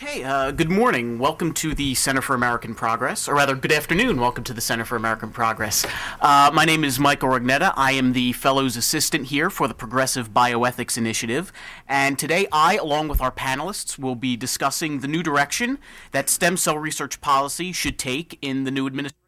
Okay, 0.00 0.22
uh, 0.22 0.52
good 0.52 0.70
morning. 0.70 1.18
Welcome 1.18 1.52
to 1.54 1.74
the 1.74 1.92
Center 1.96 2.22
for 2.22 2.36
American 2.36 2.72
Progress, 2.72 3.26
or 3.26 3.34
rather, 3.34 3.56
good 3.56 3.72
afternoon. 3.72 4.20
Welcome 4.20 4.44
to 4.44 4.52
the 4.52 4.60
Center 4.60 4.84
for 4.84 4.94
American 4.94 5.30
Progress. 5.30 5.84
Uh, 6.20 6.52
my 6.54 6.64
name 6.64 6.84
is 6.84 7.00
Michael 7.00 7.30
Rugnetta. 7.30 7.72
I 7.74 7.90
am 7.92 8.12
the 8.12 8.32
Fellows 8.32 8.76
Assistant 8.76 9.26
here 9.26 9.50
for 9.50 9.66
the 9.66 9.74
Progressive 9.74 10.30
Bioethics 10.32 10.96
Initiative. 10.96 11.52
And 11.88 12.16
today, 12.16 12.46
I, 12.52 12.76
along 12.76 13.08
with 13.08 13.20
our 13.20 13.32
panelists, 13.32 13.98
will 13.98 14.14
be 14.14 14.36
discussing 14.36 15.00
the 15.00 15.08
new 15.08 15.24
direction 15.24 15.80
that 16.12 16.28
stem 16.28 16.56
cell 16.56 16.78
research 16.78 17.20
policy 17.20 17.72
should 17.72 17.98
take 17.98 18.38
in 18.40 18.62
the 18.62 18.70
new 18.70 18.86
administration 18.86 19.27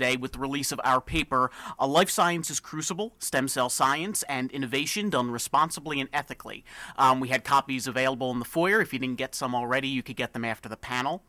with 0.00 0.32
the 0.32 0.38
release 0.38 0.72
of 0.72 0.80
our 0.84 1.00
paper, 1.00 1.50
A 1.78 1.86
Life 1.86 2.10
Sciences 2.10 2.60
Crucible 2.60 3.12
Stem 3.18 3.48
Cell 3.48 3.68
Science 3.68 4.22
and 4.24 4.50
Innovation 4.50 5.10
Done 5.10 5.30
Responsibly 5.30 6.00
and 6.00 6.08
Ethically. 6.12 6.64
Um, 6.96 7.20
we 7.20 7.28
had 7.28 7.44
copies 7.44 7.86
available 7.86 8.30
in 8.30 8.38
the 8.38 8.44
foyer. 8.44 8.80
If 8.80 8.92
you 8.92 8.98
didn't 8.98 9.18
get 9.18 9.34
some 9.34 9.54
already, 9.54 9.88
you 9.88 10.02
could 10.02 10.16
get 10.16 10.32
them 10.32 10.44
after 10.44 10.68
the 10.68 10.76
panel. 10.76 11.22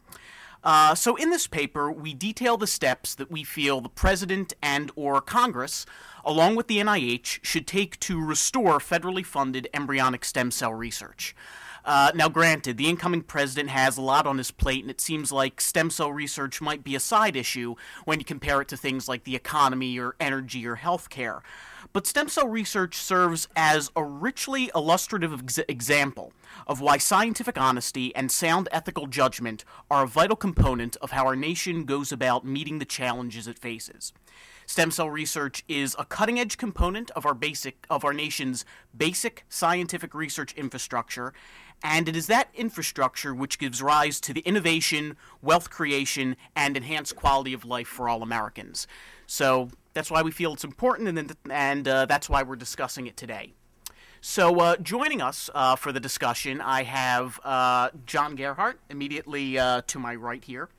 Uh, 0.64 0.94
so 0.94 1.16
in 1.16 1.30
this 1.32 1.48
paper, 1.48 1.92
we 1.92 2.14
detail 2.14 2.56
the 2.56 2.68
steps 2.68 3.16
that 3.16 3.32
we 3.32 3.44
feel 3.44 3.82
the 3.82 3.90
president 3.90 4.54
and 4.62 4.92
or 4.96 5.20
Congress, 5.20 5.86
along 6.24 6.56
with 6.56 6.68
the 6.68 6.78
NIH, 6.78 7.40
should 7.44 7.66
take 7.66 8.00
to 8.02 8.24
restore 8.24 8.78
federally 8.80 9.26
funded 9.26 9.68
embryonic 9.74 10.24
stem 10.24 10.52
cell 10.52 10.74
research. 10.74 11.36
Uh, 11.84 12.12
now, 12.14 12.30
granted, 12.30 12.78
the 12.78 12.90
incoming 12.90 13.22
president 13.22 13.70
has 13.70 13.98
a 13.98 14.02
lot 14.02 14.28
on 14.28 14.38
his 14.38 14.52
plate, 14.52 14.84
and 14.84 14.92
it 14.92 15.02
seems 15.02 15.32
like 15.32 15.60
stem 15.60 15.90
cell 15.90 16.12
research 16.12 16.62
might 16.62 16.84
be 16.84 16.96
a 16.96 17.00
side 17.00 17.36
issue 17.36 17.76
when 18.06 18.20
you 18.20 18.26
compare 18.26 18.62
it 18.62 18.68
to 18.68 18.78
things 18.78 19.08
like 19.08 19.24
the 19.24 19.36
economy 19.36 20.00
or 20.00 20.16
energy 20.20 20.66
or 20.68 20.78
healthcare. 20.78 21.42
But 21.94 22.08
stem 22.08 22.30
cell 22.30 22.48
research 22.48 22.96
serves 22.96 23.48
as 23.56 23.92
a 23.96 24.04
richly 24.04 24.72
illustrative 24.76 25.34
ex- 25.42 25.60
example 25.68 26.32
of 26.68 26.80
why 26.80 26.98
scientific 26.98 27.60
honesty 27.60 28.16
and 28.16 28.32
sound 28.32 28.70
ethical 28.72 29.08
judgment 29.08 29.66
are 29.90 30.04
a 30.04 30.08
vital 30.08 30.36
component 30.36 30.96
of 30.98 31.12
how 31.12 31.26
our 31.26 31.36
nation 31.36 31.86
goes 31.86 32.12
about 32.12 32.46
meeting 32.46 32.80
the 32.80 32.86
challenges 32.86 33.48
it 33.48 33.60
faces. 33.60 34.14
Stem 34.66 34.92
cell 34.92 35.10
research 35.10 35.66
is 35.68 35.96
a 36.00 36.06
cutting 36.06 36.40
edge 36.40 36.58
component 36.58 37.12
of 37.12 37.26
our 37.26 37.34
basic 37.34 37.86
of 37.90 38.06
our 38.06 38.14
nation's 38.14 38.64
basic 38.96 39.44
scientific 39.50 40.14
research 40.14 40.54
infrastructure 40.54 41.34
and 41.84 42.08
it 42.08 42.16
is 42.16 42.28
that 42.28 42.50
infrastructure 42.54 43.34
which 43.34 43.60
gives 43.60 43.82
rise 43.82 44.20
to 44.22 44.34
the 44.34 44.42
innovation, 44.42 45.18
wealth 45.42 45.70
creation, 45.70 46.36
and 46.56 46.78
enhanced 46.78 47.16
quality 47.16 47.54
of 47.54 47.66
life 47.66 47.88
for 47.88 48.08
all 48.08 48.22
Americans. 48.24 48.88
So 49.26 49.70
that's 49.94 50.12
why 50.12 50.22
we 50.22 50.32
feel 50.32 50.54
it's 50.54 50.64
important, 50.64 51.18
and, 51.18 51.36
and 51.50 51.88
uh, 51.88 52.06
that's 52.06 52.30
why 52.30 52.44
we're 52.44 52.56
discussing 52.56 53.08
it 53.08 53.18
today. 53.18 53.54
So, 54.24 54.60
uh, 54.60 54.78
joining 54.78 55.20
us 55.20 55.50
uh, 55.56 55.76
for 55.76 55.92
the 55.92 56.00
discussion, 56.00 56.62
I 56.62 56.84
have 56.84 57.40
uh, 57.44 57.90
John 58.06 58.38
Gearhart 58.38 58.76
immediately 58.90 59.58
uh, 59.58 59.82
to 59.88 59.98
my 59.98 60.14
right 60.14 60.44
here. 60.44 60.70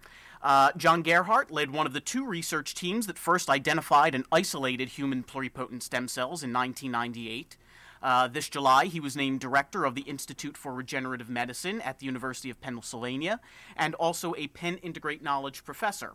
Uh, 0.42 0.70
John 0.76 1.02
Gearhart 1.02 1.50
led 1.50 1.70
one 1.70 1.86
of 1.86 1.92
the 1.92 2.00
two 2.00 2.24
research 2.24 2.74
teams 2.74 3.06
that 3.08 3.18
first 3.18 3.50
identified 3.50 4.14
and 4.14 4.24
isolated 4.30 4.90
human 4.90 5.24
pluripotent 5.24 5.82
stem 5.82 6.06
cells 6.06 6.44
in 6.44 6.52
1998. 6.52 7.56
Uh, 8.02 8.26
this 8.28 8.48
July, 8.48 8.86
he 8.86 9.00
was 9.00 9.16
named 9.16 9.40
director 9.40 9.84
of 9.84 9.94
the 9.94 10.02
Institute 10.02 10.56
for 10.56 10.72
Regenerative 10.72 11.28
Medicine 11.28 11.80
at 11.80 12.00
the 12.00 12.06
University 12.06 12.50
of 12.50 12.60
Pennsylvania 12.60 13.40
and 13.76 13.94
also 13.94 14.34
a 14.36 14.48
Penn 14.48 14.78
Integrate 14.78 15.22
Knowledge 15.22 15.64
professor. 15.64 16.14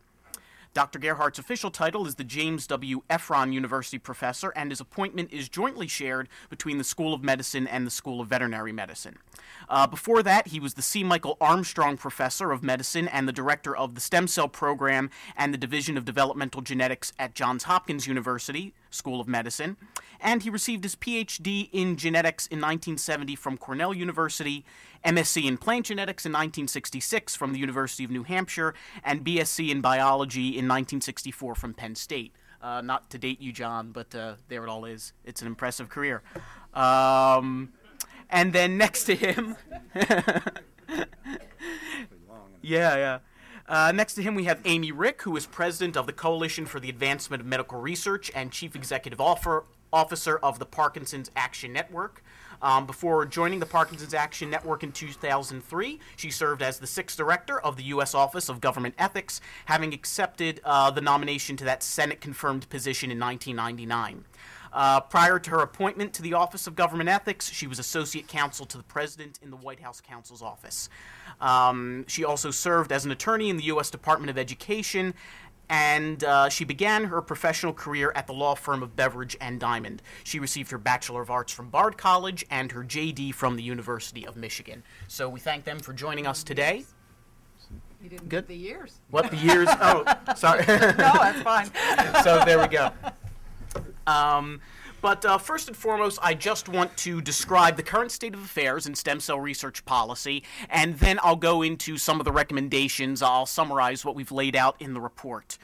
Dr. 0.73 0.99
Gearhart's 0.99 1.39
official 1.39 1.71
title 1.71 2.05
is 2.07 2.15
the 2.15 2.23
James 2.23 2.67
W. 2.67 3.01
Effron 3.09 3.53
University 3.53 3.97
Professor, 3.97 4.49
and 4.55 4.71
his 4.71 4.79
appointment 4.79 5.31
is 5.31 5.49
jointly 5.49 5.87
shared 5.87 6.29
between 6.49 6.77
the 6.77 6.83
School 6.83 7.13
of 7.13 7.23
Medicine 7.23 7.67
and 7.67 7.85
the 7.85 7.91
School 7.91 8.21
of 8.21 8.27
Veterinary 8.27 8.71
Medicine. 8.71 9.17
Uh, 9.69 9.87
before 9.87 10.23
that, 10.23 10.47
he 10.47 10.59
was 10.59 10.75
the 10.75 10.81
C. 10.81 11.03
Michael 11.03 11.37
Armstrong 11.41 11.97
Professor 11.97 12.51
of 12.51 12.63
Medicine 12.63 13.07
and 13.07 13.27
the 13.27 13.33
Director 13.33 13.75
of 13.75 13.95
the 13.95 14.01
Stem 14.01 14.27
Cell 14.27 14.47
Program 14.47 15.09
and 15.35 15.53
the 15.53 15.57
Division 15.57 15.97
of 15.97 16.05
Developmental 16.05 16.61
Genetics 16.61 17.13
at 17.19 17.35
Johns 17.35 17.63
Hopkins 17.63 18.07
University 18.07 18.73
School 18.89 19.19
of 19.19 19.27
Medicine. 19.27 19.77
And 20.19 20.43
he 20.43 20.49
received 20.49 20.83
his 20.83 20.95
PhD 20.95 21.69
in 21.71 21.95
genetics 21.97 22.47
in 22.47 22.57
1970 22.57 23.35
from 23.35 23.57
Cornell 23.57 23.93
University 23.93 24.65
MSc 25.05 25.43
in 25.45 25.57
plant 25.57 25.87
genetics 25.87 26.25
in 26.25 26.31
1966 26.31 27.35
from 27.35 27.53
the 27.53 27.59
University 27.59 28.03
of 28.03 28.11
New 28.11 28.23
Hampshire, 28.23 28.73
and 29.03 29.23
BSc 29.25 29.69
in 29.69 29.81
biology 29.81 30.47
in 30.47 30.67
1964 30.67 31.55
from 31.55 31.73
Penn 31.73 31.95
State. 31.95 32.33
Uh, 32.61 32.81
not 32.81 33.09
to 33.11 33.17
date 33.17 33.39
you, 33.39 33.51
John, 33.51 33.91
but 33.91 34.13
uh, 34.15 34.35
there 34.47 34.63
it 34.63 34.69
all 34.69 34.85
is. 34.85 35.13
It's 35.23 35.41
an 35.41 35.47
impressive 35.47 35.89
career. 35.89 36.23
Um, 36.73 37.73
and 38.29 38.51
then 38.51 38.77
next 38.77 39.03
to 39.05 39.15
him, 39.15 39.55
yeah, 42.61 42.95
yeah. 42.95 43.19
Uh, 43.67 43.91
next 43.91 44.13
to 44.15 44.23
him, 44.23 44.33
we 44.33 44.45
have 44.45 44.61
Amy 44.65 44.91
Rick, 44.91 45.23
who 45.23 45.35
is 45.35 45.45
president 45.45 45.97
of 45.97 46.07
the 46.07 46.13
Coalition 46.13 46.65
for 46.65 46.79
the 46.79 46.89
Advancement 46.89 47.41
of 47.41 47.47
Medical 47.47 47.79
Research 47.79 48.31
and 48.33 48.51
chief 48.51 48.75
executive 48.75 49.19
officer 49.19 50.37
of 50.37 50.59
the 50.59 50.65
Parkinson's 50.65 51.29
Action 51.35 51.73
Network. 51.73 52.23
Um, 52.61 52.85
before 52.85 53.25
joining 53.25 53.59
the 53.59 53.65
Parkinson's 53.65 54.13
Action 54.13 54.49
Network 54.49 54.83
in 54.83 54.91
2003, 54.91 55.99
she 56.15 56.31
served 56.31 56.61
as 56.61 56.79
the 56.79 56.87
sixth 56.87 57.17
director 57.17 57.59
of 57.59 57.77
the 57.77 57.83
U.S. 57.83 58.13
Office 58.13 58.49
of 58.49 58.61
Government 58.61 58.95
Ethics, 58.97 59.41
having 59.65 59.93
accepted 59.93 60.61
uh, 60.63 60.91
the 60.91 61.01
nomination 61.01 61.55
to 61.57 61.65
that 61.65 61.83
Senate 61.83 62.21
confirmed 62.21 62.69
position 62.69 63.11
in 63.11 63.19
1999. 63.19 64.25
Uh, 64.73 64.99
prior 64.99 65.39
to 65.39 65.49
her 65.49 65.59
appointment 65.59 66.13
to 66.13 66.21
the 66.21 66.33
Office 66.33 66.67
of 66.67 66.75
Government 66.75 67.09
Ethics, 67.09 67.49
she 67.51 67.67
was 67.67 67.79
Associate 67.79 68.27
Counsel 68.27 68.65
to 68.65 68.77
the 68.77 68.83
President 68.83 69.39
in 69.41 69.49
the 69.49 69.57
White 69.57 69.79
House 69.79 70.01
Counsel's 70.01 70.41
Office. 70.41 70.89
Um, 71.39 72.05
she 72.07 72.23
also 72.23 72.51
served 72.51 72.91
as 72.91 73.05
an 73.05 73.11
attorney 73.11 73.49
in 73.49 73.57
the 73.57 73.63
U.S. 73.65 73.89
Department 73.89 74.29
of 74.29 74.37
Education 74.37 75.13
and 75.69 76.23
uh, 76.23 76.49
she 76.49 76.63
began 76.63 77.05
her 77.05 77.21
professional 77.21 77.73
career 77.73 78.11
at 78.15 78.27
the 78.27 78.33
law 78.33 78.55
firm 78.55 78.81
of 78.81 78.95
Beveridge 78.95 79.35
and 79.41 79.59
Diamond. 79.59 80.01
She 80.23 80.39
received 80.39 80.71
her 80.71 80.77
Bachelor 80.77 81.21
of 81.21 81.29
Arts 81.29 81.51
from 81.51 81.69
Bard 81.69 81.97
College 81.97 82.45
and 82.49 82.71
her 82.71 82.83
JD 82.83 83.33
from 83.33 83.55
the 83.55 83.63
University 83.63 84.25
of 84.25 84.37
Michigan. 84.37 84.83
So 85.07 85.27
we 85.27 85.39
thank 85.39 85.65
them 85.65 85.79
for 85.79 85.93
joining 85.93 86.25
us 86.25 86.43
today. 86.43 86.85
You 88.01 88.09
didn't 88.09 88.29
Good. 88.29 88.45
get 88.45 88.47
the 88.47 88.55
years. 88.55 88.99
What 89.09 89.31
the 89.31 89.37
years? 89.37 89.67
Oh, 89.69 90.05
sorry. 90.35 90.59
No, 90.67 90.93
that's 90.95 91.41
fine. 91.41 91.69
so 92.23 92.43
there 92.45 92.59
we 92.59 92.67
go. 92.67 92.91
Um, 94.05 94.61
but 95.07 95.23
uh, 95.23 95.37
first 95.37 95.69
and 95.69 95.77
foremost, 95.77 96.19
I 96.21 96.33
just 96.33 96.67
want 96.67 96.97
to 96.97 97.21
describe 97.21 97.77
the 97.77 97.81
current 97.81 98.11
state 98.11 98.33
of 98.33 98.41
affairs 98.41 98.85
in 98.85 98.93
stem 98.93 99.21
cell 99.21 99.39
research 99.39 99.85
policy, 99.85 100.43
and 100.69 100.99
then 100.99 101.17
I'll 101.23 101.37
go 101.37 101.61
into 101.61 101.97
some 101.97 102.19
of 102.19 102.25
the 102.25 102.33
recommendations. 102.33 103.21
I'll 103.21 103.45
summarize 103.45 104.03
what 104.03 104.15
we've 104.15 104.33
laid 104.33 104.53
out 104.53 104.75
in 104.81 104.93
the 104.93 104.99
report. 104.99 105.57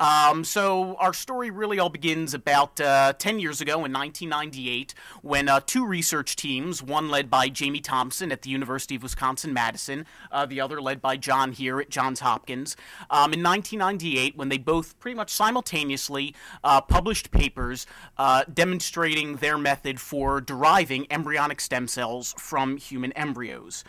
Um, 0.00 0.44
so 0.44 0.96
our 0.96 1.12
story 1.12 1.50
really 1.50 1.78
all 1.78 1.90
begins 1.90 2.32
about 2.32 2.80
uh, 2.80 3.12
10 3.12 3.38
years 3.38 3.60
ago 3.60 3.84
in 3.84 3.92
1998 3.92 4.94
when 5.20 5.46
uh, 5.46 5.60
two 5.60 5.84
research 5.84 6.36
teams, 6.36 6.82
one 6.82 7.10
led 7.10 7.28
by 7.28 7.50
Jamie 7.50 7.80
Thomson 7.80 8.32
at 8.32 8.40
the 8.40 8.48
University 8.48 8.96
of 8.96 9.02
Wisconsin-Madison, 9.02 10.06
uh, 10.32 10.46
the 10.46 10.58
other 10.58 10.80
led 10.80 11.02
by 11.02 11.18
John 11.18 11.52
here 11.52 11.78
at 11.80 11.90
Johns 11.90 12.20
Hopkins, 12.20 12.76
um, 13.10 13.34
in 13.34 13.42
1998 13.42 14.38
when 14.38 14.48
they 14.48 14.56
both 14.56 14.98
pretty 14.98 15.16
much 15.16 15.28
simultaneously 15.28 16.34
uh, 16.64 16.80
published 16.80 17.30
papers 17.30 17.86
uh, 18.16 18.44
demonstrating 18.52 19.36
their 19.36 19.58
method 19.58 20.00
for 20.00 20.40
deriving 20.40 21.06
embryonic 21.10 21.60
stem 21.60 21.86
cells 21.86 22.34
from 22.38 22.78
human 22.78 23.12
embryos. 23.12 23.84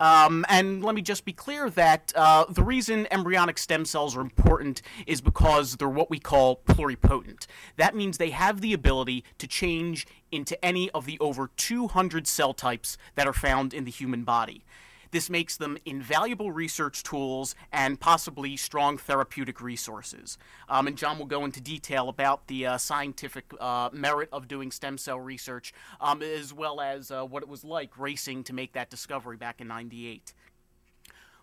Um, 0.00 0.46
and 0.48 0.82
let 0.82 0.94
me 0.94 1.02
just 1.02 1.26
be 1.26 1.32
clear 1.32 1.68
that 1.70 2.12
uh, 2.16 2.46
the 2.48 2.64
reason 2.64 3.06
embryonic 3.10 3.58
stem 3.58 3.84
cells 3.84 4.16
are 4.16 4.22
important 4.22 4.80
is 5.06 5.20
because 5.20 5.76
they're 5.76 5.88
what 5.88 6.08
we 6.08 6.18
call 6.18 6.62
pluripotent. 6.66 7.46
That 7.76 7.94
means 7.94 8.16
they 8.16 8.30
have 8.30 8.62
the 8.62 8.72
ability 8.72 9.24
to 9.36 9.46
change 9.46 10.06
into 10.32 10.62
any 10.64 10.90
of 10.90 11.04
the 11.04 11.18
over 11.20 11.50
200 11.56 12.26
cell 12.26 12.54
types 12.54 12.96
that 13.14 13.26
are 13.26 13.34
found 13.34 13.74
in 13.74 13.84
the 13.84 13.90
human 13.90 14.24
body. 14.24 14.64
This 15.10 15.28
makes 15.28 15.56
them 15.56 15.78
invaluable 15.84 16.52
research 16.52 17.02
tools 17.02 17.54
and 17.72 17.98
possibly 17.98 18.56
strong 18.56 18.96
therapeutic 18.96 19.60
resources. 19.60 20.38
Um, 20.68 20.86
and 20.86 20.96
John 20.96 21.18
will 21.18 21.26
go 21.26 21.44
into 21.44 21.60
detail 21.60 22.08
about 22.08 22.46
the 22.46 22.66
uh, 22.66 22.78
scientific 22.78 23.52
uh, 23.58 23.90
merit 23.92 24.28
of 24.32 24.48
doing 24.48 24.70
stem 24.70 24.98
cell 24.98 25.18
research, 25.18 25.72
um, 26.00 26.22
as 26.22 26.52
well 26.52 26.80
as 26.80 27.10
uh, 27.10 27.24
what 27.24 27.42
it 27.42 27.48
was 27.48 27.64
like 27.64 27.98
racing 27.98 28.44
to 28.44 28.52
make 28.52 28.72
that 28.72 28.90
discovery 28.90 29.36
back 29.36 29.60
in 29.60 29.68
98. 29.68 30.32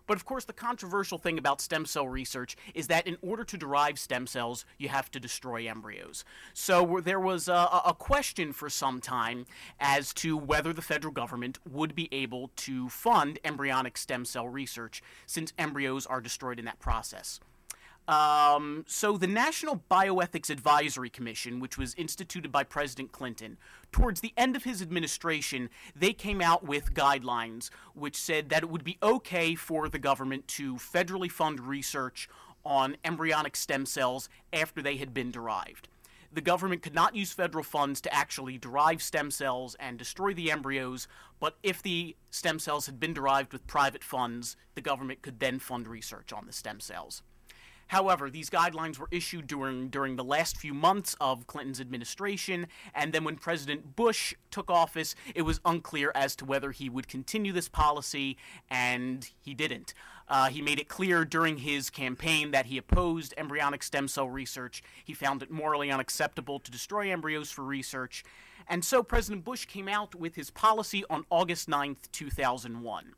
But 0.08 0.16
of 0.16 0.24
course, 0.24 0.44
the 0.44 0.52
controversial 0.54 1.18
thing 1.18 1.38
about 1.38 1.60
stem 1.60 1.86
cell 1.86 2.08
research 2.08 2.56
is 2.74 2.88
that 2.88 3.06
in 3.06 3.18
order 3.22 3.44
to 3.44 3.56
derive 3.56 3.98
stem 3.98 4.26
cells, 4.26 4.64
you 4.78 4.88
have 4.88 5.10
to 5.12 5.20
destroy 5.20 5.68
embryos. 5.68 6.24
So 6.54 7.00
there 7.04 7.20
was 7.20 7.46
a, 7.46 7.68
a 7.84 7.94
question 7.96 8.52
for 8.52 8.70
some 8.70 9.00
time 9.00 9.44
as 9.78 10.14
to 10.14 10.36
whether 10.36 10.72
the 10.72 10.82
federal 10.82 11.12
government 11.12 11.58
would 11.70 11.94
be 11.94 12.08
able 12.10 12.50
to 12.56 12.88
fund 12.88 13.38
embryonic 13.44 13.98
stem 13.98 14.24
cell 14.24 14.48
research 14.48 15.02
since 15.26 15.52
embryos 15.58 16.06
are 16.06 16.22
destroyed 16.22 16.58
in 16.58 16.64
that 16.64 16.80
process. 16.80 17.38
Um, 18.08 18.86
so, 18.88 19.18
the 19.18 19.26
National 19.26 19.82
Bioethics 19.90 20.48
Advisory 20.48 21.10
Commission, 21.10 21.60
which 21.60 21.76
was 21.76 21.94
instituted 21.96 22.50
by 22.50 22.64
President 22.64 23.12
Clinton, 23.12 23.58
towards 23.92 24.22
the 24.22 24.32
end 24.34 24.56
of 24.56 24.64
his 24.64 24.80
administration, 24.80 25.68
they 25.94 26.14
came 26.14 26.40
out 26.40 26.64
with 26.64 26.94
guidelines 26.94 27.68
which 27.94 28.16
said 28.16 28.48
that 28.48 28.62
it 28.62 28.70
would 28.70 28.82
be 28.82 28.96
okay 29.02 29.54
for 29.54 29.90
the 29.90 29.98
government 29.98 30.48
to 30.48 30.76
federally 30.76 31.30
fund 31.30 31.60
research 31.60 32.30
on 32.64 32.96
embryonic 33.04 33.54
stem 33.54 33.84
cells 33.84 34.30
after 34.54 34.80
they 34.80 34.96
had 34.96 35.12
been 35.12 35.30
derived. 35.30 35.88
The 36.32 36.40
government 36.40 36.80
could 36.80 36.94
not 36.94 37.14
use 37.14 37.32
federal 37.32 37.64
funds 37.64 38.00
to 38.02 38.14
actually 38.14 38.56
derive 38.56 39.02
stem 39.02 39.30
cells 39.30 39.76
and 39.78 39.98
destroy 39.98 40.32
the 40.32 40.50
embryos, 40.50 41.08
but 41.40 41.56
if 41.62 41.82
the 41.82 42.16
stem 42.30 42.58
cells 42.58 42.86
had 42.86 42.98
been 42.98 43.12
derived 43.12 43.52
with 43.52 43.66
private 43.66 44.04
funds, 44.04 44.56
the 44.74 44.80
government 44.80 45.20
could 45.20 45.40
then 45.40 45.58
fund 45.58 45.86
research 45.86 46.32
on 46.32 46.46
the 46.46 46.52
stem 46.52 46.80
cells. 46.80 47.22
However, 47.88 48.30
these 48.30 48.50
guidelines 48.50 48.98
were 48.98 49.08
issued 49.10 49.46
during 49.46 49.88
during 49.88 50.16
the 50.16 50.24
last 50.24 50.56
few 50.56 50.74
months 50.74 51.16
of 51.20 51.46
Clinton's 51.46 51.80
administration, 51.80 52.66
and 52.94 53.12
then 53.12 53.24
when 53.24 53.36
President 53.36 53.96
Bush 53.96 54.34
took 54.50 54.70
office, 54.70 55.14
it 55.34 55.42
was 55.42 55.60
unclear 55.64 56.12
as 56.14 56.36
to 56.36 56.44
whether 56.44 56.70
he 56.70 56.88
would 56.88 57.08
continue 57.08 57.52
this 57.52 57.68
policy, 57.68 58.36
and 58.70 59.30
he 59.40 59.54
didn't. 59.54 59.94
Uh, 60.28 60.50
he 60.50 60.60
made 60.60 60.78
it 60.78 60.88
clear 60.88 61.24
during 61.24 61.58
his 61.58 61.88
campaign 61.88 62.50
that 62.50 62.66
he 62.66 62.76
opposed 62.76 63.32
embryonic 63.38 63.82
stem 63.82 64.06
cell 64.06 64.28
research. 64.28 64.82
He 65.02 65.14
found 65.14 65.42
it 65.42 65.50
morally 65.50 65.90
unacceptable 65.90 66.60
to 66.60 66.70
destroy 66.70 67.10
embryos 67.10 67.50
for 67.50 67.64
research, 67.64 68.22
and 68.68 68.84
so 68.84 69.02
President 69.02 69.44
Bush 69.44 69.64
came 69.64 69.88
out 69.88 70.14
with 70.14 70.34
his 70.34 70.50
policy 70.50 71.04
on 71.08 71.24
August 71.30 71.70
9th, 71.70 72.12
2001. 72.12 73.14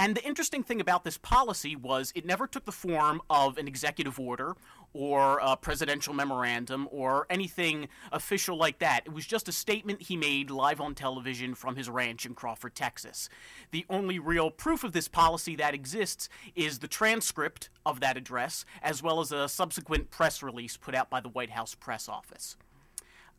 And 0.00 0.16
the 0.16 0.24
interesting 0.24 0.62
thing 0.62 0.80
about 0.80 1.04
this 1.04 1.18
policy 1.18 1.76
was 1.76 2.10
it 2.14 2.24
never 2.24 2.46
took 2.46 2.64
the 2.64 2.72
form 2.72 3.20
of 3.28 3.58
an 3.58 3.68
executive 3.68 4.18
order 4.18 4.56
or 4.94 5.38
a 5.42 5.58
presidential 5.58 6.14
memorandum 6.14 6.88
or 6.90 7.26
anything 7.28 7.86
official 8.10 8.56
like 8.56 8.78
that. 8.78 9.02
It 9.04 9.12
was 9.12 9.26
just 9.26 9.46
a 9.46 9.52
statement 9.52 10.00
he 10.00 10.16
made 10.16 10.50
live 10.50 10.80
on 10.80 10.94
television 10.94 11.54
from 11.54 11.76
his 11.76 11.90
ranch 11.90 12.24
in 12.24 12.32
Crawford, 12.32 12.74
Texas. 12.74 13.28
The 13.72 13.84
only 13.90 14.18
real 14.18 14.50
proof 14.50 14.84
of 14.84 14.92
this 14.92 15.06
policy 15.06 15.54
that 15.56 15.74
exists 15.74 16.30
is 16.54 16.78
the 16.78 16.88
transcript 16.88 17.68
of 17.84 18.00
that 18.00 18.16
address, 18.16 18.64
as 18.82 19.02
well 19.02 19.20
as 19.20 19.32
a 19.32 19.50
subsequent 19.50 20.10
press 20.10 20.42
release 20.42 20.78
put 20.78 20.94
out 20.94 21.10
by 21.10 21.20
the 21.20 21.28
White 21.28 21.50
House 21.50 21.74
press 21.74 22.08
office. 22.08 22.56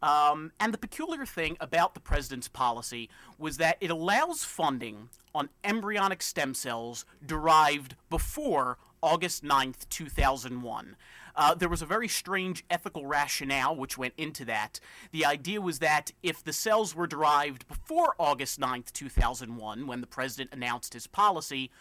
Um, 0.04 0.52
and 0.60 0.72
the 0.72 0.78
peculiar 0.78 1.25
thing 1.25 1.58
about 1.60 1.96
the 1.96 2.00
president's 2.00 2.48
policy 2.48 3.10
was 3.40 3.58
that 3.58 3.78
it 3.81 3.90
allows 3.90 4.44
funding 4.44 5.10
on 5.33 5.50
embryonic 5.63 6.22
stem 6.22 6.54
cells 6.54 7.06
derived 7.25 7.95
before 8.10 8.78
August 9.01 9.44
9th, 9.44 9.89
2001. 9.89 10.95
Uh, 11.36 11.56
there 11.56 11.69
was 11.69 11.81
a 11.81 11.86
very 11.86 12.07
strange 12.07 12.63
ethical 12.69 13.06
rationale 13.06 13.75
which 13.75 13.98
went 13.98 14.13
into 14.18 14.45
that. 14.45 14.80
The 15.12 15.25
idea 15.25 15.62
was 15.62 15.80
that 15.80 16.12
if 16.22 16.44
the 16.44 16.54
cells 16.54 16.94
were 16.94 17.07
derived 17.07 17.68
before 17.68 18.16
August 18.19 18.60
9th, 18.60 18.92
2001, 18.92 19.88
when 19.88 20.01
the 20.01 20.07
president 20.07 20.51
announced 20.54 20.94
his 20.94 21.07
policy, 21.07 21.72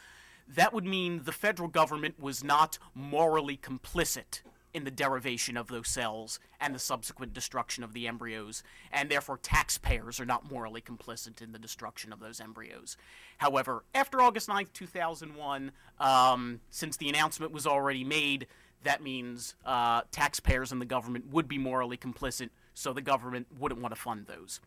that 0.49 0.73
would 0.73 0.87
mean 0.87 1.23
the 1.25 1.33
federal 1.33 1.69
government 1.69 2.21
was 2.21 2.43
not 2.43 2.79
morally 2.95 3.57
complicit 3.57 4.41
in 4.73 4.85
the 4.85 4.91
derivation 4.91 5.57
of 5.57 5.69
those 5.69 5.89
cells 5.89 6.39
and 6.61 6.75
the 6.75 6.79
subsequent 6.79 7.33
destruction 7.33 7.83
of 7.83 7.93
the 7.93 8.07
embryos, 8.07 8.63
and 8.93 9.11
therefore 9.11 9.39
taxpayers 9.39 10.21
are 10.21 10.27
not 10.27 10.51
morally 10.51 10.81
complicit 10.81 11.43
in 11.43 11.53
the 11.53 11.59
destruction 11.59 12.13
of 12.13 12.21
those 12.21 12.41
embryos. 12.41 12.97
However, 13.39 13.85
after 13.95 14.21
August 14.21 14.49
9th, 14.49 14.73
2001, 14.73 15.73
um, 15.99 16.61
since 16.71 16.97
the 16.97 17.09
announcement 17.09 17.53
was 17.53 17.67
already 17.67 18.05
made, 18.05 18.47
that 18.83 19.03
means 19.03 19.55
uh, 19.65 20.03
taxpayers 20.11 20.73
and 20.73 20.81
the 20.81 20.87
government 20.87 21.33
would 21.33 21.49
be 21.49 21.59
morally 21.59 21.97
complicit, 21.97 22.51
so 22.75 22.93
the 22.93 23.03
government 23.03 23.47
wouldn't 23.59 23.81
want 23.81 23.95
to 23.95 24.01
fund 24.01 24.27
those. 24.27 24.61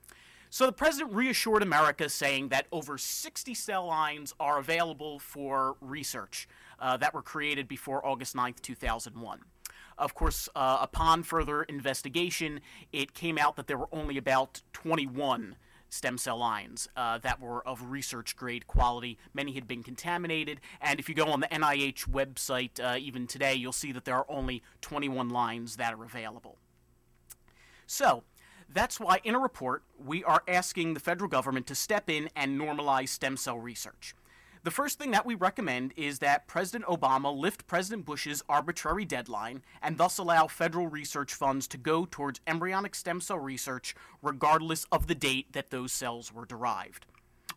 So 0.50 0.68
the 0.68 0.72
president 0.72 1.14
reassured 1.14 1.64
America, 1.64 2.08
saying 2.10 2.50
that 2.50 2.68
over 2.72 3.00
60 3.00 3.56
cell 3.56 3.88
lines 3.88 4.36
are 4.40 4.60
available 4.60 5.18
for 5.18 5.78
research 5.82 6.48
uh, 6.80 6.96
that 6.98 7.12
were 7.12 7.24
created 7.24 7.68
before 7.68 8.06
August 8.06 8.36
9th, 8.36 8.62
2001. 8.62 9.40
Of 9.98 10.14
course, 10.14 10.50
uh, 10.56 10.80
upon 10.82 11.24
further 11.24 11.64
investigation, 11.64 12.62
it 12.92 13.14
came 13.14 13.38
out 13.38 13.56
that 13.56 13.68
there 13.68 13.78
were 13.78 13.90
only 13.92 14.18
about 14.18 14.62
21 14.74 15.56
stem 15.94 16.18
cell 16.18 16.38
lines 16.38 16.90
uh, 16.98 17.20
that 17.20 17.40
were 17.40 17.66
of 17.68 17.92
research 17.92 18.36
grade 18.36 18.66
quality. 18.66 19.18
Many 19.34 19.54
had 19.54 19.68
been 19.68 19.84
contaminated, 19.84 20.60
and 20.82 21.00
if 21.00 21.08
you 21.08 21.14
go 21.14 21.28
on 21.28 21.40
the 21.40 21.48
NIH 21.48 22.10
website 22.10 22.84
uh, 22.84 22.98
even 22.98 23.28
today, 23.28 23.54
you'll 23.54 23.72
see 23.72 23.92
that 23.92 24.04
there 24.04 24.16
are 24.16 24.26
only 24.28 24.64
21 24.82 25.30
lines 25.30 25.76
that 25.76 25.94
are 25.94 26.04
available. 26.04 26.58
So, 27.86 28.24
that's 28.74 29.00
why 29.00 29.20
in 29.24 29.36
a 29.36 29.40
report, 29.40 29.84
we 30.04 30.24
are 30.24 30.42
asking 30.48 30.96
the 30.96 31.00
federal 31.00 31.30
government 31.30 31.68
to 31.68 31.76
step 31.76 32.10
in 32.10 32.30
and 32.36 32.60
normalize 32.60 33.10
stem 33.10 33.38
cell 33.38 33.60
research. 33.60 34.16
The 34.64 34.72
first 34.72 34.98
thing 34.98 35.12
that 35.12 35.26
we 35.26 35.36
recommend 35.36 35.92
is 35.98 36.20
that 36.20 36.48
President 36.48 36.86
Obama 36.86 37.38
lift 37.38 37.68
President 37.68 38.06
Bush's 38.06 38.42
arbitrary 38.48 39.04
deadline 39.04 39.62
and 39.82 39.98
thus 39.98 40.18
allow 40.18 40.48
federal 40.48 40.88
research 40.88 41.34
funds 41.34 41.68
to 41.68 41.78
go 41.78 42.08
towards 42.10 42.40
embryonic 42.48 42.96
stem 42.96 43.20
cell 43.20 43.40
research 43.40 43.94
regardless 44.22 44.86
of 44.90 45.08
the 45.08 45.16
date 45.16 45.52
that 45.52 45.70
those 45.70 45.92
cells 45.92 46.32
were 46.32 46.46
derived. 46.46 47.06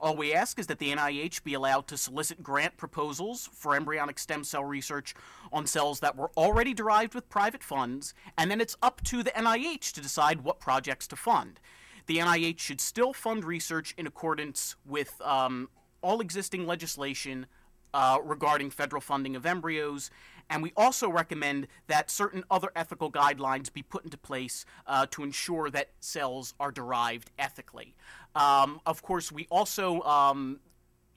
All 0.01 0.17
we 0.17 0.35
ask 0.35 0.59
is 0.59 0.67
that 0.67 0.81
the 0.81 0.91
NIH 0.91 1.45
be 1.45 1.55
allowed 1.55 1.87
to 1.87 1.97
solicit 1.97 2.43
grant 2.43 2.77
proposals 2.77 3.49
for 3.53 3.77
embryonic 3.77 4.19
stem 4.19 4.43
cell 4.43 4.65
research 4.65 5.15
on 5.53 5.65
cells 5.65 6.01
that 6.01 6.17
were 6.17 6.33
already 6.37 6.75
derived 6.75 7.15
with 7.15 7.31
private 7.31 7.63
funds, 7.63 8.15
and 8.37 8.51
then 8.51 8.61
it's 8.61 8.77
up 8.83 9.01
to 9.05 9.23
the 9.23 9.31
NIH 9.31 9.93
to 9.93 10.01
decide 10.01 10.41
what 10.41 10.59
projects 10.59 11.07
to 11.07 11.17
fund. 11.17 11.61
The 12.07 12.19
NIH 12.19 12.59
should 12.59 12.81
still 12.81 13.13
fund 13.13 13.45
research 13.45 13.95
in 13.97 14.09
accordance 14.09 14.75
with 14.85 15.21
um, 15.23 15.69
all 16.07 16.21
existing 16.21 16.67
legislation 16.67 17.47
uh, 17.93 18.19
regarding 18.23 18.71
federal 18.71 19.01
funding 19.01 19.35
of 19.35 19.45
embryos, 19.45 20.11
and 20.49 20.63
we 20.63 20.73
also 20.77 21.11
recommend 21.11 21.67
that 21.89 22.11
certain 22.11 22.45
other 22.51 22.71
ethical 22.77 23.11
guidelines 23.11 23.73
be 23.73 23.83
put 23.83 24.05
into 24.05 24.17
place 24.17 24.65
uh, 24.87 25.07
to 25.11 25.25
ensure 25.25 25.69
that 25.71 25.91
cells 25.99 26.55
are 26.61 26.71
derived 26.71 27.31
ethically. 27.39 27.97
Um, 28.37 28.81
of 28.87 29.03
course, 29.03 29.33
we 29.33 29.49
also 29.51 30.03
um, 30.03 30.61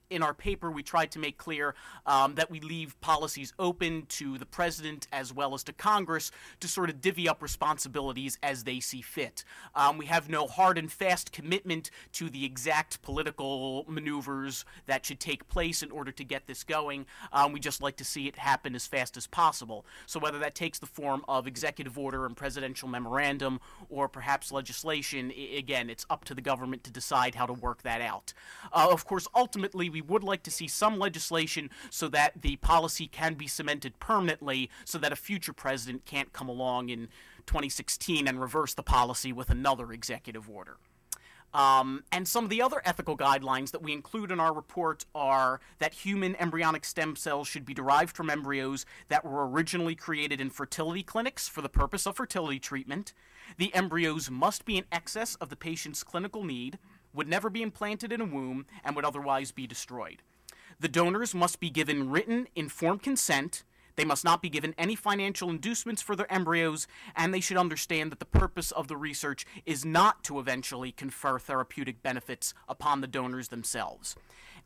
in 0.09 0.23
our 0.23 0.33
paper, 0.33 0.71
we 0.71 0.83
tried 0.83 1.11
to 1.11 1.19
make 1.19 1.37
clear 1.37 1.75
um, 2.05 2.35
that 2.35 2.49
we 2.49 2.59
leave 2.59 2.99
policies 3.01 3.53
open 3.59 4.05
to 4.07 4.37
the 4.37 4.45
president 4.45 5.07
as 5.11 5.33
well 5.33 5.53
as 5.53 5.63
to 5.63 5.73
Congress 5.73 6.31
to 6.59 6.67
sort 6.67 6.89
of 6.89 7.01
divvy 7.01 7.29
up 7.29 7.41
responsibilities 7.41 8.37
as 8.41 8.63
they 8.63 8.79
see 8.79 9.01
fit. 9.01 9.43
Um, 9.75 9.97
we 9.97 10.07
have 10.07 10.29
no 10.29 10.47
hard 10.47 10.77
and 10.77 10.91
fast 10.91 11.31
commitment 11.31 11.91
to 12.13 12.29
the 12.29 12.45
exact 12.45 13.01
political 13.01 13.85
maneuvers 13.87 14.65
that 14.87 15.05
should 15.05 15.19
take 15.19 15.47
place 15.47 15.83
in 15.83 15.91
order 15.91 16.11
to 16.11 16.23
get 16.23 16.47
this 16.47 16.63
going. 16.63 17.05
Um, 17.31 17.51
we 17.51 17.59
just 17.59 17.81
like 17.81 17.97
to 17.97 18.05
see 18.05 18.27
it 18.27 18.37
happen 18.37 18.75
as 18.75 18.87
fast 18.87 19.17
as 19.17 19.27
possible. 19.27 19.85
So, 20.05 20.19
whether 20.19 20.39
that 20.39 20.55
takes 20.55 20.79
the 20.79 20.85
form 20.85 21.23
of 21.27 21.47
executive 21.47 21.97
order 21.97 22.25
and 22.25 22.35
presidential 22.35 22.89
memorandum 22.89 23.59
or 23.89 24.07
perhaps 24.07 24.51
legislation, 24.51 25.31
again, 25.55 25.89
it's 25.89 26.05
up 26.09 26.25
to 26.25 26.33
the 26.33 26.41
government 26.41 26.83
to 26.85 26.91
decide 26.91 27.35
how 27.35 27.45
to 27.45 27.53
work 27.53 27.83
that 27.83 28.01
out. 28.01 28.33
Uh, 28.73 28.87
of 28.91 29.05
course, 29.05 29.27
ultimately, 29.35 29.89
we 29.89 29.98
we 30.01 30.07
would 30.07 30.23
like 30.23 30.43
to 30.43 30.51
see 30.51 30.67
some 30.67 30.97
legislation 30.97 31.69
so 31.89 32.07
that 32.09 32.41
the 32.41 32.55
policy 32.57 33.07
can 33.07 33.33
be 33.33 33.47
cemented 33.47 33.99
permanently 33.99 34.69
so 34.85 34.97
that 34.97 35.11
a 35.11 35.15
future 35.15 35.53
president 35.53 36.05
can't 36.05 36.33
come 36.33 36.49
along 36.49 36.89
in 36.89 37.07
2016 37.45 38.27
and 38.27 38.39
reverse 38.39 38.73
the 38.73 38.83
policy 38.83 39.33
with 39.33 39.49
another 39.49 39.91
executive 39.91 40.49
order. 40.49 40.77
Um, 41.53 42.03
and 42.11 42.27
some 42.27 42.43
of 42.43 42.51
the 42.51 42.61
other 42.61 42.81
ethical 42.85 43.17
guidelines 43.17 43.71
that 43.71 43.81
we 43.81 43.91
include 43.91 44.31
in 44.31 44.39
our 44.39 44.53
report 44.53 45.05
are 45.15 45.59
that 45.79 45.93
human 45.93 46.35
embryonic 46.35 46.85
stem 46.85 47.15
cells 47.15 47.47
should 47.47 47.65
be 47.65 47.73
derived 47.73 48.15
from 48.15 48.29
embryos 48.29 48.85
that 49.07 49.25
were 49.25 49.49
originally 49.49 49.95
created 49.95 50.39
in 50.39 50.51
fertility 50.51 51.01
clinics 51.01 51.47
for 51.49 51.61
the 51.61 51.69
purpose 51.69 52.05
of 52.05 52.17
fertility 52.17 52.59
treatment. 52.59 53.13
The 53.57 53.73
embryos 53.73 54.29
must 54.29 54.63
be 54.63 54.77
in 54.77 54.85
excess 54.91 55.33
of 55.35 55.49
the 55.49 55.55
patient's 55.55 56.03
clinical 56.03 56.43
need 56.43 56.77
would 57.13 57.27
never 57.27 57.49
be 57.49 57.61
implanted 57.61 58.11
in 58.11 58.21
a 58.21 58.25
womb, 58.25 58.65
and 58.83 58.95
would 58.95 59.05
otherwise 59.05 59.51
be 59.51 59.67
destroyed. 59.67 60.21
The 60.79 60.87
donors 60.87 61.35
must 61.35 61.59
be 61.59 61.69
given 61.69 62.09
written, 62.09 62.47
informed 62.55 63.03
consent. 63.03 63.63
They 63.99 64.05
must 64.05 64.23
not 64.23 64.41
be 64.41 64.47
given 64.47 64.73
any 64.77 64.95
financial 64.95 65.49
inducements 65.49 66.01
for 66.01 66.15
their 66.15 66.31
embryos, 66.31 66.87
and 67.17 67.33
they 67.33 67.41
should 67.41 67.57
understand 67.57 68.13
that 68.13 68.19
the 68.19 68.25
purpose 68.25 68.71
of 68.71 68.87
the 68.87 68.95
research 68.95 69.45
is 69.65 69.83
not 69.83 70.23
to 70.23 70.39
eventually 70.39 70.93
confer 70.93 71.37
therapeutic 71.37 72.01
benefits 72.01 72.53
upon 72.69 73.01
the 73.01 73.07
donors 73.07 73.49
themselves. 73.49 74.15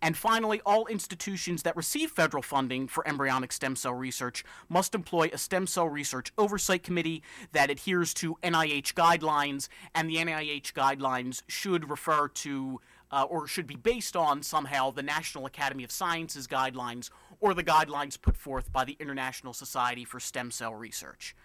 And 0.04 0.16
finally, 0.16 0.62
all 0.68 0.86
institutions 0.86 1.64
that 1.64 1.76
receive 1.76 2.12
federal 2.12 2.44
funding 2.44 2.88
for 2.88 3.08
embryonic 3.08 3.52
stem 3.52 3.76
cell 3.76 3.96
research 3.96 4.44
must 4.70 4.94
employ 4.94 5.32
a 5.34 5.40
stem 5.40 5.66
cell 5.66 5.90
research 5.90 6.32
oversight 6.38 6.84
committee 6.84 7.24
that 7.54 7.72
adheres 7.72 8.14
to 8.16 8.38
NIH 8.44 8.94
guidelines, 8.94 9.68
and 9.96 10.08
the 10.08 10.18
NIH 10.18 10.74
guidelines 10.74 11.42
should 11.48 11.90
refer 11.90 12.28
to 12.28 12.82
uh, 13.14 13.26
or 13.30 13.46
should 13.48 13.68
be 13.68 13.76
based 13.76 14.16
on 14.16 14.42
somehow 14.42 14.90
the 14.90 15.04
National 15.04 15.46
Academy 15.46 15.84
of 15.84 15.92
Sciences 15.92 16.48
guidelines 16.48 17.12
or 17.40 17.54
the 17.54 17.64
guidelines 17.64 18.20
put 18.20 18.36
forth 18.36 18.74
by 18.74 18.84
the 18.84 18.98
International 19.00 19.54
Society 19.54 20.04
for 20.04 20.20
Stem 20.20 20.50
Cell 20.50 20.74
Research. 20.74 21.36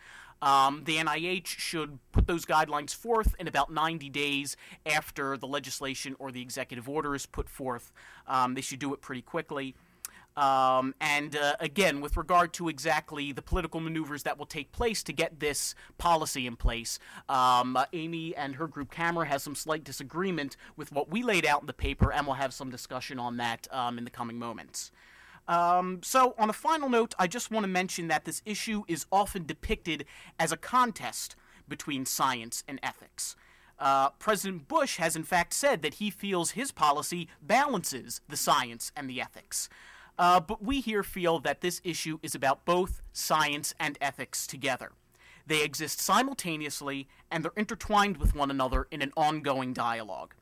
Um, 0.41 0.85
the 0.87 0.97
NIH 0.97 1.47
should 1.47 1.99
put 2.13 2.27
those 2.27 2.47
guidelines 2.47 2.95
forth 2.95 3.35
in 3.39 3.49
about 3.49 3.71
90 3.71 4.09
days 4.09 4.57
after 4.87 5.37
the 5.37 5.47
legislation 5.47 6.17
or 6.19 6.33
the 6.33 6.41
executive 6.41 6.89
order 6.89 7.15
is 7.15 7.27
put 7.27 7.51
forth. 7.51 7.93
Um, 8.27 8.55
they 8.55 8.63
should 8.63 8.79
do 8.79 8.95
it 8.95 9.03
pretty 9.03 9.23
quickly. 9.23 9.75
Um, 10.39 10.95
and 11.01 11.35
uh, 11.35 11.57
again, 11.59 12.01
with 12.01 12.17
regard 12.17 12.53
to 12.55 12.69
exactly 12.69 13.33
the 13.33 13.43
political 13.43 13.81
maneuvers 13.81 14.23
that 14.23 14.39
will 14.39 14.47
take 14.47 14.71
place 14.71 15.03
to 15.03 15.13
get 15.13 15.41
this 15.41 15.75
policy 15.99 16.47
in 16.47 16.55
place, 16.55 17.01
um, 17.29 17.77
uh, 17.77 17.87
Amy 17.93 18.37
and 18.37 18.55
her 18.55 18.69
group 18.69 18.93
CAMR 18.93 19.27
has 19.27 19.43
some 19.43 19.57
slight 19.57 19.83
disagreement 19.83 20.57
with 20.77 20.93
what 20.93 21.11
we 21.11 21.25
laid 21.25 21.45
out 21.45 21.63
in 21.63 21.67
the 21.67 21.73
paper, 21.73 22.13
and 22.13 22.25
we'll 22.25 22.37
have 22.37 22.55
some 22.55 22.71
discussion 22.71 23.19
on 23.19 23.37
that 23.39 23.67
um, 23.73 23.99
in 23.99 24.05
the 24.05 24.13
coming 24.13 24.39
moments. 24.39 24.93
Um, 25.49 26.03
so, 26.05 26.37
on 26.39 26.49
a 26.49 26.53
final 26.53 26.89
note, 26.89 27.15
I 27.19 27.27
just 27.27 27.51
want 27.51 27.65
to 27.65 27.69
mention 27.69 28.07
that 28.07 28.25
this 28.25 28.41
issue 28.47 28.85
is 28.87 29.07
often 29.11 29.45
depicted 29.45 30.05
as 30.39 30.53
a 30.53 30.57
contest 30.57 31.35
between 31.67 32.07
science 32.07 32.63
and 32.69 32.79
ethics. 32.81 33.35
Uh, 33.77 34.11
President 34.21 34.69
Bush 34.69 34.99
has 34.99 35.17
in 35.17 35.25
fact 35.25 35.53
said 35.53 35.83
that 35.83 35.95
he 35.95 36.11
feels 36.11 36.53
his 36.53 36.71
policy 36.71 37.29
balances 37.43 38.21
the 38.29 38.37
science 38.37 38.93
and 38.95 39.11
the 39.11 39.21
ethics. 39.21 39.69
Uh, 40.19 40.41
but 40.41 40.63
we 40.63 40.81
here 40.81 41.05
feel 41.05 41.39
that 41.39 41.61
this 41.61 41.81
issue 41.85 42.19
is 42.23 42.35
about 42.35 42.65
both 42.65 43.01
science 43.13 43.75
and 43.79 43.97
ethics 44.01 44.47
together. 44.47 44.91
They 45.47 45.63
exist 45.63 46.01
simultaneously 46.01 47.09
and 47.31 47.45
they're 47.45 47.53
intertwined 47.57 48.17
with 48.17 48.35
one 48.35 48.51
another 48.51 48.89
in 48.91 49.01
an 49.01 49.13
ongoing 49.17 49.73
dialogue. 49.73 50.35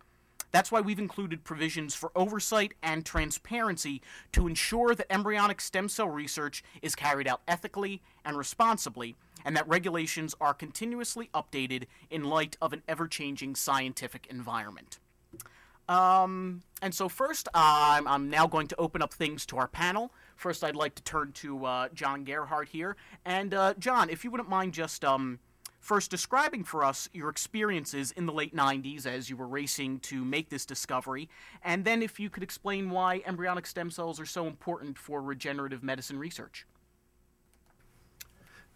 That's 0.52 0.72
why 0.72 0.80
we've 0.80 0.98
included 0.98 1.44
provisions 1.44 1.94
for 1.94 2.10
oversight 2.16 2.72
and 2.82 3.04
transparency 3.04 4.00
to 4.32 4.46
ensure 4.46 4.94
that 4.94 5.12
embryonic 5.12 5.60
stem 5.60 5.88
cell 5.88 6.08
research 6.08 6.64
is 6.80 6.94
carried 6.94 7.28
out 7.28 7.42
ethically 7.46 8.00
and 8.24 8.38
responsibly, 8.38 9.16
and 9.44 9.54
that 9.54 9.68
regulations 9.68 10.34
are 10.40 10.54
continuously 10.54 11.28
updated 11.34 11.84
in 12.10 12.24
light 12.24 12.56
of 12.62 12.72
an 12.72 12.82
ever 12.88 13.06
changing 13.06 13.54
scientific 13.54 14.26
environment. 14.30 14.98
Um, 15.88 16.62
and 16.82 16.94
so, 16.94 17.08
first, 17.08 17.48
I'm, 17.54 18.06
I'm 18.06 18.28
now 18.28 18.46
going 18.46 18.66
to 18.68 18.76
open 18.76 19.02
up 19.02 19.14
things 19.14 19.46
to 19.46 19.56
our 19.56 19.68
panel. 19.68 20.12
First, 20.34 20.64
I'd 20.64 20.76
like 20.76 20.94
to 20.96 21.02
turn 21.02 21.32
to 21.32 21.64
uh, 21.64 21.88
John 21.94 22.24
Gearhart 22.24 22.68
here. 22.68 22.96
And, 23.24 23.54
uh, 23.54 23.74
John, 23.78 24.10
if 24.10 24.24
you 24.24 24.30
wouldn't 24.30 24.48
mind 24.48 24.74
just 24.74 25.04
um, 25.04 25.38
first 25.80 26.10
describing 26.10 26.64
for 26.64 26.84
us 26.84 27.08
your 27.12 27.28
experiences 27.28 28.10
in 28.10 28.26
the 28.26 28.32
late 28.32 28.54
90s 28.54 29.06
as 29.06 29.30
you 29.30 29.36
were 29.36 29.46
racing 29.46 30.00
to 30.00 30.24
make 30.24 30.50
this 30.50 30.66
discovery, 30.66 31.28
and 31.62 31.84
then 31.84 32.02
if 32.02 32.18
you 32.18 32.28
could 32.28 32.42
explain 32.42 32.90
why 32.90 33.22
embryonic 33.24 33.66
stem 33.66 33.90
cells 33.90 34.18
are 34.18 34.26
so 34.26 34.46
important 34.46 34.98
for 34.98 35.22
regenerative 35.22 35.82
medicine 35.82 36.18
research. 36.18 36.66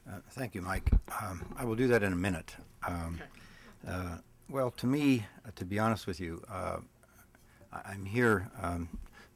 Uh, 0.08 0.20
thank 0.30 0.54
you, 0.54 0.62
Mike. 0.62 0.90
Um, 1.20 1.54
I 1.56 1.64
will 1.64 1.76
do 1.76 1.88
that 1.88 2.02
in 2.02 2.12
a 2.12 2.16
minute. 2.16 2.54
Um, 2.86 3.20
okay. 3.86 3.92
uh, 3.92 4.16
well, 4.48 4.70
to 4.72 4.86
me, 4.86 5.26
uh, 5.46 5.50
to 5.56 5.64
be 5.64 5.78
honest 5.78 6.06
with 6.06 6.20
you, 6.20 6.42
uh, 6.50 6.78
I'm 7.72 8.04
here 8.04 8.50
um, 8.60 8.88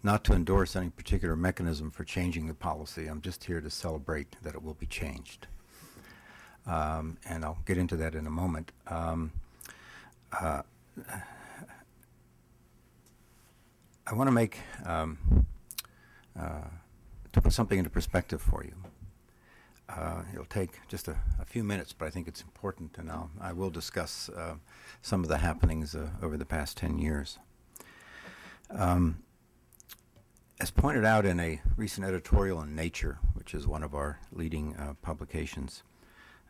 not 0.02 0.24
to 0.24 0.32
endorse 0.34 0.76
any 0.76 0.90
particular 0.90 1.36
mechanism 1.36 1.90
for 1.90 2.04
changing 2.04 2.46
the 2.46 2.54
policy. 2.54 3.06
I'm 3.06 3.20
just 3.20 3.44
here 3.44 3.60
to 3.60 3.70
celebrate 3.70 4.36
that 4.42 4.54
it 4.54 4.62
will 4.62 4.74
be 4.74 4.86
changed. 4.86 5.46
Um, 6.66 7.18
and 7.28 7.44
I'll 7.44 7.58
get 7.66 7.78
into 7.78 7.96
that 7.96 8.14
in 8.14 8.26
a 8.26 8.30
moment. 8.30 8.72
Um, 8.86 9.32
uh, 10.40 10.62
I 14.06 14.14
want 14.14 14.28
to 14.28 14.32
make, 14.32 14.58
um, 14.84 15.46
uh, 16.38 16.68
to 17.32 17.40
put 17.40 17.52
something 17.52 17.78
into 17.78 17.90
perspective 17.90 18.42
for 18.42 18.64
you. 18.64 18.74
Uh, 19.88 20.22
it'll 20.32 20.44
take 20.46 20.80
just 20.88 21.08
a, 21.08 21.16
a, 21.40 21.44
few 21.44 21.62
minutes, 21.62 21.92
but 21.92 22.06
I 22.06 22.10
think 22.10 22.26
it's 22.26 22.40
important, 22.40 22.96
and 22.96 23.10
I'll, 23.10 23.30
I 23.40 23.52
will 23.52 23.70
discuss 23.70 24.30
uh, 24.30 24.54
some 25.02 25.22
of 25.22 25.28
the 25.28 25.38
happenings 25.38 25.94
uh, 25.94 26.08
over 26.22 26.36
the 26.36 26.46
past 26.46 26.76
10 26.78 26.98
years. 26.98 27.38
Um, 28.74 29.22
as 30.60 30.70
pointed 30.70 31.04
out 31.04 31.26
in 31.26 31.40
a 31.40 31.60
recent 31.76 32.06
editorial 32.06 32.60
in 32.62 32.74
Nature, 32.74 33.18
which 33.34 33.54
is 33.54 33.66
one 33.66 33.82
of 33.82 33.94
our 33.94 34.20
leading 34.32 34.76
uh, 34.76 34.94
publications, 35.02 35.82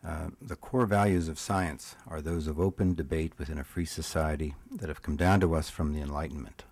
uh, 0.07 0.29
the 0.41 0.57
core 0.57 0.87
values 0.87 1.29
of 1.29 1.39
science 1.39 1.97
are 2.07 2.21
those 2.21 2.47
of 2.47 2.61
open 2.61 2.95
debate 2.95 3.33
within 3.39 3.59
a 3.59 3.65
free 3.65 3.87
society 3.87 4.55
that 4.71 4.89
have 4.89 5.03
come 5.03 5.17
down 5.17 5.41
to 5.41 5.55
us 5.55 5.71
from 5.71 5.95
the 5.95 6.01
Enlightenment. 6.01 6.65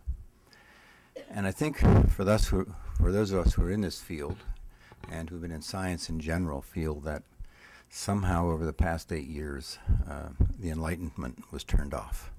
And 1.30 1.46
I 1.46 1.50
think 1.50 1.78
for, 2.10 2.24
those 2.24 2.48
who, 2.48 2.74
for 2.98 3.10
those 3.10 3.32
of 3.32 3.46
us 3.46 3.54
who 3.54 3.62
are 3.62 3.70
in 3.70 3.80
this 3.80 4.00
field 4.00 4.36
and 5.10 5.30
who've 5.30 5.40
been 5.40 5.50
in 5.50 5.62
science 5.62 6.10
in 6.10 6.20
general 6.20 6.60
feel 6.60 7.00
that 7.00 7.22
somehow 7.88 8.50
over 8.50 8.64
the 8.64 8.72
past 8.72 9.12
eight 9.12 9.26
years 9.26 9.78
uh, 10.08 10.28
the 10.58 10.70
Enlightenment 10.70 11.44
was 11.50 11.64
turned 11.64 11.94
off. 11.94 12.30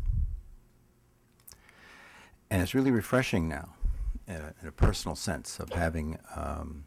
And 2.53 2.61
it's 2.61 2.75
really 2.75 2.91
refreshing 2.91 3.49
now, 3.49 3.69
uh, 4.29 4.51
in 4.61 4.67
a 4.67 4.71
personal 4.71 5.15
sense, 5.15 5.59
of 5.59 5.73
having 5.73 6.19
um, 6.35 6.83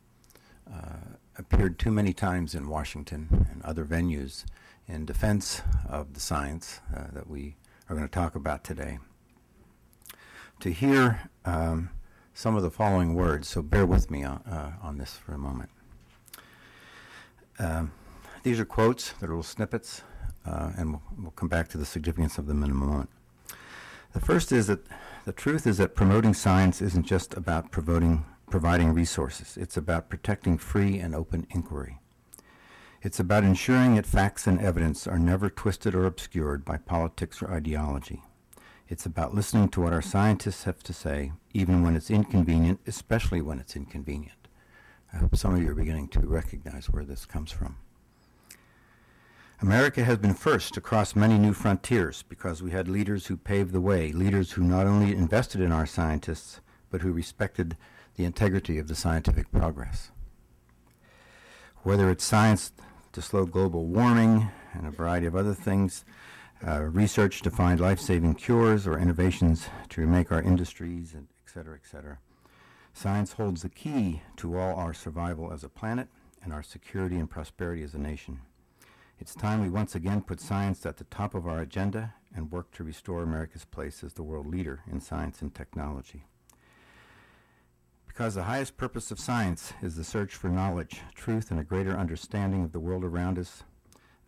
uh, 0.73 1.17
appeared 1.37 1.77
too 1.77 1.91
many 1.91 2.13
times 2.13 2.55
in 2.55 2.69
Washington 2.69 3.49
and 3.51 3.61
other 3.65 3.85
venues 3.85 4.45
in 4.87 5.05
defense 5.05 5.63
of 5.89 6.15
the 6.15 6.21
science 6.21 6.79
uh, 6.97 7.07
that 7.13 7.29
we 7.29 7.57
are 7.91 7.97
going 7.97 8.07
to 8.07 8.15
talk 8.15 8.37
about 8.37 8.63
today. 8.63 9.01
To 10.61 10.71
hear 10.71 11.31
um, 11.45 11.91
some 12.33 12.55
of 12.55 12.63
the 12.63 12.71
following 12.71 13.15
words, 13.15 13.49
so 13.49 13.61
bear 13.61 13.87
with 13.87 14.09
me 14.09 14.23
on, 14.23 14.37
uh, 14.49 14.71
on 14.81 14.99
this 14.99 15.17
for 15.17 15.35
a 15.35 15.39
moment. 15.39 15.71
Um, 17.59 17.91
these 18.45 18.61
are 18.61 18.65
quotes, 18.65 19.15
they're 19.15 19.31
little 19.31 19.43
snippets, 19.43 20.03
uh, 20.47 20.71
and 20.79 20.93
we'll, 20.93 21.03
we'll 21.19 21.31
come 21.33 21.49
back 21.49 21.67
to 21.71 21.77
the 21.77 21.85
significance 21.85 22.39
of 22.39 22.47
them 22.47 22.63
in 22.63 22.71
a 22.71 22.75
moment. 22.75 23.11
The 24.13 24.21
first 24.21 24.53
is 24.53 24.69
that 24.69 24.87
the 25.27 25.33
truth 25.33 25.67
is 25.67 25.79
that 25.79 25.97
promoting 25.97 26.33
science 26.33 26.81
isn't 26.81 27.05
just 27.05 27.35
about 27.37 27.73
providing 27.73 28.95
resources, 28.95 29.57
it's 29.57 29.77
about 29.77 30.09
protecting 30.09 30.57
free 30.57 31.01
and 31.01 31.17
open 31.17 31.49
inquiry. 31.51 31.99
It's 33.03 33.19
about 33.19 33.43
ensuring 33.43 33.97
that 33.97 34.07
facts 34.07 34.47
and 34.47 34.61
evidence 34.61 35.05
are 35.05 35.19
never 35.19 35.51
twisted 35.51 35.97
or 35.97 36.07
obscured 36.07 36.65
by 36.65 36.77
politics 36.77 37.43
or 37.43 37.51
ideology. 37.51 38.23
It's 38.89 39.05
about 39.05 39.35
listening 39.35 39.69
to 39.71 39.81
what 39.81 39.93
our 39.93 40.01
scientists 40.01 40.63
have 40.63 40.85
to 40.85 40.93
say, 40.93 41.33
even 41.53 41.83
when 41.83 41.97
it's 41.97 42.09
inconvenient, 42.09 42.79
especially 42.87 43.43
when 43.43 43.59
it's 43.59 43.75
inconvenient. 43.75 44.47
I 45.13 45.17
hope 45.17 45.35
some 45.35 45.57
of 45.57 45.61
you 45.61 45.71
are 45.71 45.75
beginning 45.75 46.07
to 46.11 46.21
recognize 46.21 46.87
where 46.87 47.05
this 47.05 47.27
comes 47.27 47.51
from. 47.51 47.79
America 49.63 50.05
has 50.05 50.19
been 50.19 50.35
first 50.35 50.75
to 50.75 50.83
cross 50.83 51.17
many 51.17 51.39
new 51.39 51.55
frontiers 51.55 52.23
because 52.29 52.63
we 52.63 52.73
had 52.73 52.89
leaders 52.89 53.27
who 53.27 53.39
paved 53.39 53.73
the 53.73 53.81
way, 53.81 54.13
leaders 54.13 54.53
who 54.53 54.63
not 54.63 54.87
only 54.87 55.15
invested 55.15 55.63
in 55.63 55.73
our 55.73 55.87
scientists, 55.87 56.61
but 56.91 57.01
who 57.01 57.11
respected 57.11 57.75
the 58.17 58.25
integrity 58.25 58.79
of 58.79 58.87
the 58.87 58.95
scientific 58.95 59.51
progress. 59.51 60.11
Whether 61.85 62.11
it's 62.11 62.25
science 62.25 62.73
to 63.13 63.23
slow 63.23 63.47
global 63.47 63.87
warming 63.87 64.51
and 64.75 64.87
a 64.87 64.91
variety 64.91 65.25
of 65.25 65.35
other 65.35 65.55
things, 65.55 66.05
uh, 66.67 66.83
research 66.83 67.41
to 67.41 67.51
find 67.51 67.81
life-saving 67.81 68.35
cures 68.35 68.87
or 68.87 68.99
innovations 68.99 69.69
to 69.89 70.07
make 70.07 70.31
our 70.31 70.43
industries, 70.43 71.15
et 71.17 71.25
cetera, 71.47 71.77
et 71.77 71.89
cetera. 71.91 72.19
Science 72.93 73.33
holds 73.33 73.63
the 73.63 73.71
key 73.71 74.21
to 74.37 74.59
all 74.59 74.77
our 74.77 74.93
survival 74.93 75.51
as 75.51 75.65
a 75.65 75.69
planet 75.71 76.09
and 76.43 76.53
our 76.53 76.63
security 76.63 77.17
and 77.17 77.31
prosperity 77.31 77.83
as 77.83 77.95
a 77.95 77.99
nation. 77.99 78.41
It's 79.19 79.35
time 79.35 79.63
we 79.63 79.71
once 79.71 79.95
again 79.95 80.21
put 80.21 80.41
science 80.41 80.85
at 80.85 80.99
the 80.99 81.05
top 81.05 81.35
of 81.35 81.47
our 81.47 81.61
agenda 81.61 82.13
and 82.35 82.53
work 82.53 82.71
to 82.73 82.85
restore 82.85 83.23
America's 83.23 83.65
place 83.65 84.05
as 84.05 84.13
the 84.13 84.23
world 84.23 84.47
leader 84.47 84.83
in 84.93 85.01
science 85.01 85.41
and 85.41 85.55
technology. 85.55 86.27
Because 88.07 88.35
the 88.35 88.43
highest 88.43 88.77
purpose 88.77 89.11
of 89.11 89.19
science 89.19 89.73
is 89.83 89.97
the 89.97 90.05
search 90.05 90.35
for 90.35 90.49
knowledge, 90.51 91.01
truth, 91.15 91.51
and 91.51 91.59
a 91.59 91.65
greater 91.65 91.97
understanding 91.97 92.63
of 92.63 92.73
the 92.73 92.81
world 92.81 93.05
around 93.05 93.39
us, 93.39 93.65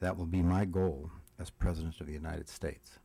that 0.01 0.17
will 0.17 0.27
be 0.27 0.41
my 0.41 0.65
goal 0.65 1.11
as 1.39 1.51
President 1.51 2.01
of 2.01 2.07
the 2.07 2.13
United 2.15 2.49
States. 2.49 2.99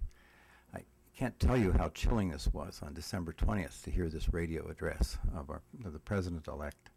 I 0.74 0.84
can't 1.18 1.38
tell 1.38 1.58
you 1.58 1.74
how 1.74 1.90
chilling 1.90 2.30
this 2.30 2.48
was 2.54 2.80
on 2.82 2.94
December 2.94 3.34
20th 3.34 3.84
to 3.84 3.92
hear 3.92 4.08
this 4.08 4.34
radio 4.34 4.70
address 4.70 5.18
of, 5.36 5.50
our, 5.50 5.62
of 5.84 5.92
the 5.92 6.00
President-elect 6.00 6.92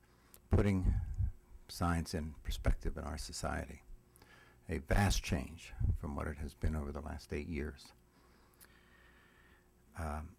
putting 0.50 0.94
science 1.66 2.14
in 2.14 2.34
perspective 2.44 2.96
in 2.96 3.02
our 3.02 3.18
society 3.18 3.82
a 4.68 4.78
vast 4.78 5.22
change 5.22 5.72
from 6.00 6.16
what 6.16 6.26
it 6.26 6.38
has 6.38 6.54
been 6.54 6.74
over 6.74 6.92
the 6.92 7.00
last 7.00 7.32
eight 7.32 7.48
years. 7.48 7.86
Um, 9.98 10.30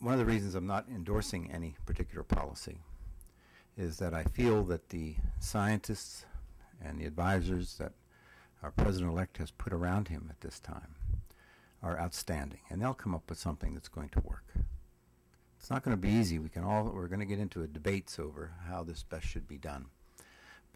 one 0.00 0.14
of 0.14 0.18
the 0.18 0.26
reasons 0.26 0.54
I'm 0.54 0.66
not 0.66 0.86
endorsing 0.88 1.50
any 1.52 1.76
particular 1.86 2.22
policy 2.22 2.78
is 3.76 3.98
that 3.98 4.14
I 4.14 4.24
feel 4.24 4.64
that 4.64 4.88
the 4.88 5.16
scientists 5.38 6.24
and 6.82 6.98
the 6.98 7.06
advisors 7.06 7.76
that 7.78 7.92
our 8.62 8.70
president-elect 8.70 9.38
has 9.38 9.50
put 9.50 9.72
around 9.72 10.08
him 10.08 10.26
at 10.30 10.40
this 10.40 10.58
time 10.58 10.94
are 11.82 12.00
outstanding, 12.00 12.60
and 12.70 12.80
they'll 12.80 12.94
come 12.94 13.14
up 13.14 13.28
with 13.28 13.38
something 13.38 13.74
that's 13.74 13.88
going 13.88 14.08
to 14.10 14.20
work. 14.20 14.54
It's 15.58 15.70
not 15.70 15.82
going 15.82 15.96
to 15.96 16.00
be 16.00 16.08
easy. 16.08 16.38
We 16.38 16.48
can 16.48 16.64
all 16.64 16.84
we're 16.94 17.08
going 17.08 17.20
to 17.20 17.26
get 17.26 17.38
into 17.38 17.62
a 17.62 17.66
debates 17.66 18.18
over 18.18 18.52
how 18.68 18.82
this 18.82 19.02
best 19.02 19.26
should 19.26 19.46
be 19.46 19.58
done. 19.58 19.86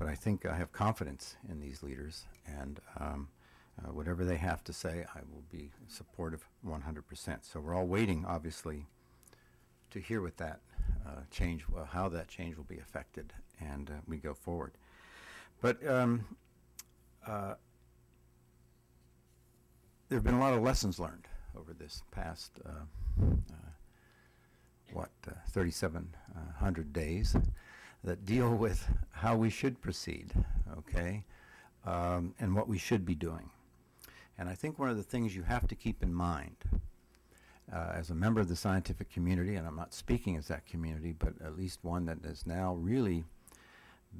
But 0.00 0.08
I 0.08 0.14
think 0.14 0.46
I 0.46 0.56
have 0.56 0.72
confidence 0.72 1.36
in 1.46 1.60
these 1.60 1.82
leaders, 1.82 2.24
and 2.46 2.80
um, 2.98 3.28
uh, 3.78 3.92
whatever 3.92 4.24
they 4.24 4.38
have 4.38 4.64
to 4.64 4.72
say, 4.72 5.04
I 5.14 5.18
will 5.30 5.44
be 5.52 5.70
supportive 5.88 6.48
100%. 6.66 7.38
So 7.42 7.60
we're 7.60 7.74
all 7.74 7.86
waiting, 7.86 8.24
obviously, 8.26 8.86
to 9.90 10.00
hear 10.00 10.22
what 10.22 10.38
that 10.38 10.60
uh, 11.06 11.20
change, 11.30 11.66
uh, 11.76 11.84
how 11.84 12.08
that 12.08 12.28
change 12.28 12.56
will 12.56 12.64
be 12.64 12.78
affected, 12.78 13.34
and 13.60 13.90
uh, 13.90 13.94
we 14.08 14.16
go 14.16 14.32
forward. 14.32 14.72
But 15.60 15.86
um, 15.86 16.24
uh, 17.26 17.56
there 20.08 20.16
have 20.16 20.24
been 20.24 20.32
a 20.32 20.40
lot 20.40 20.54
of 20.54 20.62
lessons 20.62 20.98
learned 20.98 21.28
over 21.54 21.74
this 21.74 22.04
past, 22.10 22.52
what, 24.94 25.10
uh, 25.28 25.32
3,700 25.50 26.92
days 26.94 27.36
that 28.04 28.24
deal 28.24 28.54
with 28.54 28.88
how 29.10 29.36
we 29.36 29.50
should 29.50 29.80
proceed, 29.80 30.32
okay, 30.78 31.24
um, 31.84 32.34
and 32.38 32.54
what 32.54 32.68
we 32.68 32.78
should 32.78 33.04
be 33.04 33.14
doing. 33.14 33.50
And 34.38 34.48
I 34.48 34.54
think 34.54 34.78
one 34.78 34.88
of 34.88 34.96
the 34.96 35.02
things 35.02 35.36
you 35.36 35.42
have 35.42 35.68
to 35.68 35.74
keep 35.74 36.02
in 36.02 36.14
mind 36.14 36.56
uh, 37.72 37.92
as 37.94 38.10
a 38.10 38.14
member 38.14 38.40
of 38.40 38.48
the 38.48 38.56
scientific 38.56 39.12
community, 39.12 39.54
and 39.54 39.66
I'm 39.66 39.76
not 39.76 39.92
speaking 39.92 40.36
as 40.36 40.48
that 40.48 40.66
community, 40.66 41.12
but 41.12 41.34
at 41.44 41.58
least 41.58 41.80
one 41.82 42.06
that 42.06 42.18
has 42.24 42.46
now 42.46 42.74
really 42.74 43.24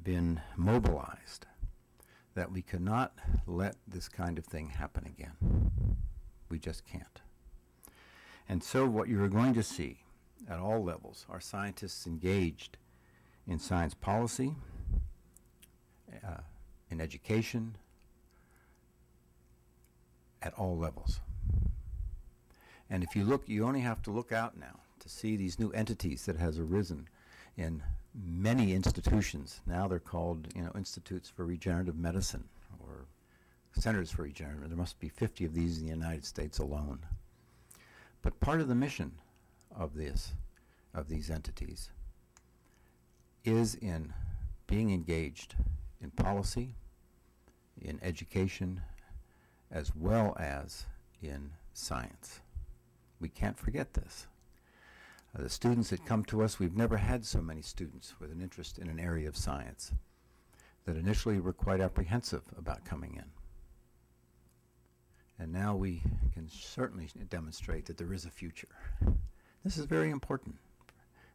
been 0.03 0.39
mobilized, 0.55 1.47
that 2.35 2.51
we 2.51 2.61
cannot 2.61 3.13
let 3.45 3.75
this 3.87 4.07
kind 4.07 4.37
of 4.37 4.45
thing 4.45 4.69
happen 4.69 5.05
again. 5.05 5.71
We 6.49 6.59
just 6.59 6.85
can't. 6.85 7.21
And 8.47 8.63
so, 8.63 8.85
what 8.85 9.07
you're 9.07 9.27
going 9.27 9.53
to 9.55 9.63
see 9.63 10.03
at 10.49 10.59
all 10.59 10.83
levels 10.83 11.25
are 11.29 11.39
scientists 11.39 12.05
engaged 12.05 12.77
in 13.47 13.59
science 13.59 13.93
policy, 13.93 14.55
uh, 16.25 16.41
in 16.89 17.01
education, 17.01 17.75
at 20.41 20.53
all 20.55 20.77
levels. 20.77 21.19
And 22.89 23.03
if 23.03 23.15
you 23.15 23.23
look, 23.23 23.47
you 23.47 23.65
only 23.65 23.81
have 23.81 24.01
to 24.03 24.11
look 24.11 24.31
out 24.31 24.57
now 24.57 24.79
to 24.99 25.09
see 25.09 25.35
these 25.35 25.59
new 25.59 25.71
entities 25.71 26.25
that 26.25 26.37
has 26.37 26.59
arisen 26.59 27.07
in 27.57 27.81
many 28.13 28.73
institutions. 28.73 29.61
Now 29.65 29.87
they're 29.87 29.99
called, 29.99 30.47
you 30.55 30.61
know, 30.61 30.71
institutes 30.75 31.29
for 31.29 31.45
regenerative 31.45 31.97
medicine 31.97 32.43
or 32.79 33.05
centers 33.79 34.11
for 34.11 34.23
regenerative. 34.23 34.69
There 34.69 34.77
must 34.77 34.99
be 34.99 35.09
50 35.09 35.45
of 35.45 35.53
these 35.53 35.77
in 35.79 35.85
the 35.85 35.91
United 35.91 36.25
States 36.25 36.59
alone. 36.59 36.99
But 38.21 38.39
part 38.39 38.61
of 38.61 38.67
the 38.67 38.75
mission 38.75 39.13
of 39.75 39.95
this, 39.95 40.33
of 40.93 41.07
these 41.07 41.29
entities, 41.29 41.89
is 43.43 43.75
in 43.75 44.13
being 44.67 44.91
engaged 44.91 45.55
in 46.01 46.11
policy, 46.11 46.75
in 47.81 47.99
education, 48.01 48.81
as 49.71 49.95
well 49.95 50.35
as 50.39 50.85
in 51.21 51.51
science. 51.73 52.41
We 53.19 53.29
can't 53.29 53.57
forget 53.57 53.93
this. 53.93 54.27
Uh, 55.35 55.43
the 55.43 55.49
students 55.49 55.89
that 55.89 56.05
come 56.05 56.23
to 56.25 56.43
us, 56.43 56.59
we've 56.59 56.75
never 56.75 56.97
had 56.97 57.25
so 57.25 57.41
many 57.41 57.61
students 57.61 58.15
with 58.19 58.31
an 58.31 58.41
interest 58.41 58.77
in 58.77 58.89
an 58.89 58.99
area 58.99 59.27
of 59.27 59.37
science 59.37 59.93
that 60.85 60.97
initially 60.97 61.39
were 61.39 61.53
quite 61.53 61.79
apprehensive 61.79 62.43
about 62.57 62.83
coming 62.83 63.15
in. 63.15 63.25
And 65.39 65.51
now 65.51 65.75
we 65.75 66.03
can 66.33 66.47
certainly 66.49 67.07
demonstrate 67.29 67.85
that 67.85 67.97
there 67.97 68.13
is 68.13 68.25
a 68.25 68.29
future. 68.29 68.67
This 69.63 69.77
is 69.77 69.85
very 69.85 70.09
important. 70.09 70.55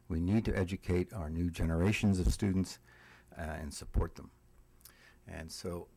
We 0.09 0.19
need 0.19 0.45
to 0.45 0.57
educate 0.57 1.13
our 1.13 1.29
new 1.29 1.49
generations 1.49 2.19
of 2.19 2.31
students 2.31 2.79
uh, 3.37 3.41
and 3.41 3.73
support 3.73 4.15
them. 4.15 4.31
And 5.27 5.51
so 5.51 5.87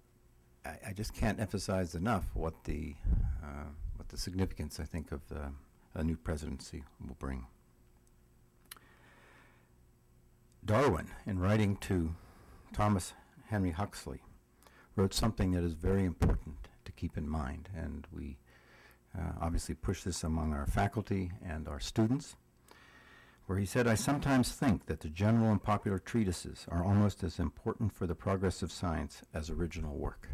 I, 0.65 0.77
I, 0.89 0.93
just 0.93 1.15
can't 1.15 1.39
emphasize 1.39 1.95
enough 1.95 2.25
what 2.35 2.65
the, 2.65 2.95
uh, 3.43 3.69
what 3.97 4.09
the 4.09 4.19
significance, 4.19 4.81
I 4.81 4.85
think, 4.85 5.13
of 5.13 5.27
the, 5.29 5.53
a 5.95 6.03
new 6.03 6.17
presidency 6.17 6.83
will 7.07 7.17
bring. 7.19 7.47
Darwin, 10.65 11.09
in 11.27 11.39
writing 11.39 11.77
to 11.77 12.15
Thomas 12.73 13.15
Henry 13.49 13.71
Huxley, 13.71 14.21
wrote 14.97 15.15
something 15.15 15.53
that 15.53 15.65
is 15.65 15.73
very 15.73 16.05
important 16.05 16.69
to 16.85 16.93
keep 16.93 17.17
in 17.17 17.29
mind, 17.29 17.69
and 17.75 18.07
we 18.13 18.39
uh, 19.19 19.33
obviously 19.41 19.75
push 19.75 20.03
this 20.03 20.23
among 20.23 20.53
our 20.53 20.67
faculty 20.67 21.33
and 21.45 21.67
our 21.67 21.81
students, 21.81 22.37
where 23.51 23.59
he 23.59 23.67
said, 23.67 23.89
I 23.89 23.97
sometimes 23.97 24.53
think 24.53 24.87
that 24.87 25.01
the 25.01 25.09
general 25.09 25.51
and 25.51 25.61
popular 25.61 25.99
treatises 25.99 26.67
are 26.69 26.85
almost 26.85 27.25
as 27.25 27.41
important 27.41 27.93
for 27.93 28.07
the 28.07 28.15
progress 28.15 28.63
of 28.63 28.71
science 28.71 29.23
as 29.35 29.51
original 29.51 29.97
work. 29.97 30.29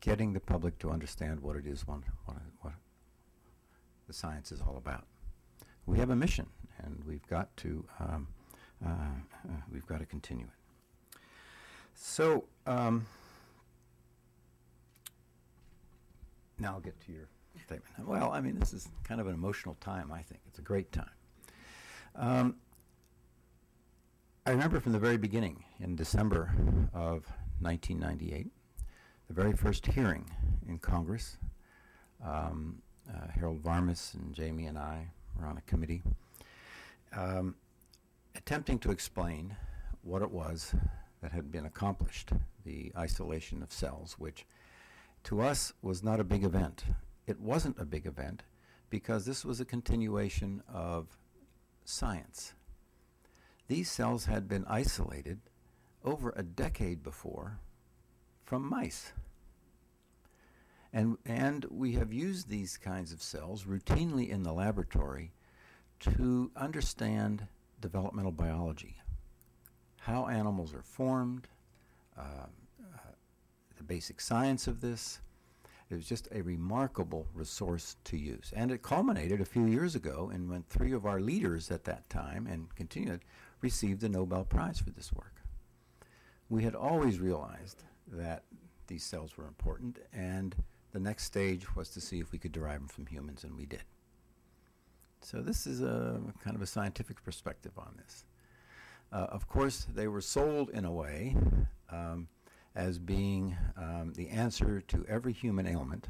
Getting 0.00 0.34
the 0.34 0.40
public 0.40 0.78
to 0.80 0.90
understand 0.90 1.40
what 1.40 1.56
it 1.56 1.64
is, 1.64 1.86
what, 1.86 2.00
what, 2.26 2.36
what 2.60 2.74
the 4.06 4.12
science 4.12 4.52
is 4.52 4.60
all 4.60 4.76
about. 4.76 5.06
We 5.86 5.96
have 5.96 6.10
a 6.10 6.16
mission, 6.16 6.48
and 6.84 7.02
we've 7.06 7.26
got 7.28 7.56
to 7.56 7.82
um, 7.98 8.28
uh, 8.84 8.90
uh, 8.90 9.52
we've 9.72 9.86
got 9.86 10.00
to 10.00 10.06
continue 10.06 10.44
it. 10.44 11.18
So 11.94 12.44
um, 12.66 13.06
now 16.58 16.74
I'll 16.74 16.80
get 16.80 17.00
to 17.06 17.12
your 17.12 17.26
statement. 17.56 18.06
Well, 18.06 18.32
I 18.32 18.42
mean, 18.42 18.58
this 18.58 18.74
is 18.74 18.86
kind 19.02 19.18
of 19.18 19.26
an 19.26 19.32
emotional 19.32 19.78
time. 19.80 20.12
I 20.12 20.20
think 20.20 20.42
it's 20.46 20.58
a 20.58 20.62
great 20.62 20.92
time. 20.92 21.08
Um, 22.18 22.56
I 24.44 24.50
remember 24.50 24.80
from 24.80 24.90
the 24.90 24.98
very 24.98 25.18
beginning, 25.18 25.62
in 25.78 25.94
December 25.94 26.50
of 26.92 27.24
1998, 27.60 28.48
the 29.28 29.32
very 29.32 29.52
first 29.52 29.86
hearing 29.86 30.28
in 30.66 30.78
Congress. 30.78 31.36
Um, 32.24 32.82
uh, 33.08 33.28
Harold 33.28 33.62
Varmus 33.62 34.14
and 34.14 34.34
Jamie 34.34 34.66
and 34.66 34.76
I 34.76 35.12
were 35.38 35.46
on 35.46 35.58
a 35.58 35.60
committee. 35.60 36.02
Um, 37.16 37.54
attempting 38.34 38.80
to 38.80 38.90
explain 38.90 39.54
what 40.02 40.20
it 40.20 40.30
was 40.30 40.74
that 41.22 41.30
had 41.30 41.52
been 41.52 41.66
accomplished, 41.66 42.30
the 42.64 42.90
isolation 42.96 43.62
of 43.62 43.70
cells, 43.70 44.16
which 44.18 44.44
to 45.24 45.40
us 45.40 45.72
was 45.82 46.02
not 46.02 46.18
a 46.18 46.24
big 46.24 46.42
event. 46.42 46.82
It 47.28 47.38
wasn't 47.38 47.78
a 47.78 47.84
big 47.84 48.06
event 48.06 48.42
because 48.90 49.24
this 49.24 49.44
was 49.44 49.60
a 49.60 49.64
continuation 49.64 50.64
of 50.72 51.17
science. 51.88 52.52
These 53.68 53.90
cells 53.90 54.26
had 54.26 54.48
been 54.48 54.64
isolated 54.66 55.40
over 56.04 56.32
a 56.36 56.42
decade 56.42 57.02
before 57.02 57.58
from 58.44 58.68
mice. 58.68 59.12
And, 60.92 61.18
and 61.26 61.66
we 61.70 61.92
have 61.92 62.12
used 62.12 62.48
these 62.48 62.78
kinds 62.78 63.12
of 63.12 63.22
cells 63.22 63.64
routinely 63.64 64.30
in 64.30 64.42
the 64.42 64.52
laboratory 64.52 65.32
to 66.00 66.50
understand 66.56 67.46
developmental 67.80 68.32
biology, 68.32 68.96
how 69.98 70.26
animals 70.28 70.72
are 70.72 70.82
formed, 70.82 71.48
uh, 72.16 72.46
uh, 72.82 72.98
the 73.76 73.82
basic 73.82 74.20
science 74.20 74.66
of 74.66 74.80
this. 74.80 75.20
It 75.90 75.94
was 75.94 76.06
just 76.06 76.28
a 76.32 76.42
remarkable 76.42 77.26
resource 77.32 77.96
to 78.04 78.18
use. 78.18 78.52
And 78.54 78.70
it 78.70 78.82
culminated 78.82 79.40
a 79.40 79.46
few 79.46 79.66
years 79.66 79.94
ago 79.94 80.30
in 80.34 80.48
when 80.48 80.64
three 80.64 80.92
of 80.92 81.06
our 81.06 81.20
leaders 81.20 81.70
at 81.70 81.84
that 81.84 82.08
time, 82.10 82.46
and 82.46 82.74
continued, 82.74 83.22
received 83.62 84.00
the 84.00 84.08
Nobel 84.08 84.44
Prize 84.44 84.78
for 84.78 84.90
this 84.90 85.12
work. 85.12 85.34
We 86.50 86.62
had 86.62 86.74
always 86.74 87.20
realized 87.20 87.82
that 88.12 88.44
these 88.86 89.04
cells 89.04 89.36
were 89.36 89.46
important, 89.46 89.98
and 90.12 90.54
the 90.92 91.00
next 91.00 91.24
stage 91.24 91.74
was 91.74 91.88
to 91.90 92.00
see 92.00 92.20
if 92.20 92.32
we 92.32 92.38
could 92.38 92.52
derive 92.52 92.80
them 92.80 92.88
from 92.88 93.06
humans, 93.06 93.44
and 93.44 93.56
we 93.56 93.66
did. 93.66 93.84
So 95.20 95.40
this 95.40 95.66
is 95.66 95.82
a 95.82 96.20
kind 96.42 96.56
of 96.56 96.62
a 96.62 96.66
scientific 96.66 97.22
perspective 97.24 97.72
on 97.78 97.94
this. 97.96 98.24
Uh, 99.10 99.26
of 99.30 99.48
course, 99.48 99.86
they 99.94 100.06
were 100.06 100.20
sold 100.20 100.70
in 100.70 100.84
a 100.84 100.92
way 100.92 101.34
um, 101.90 102.28
as 102.78 102.96
being 103.00 103.56
um, 103.76 104.12
the 104.14 104.28
answer 104.28 104.80
to 104.80 105.04
every 105.08 105.32
human 105.32 105.66
ailment 105.66 106.06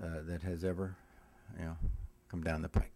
uh, 0.00 0.20
that 0.22 0.42
has 0.42 0.62
ever, 0.62 0.94
you 1.58 1.64
know, 1.64 1.76
come 2.28 2.40
down 2.40 2.62
the 2.62 2.68
pike. 2.68 2.94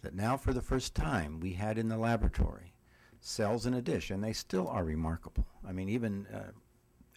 That 0.00 0.14
now, 0.14 0.38
for 0.38 0.54
the 0.54 0.62
first 0.62 0.94
time, 0.94 1.38
we 1.38 1.52
had 1.52 1.76
in 1.76 1.88
the 1.88 1.98
laboratory 1.98 2.72
cells 3.20 3.66
in 3.66 3.74
a 3.74 3.82
dish, 3.82 4.10
and 4.10 4.24
they 4.24 4.32
still 4.32 4.66
are 4.66 4.84
remarkable. 4.84 5.46
I 5.68 5.72
mean, 5.72 5.90
even 5.90 6.26
uh, 6.34 6.52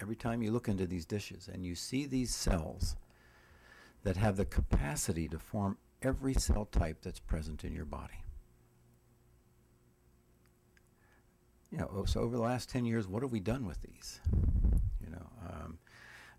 every 0.02 0.18
time 0.18 0.42
you 0.42 0.52
look 0.52 0.68
into 0.68 0.86
these 0.86 1.06
dishes 1.06 1.50
and 1.52 1.66
you 1.66 1.76
see 1.76 2.06
these 2.06 2.36
cells 2.36 2.98
that 4.04 4.18
have 4.18 4.36
the 4.36 4.46
capacity 4.46 5.30
to 5.30 5.40
form 5.40 5.78
every 6.02 6.34
cell 6.34 6.66
type 6.66 6.98
that's 7.02 7.20
present 7.20 7.64
in 7.64 7.74
your 7.74 7.86
body. 7.86 8.26
You 11.72 11.78
know, 11.78 12.04
so 12.08 12.22
over 12.22 12.36
the 12.36 12.42
last 12.42 12.70
10 12.70 12.86
years, 12.86 13.08
what 13.08 13.22
have 13.22 13.32
we 13.32 13.40
done 13.40 13.66
with 13.66 13.82
these? 13.82 14.20
You 15.04 15.12
know, 15.12 15.30
um, 15.48 15.78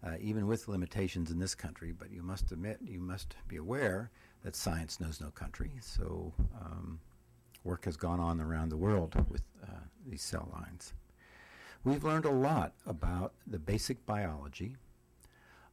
uh, 0.05 0.17
even 0.21 0.47
with 0.47 0.67
limitations 0.67 1.31
in 1.31 1.39
this 1.39 1.55
country, 1.55 1.93
but 1.93 2.11
you 2.11 2.23
must 2.23 2.51
admit, 2.51 2.79
you 2.83 3.01
must 3.01 3.37
be 3.47 3.57
aware 3.57 4.11
that 4.43 4.57
science 4.57 4.99
knows 4.99 5.21
no 5.21 5.31
country. 5.31 5.71
So 5.81 6.33
um, 6.61 6.99
work 7.63 7.85
has 7.85 7.97
gone 7.97 8.19
on 8.19 8.41
around 8.41 8.71
the 8.71 8.77
world 8.77 9.15
with 9.31 9.43
uh, 9.63 9.85
these 10.07 10.23
cell 10.23 10.49
lines. 10.53 10.95
We've 11.85 12.05
learned 12.05 12.25
a 12.25 12.31
lot 12.31 12.73
about 12.87 13.35
the 13.47 13.59
basic 13.59 14.05
biology 14.05 14.77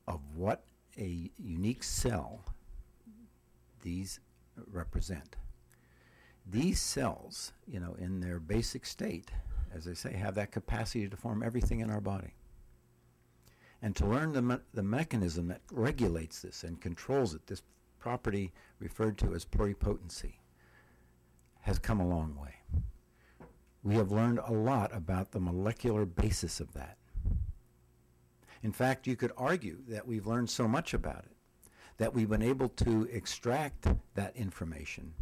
of 0.08 0.22
what 0.36 0.64
a 0.98 1.30
unique 1.38 1.84
cell 1.84 2.46
these 3.82 4.20
represent. 4.72 5.36
These 6.50 6.80
cells, 6.80 7.52
you 7.68 7.80
know, 7.80 7.96
in 8.00 8.22
their 8.22 8.40
basic 8.40 8.86
state, 8.86 9.32
as 9.78 9.88
I 9.88 9.94
say, 9.94 10.14
have 10.14 10.36
that 10.36 10.52
capacity 10.52 11.08
to 11.08 11.16
form 11.16 11.44
everything 11.44 11.80
in 11.80 11.90
our 11.90 12.02
body. 12.02 12.34
And 13.82 13.96
to 13.96 14.08
learn 14.08 14.34
the, 14.34 14.42
me- 14.42 14.58
the 14.74 14.84
mechanism 14.84 15.48
that 15.50 15.62
regulates 15.72 16.42
this 16.42 16.64
and 16.64 16.82
controls 16.82 17.36
it, 17.36 17.46
this 17.46 17.62
property 18.00 18.52
referred 18.80 19.18
to 19.20 19.36
as 19.36 19.46
pluripotency, 19.46 20.34
has 21.62 21.78
come 21.78 22.00
a 22.00 22.08
long 22.08 22.36
way. 22.36 22.56
We 23.84 23.96
have 23.96 24.12
learned 24.12 24.40
a 24.46 24.52
lot 24.52 24.94
about 24.96 25.32
the 25.32 25.40
molecular 25.40 26.06
basis 26.06 26.60
of 26.60 26.74
that. 26.74 26.98
In 28.64 28.72
fact, 28.72 29.06
you 29.06 29.16
could 29.16 29.32
argue 29.38 29.78
that 29.88 30.08
we've 30.08 30.26
learned 30.26 30.50
so 30.50 30.68
much 30.68 30.94
about 30.94 31.26
it 31.26 31.38
that 31.98 32.14
we've 32.14 32.30
been 32.30 32.42
able 32.42 32.70
to 32.70 33.08
extract 33.12 33.88
that 34.16 34.36
information 34.36 35.14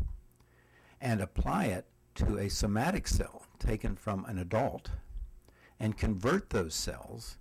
and 1.01 1.21
apply 1.21 1.65
it 1.65 1.85
to 2.15 2.37
a 2.37 2.49
somatic 2.49 3.07
cell 3.07 3.45
taken 3.59 3.95
from 3.95 4.25
an 4.25 4.37
adult 4.37 4.89
and 5.79 5.97
convert 5.97 6.49
those 6.49 6.73
cells 6.73 7.37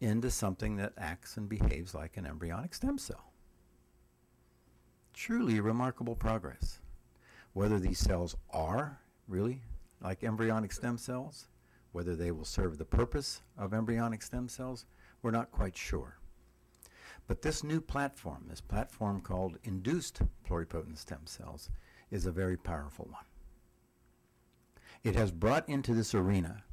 into 0.00 0.30
something 0.30 0.76
that 0.76 0.92
acts 0.98 1.36
and 1.36 1.48
behaves 1.48 1.94
like 1.94 2.16
an 2.16 2.26
embryonic 2.26 2.74
stem 2.74 2.98
cell. 2.98 3.32
Truly 5.14 5.60
remarkable 5.60 6.16
progress. 6.16 6.80
Whether 7.52 7.78
these 7.78 7.98
cells 7.98 8.36
are 8.50 9.00
really 9.28 9.62
like 10.02 10.24
embryonic 10.24 10.72
stem 10.72 10.98
cells, 10.98 11.48
whether 11.92 12.14
they 12.14 12.30
will 12.30 12.44
serve 12.44 12.76
the 12.76 12.84
purpose 12.84 13.40
of 13.56 13.72
embryonic 13.72 14.22
stem 14.22 14.48
cells, 14.48 14.84
we're 15.22 15.30
not 15.30 15.50
quite 15.50 15.76
sure. 15.76 16.18
But 17.26 17.42
this 17.42 17.64
new 17.64 17.80
platform, 17.80 18.44
this 18.48 18.60
platform 18.60 19.20
called 19.20 19.58
induced 19.64 20.20
pluripotent 20.48 20.98
stem 20.98 21.22
cells, 21.24 21.70
is 22.10 22.26
a 22.26 22.32
very 22.32 22.56
powerful 22.56 23.08
one. 23.10 23.24
It 25.06 25.14
has 25.14 25.30
brought 25.30 25.68
into 25.68 25.94
this 25.94 26.16
arena 26.16 26.64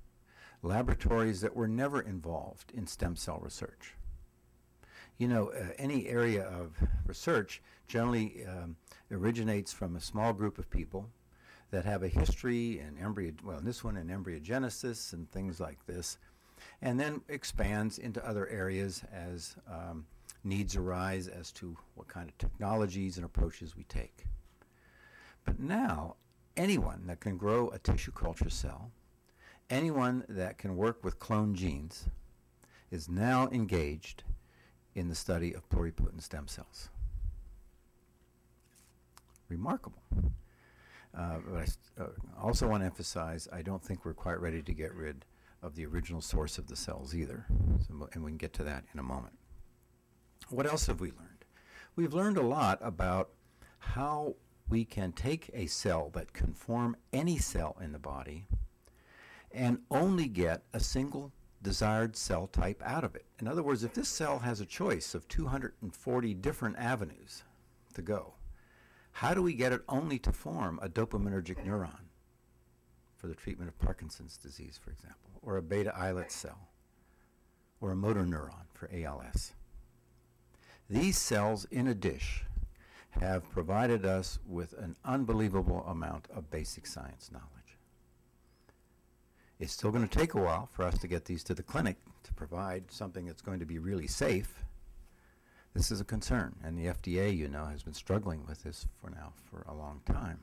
laboratories 0.63 1.41
that 1.41 1.56
were 1.56 1.67
never 1.67 2.02
involved 2.02 2.72
in 2.74 2.88
stem 2.88 3.15
cell 3.15 3.39
research. 3.39 3.93
You 5.19 5.28
know, 5.28 5.52
uh, 5.52 5.67
any 5.78 6.08
area 6.08 6.41
of 6.41 6.72
research 7.06 7.62
generally 7.88 8.43
um, 8.48 8.78
originates 9.12 9.72
from 9.72 9.96
a 9.96 10.02
small 10.02 10.34
group 10.34 10.58
of 10.58 10.67
people 10.72 11.12
that 11.69 11.86
have 11.86 12.02
a 12.02 12.08
history 12.08 12.80
in 12.80 12.98
embryo, 12.98 13.34
well, 13.43 13.60
in 13.60 13.65
this 13.65 13.84
one 13.84 13.98
in 13.98 14.08
embryogenesis 14.08 15.13
and 15.13 15.30
things 15.30 15.60
like 15.60 15.86
this, 15.86 16.17
and 16.82 17.00
then 17.00 17.22
expands 17.30 18.00
into 18.00 18.28
other 18.28 18.48
areas 18.48 19.04
as 19.13 19.58
um, 19.72 20.08
needs 20.43 20.76
arise 20.76 21.28
as 21.28 21.52
to 21.52 21.78
what 21.93 22.08
kind 22.08 22.30
of 22.30 22.38
technologies 22.39 23.17
and 23.17 23.26
approaches 23.28 23.78
we 23.78 23.84
take. 23.84 24.26
But 25.46 25.60
now, 25.60 26.15
anyone 26.55 27.03
that 27.07 27.19
can 27.19 27.37
grow 27.37 27.69
a 27.69 27.79
tissue 27.79 28.11
culture 28.11 28.49
cell, 28.49 28.91
anyone 29.69 30.23
that 30.29 30.57
can 30.57 30.75
work 30.75 31.03
with 31.03 31.19
clone 31.19 31.55
genes, 31.55 32.05
is 32.91 33.09
now 33.09 33.49
engaged 33.51 34.23
in 34.95 35.09
the 35.09 35.15
study 35.15 35.53
of 35.53 35.67
pluripotent 35.69 36.21
stem 36.21 36.47
cells. 36.47 36.89
Remarkable. 39.49 40.03
Uh, 41.15 41.37
but 41.47 41.77
I 41.99 42.01
uh, 42.01 42.07
also 42.41 42.67
want 42.67 42.81
to 42.81 42.85
emphasize 42.85 43.47
I 43.51 43.61
don't 43.61 43.83
think 43.83 44.03
we're 44.03 44.13
quite 44.13 44.39
ready 44.39 44.61
to 44.61 44.73
get 44.73 44.93
rid 44.93 45.25
of 45.61 45.75
the 45.75 45.85
original 45.85 46.21
source 46.21 46.57
of 46.57 46.67
the 46.67 46.75
cells 46.75 47.15
either. 47.15 47.45
So, 47.87 48.09
and 48.13 48.23
we 48.23 48.31
can 48.31 48.37
get 48.37 48.53
to 48.53 48.63
that 48.63 48.83
in 48.93 48.99
a 48.99 49.03
moment. 49.03 49.33
What 50.49 50.65
else 50.65 50.87
have 50.87 50.99
we 50.99 51.11
learned? 51.11 51.45
We've 51.95 52.13
learned 52.13 52.37
a 52.37 52.41
lot 52.41 52.79
about 52.81 53.29
how 53.79 54.35
we 54.69 54.86
can 54.86 55.12
take 55.12 55.49
a 55.54 55.67
cell 55.67 56.10
that 56.13 56.34
can 56.34 56.54
form 56.54 56.95
any 57.12 57.38
cell 57.38 57.76
in 57.82 57.91
the 57.91 57.99
body 57.99 58.47
and 59.52 59.80
only 59.91 60.28
get 60.28 60.63
a 60.73 60.80
single 60.80 61.32
desired 61.62 62.15
cell 62.15 62.47
type 62.47 62.82
out 62.86 63.04
of 63.04 63.15
it. 63.15 63.26
In 63.39 63.47
other 63.47 63.63
words, 63.63 63.84
if 63.84 63.93
this 63.93 64.10
cell 64.10 64.39
has 64.39 64.60
a 64.60 64.65
choice 64.65 65.15
of 65.15 65.28
240 65.28 66.34
different 66.36 66.78
avenues 66.78 67.43
to 67.93 68.02
go, 68.02 68.34
how 69.12 69.34
do 69.34 69.41
we 69.41 69.54
get 69.54 69.71
it 69.71 69.82
only 69.88 70.19
to 70.19 70.32
form 70.32 70.80
a 70.82 70.89
dopaminergic 70.89 71.63
neuron 71.65 72.08
for 73.15 73.28
the 73.28 73.36
treatment 73.36 73.69
of 73.69 73.80
Parkinson's 73.80 74.38
disease, 74.38 74.80
for 74.84 74.91
example, 74.91 75.32
or 75.41 75.56
a 75.58 75.62
beta 75.62 75.95
islet 75.95 76.32
cell, 76.32 76.67
or 77.80 77.91
a 77.91 77.95
motor 77.95 78.23
neuron 78.23 78.65
for 78.73 78.89
ALS? 78.91 79.54
These 80.89 81.17
cells 81.17 81.65
in 81.65 81.88
a 81.88 81.93
dish 81.93 82.43
have 83.19 83.49
provided 83.52 84.06
us 84.06 84.39
with 84.47 84.73
an 84.73 84.95
unbelievable 85.06 85.86
amount 85.88 86.28
of 86.36 86.49
basic 86.49 86.88
science 86.88 87.30
knowledge. 87.32 87.78
It's 89.60 89.73
still 89.73 89.91
going 89.91 90.08
to 90.08 90.17
take 90.17 90.34
a 90.34 90.41
while 90.41 90.67
for 90.71 90.84
us 90.84 90.97
to 90.99 91.08
get 91.08 91.26
these 91.26 91.43
to 91.45 91.54
the 91.54 91.63
clinic 91.63 91.97
to 92.23 92.34
provide 92.34 92.91
something 92.91 93.26
that's 93.26 93.41
going 93.41 93.60
to 93.60 93.65
be 93.65 93.80
really 93.80 94.08
safe. 94.08 94.65
This 95.73 95.91
is 95.91 96.02
a 96.02 96.06
concern, 96.06 96.56
and 96.63 96.78
the 96.78 96.88
FDA, 96.88 97.36
you 97.36 97.47
know, 97.47 97.65
has 97.65 97.82
been 97.84 97.93
struggling 97.93 98.45
with 98.47 98.63
this 98.63 98.86
for 99.02 99.10
now 99.10 99.34
for 99.49 99.65
a 99.67 99.73
long 99.73 100.02
time. 100.06 100.41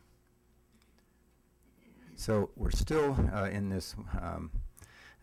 So 2.16 2.50
we're 2.56 2.70
still 2.70 3.16
uh, 3.32 3.44
in 3.44 3.68
this 3.68 3.94
um, 4.20 4.50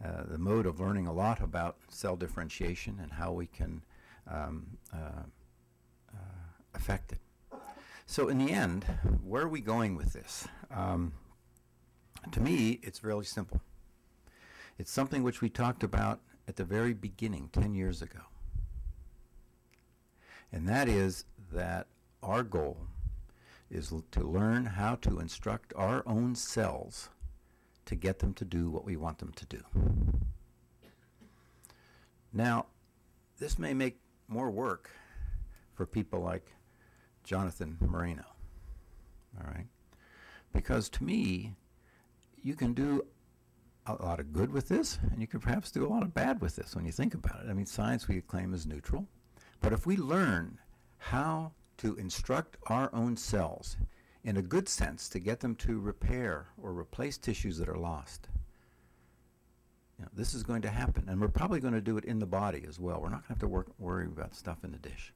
uh, 0.03 0.23
the 0.29 0.37
mode 0.37 0.65
of 0.65 0.79
learning 0.79 1.07
a 1.07 1.13
lot 1.13 1.41
about 1.41 1.77
cell 1.89 2.15
differentiation 2.15 2.99
and 3.01 3.11
how 3.11 3.31
we 3.31 3.47
can 3.47 3.81
um, 4.29 4.77
uh, 4.93 5.23
uh, 6.13 6.19
affect 6.75 7.11
it. 7.11 7.19
So 8.09 8.29
in 8.29 8.37
the 8.37 8.51
end, 8.51 8.85
where 9.21 9.43
are 9.43 9.49
we 9.49 9.59
going 9.59 9.95
with 9.95 10.13
this? 10.13 10.47
Um, 10.71 11.11
to 12.31 12.39
me, 12.39 12.79
it's 12.81 13.03
really 13.03 13.25
simple. 13.25 13.61
It's 14.79 14.89
something 14.89 15.23
which 15.23 15.41
we 15.41 15.49
talked 15.49 15.83
about 15.83 16.21
at 16.47 16.55
the 16.55 16.63
very 16.63 16.93
beginning, 16.93 17.49
10 17.51 17.75
years 17.75 18.01
ago. 18.01 18.21
And 20.53 20.67
that 20.69 20.87
is 20.87 21.25
that 21.51 21.87
our 22.23 22.43
goal 22.43 22.77
is 23.69 23.91
l- 23.91 24.05
to 24.11 24.21
learn 24.21 24.65
how 24.65 24.95
to 24.95 25.19
instruct 25.19 25.73
our 25.75 26.01
own 26.07 26.33
cells 26.33 27.09
to 27.85 27.95
get 27.95 28.19
them 28.19 28.33
to 28.35 28.45
do 28.45 28.69
what 28.69 28.85
we 28.85 28.95
want 28.95 29.17
them 29.17 29.33
to 29.33 29.45
do. 29.45 29.61
Now, 32.31 32.67
this 33.37 33.59
may 33.59 33.73
make 33.73 33.99
more 34.29 34.49
work 34.49 34.91
for 35.73 35.85
people 35.85 36.21
like 36.21 36.53
Jonathan 37.27 37.77
Moreno. 37.81 38.23
All 39.37 39.51
right? 39.53 39.67
Because 40.53 40.89
to 40.89 41.03
me, 41.03 41.55
you 42.41 42.55
can 42.55 42.73
do 42.73 43.05
a 43.85 44.01
lot 44.01 44.21
of 44.21 44.31
good 44.31 44.49
with 44.51 44.69
this, 44.69 44.97
and 45.11 45.19
you 45.19 45.27
can 45.27 45.41
perhaps 45.41 45.69
do 45.69 45.85
a 45.85 45.89
lot 45.89 46.03
of 46.03 46.13
bad 46.13 46.39
with 46.39 46.55
this 46.55 46.73
when 46.73 46.85
you 46.85 46.91
think 46.93 47.13
about 47.13 47.43
it. 47.43 47.49
I 47.49 47.53
mean, 47.53 47.65
science 47.65 48.07
we 48.07 48.21
claim 48.21 48.53
is 48.53 48.65
neutral. 48.65 49.05
But 49.59 49.73
if 49.73 49.85
we 49.85 49.97
learn 49.97 50.57
how 50.97 51.51
to 51.79 51.95
instruct 51.97 52.55
our 52.67 52.89
own 52.93 53.17
cells 53.17 53.75
in 54.23 54.37
a 54.37 54.41
good 54.41 54.69
sense 54.69 55.09
to 55.09 55.19
get 55.19 55.41
them 55.41 55.55
to 55.55 55.79
repair 55.79 56.47
or 56.61 56.71
replace 56.71 57.17
tissues 57.17 57.57
that 57.57 57.67
are 57.67 57.77
lost, 57.77 58.29
you 59.99 60.05
know, 60.05 60.11
this 60.13 60.33
is 60.33 60.43
going 60.43 60.61
to 60.61 60.69
happen. 60.69 61.09
And 61.09 61.19
we're 61.19 61.27
probably 61.27 61.59
going 61.59 61.73
to 61.73 61.81
do 61.81 61.97
it 61.97 62.05
in 62.05 62.19
the 62.19 62.25
body 62.25 62.63
as 62.67 62.79
well. 62.79 63.01
We're 63.01 63.09
not 63.09 63.23
going 63.23 63.23
to 63.23 63.29
have 63.29 63.39
to 63.39 63.47
work, 63.49 63.67
worry 63.79 64.05
about 64.05 64.33
stuff 64.33 64.63
in 64.63 64.71
the 64.71 64.77
dish. 64.77 65.13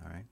All 0.00 0.08
right? 0.10 0.26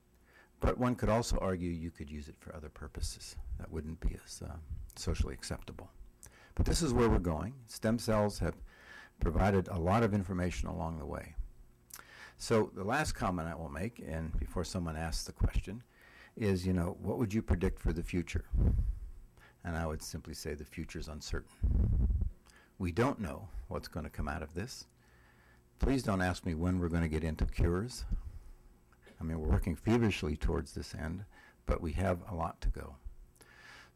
But 0.61 0.79
one 0.79 0.95
could 0.95 1.09
also 1.09 1.39
argue 1.39 1.71
you 1.71 1.91
could 1.91 2.11
use 2.11 2.29
it 2.29 2.37
for 2.39 2.55
other 2.55 2.69
purposes 2.69 3.37
that 3.59 3.71
wouldn't 3.71 4.01
be 4.01 4.17
as 4.25 4.43
uh, 4.43 4.55
socially 4.97 5.35
acceptable. 5.35 5.91
But 6.55 6.67
this 6.67 6.83
is 6.83 6.93
where 6.93 7.09
we're 7.09 7.19
going. 7.19 7.55
Stem 7.67 7.99
cells 7.99 8.41
have 8.41 8.57
provided 9.21 9.69
a 9.69 9.79
lot 9.79 10.03
of 10.03 10.15
information 10.15 10.69
along 10.69 10.99
the 10.99 11.07
way. 11.07 11.35
So 12.37 12.71
the 12.75 12.85
last 12.85 13.13
comment 13.13 13.49
I 13.49 13.55
will 13.55 13.69
make, 13.69 14.03
and 14.07 14.37
before 14.39 14.65
someone 14.65 14.97
asks 14.97 15.25
the 15.25 15.33
question, 15.33 15.83
is, 16.37 16.67
you 16.67 16.73
know, 16.73 16.97
what 17.01 17.19
would 17.19 17.35
you 17.35 17.43
predict 17.43 17.81
for 17.81 17.93
the 17.93 18.03
future? 18.03 18.45
And 19.65 19.77
I 19.77 19.87
would 19.87 20.03
simply 20.03 20.35
say 20.35 20.55
the 20.55 20.65
future 20.65 20.99
is 20.99 21.09
uncertain. 21.09 21.51
We 22.79 22.93
don't 22.93 23.21
know 23.21 23.49
what's 23.67 23.89
going 23.89 24.05
to 24.05 24.11
come 24.11 24.29
out 24.29 24.43
of 24.43 24.55
this. 24.55 24.87
Please 25.81 26.03
don't 26.03 26.23
ask 26.23 26.47
me 26.47 26.55
when 26.55 26.79
we're 26.79 26.89
going 26.89 27.03
to 27.03 27.09
get 27.09 27.25
into 27.25 27.45
cures. 27.45 28.05
I 29.21 29.25
mean, 29.25 29.41
we're 29.41 29.49
working 29.49 29.75
feverishly 29.75 30.37
towards 30.37 30.75
this 30.75 30.95
end, 30.95 31.25
but 31.67 31.81
we 31.81 31.93
have 31.93 32.23
a 32.31 32.35
lot 32.35 32.61
to 32.63 32.69
go. 32.69 32.97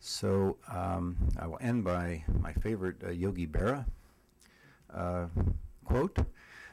So 0.00 0.56
um, 0.68 1.16
I 1.38 1.46
will 1.46 1.58
end 1.60 1.84
by 1.84 2.24
my 2.40 2.52
favorite 2.52 2.96
uh, 3.04 3.10
Yogi 3.10 3.46
Berra 3.46 3.86
uh, 4.92 5.26
quote, 5.84 6.18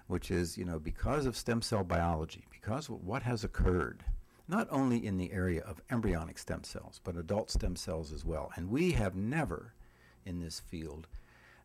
which 0.07 0.31
is, 0.31 0.57
you 0.57 0.65
know, 0.65 0.79
because 0.79 1.25
of 1.25 1.37
stem 1.37 1.61
cell 1.61 1.83
biology, 1.83 2.45
because 2.51 2.89
of 2.89 3.03
what 3.03 3.23
has 3.23 3.43
occurred, 3.43 4.03
not 4.47 4.67
only 4.71 5.05
in 5.05 5.17
the 5.17 5.31
area 5.31 5.61
of 5.61 5.81
embryonic 5.91 6.39
stem 6.39 6.63
cells, 6.63 6.99
but 7.03 7.15
adult 7.15 7.51
stem 7.51 7.75
cells 7.75 8.11
as 8.11 8.25
well. 8.25 8.51
And 8.55 8.69
we 8.69 8.91
have 8.93 9.15
never 9.15 9.73
in 10.25 10.39
this 10.39 10.59
field 10.59 11.07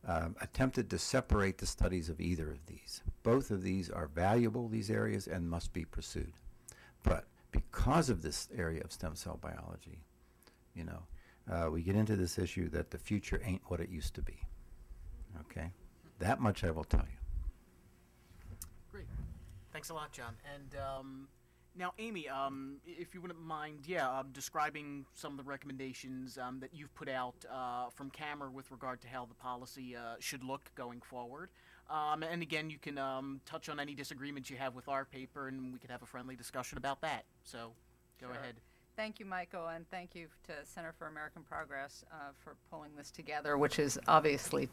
um, 0.07 0.37
attempted 0.41 0.91
to 0.91 0.99
separate 0.99 1.59
the 1.59 1.67
studies 1.67 2.11
of 2.11 2.21
either 2.21 2.51
of 2.51 2.67
these. 2.67 3.03
Both 3.23 3.51
of 3.51 3.63
these 3.63 3.89
are 3.89 4.07
valuable, 4.07 4.69
these 4.69 4.91
areas, 4.91 5.27
and 5.27 5.49
must 5.49 5.73
be 5.73 5.87
pursued. 5.87 6.35
But 7.05 7.27
because 7.53 8.11
of 8.11 8.23
this 8.23 8.49
area 8.57 8.83
of 8.83 8.91
stem 8.91 9.15
cell 9.15 9.39
biology, 9.41 10.01
you 10.75 10.85
know, 10.85 11.03
uh, 11.51 11.71
we 11.71 11.83
get 11.83 11.95
into 11.95 12.17
this 12.17 12.39
issue 12.39 12.69
that 12.71 12.91
the 12.91 12.99
future 12.99 13.41
ain't 13.45 13.63
what 13.67 13.79
it 13.79 13.89
used 13.89 14.15
to 14.15 14.23
be. 14.23 14.41
Okay? 15.43 15.71
That 16.19 16.41
much 16.41 16.65
I 16.65 16.71
will 16.71 16.85
tell 16.85 17.05
you. 17.05 18.59
Great. 18.91 19.07
Thanks 19.73 19.91
a 19.91 19.95
lot, 19.95 20.13
John. 20.13 20.35
And 20.55 20.81
um, 20.81 21.29
now, 21.77 21.93
Amy, 21.99 22.29
um, 22.29 22.77
if 22.87 23.15
you 23.15 23.21
wouldn't 23.21 23.41
mind, 23.41 23.81
yeah, 23.87 24.09
uh, 24.09 24.23
describing 24.33 25.05
some 25.15 25.33
of 25.33 25.39
the 25.39 25.43
recommendations 25.45 26.39
um, 26.39 26.61
that 26.61 26.71
you've 26.73 26.95
put 26.95 27.09
out 27.09 27.45
uh, 27.53 27.91
from 27.91 28.11
CAMR 28.11 28.53
with 28.53 28.71
regard 28.71 29.01
to 29.03 29.09
how 29.09 29.27
the 29.27 29.35
policy 29.35 29.97
uh, 29.97 30.15
should 30.21 30.45
look 30.45 30.71
going 30.75 31.01
forward. 31.01 31.51
Um, 31.91 32.23
and 32.23 32.43
again, 32.43 32.71
you 32.71 32.79
can 32.79 32.97
um, 32.99 33.41
touch 33.45 33.69
on 33.69 33.79
any 33.79 33.95
disagreements 33.95 34.49
you 34.51 34.57
have 34.57 34.75
with 34.75 34.89
our 34.89 35.05
paper, 35.05 35.49
and 35.49 35.73
we 35.73 35.79
could 35.79 35.91
have 35.91 36.03
a 36.03 36.07
friendly 36.07 36.35
discussion 36.37 36.79
about 36.79 37.01
that. 37.03 37.25
So, 37.45 37.73
go 38.21 38.29
Sure. 38.29 38.37
ahead. 38.37 38.55
Thank 38.97 39.19
you, 39.19 39.27
Michael, 39.27 39.67
and 39.67 39.91
thank 39.91 40.15
you 40.15 40.29
to 40.47 40.53
Center 40.63 40.95
for 40.97 41.09
American 41.09 41.43
Progress 41.43 42.05
uh, 42.13 42.31
for 42.45 42.55
pulling 42.71 42.95
this 42.97 43.11
together, 43.11 43.59
which 43.59 43.81
is 43.81 43.99
obviously 44.07 44.69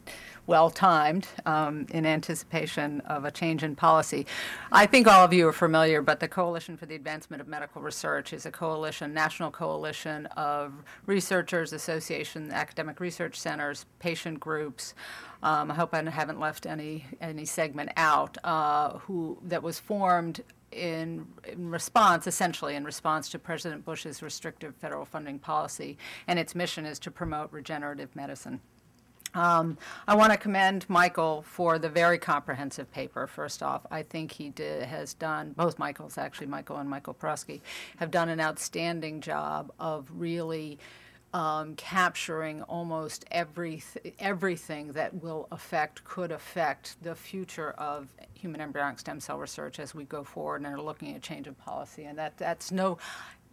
well 0.46 0.70
timed 0.70 1.28
um, 1.48 1.88
in 1.90 2.06
anticipation 2.06 3.02
of 3.02 3.26
a 3.26 3.32
change 3.32 3.64
in 3.64 3.76
policy. 3.76 4.28
I 4.72 4.86
think 4.86 5.08
all 5.08 5.26
of 5.26 5.34
you 5.34 5.48
are 5.48 5.54
familiar, 5.54 6.04
but 6.04 6.20
the 6.20 6.28
Coalition 6.28 6.78
for 6.78 6.86
the 6.86 6.94
Advancement 6.94 7.42
of 7.42 7.48
Medical 7.48 7.82
Research 7.82 8.32
is 8.32 8.46
a 8.46 8.52
coalition, 8.52 9.12
national 9.12 9.50
coalition 9.50 10.28
of 10.38 10.72
researchers, 11.08 11.74
associations, 11.74 12.54
academic 12.54 13.00
research 13.00 13.40
centers, 13.40 13.88
patient 13.98 14.40
groups. 14.40 14.94
Um, 15.42 15.72
I 15.72 15.74
hope 15.74 15.96
I 15.96 16.08
haven't 16.08 16.40
left 16.40 16.68
any 16.68 17.06
any 17.20 17.46
segment 17.46 17.90
out. 17.98 18.38
Uh, 18.44 19.00
who 19.00 19.40
that 19.42 19.64
was 19.64 19.80
formed 19.80 20.42
in, 20.72 21.28
in 21.48 21.70
response, 21.70 22.28
essentially 22.28 22.76
in 22.76 22.84
response 22.84 23.30
to 23.30 23.40
President 23.40 23.86
Bush's 23.86 24.22
restrictive 24.22 24.76
federal 24.76 25.06
funding 25.06 25.40
policy, 25.40 25.98
and 26.28 26.40
its 26.40 26.56
mission 26.56 26.86
is 26.86 27.00
to 27.00 27.12
promote 27.12 27.52
regenerative 27.52 28.16
medicine. 28.16 28.62
Um, 29.34 29.78
I 30.08 30.16
want 30.16 30.34
to 30.34 30.38
commend 30.38 30.90
Michael 30.90 31.42
for 31.44 31.80
the 31.80 31.88
very 31.88 32.18
comprehensive 32.18 32.92
paper. 32.92 33.28
First 33.28 33.64
off, 33.64 33.86
I 33.90 34.04
think 34.04 34.32
he 34.34 34.50
did, 34.50 34.84
has 34.84 35.14
done 35.14 35.54
both 35.56 35.80
Michaels, 35.80 36.18
actually 36.18 36.48
Michael 36.48 36.78
and 36.78 36.90
Michael 36.90 37.14
Prosky, 37.14 37.62
have 37.98 38.12
done 38.12 38.28
an 38.28 38.42
outstanding 38.42 39.22
job 39.22 39.72
of 39.80 40.10
really 40.14 40.80
um, 41.34 41.76
capturing 41.76 42.62
almost 42.64 43.26
every 43.32 43.84
everything 44.20 44.92
that 44.94 45.14
will 45.22 45.48
affect, 45.52 46.04
could 46.04 46.32
affect 46.32 47.02
the 47.02 47.16
future 47.16 47.72
of 47.72 48.10
human 48.34 48.60
embryonic 48.60 49.00
stem 49.00 49.20
cell 49.20 49.38
research 49.38 49.80
as 49.80 49.96
we 49.96 50.04
go 50.04 50.24
forward 50.24 50.58
and 50.58 50.66
are 50.66 50.82
looking 50.82 51.16
at 51.16 51.22
change 51.22 51.48
of 51.48 51.58
policy. 51.58 52.04
And 52.04 52.18
that 52.18 52.38
that's 52.38 52.72
no 52.72 52.98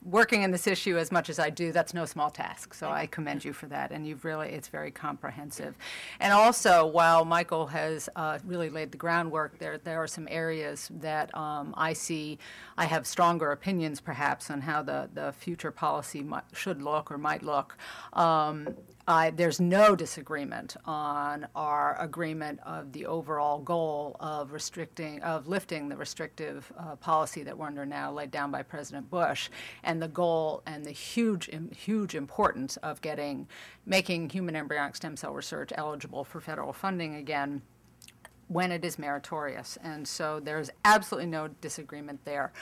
working 0.02 0.42
in 0.42 0.50
this 0.50 0.66
issue 0.66 0.96
as 0.96 1.10
much 1.10 1.28
as 1.28 1.38
I 1.38 1.50
do, 1.50 1.72
that's 1.72 1.94
no 1.94 2.04
small 2.04 2.30
task. 2.30 2.74
So 2.74 2.88
I 2.88 3.06
commend 3.06 3.44
you 3.44 3.52
for 3.52 3.66
that. 3.66 3.90
And 3.92 4.06
you've 4.06 4.24
really, 4.24 4.48
it's 4.48 4.68
very 4.68 4.90
comprehensive. 4.90 5.76
And 6.20 6.32
also, 6.32 6.86
while 6.86 7.24
Michael 7.24 7.66
has 7.66 8.08
uh, 8.16 8.38
really 8.44 8.70
laid 8.70 8.92
the 8.92 8.98
groundwork, 8.98 9.58
there, 9.58 9.78
there 9.78 10.02
are 10.02 10.06
some 10.06 10.28
areas 10.30 10.90
that 11.00 11.34
um, 11.36 11.74
I 11.76 11.92
see, 11.92 12.38
I 12.76 12.86
have 12.86 13.06
stronger 13.06 13.52
opinions 13.52 14.00
perhaps 14.00 14.50
on 14.50 14.60
how 14.60 14.82
the, 14.82 15.08
the 15.12 15.32
future 15.32 15.70
policy 15.70 16.22
might, 16.22 16.44
should 16.52 16.82
look 16.82 17.10
or 17.10 17.18
might 17.18 17.42
look. 17.42 17.76
Um, 18.12 18.74
I, 19.08 19.30
there's 19.30 19.58
no 19.58 19.96
disagreement 19.96 20.76
on 20.84 21.48
our 21.54 21.98
agreement 21.98 22.60
of 22.66 22.92
the 22.92 23.06
overall 23.06 23.58
goal 23.58 24.16
of 24.20 24.52
restricting, 24.52 25.22
of 25.22 25.48
lifting 25.48 25.88
the 25.88 25.96
restrictive 25.96 26.70
uh, 26.78 26.94
policy 26.96 27.42
that 27.44 27.56
we're 27.56 27.68
under 27.68 27.86
now, 27.86 28.12
laid 28.12 28.30
down 28.30 28.50
by 28.50 28.62
President 28.62 29.08
Bush, 29.08 29.48
and 29.82 30.02
the 30.02 30.08
goal 30.08 30.62
and 30.66 30.84
the 30.84 30.90
huge, 30.90 31.48
huge 31.74 32.14
importance 32.14 32.76
of 32.78 33.00
getting, 33.00 33.48
making 33.86 34.28
human 34.28 34.54
embryonic 34.54 34.94
stem 34.94 35.16
cell 35.16 35.32
research 35.32 35.72
eligible 35.74 36.22
for 36.22 36.42
federal 36.42 36.74
funding 36.74 37.14
again 37.14 37.62
when 38.48 38.72
it 38.72 38.84
is 38.84 38.98
meritorious. 38.98 39.78
And 39.82 40.08
so 40.08 40.40
there's 40.40 40.70
absolutely 40.84 41.30
no 41.30 41.48
disagreement 41.60 42.24
there. 42.24 42.52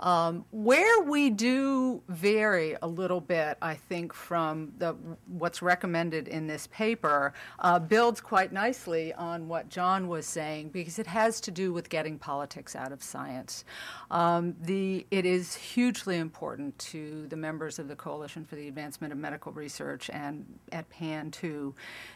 Um, 0.00 0.44
where 0.50 1.02
we 1.02 1.30
do 1.30 2.02
vary 2.08 2.76
a 2.82 2.86
little 2.86 3.20
bit, 3.20 3.58
I 3.62 3.74
think, 3.74 4.12
from 4.12 4.72
the, 4.78 4.94
what's 5.26 5.62
recommended 5.62 6.28
in 6.28 6.46
this 6.46 6.68
paper, 6.68 7.32
uh, 7.58 7.78
builds 7.78 8.20
quite 8.20 8.52
nicely 8.52 9.12
on 9.14 9.48
what 9.48 9.68
John 9.68 10.08
was 10.08 10.26
saying 10.26 10.70
because 10.70 10.98
it 10.98 11.06
has 11.06 11.40
to 11.42 11.50
do 11.50 11.72
with 11.72 11.88
getting 11.88 12.18
politics 12.18 12.76
out 12.76 12.92
of 12.92 13.02
science. 13.02 13.64
Um, 14.10 14.54
the, 14.60 15.06
it 15.10 15.24
is 15.24 15.54
hugely 15.54 16.16
important 16.16 16.78
to 16.78 17.26
the 17.28 17.36
members 17.36 17.78
of 17.78 17.88
the 17.88 17.96
Coalition 17.96 18.44
for 18.44 18.56
the 18.56 18.68
Advancement 18.68 19.12
of 19.12 19.18
Medical 19.18 19.52
Research 19.52 20.10
and 20.10 20.44
at 20.72 20.88
PAN 20.90 21.30
too 21.30 21.74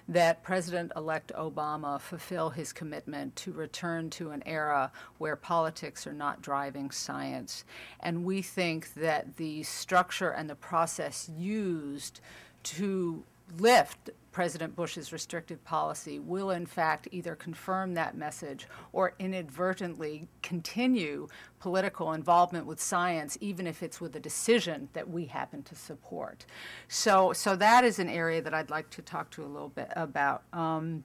that 0.08 0.42
President 0.42 0.92
elect 0.96 1.32
Obama 1.36 2.00
fulfill 2.00 2.50
his 2.50 2.72
commitment 2.72 3.11
to 3.36 3.52
return 3.52 4.10
to 4.10 4.30
an 4.30 4.42
era 4.46 4.90
where 5.18 5.36
politics 5.36 6.06
are 6.06 6.12
not 6.12 6.42
driving 6.42 6.90
science. 6.90 7.64
And 8.00 8.24
we 8.24 8.42
think 8.42 8.94
that 8.94 9.36
the 9.36 9.62
structure 9.62 10.30
and 10.30 10.48
the 10.48 10.54
process 10.54 11.30
used 11.36 12.20
to 12.64 13.24
lift 13.58 14.10
President 14.32 14.74
Bush's 14.74 15.12
restrictive 15.12 15.62
policy 15.62 16.18
will, 16.18 16.50
in 16.50 16.64
fact, 16.64 17.06
either 17.12 17.34
confirm 17.34 17.94
that 17.94 18.16
message 18.16 18.66
or 18.92 19.14
inadvertently 19.18 20.26
continue 20.42 21.28
political 21.60 22.14
involvement 22.14 22.66
with 22.66 22.80
science, 22.80 23.36
even 23.40 23.66
if 23.66 23.82
it's 23.82 24.00
with 24.00 24.16
a 24.16 24.20
decision 24.20 24.88
that 24.94 25.08
we 25.08 25.26
happen 25.26 25.62
to 25.64 25.74
support. 25.74 26.46
So, 26.88 27.34
so 27.34 27.54
that 27.56 27.84
is 27.84 27.98
an 27.98 28.08
area 28.08 28.40
that 28.40 28.54
I'd 28.54 28.70
like 28.70 28.88
to 28.90 29.02
talk 29.02 29.30
to 29.32 29.44
a 29.44 29.46
little 29.46 29.68
bit 29.68 29.92
about. 29.94 30.44
Um, 30.54 31.04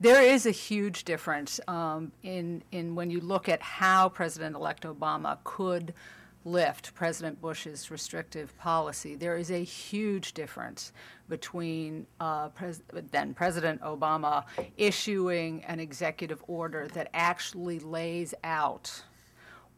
there 0.00 0.22
is 0.22 0.46
a 0.46 0.50
huge 0.50 1.04
difference 1.04 1.60
um, 1.68 2.12
in, 2.22 2.62
in 2.72 2.94
when 2.94 3.10
you 3.10 3.20
look 3.20 3.48
at 3.48 3.62
how 3.62 4.08
President 4.08 4.56
elect 4.56 4.84
Obama 4.84 5.38
could 5.44 5.94
lift 6.44 6.94
President 6.94 7.40
Bush's 7.40 7.90
restrictive 7.90 8.56
policy. 8.58 9.14
There 9.14 9.36
is 9.36 9.50
a 9.50 9.64
huge 9.64 10.34
difference 10.34 10.92
between 11.28 12.06
uh, 12.20 12.48
pres- 12.48 12.82
then 13.10 13.32
President 13.34 13.80
Obama 13.80 14.44
issuing 14.76 15.64
an 15.64 15.80
executive 15.80 16.42
order 16.46 16.88
that 16.88 17.08
actually 17.14 17.78
lays 17.80 18.34
out 18.44 19.02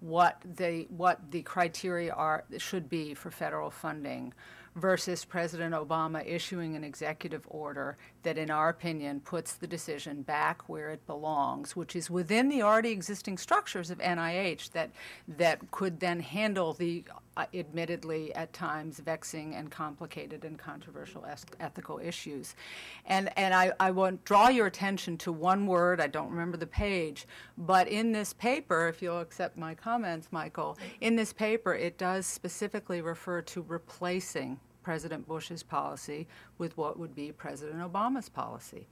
what 0.01 0.43
the 0.57 0.87
what 0.91 1.21
the 1.31 1.43
criteria 1.43 2.13
are 2.13 2.45
should 2.59 2.89
be 2.89 3.15
for 3.15 3.31
federal 3.31 3.71
funding 3.71 4.33
versus 4.75 5.25
President 5.25 5.75
Obama 5.75 6.23
issuing 6.27 6.77
an 6.77 6.85
executive 6.85 7.47
order 7.49 7.97
that, 8.27 8.37
in 8.37 8.51
our 8.51 8.71
opinion, 8.71 9.21
puts 9.21 9.53
the 9.53 9.69
decision 9.69 10.23
back 10.23 10.69
where 10.69 10.91
it 10.91 11.07
belongs, 11.07 11.77
which 11.77 11.95
is 11.95 12.11
within 12.11 12.49
the 12.49 12.61
already 12.61 12.91
existing 12.91 13.39
structures 13.39 13.89
of 13.89 13.99
NIH 13.99 14.73
that 14.73 14.91
that 15.39 15.71
could 15.71 16.01
then 16.01 16.19
handle 16.19 16.73
the 16.73 17.05
uh, 17.37 17.45
admittedly 17.55 18.35
at 18.35 18.53
times 18.53 18.99
vexing 18.99 19.55
and 19.55 19.71
complicated 19.71 20.45
and 20.45 20.59
controversial 20.59 21.25
es- 21.25 21.47
ethical 21.61 22.01
issues. 22.03 22.57
And 23.07 23.31
and 23.39 23.55
I, 23.55 23.71
I 23.79 23.93
want 23.93 24.25
draw 24.25 24.49
your 24.49 24.67
attention 24.67 25.17
to 25.19 25.31
one 25.31 25.65
word, 25.69 26.01
I 26.01 26.09
don't 26.09 26.31
remember 26.31 26.57
the 26.57 26.67
page, 26.67 27.29
but 27.57 27.87
in 27.87 28.11
this 28.11 28.33
paper, 28.33 28.89
if 28.89 29.01
you'll 29.01 29.21
accept 29.21 29.57
my 29.57 29.73
comments, 29.73 30.27
Michael, 30.33 30.77
in 31.01 31.15
this 31.15 31.33
paper 31.33 31.77
it 31.77 31.97
does 31.97 32.27
specifically 32.27 33.01
refer 33.01 33.41
to 33.43 33.63
replacing 33.69 34.59
President 34.87 35.27
Bush's 35.27 35.65
policy 35.65 36.29
with 36.59 36.77
what 36.77 36.97
would 36.97 37.13
be 37.13 37.33
President 37.33 37.81
Obama's 37.81 38.29
policy. 38.29 38.87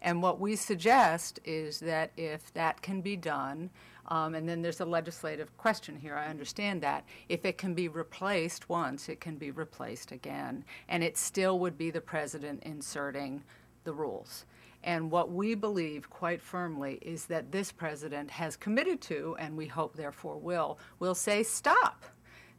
And 0.00 0.22
what 0.22 0.38
we 0.38 0.54
suggest 0.54 1.40
is 1.44 1.80
that 1.80 2.12
if 2.16 2.54
that 2.54 2.80
can 2.80 3.00
be 3.00 3.16
done, 3.16 3.68
um, 4.06 4.36
and 4.36 4.48
then 4.48 4.62
there's 4.62 4.78
a 4.78 4.84
legislative 4.84 5.56
question 5.56 5.96
here, 5.96 6.14
I 6.14 6.28
understand 6.28 6.80
that. 6.84 7.04
If 7.28 7.44
it 7.44 7.58
can 7.58 7.74
be 7.74 7.88
replaced 7.88 8.68
once, 8.68 9.08
it 9.08 9.20
can 9.20 9.34
be 9.34 9.50
replaced 9.50 10.12
again. 10.12 10.64
And 10.88 11.02
it 11.02 11.18
still 11.18 11.58
would 11.58 11.76
be 11.76 11.90
the 11.90 12.00
president 12.00 12.62
inserting 12.62 13.42
the 13.82 13.92
rules. 13.92 14.44
And 14.84 15.10
what 15.10 15.32
we 15.32 15.56
believe 15.56 16.08
quite 16.08 16.40
firmly 16.40 17.00
is 17.02 17.26
that 17.26 17.50
this 17.50 17.72
president 17.72 18.30
has 18.30 18.54
committed 18.56 19.00
to, 19.02 19.34
and 19.40 19.56
we 19.56 19.66
hope 19.66 19.96
therefore 19.96 20.36
will, 20.36 20.78
will 21.00 21.16
say, 21.16 21.42
stop. 21.42 22.04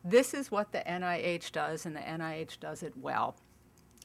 This 0.04 0.34
is 0.34 0.52
what 0.52 0.72
the 0.72 0.80
NIH 0.80 1.52
does, 1.52 1.86
and 1.86 1.96
the 1.96 2.02
NIH 2.02 2.60
does 2.60 2.84
it 2.84 2.94
well. 2.98 3.38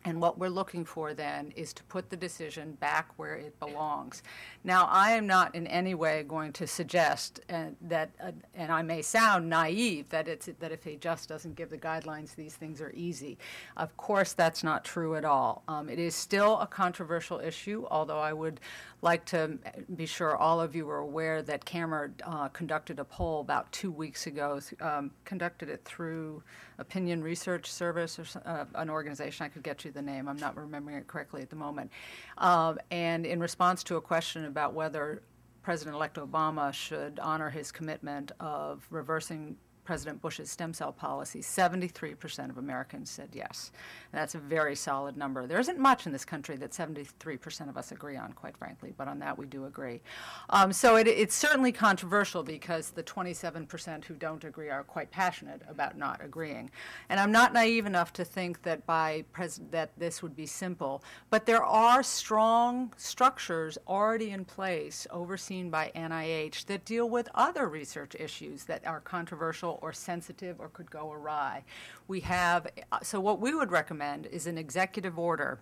And 0.05 0.21
what 0.21 0.39
we're 0.39 0.49
looking 0.49 0.85
for 0.85 1.13
then 1.13 1.53
is 1.57 1.73
to 1.75 1.83
put 1.85 2.09
the 2.09 2.17
decision 2.17 2.73
back 2.81 3.11
where 3.17 3.35
it 3.35 3.59
belongs. 3.59 4.23
Now, 4.63 4.87
I 4.91 5.13
am 5.13 5.27
not 5.27 5.55
in 5.55 5.67
any 5.67 5.95
way 5.95 6.25
going 6.27 6.53
to 6.55 6.67
suggest 6.67 7.41
uh, 7.51 7.65
that, 7.83 8.11
uh, 8.23 8.33
and 8.55 8.71
I 8.71 8.83
may 8.83 9.03
sound 9.03 9.51
naive, 9.51 10.09
that, 10.11 10.29
it's, 10.29 10.49
that 10.61 10.71
if 10.71 10.85
he 10.85 10.97
just 10.97 11.29
doesn't 11.29 11.57
give 11.57 11.71
the 11.71 11.79
guidelines, 11.79 12.35
these 12.37 12.55
things 12.55 12.81
are 12.81 12.93
easy. 12.95 13.39
Of 13.77 13.97
course, 13.97 14.35
that's 14.35 14.63
not 14.63 14.85
true 14.85 15.17
at 15.17 15.25
all. 15.25 15.63
Um, 15.67 15.89
it 15.89 15.99
is 15.99 16.15
still 16.15 16.61
a 16.61 16.67
controversial 16.67 17.41
issue, 17.41 17.85
although 17.91 18.21
I 18.21 18.33
would 18.33 18.61
like 19.03 19.25
to 19.27 19.59
be 19.97 20.07
sure 20.07 20.37
all 20.37 20.61
of 20.61 20.75
you 20.75 20.89
are 20.91 20.99
aware 20.99 21.43
that 21.43 21.65
CAMR 21.65 22.11
uh, 22.25 22.49
conducted 22.49 22.99
a 22.99 23.05
poll 23.05 23.41
about 23.41 23.71
two 23.73 23.91
weeks 23.91 24.27
ago, 24.27 24.61
um, 24.81 25.11
conducted 25.25 25.69
it 25.69 25.85
through 25.85 26.43
Opinion 26.79 27.23
Research 27.23 27.71
Service 27.71 28.19
or 28.19 28.25
uh, 28.45 28.65
an 28.75 28.89
organization. 28.91 29.45
I 29.47 29.49
could 29.49 29.63
get 29.63 29.85
you 29.85 29.91
the 29.91 30.03
name. 30.03 30.29
I'm 30.29 30.37
not 30.37 30.57
remembering 30.57 30.97
it 30.97 31.07
correctly 31.07 31.43
at 31.43 31.51
the 31.51 31.57
moment. 31.57 31.91
Um, 32.39 32.79
and 32.91 33.27
in 33.27 33.41
response 33.41 33.83
to 33.85 33.97
a 33.97 34.01
question 34.01 34.45
about 34.45 34.75
whether 34.75 35.23
President 35.63 35.97
elect 35.97 36.17
Obama 36.17 36.73
should 36.73 37.19
honor 37.21 37.51
his 37.51 37.71
commitment 37.73 38.33
of 38.41 38.87
reversing 38.91 39.57
President 39.89 40.21
Bush's 40.21 40.51
stem 40.51 40.75
cell 40.75 40.93
policy, 40.93 41.41
73% 41.41 42.51
of 42.51 42.59
Americans 42.59 43.09
said 43.09 43.31
yes. 43.33 43.73
That's 44.13 44.35
a 44.35 44.39
very 44.39 44.77
solid 44.77 45.17
number. 45.17 45.47
There 45.47 45.59
isn't 45.59 45.79
much 45.79 46.05
in 46.05 46.13
this 46.13 46.27
country 46.27 46.59
that 46.59 46.73
73% 46.73 47.71
of 47.71 47.79
us 47.79 47.91
agree 47.91 48.19
on, 48.19 48.35
quite 48.35 48.55
frankly, 48.59 48.93
but 48.99 49.09
on 49.09 49.19
that 49.21 49.39
we 49.39 49.47
do 49.47 49.65
agree. 49.65 50.03
Um, 50.51 50.75
so 50.75 50.97
it, 50.97 51.09
it's 51.09 51.35
certainly 51.35 51.73
controversial 51.73 52.43
because 52.43 52.91
the 52.91 53.03
27% 53.03 54.05
who 54.05 54.13
don't 54.13 54.45
agree 54.45 54.69
are 54.69 54.85
quite 54.85 55.11
passionate 55.11 55.63
about 55.67 55.97
not 55.97 56.23
agreeing. 56.23 56.71
And 57.09 57.19
I'm 57.19 57.33
not 57.33 57.55
naive 57.55 57.87
enough 57.87 58.13
to 58.13 58.27
think 58.27 58.65
that 58.65 58.85
by 58.85 59.25
pres- 59.33 59.63
that 59.71 59.93
this 59.97 60.23
would 60.23 60.37
be 60.37 60.45
simple, 60.45 61.03
but 61.31 61.47
there 61.47 61.65
are 61.65 62.03
strong 62.03 62.93
structures 62.99 63.79
already 63.89 64.33
in 64.33 64.45
place, 64.45 65.07
overseen 65.11 65.71
by 65.71 65.91
NIH, 65.97 66.67
that 66.67 66.85
deal 66.85 67.09
with 67.09 67.31
other 67.35 67.71
research 67.71 68.15
issues 68.21 68.65
that 68.65 68.87
are 68.87 69.01
controversial 69.01 69.78
or 69.83 69.93
sensitive 69.93 70.61
or 70.61 70.69
could 70.69 70.91
go 70.91 71.13
awry. 71.13 71.65
We 72.07 72.21
have, 72.21 72.67
so 73.03 73.21
what 73.21 73.41
we 73.41 73.55
would 73.55 73.71
recommend 73.71 74.27
is 74.27 74.47
an 74.47 74.59
executive 74.59 75.19
order 75.19 75.61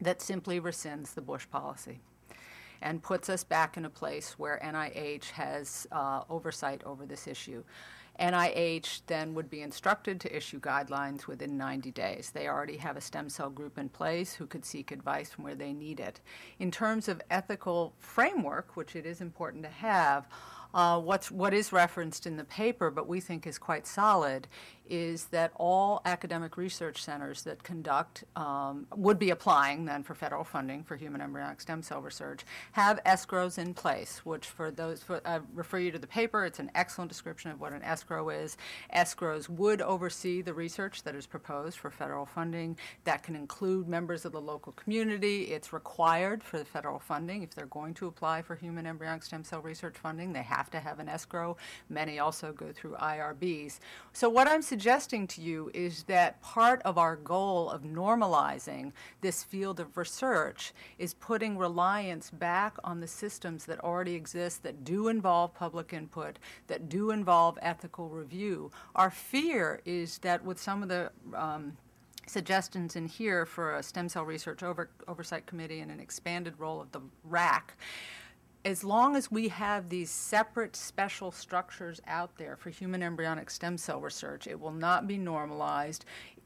that 0.00 0.22
simply 0.22 0.60
rescinds 0.60 1.14
the 1.14 1.20
Bush 1.20 1.46
policy 1.50 2.00
and 2.82 3.02
puts 3.02 3.28
us 3.28 3.44
back 3.44 3.76
in 3.76 3.84
a 3.84 3.90
place 3.90 4.38
where 4.38 4.60
NIH 4.64 5.30
has 5.30 5.86
uh, 5.92 6.22
oversight 6.30 6.82
over 6.84 7.04
this 7.06 7.26
issue. 7.26 7.62
NIH 8.18 9.02
then 9.06 9.34
would 9.34 9.48
be 9.48 9.62
instructed 9.62 10.20
to 10.20 10.36
issue 10.36 10.60
guidelines 10.60 11.26
within 11.26 11.56
90 11.56 11.90
days. 11.92 12.30
They 12.30 12.48
already 12.48 12.76
have 12.76 12.96
a 12.96 13.00
stem 13.00 13.30
cell 13.30 13.48
group 13.48 13.78
in 13.78 13.88
place 13.88 14.34
who 14.34 14.46
could 14.46 14.64
seek 14.64 14.90
advice 14.90 15.30
from 15.30 15.44
where 15.44 15.54
they 15.54 15.72
need 15.72 16.00
it. 16.00 16.20
In 16.58 16.70
terms 16.70 17.08
of 17.08 17.22
ethical 17.30 17.94
framework, 17.98 18.76
which 18.76 18.94
it 18.94 19.06
is 19.06 19.22
important 19.22 19.62
to 19.64 19.70
have, 19.70 20.26
uh, 20.74 21.00
what's, 21.00 21.30
what 21.30 21.52
is 21.54 21.72
referenced 21.72 22.26
in 22.26 22.36
the 22.36 22.44
paper, 22.44 22.90
but 22.90 23.08
we 23.08 23.20
think 23.20 23.46
is 23.46 23.58
quite 23.58 23.86
solid, 23.86 24.46
is 24.90 25.26
that 25.26 25.52
all 25.54 26.02
academic 26.04 26.56
research 26.56 27.02
centers 27.02 27.42
that 27.44 27.62
conduct, 27.62 28.24
um, 28.36 28.86
would 28.94 29.18
be 29.18 29.30
applying 29.30 29.84
then 29.84 30.02
for 30.02 30.14
federal 30.14 30.44
funding 30.44 30.82
for 30.82 30.96
human 30.96 31.20
embryonic 31.20 31.60
stem 31.60 31.82
cell 31.82 32.02
research, 32.02 32.44
have 32.72 33.02
ESCROs 33.04 33.56
in 33.56 33.72
place, 33.72 34.20
which 34.24 34.46
for 34.46 34.70
those, 34.70 35.02
for, 35.02 35.20
I 35.24 35.40
refer 35.54 35.78
you 35.78 35.92
to 35.92 35.98
the 35.98 36.06
paper, 36.06 36.44
it's 36.44 36.58
an 36.58 36.70
excellent 36.74 37.10
description 37.10 37.50
of 37.50 37.60
what 37.60 37.72
an 37.72 37.80
ESCRO 37.82 38.42
is. 38.42 38.56
ESCROs 38.94 39.48
would 39.48 39.80
oversee 39.80 40.42
the 40.42 40.52
research 40.52 41.04
that 41.04 41.14
is 41.14 41.26
proposed 41.26 41.78
for 41.78 41.90
federal 41.90 42.26
funding. 42.26 42.76
That 43.04 43.22
can 43.22 43.36
include 43.36 43.88
members 43.88 44.24
of 44.24 44.32
the 44.32 44.40
local 44.40 44.72
community. 44.72 45.44
It's 45.44 45.72
required 45.72 46.42
for 46.42 46.58
the 46.58 46.64
federal 46.64 46.98
funding. 46.98 47.42
If 47.42 47.54
they're 47.54 47.66
going 47.66 47.94
to 47.94 48.08
apply 48.08 48.42
for 48.42 48.56
human 48.56 48.86
embryonic 48.86 49.22
stem 49.22 49.44
cell 49.44 49.60
research 49.60 49.96
funding, 49.96 50.32
they 50.32 50.42
have 50.42 50.70
to 50.70 50.80
have 50.80 50.98
an 50.98 51.06
ESCRO. 51.06 51.56
Many 51.88 52.18
also 52.18 52.52
go 52.52 52.72
through 52.72 52.94
IRBs. 52.94 53.78
So 54.12 54.28
what 54.28 54.48
I'm 54.48 54.62
suggesting 54.80 55.26
to 55.26 55.42
you 55.42 55.70
is 55.74 56.04
that 56.04 56.40
part 56.40 56.80
of 56.86 56.96
our 56.96 57.14
goal 57.14 57.68
of 57.68 57.82
normalizing 57.82 58.92
this 59.20 59.44
field 59.44 59.78
of 59.78 59.94
research 59.94 60.72
is 60.96 61.12
putting 61.12 61.58
reliance 61.58 62.30
back 62.30 62.78
on 62.82 62.98
the 62.98 63.06
systems 63.06 63.66
that 63.66 63.78
already 63.80 64.14
exist 64.14 64.62
that 64.62 64.82
do 64.82 65.08
involve 65.08 65.52
public 65.52 65.92
input, 65.92 66.38
that 66.66 66.88
do 66.88 67.10
involve 67.10 67.58
ethical 67.60 68.08
review. 68.08 68.70
Our 68.94 69.10
fear 69.10 69.82
is 69.84 70.16
that 70.20 70.42
with 70.42 70.58
some 70.58 70.82
of 70.82 70.88
the 70.88 71.10
um, 71.34 71.76
suggestions 72.26 72.96
in 72.96 73.04
here 73.04 73.44
for 73.44 73.74
a 73.74 73.82
stem 73.82 74.08
cell 74.08 74.24
research 74.24 74.62
over, 74.62 74.88
oversight 75.06 75.44
committee 75.44 75.80
and 75.80 75.90
an 75.90 76.00
expanded 76.00 76.54
role 76.56 76.80
of 76.80 76.90
the 76.92 77.02
RAC, 77.24 77.76
as 78.64 78.84
long 78.84 79.16
as 79.16 79.30
we 79.30 79.48
have 79.48 79.88
these 79.88 80.10
separate 80.10 80.76
special 80.76 81.30
structures 81.30 82.00
out 82.06 82.36
there 82.36 82.56
for 82.56 82.70
human 82.70 83.02
embryonic 83.02 83.50
stem 83.50 83.78
cell 83.78 84.00
research, 84.00 84.46
it 84.46 84.58
will 84.58 84.72
not 84.72 85.06
be 85.06 85.16
normalized. 85.16 86.04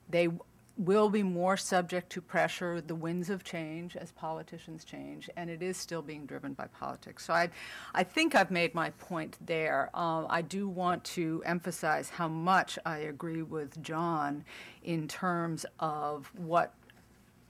They 0.09 0.29
will 0.77 1.09
be 1.09 1.23
more 1.23 1.57
subject 1.57 2.11
to 2.11 2.21
pressure, 2.21 2.81
the 2.81 2.95
winds 2.95 3.31
of 3.31 3.45
change 3.45 3.97
as 3.97 4.11
politicians 4.13 4.85
change, 4.85 5.31
and 5.37 5.49
it 5.49 5.63
is 5.63 5.77
still 5.77 6.03
being 6.03 6.27
driven 6.27 6.53
by 6.53 6.67
politics. 6.67 7.25
So 7.25 7.33
I, 7.33 7.49
I 7.95 8.03
think 8.03 8.35
I've 8.35 8.51
made 8.51 8.75
my 8.75 8.91
point 8.91 9.37
there. 9.41 9.91
Um, 9.95 10.27
I 10.29 10.43
do 10.43 10.69
want 10.69 11.05
to 11.05 11.43
emphasize 11.47 12.11
how 12.11 12.29
much 12.29 12.79
I 12.85 12.99
agree 12.99 13.43
with 13.43 13.81
John 13.83 14.45
in 14.83 15.07
terms 15.07 15.65
of 15.79 16.31
what 16.37 16.75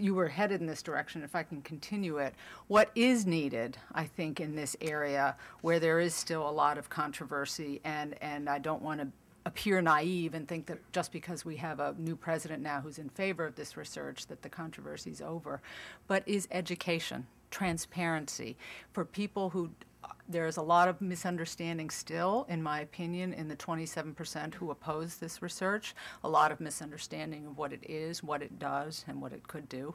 you 0.05 0.15
were 0.15 0.29
headed 0.29 0.61
in 0.61 0.67
this 0.67 0.83
direction, 0.83 1.23
if 1.23 1.35
I 1.35 1.43
can 1.43 1.63
continue 1.63 2.19
it, 2.19 2.35
what 2.67 2.91
is 2.95 3.25
needed, 3.25 3.79
I 3.95 4.05
think, 4.05 4.39
in 4.39 4.55
this 4.55 4.77
area 4.83 5.35
where 5.63 5.81
there 5.81 5.99
is 5.99 6.15
still 6.15 6.47
a 6.47 6.53
lot 6.53 6.77
of 6.77 6.91
controversy, 6.91 7.81
and, 7.85 8.15
and 8.21 8.47
I 8.47 8.59
don't 8.59 8.83
want 8.83 9.01
to 9.01 9.09
appear 9.47 9.81
naive 9.81 10.35
and 10.35 10.47
think 10.47 10.67
that 10.67 10.79
just 10.93 11.11
because 11.11 11.47
we 11.47 11.57
have 11.57 11.81
a 11.81 11.95
new 11.99 12.17
president 12.17 12.63
now 12.63 12.83
who's 12.83 12.99
in 12.99 13.09
favor 13.09 13.47
of 13.47 13.57
this 13.57 13.79
research 13.79 14.27
that 14.27 14.43
the 14.43 14.49
controversy 14.51 15.11
is 15.11 15.23
over, 15.23 15.63
but 16.07 16.23
is 16.27 16.47
education, 16.51 17.27
transparency 17.51 18.59
for 18.93 19.07
people 19.07 19.51
who 19.51 19.71
there's 20.29 20.57
a 20.57 20.63
lot 20.63 20.89
of 20.89 21.01
misunderstanding 21.01 21.91
still, 21.91 22.47
in 22.49 22.63
my 22.63 22.81
opinion, 22.81 23.33
in 23.33 23.49
the 23.49 23.57
27% 23.57 24.55
who 24.55 24.71
oppose 24.71 25.17
this 25.17 25.43
research. 25.43 25.95
A 26.23 26.29
lot 26.29 26.51
of 26.51 26.61
misunderstanding 26.61 27.47
of 27.47 27.59
what 27.59 27.73
it 27.73 27.85
is, 27.89 28.23
what 28.23 28.43
it 28.43 28.59
does, 28.59 29.05
and 29.07 29.21
what 29.21 29.33
it 29.33 29.47
could 29.47 29.69
do. 29.69 29.95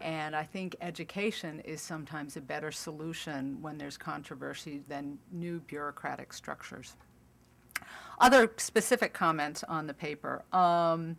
And 0.00 0.36
I 0.36 0.44
think 0.44 0.76
education 0.80 1.60
is 1.60 1.80
sometimes 1.80 2.36
a 2.36 2.40
better 2.40 2.70
solution 2.70 3.60
when 3.62 3.78
there's 3.78 3.96
controversy 3.96 4.82
than 4.88 5.18
new 5.30 5.60
bureaucratic 5.60 6.32
structures. 6.32 6.94
Other 8.18 8.52
specific 8.56 9.12
comments 9.12 9.64
on 9.64 9.86
the 9.86 9.94
paper. 9.94 10.44
Um, 10.52 11.16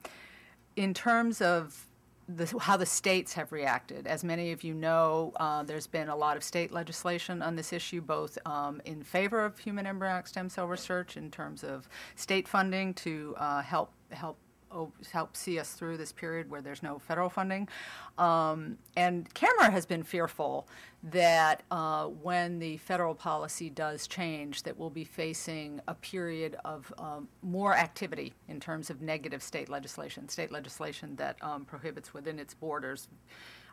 in 0.75 0.93
terms 0.93 1.41
of 1.41 1.87
the, 2.35 2.57
how 2.59 2.77
the 2.77 2.85
states 2.85 3.33
have 3.33 3.51
reacted. 3.51 4.07
As 4.07 4.23
many 4.23 4.51
of 4.51 4.63
you 4.63 4.73
know, 4.73 5.33
uh, 5.37 5.63
there's 5.63 5.87
been 5.87 6.09
a 6.09 6.15
lot 6.15 6.37
of 6.37 6.43
state 6.43 6.71
legislation 6.71 7.41
on 7.41 7.55
this 7.55 7.73
issue, 7.73 8.01
both 8.01 8.37
um, 8.45 8.81
in 8.85 9.03
favor 9.03 9.43
of 9.43 9.59
human 9.59 9.85
embryonic 9.85 10.27
stem 10.27 10.49
cell 10.49 10.67
research 10.67 11.17
in 11.17 11.29
terms 11.31 11.63
of 11.63 11.87
state 12.15 12.47
funding 12.47 12.93
to 12.95 13.35
uh, 13.37 13.61
help 13.61 13.91
help 14.11 14.37
help 15.11 15.35
see 15.35 15.59
us 15.59 15.73
through 15.73 15.97
this 15.97 16.11
period 16.11 16.49
where 16.49 16.61
there's 16.61 16.83
no 16.83 16.99
federal 16.99 17.29
funding. 17.29 17.67
Um, 18.17 18.77
and 18.95 19.31
CAMR 19.33 19.71
has 19.71 19.85
been 19.85 20.03
fearful 20.03 20.67
that 21.03 21.63
uh, 21.71 22.05
when 22.05 22.59
the 22.59 22.77
federal 22.77 23.15
policy 23.15 23.69
does 23.69 24.07
change, 24.07 24.63
that 24.63 24.77
we'll 24.77 24.89
be 24.89 25.03
facing 25.03 25.81
a 25.87 25.93
period 25.93 26.55
of 26.63 26.93
um, 26.97 27.27
more 27.41 27.75
activity 27.75 28.33
in 28.47 28.59
terms 28.59 28.89
of 28.89 29.01
negative 29.01 29.43
state 29.43 29.69
legislation, 29.69 30.29
state 30.29 30.51
legislation 30.51 31.15
that 31.17 31.35
um, 31.41 31.65
prohibits 31.65 32.13
within 32.13 32.39
its 32.39 32.53
borders 32.53 33.07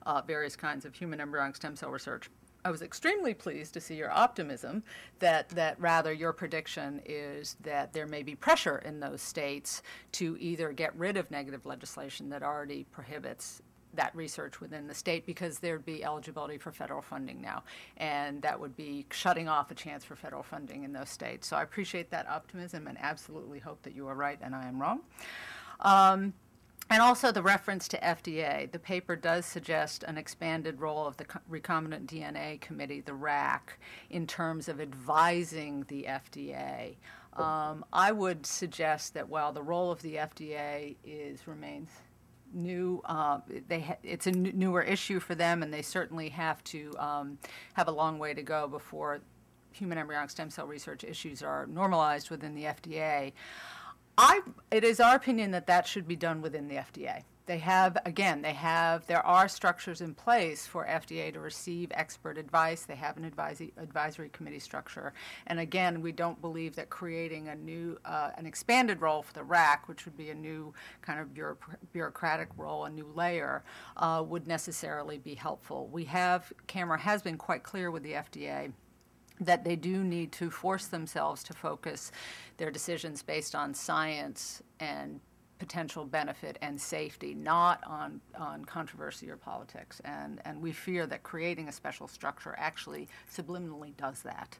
uh, 0.06 0.22
various 0.22 0.56
kinds 0.56 0.84
of 0.84 0.94
human 0.94 1.20
embryonic 1.20 1.56
stem 1.56 1.76
cell 1.76 1.90
research. 1.90 2.30
I 2.64 2.70
was 2.70 2.82
extremely 2.82 3.34
pleased 3.34 3.74
to 3.74 3.80
see 3.80 3.94
your 3.94 4.10
optimism 4.10 4.82
that, 5.18 5.48
that 5.50 5.80
rather 5.80 6.12
your 6.12 6.32
prediction 6.32 7.00
is 7.06 7.56
that 7.62 7.92
there 7.92 8.06
may 8.06 8.22
be 8.22 8.34
pressure 8.34 8.78
in 8.78 9.00
those 9.00 9.22
states 9.22 9.82
to 10.12 10.36
either 10.38 10.72
get 10.72 10.94
rid 10.96 11.16
of 11.16 11.30
negative 11.30 11.64
legislation 11.64 12.28
that 12.30 12.42
already 12.42 12.84
prohibits 12.84 13.62
that 13.94 14.14
research 14.14 14.60
within 14.60 14.86
the 14.86 14.94
state 14.94 15.26
because 15.26 15.58
there'd 15.58 15.84
be 15.84 16.04
eligibility 16.04 16.58
for 16.58 16.70
federal 16.70 17.02
funding 17.02 17.40
now. 17.40 17.62
And 17.96 18.40
that 18.42 18.58
would 18.58 18.76
be 18.76 19.06
shutting 19.10 19.48
off 19.48 19.70
a 19.70 19.74
chance 19.74 20.04
for 20.04 20.14
federal 20.14 20.42
funding 20.42 20.84
in 20.84 20.92
those 20.92 21.08
states. 21.08 21.48
So 21.48 21.56
I 21.56 21.62
appreciate 21.62 22.10
that 22.10 22.28
optimism 22.28 22.86
and 22.86 22.96
absolutely 23.00 23.58
hope 23.58 23.82
that 23.82 23.94
you 23.94 24.06
are 24.06 24.14
right 24.14 24.38
and 24.42 24.54
I 24.54 24.66
am 24.68 24.80
wrong. 24.80 25.00
Um, 25.80 26.34
and 26.90 27.00
also 27.00 27.30
the 27.30 27.42
reference 27.42 27.86
to 27.88 27.98
FDA. 27.98 28.70
The 28.70 28.78
paper 28.78 29.14
does 29.14 29.46
suggest 29.46 30.02
an 30.02 30.18
expanded 30.18 30.80
role 30.80 31.06
of 31.06 31.16
the 31.16 31.24
Recombinant 31.50 32.06
DNA 32.06 32.60
Committee, 32.60 33.00
the 33.00 33.14
RAC, 33.14 33.78
in 34.10 34.26
terms 34.26 34.68
of 34.68 34.80
advising 34.80 35.84
the 35.88 36.04
FDA. 36.08 36.96
Um, 37.34 37.84
I 37.92 38.10
would 38.10 38.44
suggest 38.44 39.14
that 39.14 39.28
while 39.28 39.52
the 39.52 39.62
role 39.62 39.92
of 39.92 40.02
the 40.02 40.16
FDA 40.16 40.96
is 41.04 41.46
remains 41.46 41.88
new. 42.52 43.00
Uh, 43.04 43.38
they 43.68 43.80
ha- 43.80 43.96
it's 44.02 44.26
a 44.26 44.30
n- 44.30 44.52
newer 44.54 44.82
issue 44.82 45.20
for 45.20 45.36
them, 45.36 45.62
and 45.62 45.72
they 45.72 45.82
certainly 45.82 46.28
have 46.30 46.62
to 46.64 46.92
um, 46.98 47.38
have 47.74 47.86
a 47.86 47.92
long 47.92 48.18
way 48.18 48.34
to 48.34 48.42
go 48.42 48.66
before 48.66 49.20
human 49.72 49.98
embryonic 49.98 50.30
stem 50.30 50.50
cell 50.50 50.66
research 50.66 51.04
issues 51.04 51.42
are 51.42 51.66
normalized 51.66 52.30
within 52.30 52.54
the 52.54 52.64
FDA. 52.64 53.32
I, 54.22 54.42
it 54.70 54.84
is 54.84 55.00
our 55.00 55.16
opinion 55.16 55.50
that 55.52 55.66
that 55.68 55.86
should 55.86 56.06
be 56.06 56.14
done 56.14 56.42
within 56.42 56.68
the 56.68 56.74
FDA. 56.74 57.22
They 57.46 57.56
have, 57.56 57.96
again, 58.04 58.42
they 58.42 58.52
have, 58.52 59.06
there 59.06 59.24
are 59.26 59.48
structures 59.48 60.02
in 60.02 60.14
place 60.14 60.66
for 60.66 60.84
FDA 60.84 61.32
to 61.32 61.40
receive 61.40 61.90
expert 61.94 62.36
advice. 62.36 62.82
They 62.82 62.96
have 62.96 63.16
an 63.16 63.24
advisory, 63.24 63.72
advisory 63.78 64.28
committee 64.28 64.58
structure. 64.58 65.14
And 65.46 65.58
again, 65.58 66.02
we 66.02 66.12
don't 66.12 66.38
believe 66.42 66.76
that 66.76 66.90
creating 66.90 67.48
a 67.48 67.56
new, 67.56 67.96
uh, 68.04 68.32
an 68.36 68.44
expanded 68.44 69.00
role 69.00 69.22
for 69.22 69.32
the 69.32 69.42
RAC, 69.42 69.88
which 69.88 70.04
would 70.04 70.18
be 70.18 70.28
a 70.28 70.34
new 70.34 70.74
kind 71.00 71.18
of 71.18 71.32
bureau- 71.32 71.56
bureaucratic 71.94 72.50
role, 72.58 72.84
a 72.84 72.90
new 72.90 73.10
layer, 73.14 73.64
uh, 73.96 74.22
would 74.24 74.46
necessarily 74.46 75.16
be 75.16 75.34
helpful. 75.34 75.88
We 75.88 76.04
have, 76.04 76.52
CAMR 76.68 76.98
has 76.98 77.22
been 77.22 77.38
quite 77.38 77.62
clear 77.62 77.90
with 77.90 78.02
the 78.02 78.12
FDA 78.12 78.70
that 79.40 79.64
they 79.64 79.76
do 79.76 80.04
need 80.04 80.32
to 80.32 80.50
force 80.50 80.86
themselves 80.86 81.42
to 81.44 81.54
focus 81.54 82.12
their 82.58 82.70
decisions 82.70 83.22
based 83.22 83.54
on 83.54 83.74
science 83.74 84.62
and 84.78 85.20
potential 85.58 86.04
benefit 86.04 86.58
and 86.62 86.80
safety, 86.80 87.34
not 87.34 87.82
on, 87.86 88.20
on 88.38 88.64
controversy 88.64 89.30
or 89.30 89.36
politics. 89.36 90.00
And, 90.04 90.40
and 90.44 90.60
we 90.60 90.72
fear 90.72 91.06
that 91.06 91.22
creating 91.22 91.68
a 91.68 91.72
special 91.72 92.08
structure 92.08 92.54
actually 92.58 93.08
subliminally 93.32 93.96
does 93.96 94.22
that. 94.22 94.58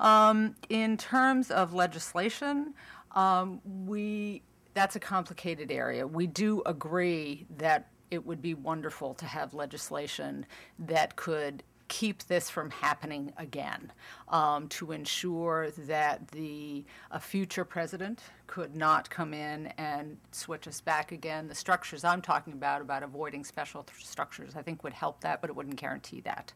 Um, 0.00 0.54
in 0.68 0.96
terms 0.96 1.50
of 1.50 1.74
legislation, 1.74 2.74
um, 3.16 3.60
we, 3.84 4.42
that's 4.74 4.94
a 4.94 5.00
complicated 5.00 5.72
area. 5.72 6.06
We 6.06 6.28
do 6.28 6.62
agree 6.66 7.46
that 7.56 7.88
it 8.10 8.24
would 8.24 8.40
be 8.40 8.54
wonderful 8.54 9.14
to 9.14 9.26
have 9.26 9.54
legislation 9.54 10.46
that 10.78 11.16
could 11.16 11.62
keep 11.88 12.24
this 12.24 12.50
from 12.50 12.70
happening 12.70 13.32
again, 13.36 13.92
um, 14.30 14.68
to 14.68 14.92
ensure 14.92 15.70
that 15.70 16.28
the 16.28 16.84
a 17.10 17.20
future 17.20 17.64
president 17.64 18.22
could 18.48 18.74
not 18.74 19.08
come 19.10 19.34
in 19.34 19.66
and 19.76 20.16
switch 20.32 20.66
us 20.66 20.80
back 20.80 21.12
again. 21.12 21.46
The 21.46 21.54
structures 21.54 22.02
I'm 22.02 22.22
talking 22.22 22.54
about, 22.54 22.80
about 22.80 23.02
avoiding 23.02 23.44
special 23.44 23.82
th- 23.82 24.04
structures, 24.04 24.56
I 24.56 24.62
think 24.62 24.82
would 24.82 24.94
help 24.94 25.20
that, 25.20 25.40
but 25.42 25.50
it 25.50 25.56
wouldn't 25.56 25.76
guarantee 25.76 26.22
that. 26.22 26.52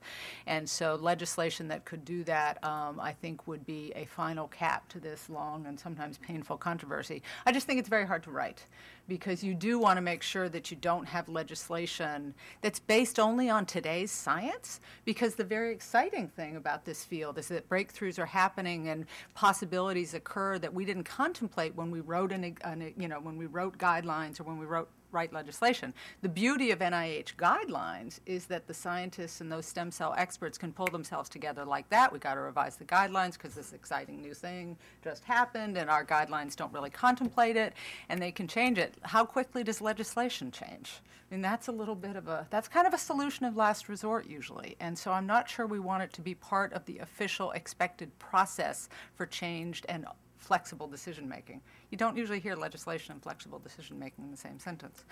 And 0.46 0.68
so 0.68 0.94
legislation 0.96 1.68
that 1.68 1.84
could 1.84 2.04
do 2.04 2.24
that, 2.24 2.64
um, 2.64 2.98
I 2.98 3.12
think, 3.12 3.46
would 3.46 3.64
be 3.66 3.92
a 3.94 4.06
final 4.06 4.48
cap 4.48 4.88
to 4.88 5.00
this 5.00 5.28
long 5.28 5.66
and 5.66 5.78
sometimes 5.78 6.16
painful 6.18 6.56
controversy. 6.56 7.22
I 7.44 7.52
just 7.52 7.66
think 7.66 7.78
it's 7.78 7.90
very 7.90 8.06
hard 8.06 8.22
to 8.24 8.30
write 8.30 8.66
because 9.06 9.44
you 9.44 9.52
do 9.52 9.78
want 9.78 9.98
to 9.98 10.00
make 10.00 10.22
sure 10.22 10.48
that 10.48 10.70
you 10.70 10.76
don't 10.76 11.06
have 11.06 11.28
legislation 11.28 12.34
that's 12.62 12.78
based 12.78 13.18
only 13.18 13.50
on 13.50 13.66
today's 13.66 14.10
science 14.10 14.80
because 15.04 15.34
the 15.34 15.44
very 15.44 15.72
exciting 15.72 16.28
thing 16.28 16.56
about 16.56 16.84
this 16.86 17.04
field 17.04 17.36
is 17.36 17.48
that 17.48 17.61
breakthroughs 17.68 18.18
are 18.18 18.26
happening 18.26 18.88
and 18.88 19.06
possibilities 19.34 20.14
occur 20.14 20.58
that 20.58 20.72
we 20.72 20.84
didn't 20.84 21.04
contemplate 21.04 21.74
when 21.74 21.90
we 21.90 22.00
wrote 22.00 22.32
an, 22.32 22.56
an 22.62 22.92
you 22.96 23.08
know 23.08 23.20
when 23.20 23.36
we 23.36 23.46
wrote 23.46 23.78
guidelines 23.78 24.40
or 24.40 24.44
when 24.44 24.58
we 24.58 24.66
wrote 24.66 24.88
write 25.12 25.32
legislation. 25.32 25.94
The 26.22 26.28
beauty 26.28 26.70
of 26.70 26.80
NIH 26.80 27.36
guidelines 27.36 28.20
is 28.26 28.46
that 28.46 28.66
the 28.66 28.74
scientists 28.74 29.40
and 29.40 29.50
those 29.50 29.66
stem 29.66 29.90
cell 29.90 30.14
experts 30.16 30.58
can 30.58 30.72
pull 30.72 30.86
themselves 30.86 31.28
together 31.28 31.64
like 31.64 31.88
that. 31.90 32.12
We 32.12 32.18
got 32.18 32.34
to 32.34 32.40
revise 32.40 32.76
the 32.76 32.84
guidelines 32.84 33.34
because 33.34 33.54
this 33.54 33.72
exciting 33.72 34.20
new 34.20 34.34
thing 34.34 34.76
just 35.04 35.24
happened 35.24 35.76
and 35.76 35.90
our 35.90 36.04
guidelines 36.04 36.56
don't 36.56 36.72
really 36.72 36.90
contemplate 36.90 37.56
it 37.56 37.74
and 38.08 38.20
they 38.20 38.32
can 38.32 38.48
change 38.48 38.78
it. 38.78 38.94
How 39.02 39.24
quickly 39.24 39.62
does 39.64 39.80
legislation 39.80 40.50
change? 40.50 41.00
I 41.30 41.34
mean, 41.34 41.42
that's 41.42 41.68
a 41.68 41.72
little 41.72 41.94
bit 41.94 42.16
of 42.16 42.28
a, 42.28 42.46
that's 42.50 42.68
kind 42.68 42.86
of 42.86 42.92
a 42.92 42.98
solution 42.98 43.46
of 43.46 43.56
last 43.56 43.88
resort 43.88 44.26
usually. 44.26 44.76
And 44.80 44.98
so 44.98 45.12
I'm 45.12 45.26
not 45.26 45.48
sure 45.48 45.66
we 45.66 45.78
want 45.78 46.02
it 46.02 46.12
to 46.14 46.20
be 46.20 46.34
part 46.34 46.74
of 46.74 46.84
the 46.84 46.98
official 46.98 47.52
expected 47.52 48.18
process 48.18 48.90
for 49.14 49.24
changed 49.24 49.86
and 49.88 50.06
flexible 50.42 50.86
decision 50.86 51.28
making. 51.28 51.60
You 51.90 51.98
don't 51.98 52.16
usually 52.16 52.40
hear 52.40 52.54
legislation 52.56 53.12
and 53.12 53.22
flexible 53.22 53.58
decision 53.58 53.98
making 53.98 54.24
in 54.24 54.30
the 54.30 54.36
same 54.36 54.58
sentence. 54.58 55.04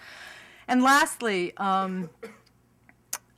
And 0.68 0.82
lastly, 0.82 1.56
um, 1.56 2.10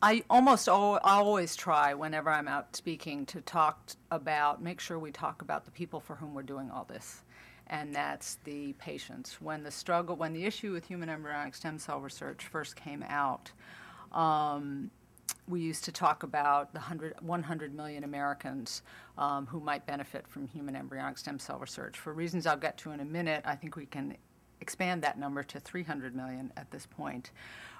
I 0.01 0.25
almost 0.29 0.69
al- 0.69 0.99
always 1.05 1.55
try 1.55 1.95
whenever 1.95 2.31
I'm 2.31 2.49
out 2.49 2.75
speaking 2.75 3.25
to 3.27 3.41
talk 3.41 3.87
t- 3.87 3.95
about, 4.11 4.63
make 4.63 4.81
sure 4.81 4.99
we 4.99 5.13
talk 5.13 5.43
about 5.43 5.65
the 5.65 5.71
people 5.71 6.01
for 6.01 6.17
whom 6.17 6.35
we're 6.35 6.43
doing 6.43 6.71
all 6.71 6.85
this. 6.85 7.23
And 7.69 7.95
that's 7.95 8.37
the 8.45 8.73
patients. 8.75 9.41
When 9.41 9.63
the 9.63 9.71
struggle, 9.71 10.17
when 10.17 10.33
the 10.33 10.45
issue 10.45 10.73
with 10.73 10.87
human 10.87 11.09
embryonic 11.09 11.55
stem 11.55 11.79
cell 11.79 12.01
research 12.01 12.45
first 12.45 12.75
came 12.75 13.05
out, 13.09 13.53
um, 14.11 14.91
we 15.53 15.61
used 15.61 15.85
to 15.85 15.93
talk 15.93 16.23
about 16.23 16.73
the 16.73 16.81
100, 16.81 17.15
100 17.21 17.75
million 17.75 18.05
Americans 18.05 18.83
um, 19.19 19.47
who 19.47 19.61
might 19.61 19.87
benefit 19.87 20.27
from 20.27 20.49
human 20.49 20.75
embryonic 20.75 21.19
stem 21.19 21.39
cell 21.39 21.59
research. 21.59 21.99
For 21.99 22.15
reasons 22.15 22.47
I'll 22.47 22.57
get 22.57 22.79
to 22.79 22.91
in 22.93 23.01
a 23.01 23.05
minute, 23.05 23.43
I 23.45 23.55
think 23.55 23.77
we 23.77 23.85
can 23.85 24.17
expand 24.63 25.03
that 25.03 25.19
number 25.19 25.43
to 25.43 25.61
300 25.61 26.15
million 26.15 26.53
at 26.57 26.71
this 26.71 26.87
point. 26.87 27.31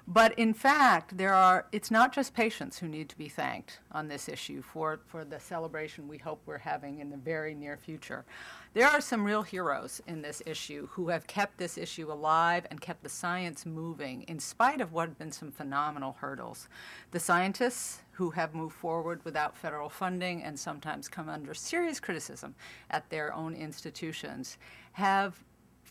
But 0.05 0.37
in 0.37 0.53
fact, 0.53 1.17
there 1.17 1.33
are, 1.33 1.65
it's 1.71 1.89
not 1.89 2.13
just 2.13 2.33
patients 2.33 2.77
who 2.77 2.89
need 2.89 3.07
to 3.07 3.17
be 3.17 3.29
thanked 3.29 3.79
on 3.89 4.09
this 4.09 4.27
issue 4.27 4.61
for, 4.61 4.99
for 5.05 5.23
the 5.23 5.39
celebration 5.39 6.09
we 6.09 6.17
hope 6.17 6.41
we're 6.45 6.57
having 6.57 6.99
in 6.99 7.09
the 7.09 7.15
very 7.15 7.55
near 7.55 7.77
future. 7.77 8.25
There 8.73 8.85
are 8.85 8.99
some 8.99 9.23
real 9.23 9.43
heroes 9.43 10.01
in 10.05 10.21
this 10.21 10.43
issue 10.45 10.87
who 10.91 11.07
have 11.07 11.25
kept 11.25 11.57
this 11.57 11.77
issue 11.77 12.11
alive 12.11 12.67
and 12.69 12.81
kept 12.81 13.01
the 13.01 13.09
science 13.09 13.65
moving 13.65 14.23
in 14.23 14.39
spite 14.39 14.81
of 14.81 14.91
what 14.91 15.07
have 15.07 15.17
been 15.17 15.31
some 15.31 15.51
phenomenal 15.51 16.17
hurdles. 16.19 16.67
The 17.11 17.19
scientists 17.21 18.01
who 18.11 18.31
have 18.31 18.53
moved 18.53 18.75
forward 18.75 19.23
without 19.23 19.55
federal 19.55 19.89
funding 19.89 20.43
and 20.43 20.59
sometimes 20.59 21.07
come 21.07 21.29
under 21.29 21.53
serious 21.53 22.01
criticism 22.01 22.55
at 22.89 23.09
their 23.09 23.33
own 23.33 23.55
institutions 23.55 24.57
have 24.93 25.43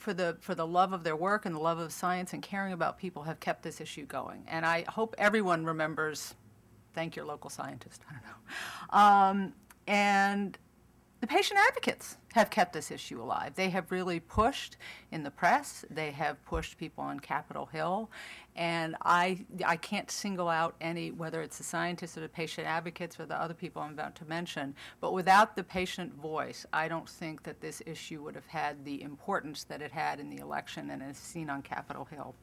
for 0.03 0.13
the 0.13 0.37
for 0.41 0.55
the 0.55 0.67
love 0.67 0.93
of 0.93 1.05
their 1.05 1.17
work 1.17 1.47
and 1.47 1.55
the 1.55 1.61
love 1.61 1.79
of 1.79 1.93
science 1.93 2.33
and 2.33 2.43
caring 2.43 2.73
about 2.73 2.99
people 2.99 3.23
have 3.23 3.41
kept 3.41 3.63
this 3.63 3.81
issue 3.81 4.05
going. 4.05 4.45
And 4.49 4.67
I 4.67 4.85
hope 4.89 5.15
everyone 5.17 5.65
remembers. 5.65 6.35
Thank 6.95 7.17
your 7.17 7.25
local 7.25 7.49
scientist. 7.49 8.03
I 8.11 8.13
don't 8.13 8.23
know. 8.25 8.99
Um, 8.99 9.53
and 9.87 10.59
the 11.21 11.27
patient 11.27 11.61
advocates 11.69 12.17
have 12.35 12.51
kept 12.51 12.73
this 12.73 12.91
issue 12.91 13.23
alive. 13.23 13.55
They 13.55 13.71
have 13.71 13.93
really 13.93 14.19
pushed 14.19 14.77
in 15.13 15.23
the 15.23 15.31
press. 15.31 15.85
They 15.89 16.11
have 16.11 16.45
pushed 16.45 16.79
people 16.79 17.05
on 17.05 17.21
Capitol 17.21 17.67
Hill, 17.67 18.11
and 18.57 18.97
I 19.03 19.45
I 19.65 19.77
can't 19.77 20.11
single 20.11 20.49
out 20.49 20.75
any 20.81 21.11
whether 21.11 21.41
it's 21.43 21.59
the 21.59 21.65
scientists 21.65 22.17
or 22.17 22.21
the 22.21 22.29
patient 22.29 22.67
advocates 22.67 23.19
or 23.19 23.27
the 23.27 23.41
other 23.41 23.55
people 23.55 23.83
I'm 23.83 23.93
about 23.93 24.15
to 24.17 24.25
mention. 24.25 24.75
But 25.01 25.13
without 25.13 25.57
the 25.57 25.65
patient 25.65 26.15
voice, 26.15 26.67
I 26.73 26.89
don't 26.89 27.09
think 27.09 27.43
that 27.45 27.61
this 27.61 27.83
issue 27.87 28.23
would 28.23 28.35
have 28.35 28.47
had 28.47 28.85
the 28.85 29.03
importance 29.03 29.65
that 29.65 29.81
it 29.81 29.93
had 29.93 30.21
in 30.21 30.31
the 30.31 30.43
election 30.43 30.91
and 30.91 31.03
is 31.03 31.17
seen 31.17 31.49
on 31.49 31.63
Capitol 31.63 32.05
Hill. 32.05 32.35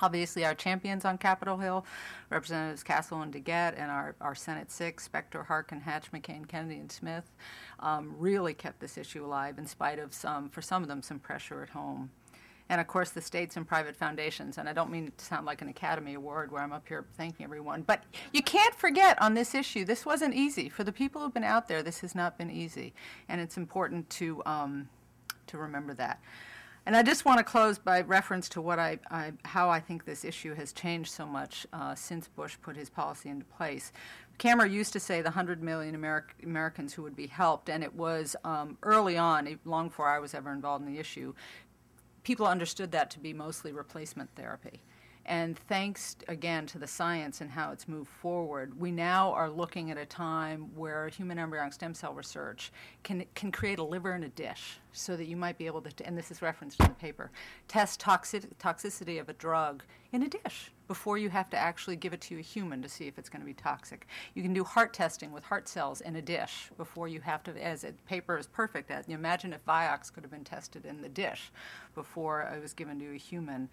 Obviously, 0.00 0.44
our 0.44 0.54
champions 0.54 1.04
on 1.04 1.16
Capitol 1.16 1.58
Hill, 1.58 1.84
Representatives 2.30 2.82
Castle 2.82 3.22
and 3.22 3.32
DeGette, 3.32 3.74
and 3.76 3.90
our, 3.90 4.16
our 4.20 4.34
Senate 4.34 4.70
six, 4.70 5.04
Specter, 5.04 5.44
Harkin, 5.44 5.80
Hatch, 5.80 6.10
McCain, 6.10 6.48
Kennedy, 6.48 6.76
and 6.76 6.90
Smith, 6.90 7.30
um, 7.78 8.14
really 8.18 8.54
kept 8.54 8.80
this 8.80 8.98
issue 8.98 9.24
alive 9.24 9.58
in 9.58 9.66
spite 9.66 10.00
of 10.00 10.12
some, 10.12 10.48
for 10.48 10.62
some 10.62 10.82
of 10.82 10.88
them, 10.88 11.02
some 11.02 11.20
pressure 11.20 11.62
at 11.62 11.68
home. 11.68 12.10
And 12.72 12.80
of 12.80 12.86
course, 12.86 13.10
the 13.10 13.20
states 13.20 13.58
and 13.58 13.68
private 13.68 13.94
foundations. 13.94 14.56
And 14.56 14.66
I 14.66 14.72
don't 14.72 14.90
mean 14.90 15.12
to 15.14 15.24
sound 15.26 15.44
like 15.44 15.60
an 15.60 15.68
Academy 15.68 16.14
Award 16.14 16.50
where 16.50 16.62
I'm 16.62 16.72
up 16.72 16.88
here 16.88 17.04
thanking 17.18 17.44
everyone, 17.44 17.82
but 17.82 18.02
you 18.32 18.42
can't 18.42 18.74
forget 18.74 19.20
on 19.20 19.34
this 19.34 19.54
issue, 19.54 19.84
this 19.84 20.06
wasn't 20.06 20.34
easy. 20.34 20.70
For 20.70 20.82
the 20.82 20.90
people 20.90 21.20
who've 21.20 21.34
been 21.34 21.44
out 21.44 21.68
there, 21.68 21.82
this 21.82 22.00
has 22.00 22.14
not 22.14 22.38
been 22.38 22.50
easy. 22.50 22.94
And 23.28 23.42
it's 23.42 23.58
important 23.58 24.08
to, 24.08 24.42
um, 24.46 24.88
to 25.48 25.58
remember 25.58 25.92
that. 25.92 26.18
And 26.86 26.96
I 26.96 27.02
just 27.02 27.26
want 27.26 27.38
to 27.38 27.44
close 27.44 27.78
by 27.78 28.00
reference 28.00 28.48
to 28.50 28.62
what 28.62 28.78
I, 28.78 28.98
I 29.10 29.32
how 29.44 29.70
I 29.70 29.78
think 29.78 30.04
this 30.04 30.24
issue 30.24 30.54
has 30.54 30.72
changed 30.72 31.12
so 31.12 31.26
much 31.26 31.66
uh, 31.72 31.94
since 31.94 32.26
Bush 32.26 32.56
put 32.60 32.74
his 32.74 32.90
policy 32.90 33.28
into 33.28 33.44
place. 33.44 33.92
CAMR 34.38 34.68
used 34.68 34.92
to 34.94 34.98
say 35.00 35.20
the 35.20 35.26
100 35.26 35.62
million 35.62 35.96
Ameri- 35.96 36.42
Americans 36.42 36.92
who 36.92 37.02
would 37.02 37.14
be 37.14 37.28
helped, 37.28 37.68
and 37.68 37.84
it 37.84 37.94
was 37.94 38.34
um, 38.44 38.76
early 38.82 39.16
on, 39.16 39.60
long 39.64 39.88
before 39.88 40.08
I 40.08 40.18
was 40.18 40.34
ever 40.34 40.52
involved 40.52 40.84
in 40.84 40.92
the 40.92 40.98
issue, 40.98 41.34
people 42.22 42.46
understood 42.46 42.92
that 42.92 43.10
to 43.10 43.18
be 43.18 43.32
mostly 43.32 43.72
replacement 43.72 44.30
therapy. 44.36 44.80
And 45.24 45.56
thanks 45.56 46.16
again 46.26 46.66
to 46.66 46.78
the 46.78 46.86
science 46.86 47.40
and 47.40 47.50
how 47.50 47.70
it's 47.70 47.86
moved 47.86 48.10
forward, 48.10 48.78
we 48.78 48.90
now 48.90 49.32
are 49.32 49.48
looking 49.48 49.90
at 49.90 49.96
a 49.96 50.04
time 50.04 50.70
where 50.74 51.08
human 51.08 51.38
embryonic 51.38 51.72
stem 51.72 51.94
cell 51.94 52.12
research 52.12 52.72
can, 53.04 53.24
can 53.34 53.52
create 53.52 53.78
a 53.78 53.84
liver 53.84 54.14
in 54.14 54.24
a 54.24 54.28
dish 54.28 54.80
so 54.92 55.16
that 55.16 55.26
you 55.26 55.36
might 55.36 55.58
be 55.58 55.66
able 55.66 55.80
to, 55.80 56.06
and 56.06 56.18
this 56.18 56.30
is 56.30 56.42
referenced 56.42 56.80
in 56.80 56.86
the 56.86 56.94
paper, 56.94 57.30
test 57.68 58.00
toxic, 58.00 58.58
toxicity 58.58 59.20
of 59.20 59.28
a 59.28 59.32
drug 59.34 59.84
in 60.10 60.24
a 60.24 60.28
dish 60.28 60.72
before 60.88 61.16
you 61.16 61.30
have 61.30 61.48
to 61.48 61.56
actually 61.56 61.96
give 61.96 62.12
it 62.12 62.20
to 62.20 62.38
a 62.38 62.42
human 62.42 62.82
to 62.82 62.88
see 62.88 63.06
if 63.06 63.16
it's 63.16 63.30
going 63.30 63.40
to 63.40 63.46
be 63.46 63.54
toxic. 63.54 64.06
You 64.34 64.42
can 64.42 64.52
do 64.52 64.64
heart 64.64 64.92
testing 64.92 65.32
with 65.32 65.44
heart 65.44 65.68
cells 65.68 66.00
in 66.02 66.16
a 66.16 66.22
dish 66.22 66.70
before 66.76 67.08
you 67.08 67.20
have 67.20 67.42
to, 67.44 67.64
as 67.64 67.82
the 67.82 67.92
paper 68.06 68.36
is 68.36 68.46
perfect 68.48 68.90
at. 68.90 69.08
Imagine 69.08 69.52
if 69.52 69.64
Vioxx 69.64 70.12
could 70.12 70.24
have 70.24 70.32
been 70.32 70.44
tested 70.44 70.84
in 70.84 71.00
the 71.00 71.08
dish 71.08 71.50
before 71.94 72.42
it 72.42 72.60
was 72.60 72.74
given 72.74 72.98
to 72.98 73.14
a 73.14 73.18
human. 73.18 73.70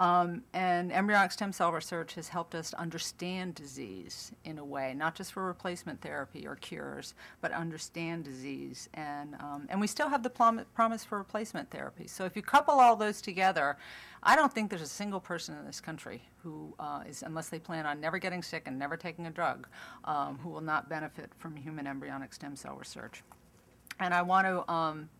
Um, 0.00 0.44
and 0.54 0.90
embryonic 0.90 1.30
stem 1.30 1.52
cell 1.52 1.72
research 1.72 2.14
has 2.14 2.28
helped 2.28 2.54
us 2.54 2.72
understand 2.72 3.54
disease 3.54 4.32
in 4.46 4.56
a 4.56 4.64
way, 4.64 4.94
not 4.94 5.14
just 5.14 5.30
for 5.30 5.44
replacement 5.44 6.00
therapy 6.00 6.46
or 6.46 6.56
cures, 6.56 7.12
but 7.42 7.52
understand 7.52 8.24
disease. 8.24 8.88
And, 8.94 9.34
um, 9.34 9.66
and 9.68 9.78
we 9.78 9.86
still 9.86 10.08
have 10.08 10.22
the 10.22 10.30
plom- 10.30 10.64
promise 10.74 11.04
for 11.04 11.18
replacement 11.18 11.70
therapy. 11.70 12.06
So 12.06 12.24
if 12.24 12.34
you 12.34 12.40
couple 12.40 12.80
all 12.80 12.96
those 12.96 13.20
together, 13.20 13.76
I 14.22 14.36
don't 14.36 14.50
think 14.50 14.70
there's 14.70 14.80
a 14.80 14.86
single 14.86 15.20
person 15.20 15.54
in 15.58 15.66
this 15.66 15.82
country 15.82 16.22
who 16.42 16.74
uh, 16.78 17.02
is, 17.06 17.22
unless 17.22 17.50
they 17.50 17.58
plan 17.58 17.84
on 17.84 18.00
never 18.00 18.18
getting 18.18 18.42
sick 18.42 18.62
and 18.64 18.78
never 18.78 18.96
taking 18.96 19.26
a 19.26 19.30
drug, 19.30 19.68
um, 20.06 20.38
who 20.42 20.48
will 20.48 20.62
not 20.62 20.88
benefit 20.88 21.30
from 21.36 21.56
human 21.56 21.86
embryonic 21.86 22.32
stem 22.32 22.56
cell 22.56 22.74
research. 22.74 23.22
And 23.98 24.14
I 24.14 24.22
want 24.22 24.46
to 24.46 24.72
um, 24.72 25.10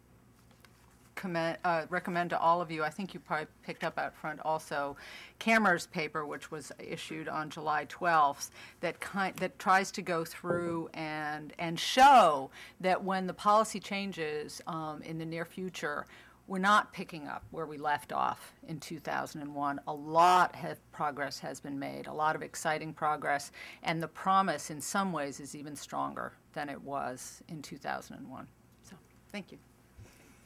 commend, 1.20 1.58
uh, 1.64 1.82
recommend 1.90 2.30
to 2.30 2.40
all 2.40 2.62
of 2.62 2.70
you, 2.70 2.82
I 2.82 2.88
think 2.88 3.12
you 3.12 3.20
probably 3.20 3.46
picked 3.62 3.84
up 3.84 3.98
out 3.98 4.14
front 4.14 4.40
also, 4.42 4.96
CAMR's 5.38 5.86
paper, 5.86 6.24
which 6.24 6.50
was 6.50 6.72
issued 6.78 7.28
on 7.28 7.50
July 7.50 7.84
12th, 7.86 8.48
that, 8.80 9.00
kind, 9.00 9.36
that 9.36 9.58
tries 9.58 9.90
to 9.92 10.02
go 10.02 10.24
through 10.24 10.88
and, 10.94 11.52
and 11.58 11.78
show 11.78 12.50
that 12.80 13.04
when 13.04 13.26
the 13.26 13.34
policy 13.34 13.78
changes 13.78 14.62
um, 14.66 15.02
in 15.02 15.18
the 15.18 15.26
near 15.26 15.44
future, 15.44 16.06
we're 16.46 16.58
not 16.58 16.92
picking 16.92 17.28
up 17.28 17.44
where 17.50 17.66
we 17.66 17.76
left 17.76 18.12
off 18.12 18.54
in 18.66 18.80
2001. 18.80 19.80
A 19.86 19.92
lot 19.92 20.56
of 20.64 20.90
progress 20.90 21.38
has 21.40 21.60
been 21.60 21.78
made, 21.78 22.06
a 22.06 22.12
lot 22.12 22.34
of 22.34 22.42
exciting 22.42 22.94
progress, 22.94 23.52
and 23.82 24.02
the 24.02 24.08
promise 24.08 24.70
in 24.70 24.80
some 24.80 25.12
ways 25.12 25.38
is 25.38 25.54
even 25.54 25.76
stronger 25.76 26.32
than 26.54 26.70
it 26.70 26.80
was 26.80 27.42
in 27.48 27.60
2001. 27.60 28.48
So, 28.82 28.96
thank 29.30 29.52
you. 29.52 29.58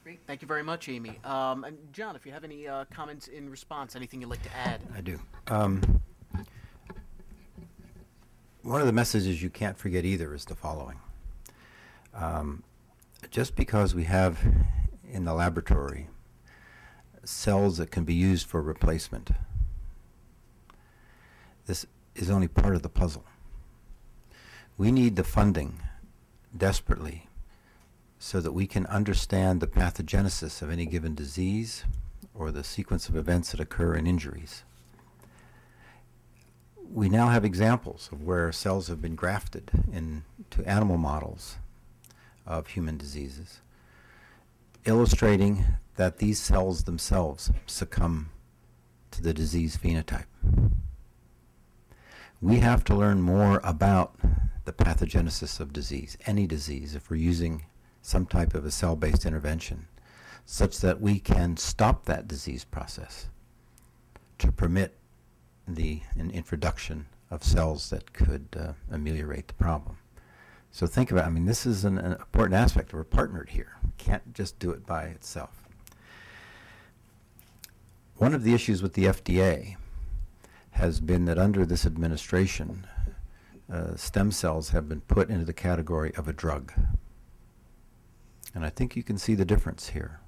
Great. 0.05 0.21
Thank 0.27 0.43
you 0.43 0.49
very 0.49 0.63
much, 0.63 0.91
Amy. 0.91 1.19
Um, 1.25 1.65
and 1.65 1.79
John, 1.91 2.15
if 2.15 2.27
you 2.27 2.33
have 2.33 2.45
any 2.45 2.69
uh, 2.69 2.85
comments 2.93 3.29
in 3.29 3.49
response, 3.49 3.97
anything 3.97 4.21
you'd 4.21 4.29
like 4.29 4.43
to 4.43 4.55
add? 4.55 4.83
I 4.95 5.01
do. 5.01 5.19
Um, 5.49 6.03
one 8.61 8.83
of 8.83 8.87
the 8.87 8.93
messages 8.93 9.43
you 9.43 9.49
can't 9.49 9.79
forget 9.79 10.05
either 10.05 10.35
is 10.35 10.45
the 10.45 10.55
following. 10.55 10.99
Um, 12.13 12.65
just 13.31 13.57
because 13.57 13.95
we 13.95 14.05
have 14.05 14.41
in 15.11 15.25
the 15.25 15.33
laboratory 15.33 16.09
cells 17.25 17.79
that 17.79 17.91
can 17.91 18.05
be 18.05 18.13
used 18.13 18.47
for 18.47 18.61
replacement, 18.61 19.31
this 21.65 21.87
is 22.15 22.29
only 22.29 22.49
part 22.49 22.75
of 22.75 22.83
the 22.83 22.91
puzzle. 22.91 23.25
We 24.77 24.93
need 24.93 25.17
the 25.17 25.25
funding 25.25 25.81
desperately 26.55 27.27
so 28.25 28.41
that 28.41 28.53
we 28.53 28.67
can 28.67 28.87
understand 28.87 29.61
the 29.61 29.67
pathogenesis 29.67 30.63
of 30.63 30.71
any 30.71 30.87
given 30.87 31.15
disease 31.15 31.85
or 32.33 32.51
the 32.51 32.65
sequence 32.65 33.07
of 33.07 33.15
events 33.15 33.51
that 33.51 33.61
occur 33.61 33.95
in 33.95 34.07
injuries. 34.07 34.63
We 36.91 37.11
now 37.11 37.29
have 37.29 37.45
examples 37.45 38.09
of 38.11 38.23
where 38.23 38.51
cells 38.51 38.89
have 38.89 39.03
been 39.03 39.15
grafted 39.15 39.71
into 39.93 40.67
animal 40.67 40.97
models 40.97 41.57
of 42.47 42.69
human 42.69 42.97
diseases, 42.97 43.61
illustrating 44.87 45.67
that 45.97 46.17
these 46.17 46.39
cells 46.39 46.85
themselves 46.85 47.51
succumb 47.67 48.31
to 49.11 49.21
the 49.21 49.35
disease 49.35 49.77
phenotype. 49.77 50.25
We 52.41 52.61
have 52.61 52.85
to 52.85 52.95
learn 52.95 53.21
more 53.21 53.61
about 53.63 54.15
the 54.65 54.73
pathogenesis 54.73 55.61
of 55.61 55.75
disease, 55.75 56.17
any 56.25 56.47
disease, 56.47 56.95
if 56.95 57.11
we're 57.11 57.17
using 57.17 57.67
some 58.05 58.27
type 58.27 58.53
of 58.55 58.67
a 58.67 58.71
cell-based 58.71 59.25
intervention 59.25 59.87
such 60.45 60.81
that 60.81 61.01
we 61.01 61.19
can 61.19 61.57
stop 61.57 62.05
that 62.05 62.29
disease 62.29 62.63
process 62.63 63.29
to 64.37 64.53
permit 64.53 64.99
the 65.67 66.03
introduction 66.31 67.07
of 67.31 67.43
cells 67.43 67.89
that 67.89 68.13
could 68.13 68.47
uh, 68.61 68.73
ameliorate 68.93 69.49
the 69.49 69.55
problem. 69.55 69.97
So 70.71 70.87
think 70.87 71.11
about, 71.11 71.25
I 71.25 71.31
mean, 71.31 71.47
this 71.47 71.65
is 71.65 71.87
an, 71.87 71.97
an 71.97 72.13
important 72.13 72.55
aspect. 72.55 72.93
We're 72.93 73.05
partnered 73.05 73.49
here. 73.51 73.79
Can't 73.97 74.35
just 74.35 74.59
do 74.59 74.71
it 74.71 74.85
by 74.85 75.05
itself. 75.05 75.63
One 78.17 78.35
of 78.35 78.43
the 78.43 78.53
issues 78.53 78.83
with 78.83 78.93
the 78.93 79.05
FDA 79.07 79.77
has 80.73 81.01
been 81.01 81.25
that 81.25 81.39
under 81.39 81.65
this 81.65 81.87
administration, 81.87 82.87
uh, 83.73 83.97
stem 83.97 84.31
cells 84.31 84.71
have 84.71 84.91
been 84.91 85.01
put 85.01 85.31
into 85.31 85.47
the 85.47 85.55
category 85.55 86.15
of 86.17 86.29
a 86.29 86.35
drug. 86.35 86.71
And 88.55 88.65
I 88.65 88.71
think 88.71 88.95
you 88.95 89.03
can 89.03 89.19
see 89.19 89.35
the 89.35 89.45
difference 89.45 89.89
here, 89.89 90.21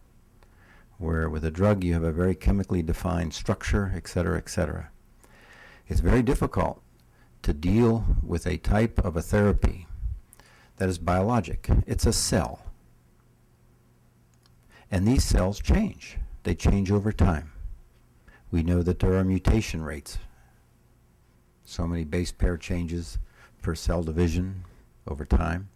where 0.99 1.31
with 1.31 1.45
a 1.45 1.51
drug 1.51 1.85
you 1.85 1.93
have 1.95 2.03
a 2.03 2.11
very 2.11 2.35
chemically 2.35 2.83
defined 2.83 3.33
structure, 3.33 3.93
et 3.95 4.09
cetera, 4.09 4.37
et 4.37 4.49
cetera. 4.49 4.91
It's 5.87 6.01
very 6.01 6.22
difficult 6.22 6.83
to 7.43 7.53
deal 7.53 8.05
with 8.22 8.47
a 8.47 8.57
type 8.57 8.99
of 9.05 9.16
a 9.16 9.22
therapy 9.22 9.87
that 10.79 10.89
is 10.89 10.99
biologic. 10.99 11.68
It's 11.87 12.07
a 12.07 12.12
cell. 12.12 12.64
And 14.91 15.07
these 15.07 15.24
cells 15.24 15.61
change. 15.61 16.18
They 16.43 16.55
change 16.55 16.91
over 16.91 17.12
time. 17.12 17.53
We 18.51 18.62
know 18.62 18.83
that 18.83 18.99
there 18.99 19.14
are 19.14 19.24
mutation 19.24 19.83
rates. 19.83 20.18
So 21.64 21.87
many 21.87 22.05
base 22.05 22.33
pair 22.33 22.57
changes 22.57 23.18
per 23.62 23.74
cell 23.74 24.03
division 24.03 24.64
over 25.07 25.24
time. 25.24 25.68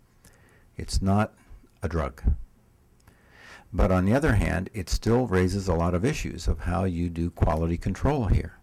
It's 0.76 1.03
not 1.03 1.34
a 1.82 1.88
drug. 1.88 2.22
But 3.72 3.92
on 3.92 4.04
the 4.04 4.14
other 4.14 4.34
hand, 4.34 4.68
it 4.74 4.88
still 4.88 5.26
raises 5.26 5.68
a 5.68 5.74
lot 5.74 5.94
of 5.94 6.04
issues 6.04 6.48
of 6.48 6.60
how 6.60 6.84
you 6.84 7.08
do 7.08 7.30
quality 7.30 7.76
control 7.76 8.26
here. 8.26 8.58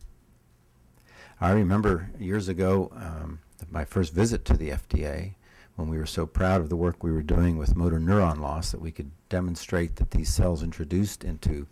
I 1.39 1.51
remember 1.51 2.09
years 2.19 2.47
ago 2.47 2.91
um, 2.95 3.39
my 3.69 3.85
first 3.85 4.13
visit 4.13 4.43
to 4.45 4.57
the 4.57 4.71
FDA 4.71 5.35
when 5.75 5.87
we 5.87 5.97
were 5.97 6.07
so 6.07 6.25
proud 6.25 6.61
of 6.61 6.69
the 6.69 6.75
work 6.75 7.03
we 7.03 7.11
were 7.11 7.21
doing 7.21 7.57
with 7.57 7.75
motor 7.75 7.99
neuron 7.99 8.39
loss 8.39 8.71
that 8.71 8.81
we 8.81 8.91
could 8.91 9.11
demonstrate 9.29 9.95
that 9.97 10.11
these 10.11 10.33
cells 10.33 10.63
introduced 10.63 11.23
into 11.23 11.67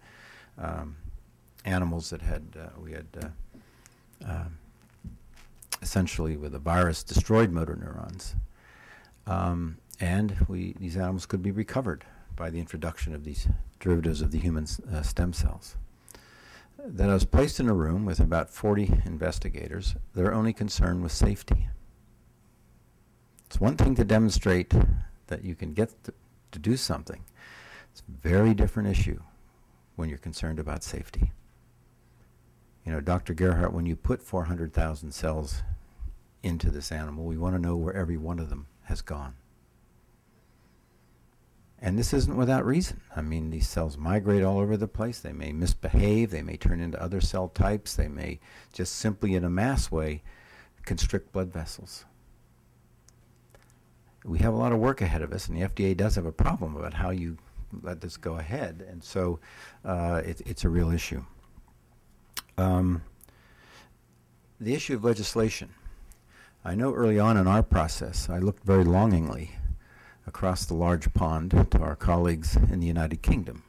um, 0.58 0.96
animals 1.66 2.12
that 2.12 2.22
had 2.22 2.44
uh, 2.60 2.70
we 2.80 2.92
had 2.92 3.08
uh, 3.22 4.28
uh, 4.28 4.46
essentially 5.82 6.38
with 6.38 6.54
a 6.54 6.60
virus 6.60 7.04
destroyed 7.04 7.52
motor 7.52 7.76
neurons 7.76 8.36
um, 9.26 9.78
and 10.00 10.36
we, 10.48 10.76
these 10.80 10.98
animals 10.98 11.26
could 11.26 11.42
be 11.42 11.52
recovered 11.52 12.06
by 12.36 12.50
the 12.50 12.60
introduction 12.60 13.16
of 13.16 13.24
these 13.24 13.48
derivatives 13.80 14.22
of 14.22 14.32
the 14.32 14.40
human 14.40 14.68
uh, 14.92 15.02
stem 15.02 15.34
cells. 15.34 15.76
Then 16.78 17.10
I 17.10 17.14
was 17.14 17.26
placed 17.26 17.60
in 17.60 17.70
a 17.70 17.74
room 17.74 18.06
with 18.06 18.20
about 18.20 18.50
40 18.50 19.02
investigators. 19.06 19.96
Their 20.14 20.34
only 20.34 20.54
concern 20.54 21.02
was 21.02 21.14
safety. 21.14 21.68
It's 23.48 23.60
one 23.60 23.78
thing 23.78 23.96
to 23.96 24.04
demonstrate 24.04 24.74
that 25.28 25.44
you 25.44 25.56
can 25.56 25.74
get 25.74 26.04
to, 26.04 26.14
to 26.52 26.60
do 26.60 26.78
something. 26.78 27.24
It's 27.92 28.02
a 28.02 28.28
very 28.28 28.54
different 28.54 28.90
issue 28.90 29.22
when 29.96 30.10
you're 30.10 30.18
concerned 30.18 30.60
about 30.60 30.84
safety. 30.84 31.32
You 32.86 32.92
know, 32.92 33.02
Dr. 33.02 33.34
Gearhart, 33.34 33.72
when 33.72 33.86
you 33.86 33.96
put 33.96 34.22
400,000 34.22 35.12
cells 35.12 35.64
into 36.44 36.70
this 36.70 36.92
animal, 36.92 37.24
we 37.24 37.38
want 37.38 37.56
to 37.56 37.62
know 37.62 37.76
where 37.76 37.96
every 37.96 38.18
one 38.18 38.38
of 38.38 38.50
them 38.50 38.68
has 38.84 39.02
gone. 39.02 39.36
And 41.82 42.00
this 42.00 42.14
isn't 42.14 42.38
without 42.38 42.66
reason. 42.66 43.02
I 43.16 43.22
mean, 43.22 43.50
these 43.50 43.68
cells 43.68 43.98
migrate 43.98 44.44
all 44.44 44.60
over 44.60 44.78
the 44.78 44.88
place. 44.88 45.20
They 45.20 45.34
may 45.34 45.52
misbehave. 45.52 46.32
They 46.32 46.42
may 46.42 46.58
turn 46.58 46.80
into 46.80 47.02
other 47.02 47.22
cell 47.22 47.50
types. 47.50 47.96
They 47.96 48.08
may 48.08 48.40
just 48.74 48.96
simply, 48.96 49.36
in 49.36 49.44
a 49.44 49.50
mass 49.50 49.92
way, 49.92 50.24
constrict 50.86 51.32
blood 51.32 51.52
vessels. 51.52 52.06
We 54.24 54.40
have 54.40 54.54
a 54.54 54.58
lot 54.58 54.72
of 54.72 54.80
work 54.80 55.02
ahead 55.02 55.22
of 55.22 55.32
us, 55.32 55.48
and 55.48 55.56
the 55.56 55.68
FDA 55.68 55.96
does 55.96 56.16
have 56.16 56.26
a 56.26 56.32
problem 56.32 56.76
about 56.76 56.96
how 56.96 57.12
you 57.12 57.38
let 57.84 58.02
this 58.02 58.18
go 58.18 58.36
ahead. 58.36 58.84
And 58.90 59.04
so 59.04 59.40
uh, 59.84 60.22
it, 60.26 60.42
it's 60.46 60.64
a 60.64 60.70
real 60.70 60.92
issue. 60.92 61.24
Um, 62.58 63.04
the 64.60 64.74
issue 64.74 64.96
of 64.96 65.04
legislation. 65.04 65.70
I 66.64 66.74
know 66.74 66.94
early 66.94 67.20
on 67.20 67.38
in 67.38 67.48
our 67.48 67.62
process, 67.62 68.30
I 68.30 68.40
looked 68.40 68.64
very 68.64 68.84
longingly 68.84 69.52
across 70.28 70.66
the 70.66 70.74
large 70.74 71.14
pond 71.14 71.68
to 71.72 71.80
our 71.80 71.96
colleagues 71.96 72.56
in 72.56 72.80
the 72.80 72.88
United 72.88 73.22
Kingdom 73.22 73.64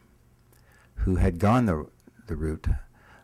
who 0.96 1.16
had 1.16 1.38
gone 1.38 1.66
the, 1.66 1.86
the 2.26 2.36
route 2.36 2.66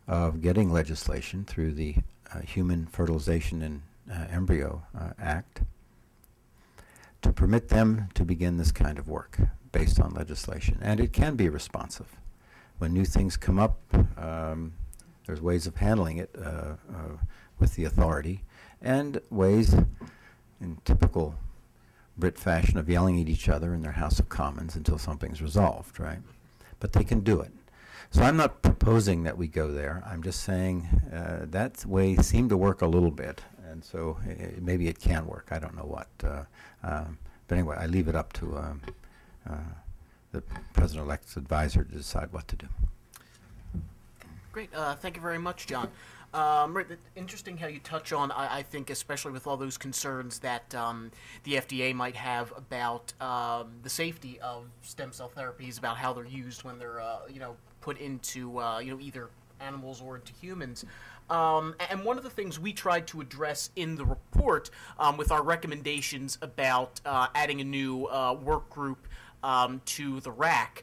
of 0.07 0.41
getting 0.41 0.73
legislation 0.73 1.45
through 1.45 1.73
the 1.73 1.97
uh, 2.33 2.41
Human 2.41 2.87
Fertilization 2.87 3.63
and 3.63 3.83
uh, 4.11 4.27
Embryo 4.31 4.83
uh, 4.99 5.11
Act 5.21 5.63
to 7.23 7.33
permit 7.33 7.69
them 7.69 8.09
to 8.15 8.25
begin 8.25 8.57
this 8.57 8.73
kind 8.73 8.99
of 8.99 9.09
work 9.09 9.39
based 9.71 10.01
on 10.01 10.13
legislation. 10.13 10.79
And 10.81 11.01
it 11.01 11.13
can 11.13 11.37
be 11.37 11.49
responsive. 11.49 12.17
When 12.79 12.93
new 12.93 13.05
things 13.05 13.37
come 13.37 13.59
up, 13.59 13.79
um, 14.17 14.73
there's 15.27 15.41
ways 15.41 15.67
of 15.67 15.77
handling 15.77 16.19
it 16.19 16.31
uh, 16.37 16.75
uh, 16.89 17.17
with 17.59 17.77
the 17.77 17.85
authority 17.85 18.43
and 18.81 19.21
ways 19.31 19.75
in 20.61 20.79
typical 20.85 21.37
Brit 22.17 22.39
fashion 22.39 22.79
of 22.79 22.89
yelling 22.89 23.21
at 23.21 23.29
each 23.29 23.49
other 23.49 23.75
in 23.75 23.83
their 23.83 23.93
House 23.93 24.19
of 24.19 24.29
Commons 24.29 24.77
until 24.77 24.99
something's 24.99 25.41
resolved, 25.43 25.99
right? 25.99 26.21
But 26.81 26.93
they 26.93 27.05
can 27.05 27.21
do 27.21 27.41
it. 27.41 27.53
So 28.11 28.23
I'm 28.23 28.37
not 28.37 28.61
proposing 28.61 29.23
that 29.23 29.39
we 29.39 29.49
go 29.49 29.73
there. 29.73 30.03
I'm 30.07 30.23
just 30.23 30.43
saying 30.43 30.87
uh, 31.13 31.47
that 31.51 31.87
way 31.87 32.17
seemed 32.17 32.51
to 32.51 32.59
work 32.59 32.83
a 32.83 32.87
little 32.87 33.11
bit, 33.11 33.41
and 33.71 33.83
so 33.83 34.19
uh, 34.29 34.33
maybe 34.61 34.89
it 34.89 34.99
can 34.99 35.27
work. 35.27 35.49
I 35.51 35.59
don't 35.59 35.75
know 35.75 35.85
what. 35.85 36.09
Uh, 36.23 36.45
um, 36.83 37.17
but 37.49 37.57
anyway, 37.57 37.77
I 37.79 37.87
leave 37.87 38.09
it 38.09 38.15
up 38.15 38.33
to 38.35 38.59
um, 38.59 38.83
uh, 39.49 39.55
the 40.33 40.43
president-elect's 40.75 41.37
advisor 41.37 41.85
to 41.85 41.95
decide 41.95 42.33
what 42.33 42.49
to 42.49 42.57
do. 42.57 42.69
Great. 44.53 44.69
Uh, 44.75 44.95
thank 44.97 45.17
you 45.17 45.23
very 45.23 45.39
much, 45.39 45.67
John. 45.67 45.89
Um, 46.35 46.75
right, 46.75 46.87
interesting 47.15 47.59
how 47.59 47.67
you 47.67 47.79
touch 47.79 48.11
on, 48.11 48.31
I, 48.31 48.59
I, 48.59 48.63
think, 48.63 48.89
especially 48.89 49.33
with 49.33 49.47
all 49.47 49.59
those 49.59 49.77
concerns 49.77 50.39
that 50.39 50.75
um, 50.75 51.11
the 51.45 51.55
FDA 51.55 51.95
might 51.95 52.17
have 52.17 52.55
about 52.57 53.13
um, 53.21 53.73
the 53.83 53.91
safety 53.91 54.41
of 54.41 54.65
stem 54.81 55.13
cell 55.13 55.31
therapies, 55.37 55.79
about 55.79 55.99
how 55.99 56.15
they're 56.15 56.25
used 56.25 56.65
when 56.65 56.79
they're, 56.79 57.03
uh, 57.03 57.19
you 57.31 57.39
know, 57.39 57.57
put 57.83 57.99
into, 57.99 58.59
uh, 58.59 58.79
you 58.79 58.91
know, 58.91 58.99
either 58.99 59.29
animals 59.61 60.01
or 60.01 60.17
into 60.17 60.33
humans. 60.33 60.87
Um, 61.29 61.75
and 61.91 62.03
one 62.03 62.17
of 62.17 62.25
the 62.25 62.31
things 62.31 62.59
we 62.59 62.73
tried 62.73 63.07
to 63.09 63.21
address 63.21 63.69
in 63.77 63.97
the 63.97 64.07
report 64.07 64.71
um, 64.99 65.19
with 65.19 65.31
our 65.31 65.43
recommendations 65.43 66.39
about 66.41 66.99
uh, 67.05 67.27
adding 67.35 67.61
a 67.61 67.65
new 67.65 68.07
uh, 68.07 68.33
work 68.33 68.71
group 68.71 69.07
um, 69.45 69.83
to 69.85 70.21
the 70.21 70.31
RAC, 70.31 70.83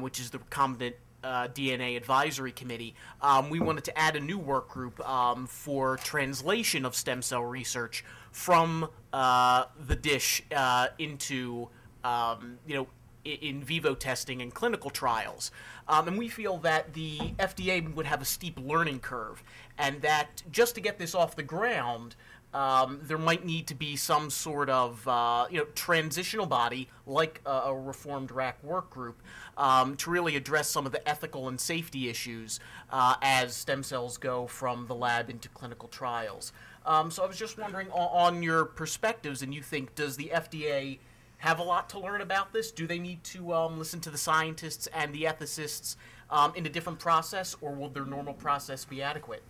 which 0.00 0.18
is 0.18 0.30
the 0.30 0.38
recombinant 0.38 0.94
uh, 1.22 1.48
DNA 1.48 1.96
Advisory 1.96 2.52
Committee, 2.52 2.94
um, 3.20 3.50
we 3.50 3.60
wanted 3.60 3.84
to 3.84 3.98
add 3.98 4.16
a 4.16 4.20
new 4.20 4.38
work 4.38 4.68
group 4.68 5.06
um, 5.08 5.46
for 5.46 5.96
translation 5.98 6.84
of 6.84 6.94
stem 6.94 7.22
cell 7.22 7.44
research 7.44 8.04
from 8.30 8.88
uh, 9.12 9.64
the 9.86 9.96
dish 9.96 10.42
uh, 10.54 10.88
into, 10.98 11.68
um, 12.04 12.58
you 12.66 12.74
know, 12.74 12.86
in 13.24 13.62
vivo 13.62 13.94
testing 13.94 14.42
and 14.42 14.52
clinical 14.52 14.90
trials. 14.90 15.50
Um, 15.88 16.08
and 16.08 16.18
we 16.18 16.28
feel 16.28 16.58
that 16.58 16.94
the 16.94 17.18
FDA 17.38 17.94
would 17.94 18.06
have 18.06 18.20
a 18.22 18.24
steep 18.24 18.58
learning 18.58 19.00
curve, 19.00 19.42
and 19.78 20.00
that 20.02 20.42
just 20.50 20.74
to 20.74 20.80
get 20.80 20.98
this 20.98 21.14
off 21.14 21.36
the 21.36 21.42
ground, 21.42 22.16
um, 22.54 23.00
there 23.02 23.18
might 23.18 23.44
need 23.44 23.66
to 23.68 23.74
be 23.74 23.96
some 23.96 24.30
sort 24.30 24.68
of 24.68 25.06
uh, 25.08 25.46
you 25.50 25.58
know 25.58 25.66
transitional 25.74 26.46
body 26.46 26.88
like 27.06 27.40
a, 27.46 27.50
a 27.50 27.74
reformed 27.74 28.30
RAC 28.30 28.62
work 28.62 28.90
group 28.90 29.22
um, 29.56 29.96
to 29.96 30.10
really 30.10 30.36
address 30.36 30.68
some 30.68 30.86
of 30.86 30.92
the 30.92 31.06
ethical 31.08 31.48
and 31.48 31.60
safety 31.60 32.08
issues 32.08 32.60
uh, 32.90 33.16
as 33.22 33.54
stem 33.54 33.82
cells 33.82 34.18
go 34.18 34.46
from 34.46 34.86
the 34.86 34.94
lab 34.94 35.30
into 35.30 35.48
clinical 35.48 35.88
trials. 35.88 36.52
Um, 36.84 37.10
so 37.10 37.22
I 37.22 37.26
was 37.26 37.38
just 37.38 37.58
wondering 37.58 37.90
on, 37.90 38.34
on, 38.34 38.42
your 38.42 38.64
perspectives, 38.64 39.42
and 39.42 39.54
you 39.54 39.62
think 39.62 39.94
does 39.94 40.16
the 40.16 40.32
FDA 40.34 40.98
have 41.38 41.58
a 41.58 41.62
lot 41.62 41.88
to 41.90 41.98
learn 41.98 42.20
about 42.20 42.52
this? 42.52 42.70
Do 42.70 42.86
they 42.86 42.98
need 42.98 43.22
to 43.24 43.52
um, 43.54 43.78
listen 43.78 44.00
to 44.00 44.10
the 44.10 44.18
scientists 44.18 44.88
and 44.88 45.14
the 45.14 45.24
ethicists 45.24 45.96
um, 46.30 46.52
in 46.56 46.66
a 46.66 46.68
different 46.68 46.98
process, 46.98 47.56
or 47.60 47.72
will 47.72 47.88
their 47.88 48.04
normal 48.04 48.34
process 48.34 48.84
be 48.84 49.02
adequate? 49.02 49.42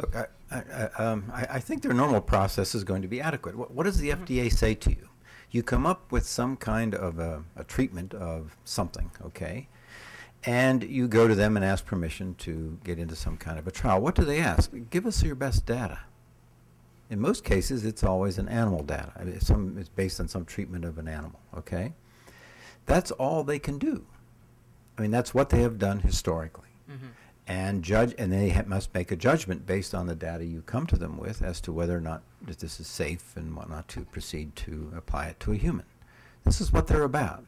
Look, 0.00 0.16
I, 0.16 0.26
I, 0.50 1.02
um, 1.02 1.30
I, 1.34 1.46
I, 1.50 1.60
think 1.60 1.82
their 1.82 1.92
normal 1.92 2.22
process 2.22 2.74
is 2.74 2.84
going 2.84 3.02
to 3.02 3.08
be 3.08 3.20
adequate. 3.20 3.54
What, 3.54 3.70
what 3.72 3.84
does 3.84 3.98
the 3.98 4.10
mm-hmm. 4.10 4.24
FDA 4.24 4.52
say 4.52 4.74
to 4.74 4.90
you? 4.90 5.08
You 5.50 5.62
come 5.62 5.84
up 5.84 6.10
with 6.10 6.26
some 6.26 6.56
kind 6.56 6.94
of 6.94 7.18
a, 7.18 7.44
a, 7.56 7.64
treatment 7.64 8.14
of 8.14 8.56
something, 8.64 9.10
okay? 9.22 9.68
And 10.44 10.82
you 10.82 11.06
go 11.06 11.28
to 11.28 11.34
them 11.34 11.56
and 11.56 11.64
ask 11.64 11.84
permission 11.84 12.34
to 12.36 12.78
get 12.82 12.98
into 12.98 13.14
some 13.14 13.36
kind 13.36 13.58
of 13.58 13.66
a 13.66 13.70
trial. 13.70 14.00
What 14.00 14.14
do 14.14 14.24
they 14.24 14.40
ask? 14.40 14.72
Give 14.90 15.04
us 15.06 15.22
your 15.22 15.34
best 15.34 15.66
data. 15.66 15.98
In 17.10 17.20
most 17.20 17.44
cases, 17.44 17.84
it's 17.84 18.04
always 18.04 18.38
an 18.38 18.48
animal 18.48 18.82
data. 18.82 19.12
I 19.16 19.24
mean, 19.24 19.34
it's, 19.34 19.46
some, 19.46 19.76
it's 19.78 19.88
based 19.88 20.20
on 20.20 20.28
some 20.28 20.46
treatment 20.46 20.84
of 20.84 20.96
an 20.96 21.08
animal, 21.08 21.40
okay? 21.58 21.92
That's 22.86 23.10
all 23.10 23.44
they 23.44 23.58
can 23.58 23.76
do. 23.76 24.06
I 24.96 25.02
mean, 25.02 25.10
that's 25.10 25.34
what 25.34 25.50
they 25.50 25.60
have 25.60 25.78
done 25.78 26.00
historically. 26.00 26.68
Mm-hmm 26.90 27.08
and 27.46 27.82
judge, 27.82 28.14
and 28.18 28.32
they 28.32 28.50
ha- 28.50 28.62
must 28.66 28.94
make 28.94 29.10
a 29.10 29.16
judgment 29.16 29.66
based 29.66 29.94
on 29.94 30.06
the 30.06 30.14
data 30.14 30.44
you 30.44 30.62
come 30.62 30.86
to 30.86 30.96
them 30.96 31.16
with 31.16 31.42
as 31.42 31.60
to 31.62 31.72
whether 31.72 31.96
or 31.96 32.00
not 32.00 32.22
this 32.40 32.78
is 32.78 32.86
safe 32.86 33.36
and 33.36 33.56
whatnot 33.56 33.88
to 33.88 34.02
proceed 34.02 34.54
to 34.56 34.92
apply 34.96 35.26
it 35.26 35.40
to 35.40 35.52
a 35.52 35.56
human. 35.56 35.86
This 36.44 36.60
is 36.60 36.72
what 36.72 36.86
they're 36.86 37.02
about. 37.02 37.44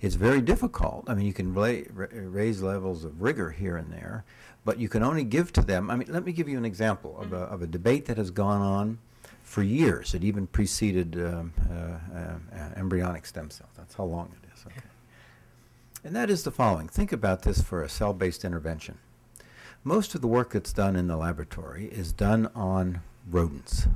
It's 0.00 0.16
very 0.16 0.40
difficult. 0.40 1.04
I 1.08 1.14
mean, 1.14 1.26
you 1.26 1.32
can 1.32 1.54
ra- 1.54 1.80
raise 2.12 2.62
levels 2.62 3.04
of 3.04 3.22
rigor 3.22 3.50
here 3.50 3.76
and 3.76 3.90
there, 3.92 4.24
but 4.64 4.78
you 4.78 4.88
can 4.88 5.02
only 5.02 5.24
give 5.24 5.52
to 5.54 5.62
them. 5.62 5.90
I 5.90 5.96
mean, 5.96 6.08
let 6.10 6.24
me 6.24 6.32
give 6.32 6.48
you 6.48 6.58
an 6.58 6.64
example 6.64 7.18
of, 7.18 7.32
a, 7.32 7.38
of 7.38 7.62
a 7.62 7.66
debate 7.66 8.06
that 8.06 8.18
has 8.18 8.30
gone 8.30 8.60
on 8.60 8.98
for 9.42 9.62
years. 9.62 10.14
It 10.14 10.24
even 10.24 10.46
preceded 10.46 11.16
um, 11.16 11.52
uh, 11.70 12.18
uh, 12.18 12.70
embryonic 12.76 13.24
stem 13.24 13.50
cells. 13.50 13.70
That's 13.76 13.94
how 13.94 14.04
long 14.04 14.34
it 14.42 14.48
is. 14.54 14.66
Okay. 14.66 14.80
And 16.04 16.14
that 16.14 16.28
is 16.28 16.42
the 16.42 16.50
following. 16.50 16.88
Think 16.88 17.12
about 17.12 17.42
this 17.42 17.62
for 17.62 17.82
a 17.82 17.88
cell 17.88 18.12
based 18.12 18.44
intervention. 18.44 18.98
Most 19.84 20.14
of 20.14 20.22
the 20.22 20.26
work 20.26 20.50
that's 20.50 20.72
done 20.72 20.96
in 20.96 21.08
the 21.08 21.16
laboratory 21.16 21.86
is 21.86 22.10
done 22.10 22.50
on 22.54 23.02
rodents. 23.30 23.86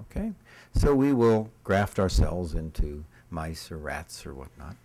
Okay? 0.00 0.32
So 0.74 0.94
we 0.94 1.12
will 1.12 1.50
graft 1.64 1.98
our 1.98 2.08
cells 2.08 2.54
into 2.54 3.04
mice 3.30 3.70
or 3.70 3.76
rats 3.76 4.24
or 4.24 4.32
whatnot. 4.32 4.76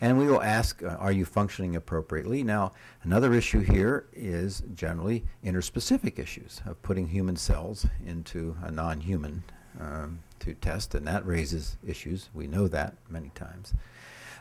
And 0.00 0.18
we 0.18 0.26
will 0.26 0.42
ask, 0.42 0.82
uh, 0.82 0.96
are 0.98 1.12
you 1.12 1.24
functioning 1.24 1.74
appropriately? 1.76 2.42
Now, 2.42 2.72
another 3.02 3.34
issue 3.34 3.60
here 3.60 4.06
is 4.14 4.62
generally 4.74 5.24
interspecific 5.44 6.18
issues 6.18 6.62
of 6.64 6.80
putting 6.82 7.08
human 7.08 7.36
cells 7.36 7.86
into 8.06 8.56
a 8.62 8.70
non 8.70 9.00
human 9.00 9.42
um, 9.80 10.20
to 10.40 10.54
test, 10.54 10.94
and 10.94 11.06
that 11.06 11.26
raises 11.26 11.76
issues. 11.84 12.28
We 12.32 12.46
know 12.46 12.68
that 12.68 12.94
many 13.10 13.30
times. 13.34 13.74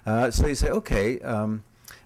Uh, 0.06 0.30
so 0.30 0.48
you 0.48 0.56
say, 0.56 0.70
okay, 0.70 1.20
um, 1.22 1.64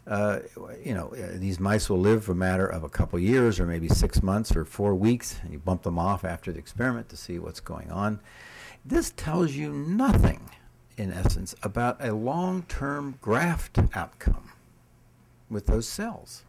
uh, 0.08 0.40
you 0.84 0.94
know, 0.94 1.14
uh, 1.14 1.38
these 1.38 1.60
mice 1.60 1.90
will 1.90 2.00
live 2.00 2.24
for 2.24 2.32
a 2.32 2.36
matter 2.36 2.66
of 2.66 2.84
a 2.84 2.90
couple 2.90 3.20
years 3.20 3.60
or 3.60 3.66
maybe 3.66 3.88
six 3.88 4.24
months 4.24 4.56
or 4.56 4.66
four 4.66 4.96
weeks. 4.96 5.40
And 5.44 5.54
you 5.54 5.60
bump 5.60 5.84
them 5.84 6.00
off 6.00 6.26
after 6.26 6.52
the 6.52 6.60
experiment 6.60 7.10
to 7.10 7.18
see 7.18 7.38
what's 7.40 7.60
going 7.60 7.92
on. 7.92 8.20
This 8.84 9.12
tells 9.12 9.52
you 9.52 9.72
nothing, 9.72 10.50
in 10.98 11.14
essence, 11.14 11.54
about 11.62 12.04
a 12.04 12.14
long 12.14 12.64
term 12.64 13.16
graft 13.22 13.80
outcome 13.94 14.52
with 15.50 15.68
those 15.68 15.88
cells. 15.88 16.44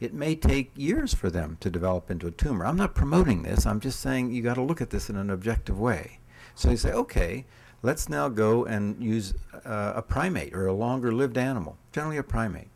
It 0.00 0.14
may 0.14 0.36
take 0.36 0.70
years 0.76 1.14
for 1.14 1.30
them 1.30 1.56
to 1.60 1.70
develop 1.70 2.10
into 2.10 2.26
a 2.26 2.30
tumor. 2.30 2.66
I'm 2.66 2.76
not 2.76 2.94
promoting 2.94 3.42
this, 3.42 3.66
I'm 3.66 3.80
just 3.80 4.00
saying 4.00 4.30
you 4.30 4.42
got 4.42 4.54
to 4.54 4.62
look 4.62 4.80
at 4.80 4.90
this 4.90 5.08
in 5.08 5.16
an 5.16 5.30
objective 5.30 5.78
way. 5.78 6.18
So 6.54 6.70
you 6.70 6.76
say, 6.76 6.92
okay, 6.92 7.46
Let's 7.80 8.08
now 8.08 8.28
go 8.28 8.64
and 8.64 9.00
use 9.02 9.34
uh, 9.64 9.92
a 9.94 10.02
primate 10.02 10.52
or 10.52 10.66
a 10.66 10.72
longer 10.72 11.12
lived 11.12 11.38
animal, 11.38 11.76
generally 11.92 12.16
a 12.16 12.24
primate. 12.24 12.68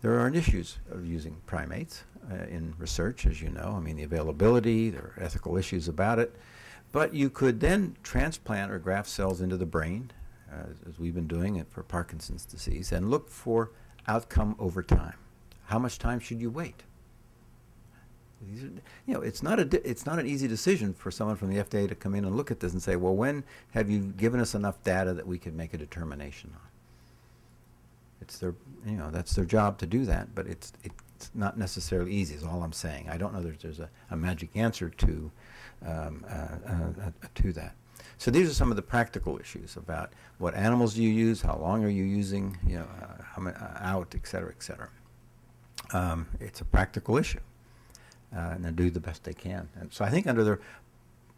There 0.00 0.18
are 0.18 0.28
issues 0.28 0.78
of 0.90 1.04
using 1.04 1.36
primates 1.44 2.04
uh, 2.30 2.44
in 2.44 2.74
research, 2.78 3.26
as 3.26 3.42
you 3.42 3.50
know. 3.50 3.74
I 3.76 3.80
mean, 3.80 3.96
the 3.96 4.02
availability, 4.04 4.88
there 4.88 5.12
are 5.14 5.22
ethical 5.22 5.58
issues 5.58 5.86
about 5.86 6.18
it. 6.18 6.34
But 6.92 7.12
you 7.12 7.28
could 7.28 7.60
then 7.60 7.96
transplant 8.02 8.72
or 8.72 8.78
graft 8.78 9.08
cells 9.08 9.42
into 9.42 9.58
the 9.58 9.66
brain, 9.66 10.10
uh, 10.50 10.88
as 10.88 10.98
we've 10.98 11.14
been 11.14 11.28
doing 11.28 11.56
it 11.56 11.70
for 11.70 11.82
Parkinson's 11.82 12.46
disease, 12.46 12.92
and 12.92 13.10
look 13.10 13.28
for 13.28 13.70
outcome 14.08 14.56
over 14.58 14.82
time. 14.82 15.14
How 15.66 15.78
much 15.78 15.98
time 15.98 16.20
should 16.20 16.40
you 16.40 16.50
wait? 16.50 16.84
You 18.42 18.80
know, 19.06 19.20
it's 19.20 19.42
not 19.42 19.60
a 19.60 19.88
it's 19.88 20.06
not 20.06 20.18
an 20.18 20.26
easy 20.26 20.48
decision 20.48 20.94
for 20.94 21.10
someone 21.10 21.36
from 21.36 21.50
the 21.50 21.62
FDA 21.62 21.86
to 21.88 21.94
come 21.94 22.14
in 22.14 22.24
and 22.24 22.36
look 22.36 22.50
at 22.50 22.60
this 22.60 22.72
and 22.72 22.82
say, 22.82 22.96
well, 22.96 23.14
when 23.14 23.44
have 23.72 23.90
you 23.90 24.00
given 24.16 24.40
us 24.40 24.54
enough 24.54 24.82
data 24.82 25.12
that 25.12 25.26
we 25.26 25.38
can 25.38 25.56
make 25.56 25.74
a 25.74 25.76
determination 25.76 26.50
on? 26.54 26.68
It's 28.22 28.38
their, 28.38 28.54
you 28.86 28.96
know, 28.96 29.10
that's 29.10 29.34
their 29.34 29.44
job 29.44 29.78
to 29.78 29.86
do 29.86 30.06
that, 30.06 30.34
but 30.34 30.46
it's 30.46 30.72
it's 30.82 31.30
not 31.34 31.58
necessarily 31.58 32.12
easy. 32.12 32.34
Is 32.34 32.42
all 32.42 32.62
I'm 32.62 32.72
saying. 32.72 33.10
I 33.10 33.18
don't 33.18 33.34
know 33.34 33.42
that 33.42 33.60
there's 33.60 33.80
a, 33.80 33.90
a 34.10 34.16
magic 34.16 34.56
answer 34.56 34.88
to 34.88 35.30
um, 35.86 36.24
uh, 36.28 36.34
uh, 36.34 37.06
uh, 37.06 37.10
to 37.34 37.52
that. 37.52 37.74
So 38.16 38.30
these 38.30 38.50
are 38.50 38.54
some 38.54 38.70
of 38.70 38.76
the 38.76 38.82
practical 38.82 39.38
issues 39.38 39.76
about 39.76 40.12
what 40.38 40.54
animals 40.54 40.94
do 40.94 41.02
you 41.02 41.10
use, 41.10 41.42
how 41.42 41.56
long 41.56 41.84
are 41.84 41.90
you 41.90 42.04
using, 42.04 42.56
you 42.66 42.76
know, 42.76 42.86
uh, 43.02 43.22
how 43.22 43.42
many, 43.42 43.56
uh, 43.56 43.78
out, 43.80 44.14
et 44.14 44.26
cetera, 44.26 44.50
et 44.50 44.62
cetera. 44.62 44.88
Um, 45.92 46.26
it's 46.38 46.60
a 46.60 46.64
practical 46.66 47.16
issue 47.16 47.40
uh, 48.34 48.54
and 48.62 48.76
do 48.76 48.90
the 48.90 49.00
best 49.00 49.24
they 49.24 49.34
can. 49.34 49.68
And 49.78 49.92
so 49.92 50.04
I 50.04 50.10
think 50.10 50.26
under 50.26 50.44
their 50.44 50.60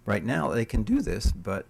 right 0.07 0.25
now 0.25 0.49
they 0.49 0.65
can 0.65 0.83
do 0.83 1.01
this, 1.01 1.33
but 1.33 1.67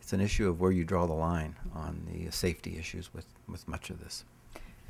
it's 0.00 0.12
an 0.12 0.20
issue 0.20 0.48
of 0.48 0.60
where 0.60 0.72
you 0.72 0.84
draw 0.84 1.06
the 1.06 1.14
line 1.14 1.56
on 1.74 2.06
the 2.10 2.30
safety 2.30 2.76
issues 2.78 3.12
with, 3.14 3.26
with 3.48 3.66
much 3.68 3.90
of 3.90 4.02
this. 4.02 4.24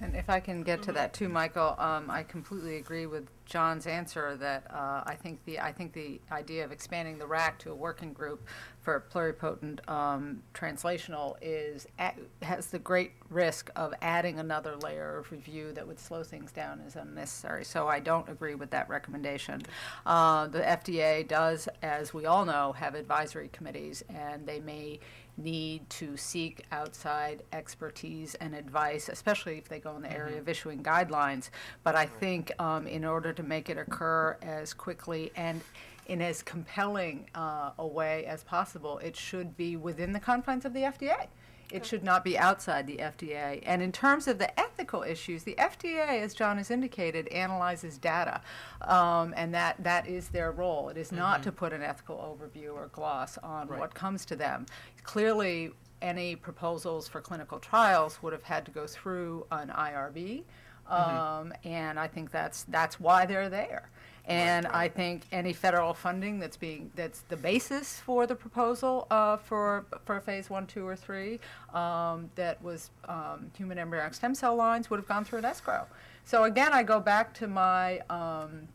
And 0.01 0.17
if 0.17 0.29
I 0.29 0.41
can 0.41 0.63
get 0.63 0.83
to 0.83 0.93
that 0.93 1.15
too, 1.15 1.29
Michael, 1.29 1.77
um, 1.79 2.11
I 2.11 2.25
completely 2.25 2.77
agree 2.77 3.07
with 3.07 3.29
John's 3.47 3.87
answer 3.87 4.37
that 4.37 4.67
uh, 4.71 5.03
I 5.07 5.15
think 5.15 5.45
the 5.45 5.61
I 5.61 5.73
think 5.73 5.93
the 5.93 6.21
idea 6.33 6.65
of 6.65 6.73
expanding 6.73 7.19
the 7.19 7.27
RAC 7.27 7.59
to 7.61 7.71
a 7.71 7.75
working 7.75 8.13
group 8.13 8.47
for 8.81 9.05
pluripotent 9.13 9.89
um, 9.89 10.43
translational 10.53 11.37
is 11.41 11.87
at, 11.99 12.19
has 12.43 12.67
the 12.67 12.79
great 12.79 13.13
risk 13.31 13.71
of 13.77 13.95
adding 14.03 14.41
another 14.41 14.77
layer 14.77 15.19
of 15.19 15.31
review 15.31 15.73
that 15.73 15.87
would 15.87 16.01
slow 16.01 16.25
things 16.25 16.51
down 16.51 16.81
is 16.81 16.97
unnecessary. 16.97 17.65
So 17.65 17.87
I 17.87 18.01
don't 18.01 18.29
agree 18.29 18.57
with 18.57 18.71
that 18.71 18.89
recommendation. 18.89 19.63
Uh, 20.05 20.49
the 20.49 20.61
FDA 20.61 21.27
does, 21.27 21.69
as 21.83 22.13
we 22.13 22.27
all 22.27 22.45
know, 22.45 22.73
have 22.73 22.95
advisory 22.95 23.49
committees, 23.53 24.03
and 24.09 24.47
they 24.47 24.61
may 24.61 24.99
need 25.37 25.89
to 25.91 26.17
seek 26.17 26.65
outside 26.73 27.43
expertise 27.53 28.35
and 28.37 28.55
advice, 28.55 29.09
especially 29.09 29.59
if 29.59 29.69
they 29.69 29.81
go 29.81 29.97
in 29.97 30.03
the 30.03 30.13
area 30.13 30.39
of 30.39 30.49
issuing 30.49 30.83
guidelines. 30.83 31.51
But 31.83 31.95
I 31.95 32.07
think 32.07 32.53
um, 32.61 32.87
in 32.87 33.05
order 33.05 33.33
to 33.33 33.43
make 33.43 33.71
it 33.71 33.79
occur 33.79 34.37
as 34.43 34.73
quickly 34.73 35.33
and 35.37 35.61
in 36.07 36.21
as 36.21 36.43
compelling 36.43 37.29
uh, 37.35 37.71
a 37.79 37.87
way 37.87 38.27
as 38.27 38.45
possible, 38.45 38.99
it 38.99 39.17
should 39.17 39.57
be 39.57 39.77
within 39.77 40.13
the 40.13 40.21
confines 40.21 40.65
of 40.65 40.73
the 40.75 40.81
FDA. 40.81 41.29
It 41.75 41.85
should 41.85 42.05
not 42.05 42.23
be 42.23 42.39
outside 42.39 42.87
the 42.87 42.99
FDA. 42.99 43.61
And 43.67 43.83
in 43.83 43.91
terms 43.91 44.29
of 44.29 44.39
the 44.39 44.59
ethical 44.59 45.03
issues, 45.03 45.43
the 45.43 45.57
FDA, 45.59 46.21
as 46.23 46.33
John 46.33 46.59
has 46.59 46.71
indicated, 46.71 47.27
analyzes 47.29 47.99
data, 47.99 48.41
um, 48.83 49.35
and 49.37 49.53
that, 49.55 49.83
that 49.83 50.07
is 50.07 50.29
their 50.29 50.53
role. 50.53 50.89
It 50.89 50.97
is 50.97 51.11
not 51.11 51.43
to 51.43 51.51
put 51.53 51.73
an 51.73 51.83
ethical 51.83 52.17
overview 52.17 52.75
or 52.75 52.89
gloss 52.93 53.39
on 53.39 53.67
Right. 53.67 53.81
what 53.81 53.93
comes 53.95 54.25
to 54.27 54.37
them. 54.37 54.67
Clearly, 55.03 55.73
any 56.01 56.37
proposals 56.37 57.09
for 57.09 57.21
clinical 57.21 57.59
trials 57.59 58.23
would 58.23 58.33
have 58.33 58.45
had 58.45 58.65
to 58.67 58.71
go 58.71 58.87
through 58.87 59.47
an 59.51 59.71
IRB, 59.71 60.45
um, 60.87 61.53
and 61.65 61.99
I 61.99 62.07
think 62.07 62.31
that's 62.31 62.65
that's 62.65 63.01
why 63.01 63.25
they're 63.27 63.49
there. 63.49 63.91
And 64.27 64.67
I 64.67 64.89
think 64.89 65.25
any 65.33 65.53
federal 65.53 65.93
funding 65.93 66.39
that's 66.39 66.57
being 66.57 66.91
that's 66.95 67.21
the 67.29 67.37
basis 67.37 68.01
for 68.01 68.27
the 68.27 68.35
proposal 68.35 69.07
uh, 69.11 69.37
for 69.37 69.85
for 70.07 70.19
phase 70.21 70.49
one, 70.49 70.67
two, 70.67 70.87
or 70.87 70.97
three 70.97 71.41
um, 71.75 72.31
that 72.35 72.63
was 72.63 72.91
um, 73.07 73.51
human 73.57 73.79
embryonic 73.79 74.15
stem 74.15 74.35
cell 74.35 74.57
lines 74.57 74.89
would 74.89 74.99
have 74.99 75.09
gone 75.09 75.25
through 75.25 75.41
an 75.41 75.45
ESCRO. 75.45 75.85
So 76.25 76.45
again, 76.45 76.73
I 76.73 76.83
go 76.83 77.01
back 77.01 77.35
to 77.35 77.47
my 77.47 78.01
um, 78.09 78.67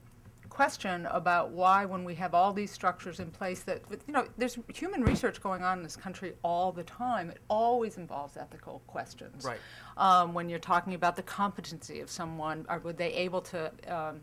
question 0.50 1.08
about 1.08 1.52
why, 1.52 1.86
when 1.86 2.04
we 2.04 2.14
have 2.16 2.34
all 2.34 2.54
these 2.54 2.70
structures 2.70 3.20
in 3.20 3.32
place, 3.32 3.62
that 3.64 3.82
you 4.08 4.14
know, 4.14 4.28
there's 4.38 4.60
human 4.74 5.04
research 5.04 5.42
going 5.42 5.64
on 5.64 5.78
in 5.78 5.84
this 5.84 5.96
country 5.96 6.34
all 6.44 6.72
the 6.72 6.84
time. 6.84 7.30
It 7.30 7.38
always 7.48 7.98
involves 7.98 8.38
ethical 8.38 8.82
questions. 8.86 9.46
Right. 9.46 9.60
Um, 9.98 10.34
when 10.34 10.48
you're 10.50 10.60
talking 10.60 10.94
about 10.94 11.16
the 11.16 11.24
competency 11.24 12.02
of 12.02 12.10
someone, 12.12 12.66
are 12.70 12.80
were 12.80 12.94
they 12.94 13.14
able 13.14 13.42
to 13.42 13.72
um, 13.88 14.22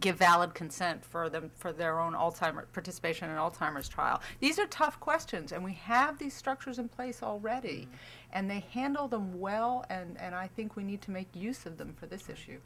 give 0.00 0.16
valid 0.16 0.54
consent 0.54 1.04
for 1.04 1.28
them 1.28 1.50
for 1.56 1.72
their 1.72 2.00
own 2.00 2.12
Alzheimer 2.12 2.64
participation 2.72 3.30
in 3.30 3.36
Alzheimer's 3.36 3.88
trial? 3.88 4.20
These 4.40 4.58
are 4.58 4.66
tough 4.66 5.00
questions, 5.00 5.52
and 5.52 5.64
we 5.64 5.74
have 5.74 6.18
these 6.18 6.34
structures 6.34 6.78
in 6.78 6.88
place 6.88 7.22
already, 7.22 7.82
mm-hmm. 7.82 7.94
and 8.32 8.50
they 8.50 8.64
handle 8.72 9.08
them 9.08 9.38
well. 9.38 9.84
And, 9.88 10.20
and 10.20 10.34
I 10.34 10.46
think 10.48 10.76
we 10.76 10.84
need 10.84 11.02
to 11.02 11.10
make 11.10 11.34
use 11.34 11.66
of 11.66 11.78
them 11.78 11.94
for 11.98 12.06
this 12.06 12.28
issue. 12.28 12.58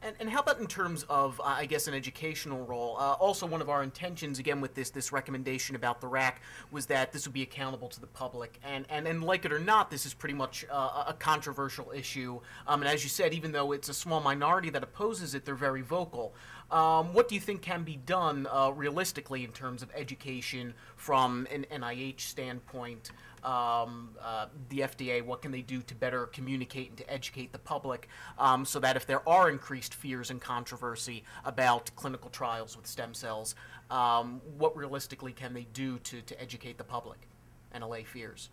And, 0.00 0.14
and 0.20 0.30
how 0.30 0.40
about 0.40 0.60
in 0.60 0.68
terms 0.68 1.04
of, 1.08 1.40
uh, 1.40 1.44
I 1.44 1.66
guess, 1.66 1.88
an 1.88 1.94
educational 1.94 2.64
role? 2.64 2.96
Uh, 2.98 3.14
also, 3.14 3.46
one 3.46 3.60
of 3.60 3.68
our 3.68 3.82
intentions, 3.82 4.38
again, 4.38 4.60
with 4.60 4.74
this 4.74 4.90
this 4.90 5.10
recommendation 5.10 5.74
about 5.74 6.00
the 6.00 6.06
RAC 6.06 6.40
was 6.70 6.86
that 6.86 7.12
this 7.12 7.26
would 7.26 7.34
be 7.34 7.42
accountable 7.42 7.88
to 7.88 8.00
the 8.00 8.06
public. 8.06 8.60
And 8.62 8.86
and, 8.90 9.08
and 9.08 9.24
like 9.24 9.44
it 9.44 9.52
or 9.52 9.58
not, 9.58 9.90
this 9.90 10.06
is 10.06 10.14
pretty 10.14 10.34
much 10.34 10.64
uh, 10.70 11.04
a 11.08 11.14
controversial 11.14 11.90
issue. 11.90 12.40
Um, 12.68 12.82
and 12.82 12.88
as 12.88 13.02
you 13.02 13.10
said, 13.10 13.34
even 13.34 13.50
though 13.50 13.72
it's 13.72 13.88
a 13.88 13.94
small 13.94 14.20
minority 14.20 14.70
that 14.70 14.84
opposes 14.84 15.34
it, 15.34 15.44
they're 15.44 15.56
very 15.56 15.82
vocal. 15.82 16.32
Um, 16.70 17.14
what 17.14 17.28
do 17.28 17.34
you 17.34 17.40
think 17.40 17.62
can 17.62 17.82
be 17.82 17.96
done 17.96 18.46
uh, 18.52 18.70
realistically 18.70 19.42
in 19.42 19.52
terms 19.52 19.82
of 19.82 19.90
education 19.94 20.74
from 20.96 21.48
an 21.50 21.66
NIH 21.72 22.20
standpoint? 22.20 23.10
Um, 23.48 24.10
uh, 24.22 24.46
the 24.68 24.80
FDA, 24.80 25.24
what 25.24 25.40
can 25.40 25.52
they 25.52 25.62
do 25.62 25.80
to 25.80 25.94
better 25.94 26.26
communicate 26.26 26.90
and 26.90 26.98
to 26.98 27.10
educate 27.10 27.50
the 27.50 27.58
public 27.58 28.06
um, 28.38 28.66
so 28.66 28.78
that 28.78 28.94
if 28.94 29.06
there 29.06 29.26
are 29.26 29.48
increased 29.48 29.94
fears 29.94 30.30
and 30.30 30.38
controversy 30.38 31.24
about 31.46 31.90
clinical 31.96 32.28
trials 32.28 32.76
with 32.76 32.86
stem 32.86 33.14
cells, 33.14 33.54
um, 33.90 34.42
what 34.58 34.76
realistically 34.76 35.32
can 35.32 35.54
they 35.54 35.66
do 35.72 35.98
to, 36.00 36.20
to 36.20 36.38
educate 36.38 36.76
the 36.76 36.84
public 36.84 37.26
and 37.72 37.82
allay 37.82 38.04
fears? 38.04 38.50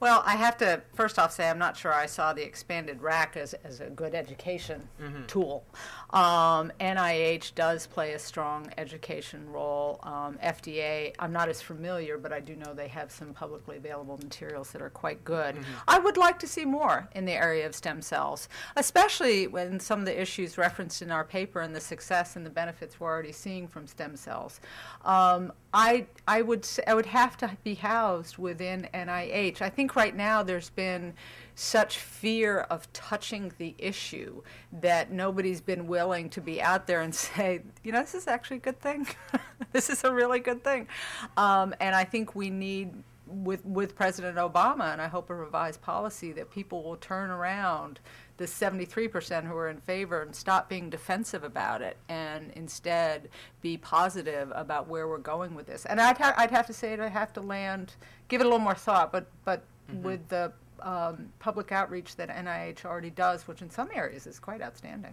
Well, 0.00 0.22
I 0.24 0.36
have 0.36 0.56
to 0.58 0.80
first 0.94 1.18
off 1.18 1.30
say 1.30 1.48
I'm 1.50 1.58
not 1.58 1.76
sure 1.76 1.92
I 1.92 2.06
saw 2.06 2.32
the 2.32 2.42
expanded 2.42 3.02
RAC 3.02 3.36
as, 3.36 3.52
as 3.64 3.80
a 3.80 3.90
good 3.90 4.14
education 4.14 4.88
tool. 5.26 5.64
Um, 6.10 6.72
NIH 6.80 7.54
does 7.54 7.86
play 7.86 8.14
a 8.14 8.18
strong 8.18 8.72
education 8.78 9.46
role. 9.50 10.00
Um, 10.02 10.38
FDA, 10.42 11.14
I'm 11.18 11.32
not 11.32 11.50
as 11.50 11.60
familiar, 11.60 12.16
but 12.16 12.32
I 12.32 12.40
do 12.40 12.56
know 12.56 12.72
they 12.72 12.88
have 12.88 13.12
some 13.12 13.34
publicly 13.34 13.76
available 13.76 14.16
materials 14.16 14.72
that 14.72 14.80
are 14.80 14.90
quite 14.90 15.22
good. 15.22 15.56
I 15.86 15.98
would 15.98 16.16
like 16.16 16.38
to 16.40 16.46
see 16.46 16.64
more 16.64 17.08
in 17.14 17.26
the 17.26 17.32
area 17.32 17.66
of 17.66 17.74
stem 17.74 18.00
cells, 18.00 18.48
especially 18.76 19.48
when 19.48 19.78
some 19.78 20.00
of 20.00 20.06
the 20.06 20.18
issues 20.20 20.56
referenced 20.56 21.02
in 21.02 21.10
our 21.10 21.24
paper 21.24 21.60
and 21.60 21.76
the 21.76 21.80
success 21.80 22.36
and 22.36 22.46
the 22.46 22.50
benefits 22.50 22.98
we're 22.98 23.08
already 23.08 23.32
seeing 23.32 23.68
from 23.68 23.86
stem 23.86 24.16
cells. 24.16 24.60
Um, 25.04 25.52
I, 25.72 26.06
I 26.26 26.42
would 26.42 26.66
I 26.86 26.94
would 26.94 27.06
have 27.06 27.36
to 27.38 27.56
be 27.62 27.74
housed 27.74 28.38
within 28.38 28.88
NIH. 28.92 29.62
I 29.62 29.68
think 29.68 29.94
right 29.94 30.14
now 30.14 30.42
there's 30.42 30.70
been 30.70 31.14
such 31.54 31.98
fear 31.98 32.60
of 32.70 32.92
touching 32.92 33.52
the 33.58 33.74
issue 33.78 34.42
that 34.80 35.12
nobody's 35.12 35.60
been 35.60 35.86
willing 35.86 36.28
to 36.30 36.40
be 36.40 36.60
out 36.60 36.86
there 36.86 37.02
and 37.02 37.14
say, 37.26 37.62
you 37.84 37.92
know, 37.92 38.00
this 38.00 38.14
is 38.14 38.26
actually 38.26 38.56
a 38.56 38.60
good 38.60 38.80
thing. 38.80 39.06
this 39.72 39.90
is 39.90 40.02
a 40.02 40.12
really 40.12 40.40
good 40.40 40.64
thing. 40.64 40.88
Um, 41.36 41.74
and 41.80 41.94
I 41.94 42.04
think 42.04 42.34
we 42.34 42.50
need 42.50 42.92
with 43.26 43.64
with 43.64 43.94
President 43.94 44.36
Obama, 44.38 44.92
and 44.92 45.00
I 45.00 45.06
hope 45.06 45.30
a 45.30 45.34
revised 45.34 45.80
policy 45.80 46.32
that 46.32 46.50
people 46.50 46.82
will 46.82 46.96
turn 46.96 47.30
around 47.30 48.00
the 48.40 48.46
73% 48.46 49.44
who 49.46 49.54
are 49.54 49.68
in 49.68 49.76
favor 49.82 50.22
and 50.22 50.34
stop 50.34 50.66
being 50.66 50.88
defensive 50.88 51.44
about 51.44 51.82
it 51.82 51.98
and 52.08 52.50
instead 52.56 53.28
be 53.60 53.76
positive 53.76 54.50
about 54.54 54.88
where 54.88 55.06
we're 55.06 55.18
going 55.18 55.54
with 55.54 55.66
this. 55.66 55.84
And 55.84 56.00
I'd, 56.00 56.16
ha- 56.16 56.32
I'd 56.38 56.50
have 56.50 56.66
to 56.68 56.72
say 56.72 56.94
it, 56.94 57.00
I 57.00 57.08
have 57.08 57.34
to 57.34 57.42
land, 57.42 57.92
give 58.28 58.40
it 58.40 58.44
a 58.44 58.48
little 58.48 58.58
more 58.58 58.74
thought, 58.74 59.12
but, 59.12 59.26
but 59.44 59.62
with 60.02 60.26
the 60.28 60.52
um, 60.80 61.28
public 61.38 61.70
outreach 61.70 62.16
that 62.16 62.30
NIH 62.30 62.86
already 62.86 63.10
does, 63.10 63.46
which 63.46 63.60
in 63.60 63.68
some 63.68 63.90
areas 63.92 64.26
is 64.26 64.38
quite 64.38 64.62
outstanding. 64.62 65.12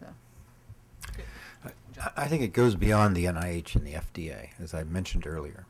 So. 0.00 0.06
I- 1.66 2.10
I 2.16 2.28
think 2.28 2.42
it 2.42 2.54
goes 2.54 2.76
beyond 2.76 3.14
the 3.14 3.26
NIH 3.26 3.74
and 3.76 3.86
the 3.86 3.92
FDA, 3.92 4.48
as 4.58 4.72
I 4.72 4.84
mentioned 4.84 5.26
earlier. 5.26 5.66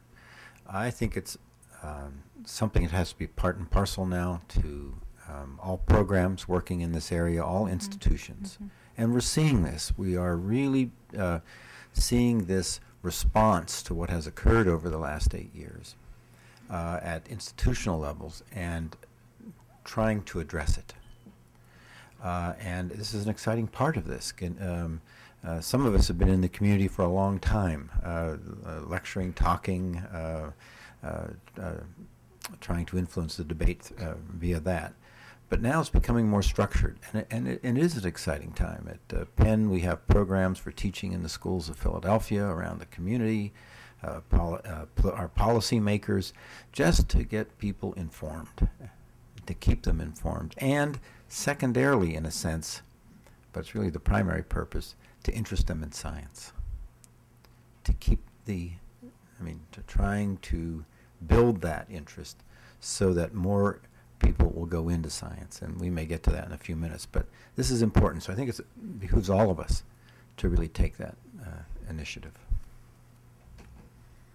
I 0.69 0.93
think 0.93 1.17
it's 1.17 1.37
um, 1.83 2.23
something 2.45 2.83
that 2.83 2.93
has 2.93 3.09
to 3.11 3.19
be 3.19 3.27
part 3.27 3.57
and 3.57 3.69
parcel 3.69 4.07
now 4.07 4.43
to 4.51 4.95
um, 5.31 5.59
all 5.63 5.79
programs 5.79 6.49
working 6.49 6.81
in 6.81 6.93
this 6.93 7.13
area, 7.13 7.45
all 7.45 7.67
institutions. 7.67 8.59
And 8.97 9.15
we're 9.15 9.21
seeing 9.21 9.63
this. 9.63 9.93
We 9.97 10.17
are 10.17 10.37
really 10.37 10.91
uh, 11.17 11.41
seeing 11.93 12.47
this 12.47 12.81
response 13.03 13.83
to 13.85 13.95
what 13.95 14.11
has 14.11 14.27
occurred 14.27 14.69
over 14.69 14.91
the 14.91 14.99
last 14.99 15.35
eight 15.35 15.55
years 15.55 15.95
uh, 16.69 17.01
at 17.03 17.27
institutional 17.29 17.99
levels 17.99 18.43
and 18.53 18.97
trying 19.85 20.23
to 20.23 20.41
address 20.41 20.77
it. 20.77 20.95
Uh, 22.23 22.53
and 22.61 22.91
this 22.91 23.15
is 23.15 23.25
an 23.25 23.31
exciting 23.31 23.67
part 23.67 23.97
of 23.97 24.07
this. 24.07 24.33
Can, 24.33 24.57
um, 24.61 25.01
uh, 25.43 25.61
some 25.61 25.87
of 25.87 25.95
us 25.95 26.09
have 26.09 26.19
been 26.19 26.29
in 26.29 26.43
the 26.43 26.49
community 26.49 26.87
for 26.87 27.03
a 27.03 27.09
long 27.09 27.39
time, 27.39 27.91
uh, 28.05 28.37
uh, 28.67 28.81
lecturing, 28.87 29.33
talking, 29.33 29.97
uh, 29.97 30.51
uh, 31.03 31.29
uh, 31.59 31.73
trying 32.61 32.85
to 32.85 32.99
influence 32.99 33.37
the 33.37 33.45
debate 33.45 33.91
uh, 33.99 34.15
via 34.29 34.61
that. 34.61 34.93
But 35.51 35.61
now 35.61 35.81
it's 35.81 35.91
becoming 35.91 36.29
more 36.29 36.43
structured, 36.43 37.01
and 37.13 37.23
it, 37.23 37.27
and 37.29 37.49
it, 37.49 37.61
and 37.65 37.77
it 37.77 37.83
is 37.83 37.97
an 37.97 38.07
exciting 38.07 38.53
time. 38.53 38.89
At 38.89 39.19
uh, 39.19 39.25
Penn, 39.35 39.69
we 39.69 39.81
have 39.81 40.07
programs 40.07 40.61
for 40.61 40.71
teaching 40.71 41.13
in 41.13 41.25
the 41.25 41.29
schools 41.29 41.69
of 41.69 41.77
Philadelphia, 41.77 42.47
around 42.47 42.79
the 42.79 42.87
community, 42.87 43.53
uh, 44.03 44.21
poli- 44.31 44.61
uh, 44.65 44.87
pl- 44.95 45.11
our 45.11 45.29
policymakers, 45.29 46.33
just 46.71 47.09
to 47.09 47.25
get 47.25 47.59
people 47.59 47.93
informed, 47.95 48.69
to 49.45 49.55
keep 49.55 49.83
them 49.83 50.01
informed, 50.01 50.55
and 50.59 51.01
secondarily, 51.27 52.15
in 52.15 52.25
a 52.25 52.31
sense, 52.31 52.83
but 53.53 53.61
it's 53.61 53.75
really 53.75 53.91
the 53.91 53.99
primary 53.99 54.45
purpose, 54.45 54.95
to 55.25 55.35
interest 55.35 55.67
them 55.67 55.83
in 55.83 55.91
science. 55.91 56.53
To 57.85 57.93
keep 57.95 58.21
the, 58.45 58.71
I 59.41 59.43
mean, 59.43 59.63
to 59.73 59.83
trying 59.83 60.37
to 60.43 60.85
build 61.27 61.61
that 61.63 61.89
interest 61.91 62.37
so 62.79 63.13
that 63.15 63.35
more 63.35 63.81
people 64.21 64.51
will 64.55 64.67
go 64.67 64.89
into 64.89 65.11
science. 65.11 65.63
And 65.63 65.81
we 65.81 65.91
may 65.91 66.07
get 66.07 66.23
to 66.25 66.31
that 66.31 66.47
in 66.47 66.53
a 66.53 66.59
few 66.59 66.77
minutes, 66.77 67.07
but 67.07 67.27
this 67.57 67.71
is 67.71 67.83
important. 67.83 68.23
So 68.23 68.33
I 68.33 68.37
think 68.37 68.49
it 68.49 68.61
behooves 69.01 69.29
all 69.29 69.51
of 69.51 69.59
us 69.59 69.83
to 70.37 70.49
really 70.49 70.69
take 70.69 70.97
that 70.99 71.17
uh, 71.43 71.63
initiative. 71.89 72.33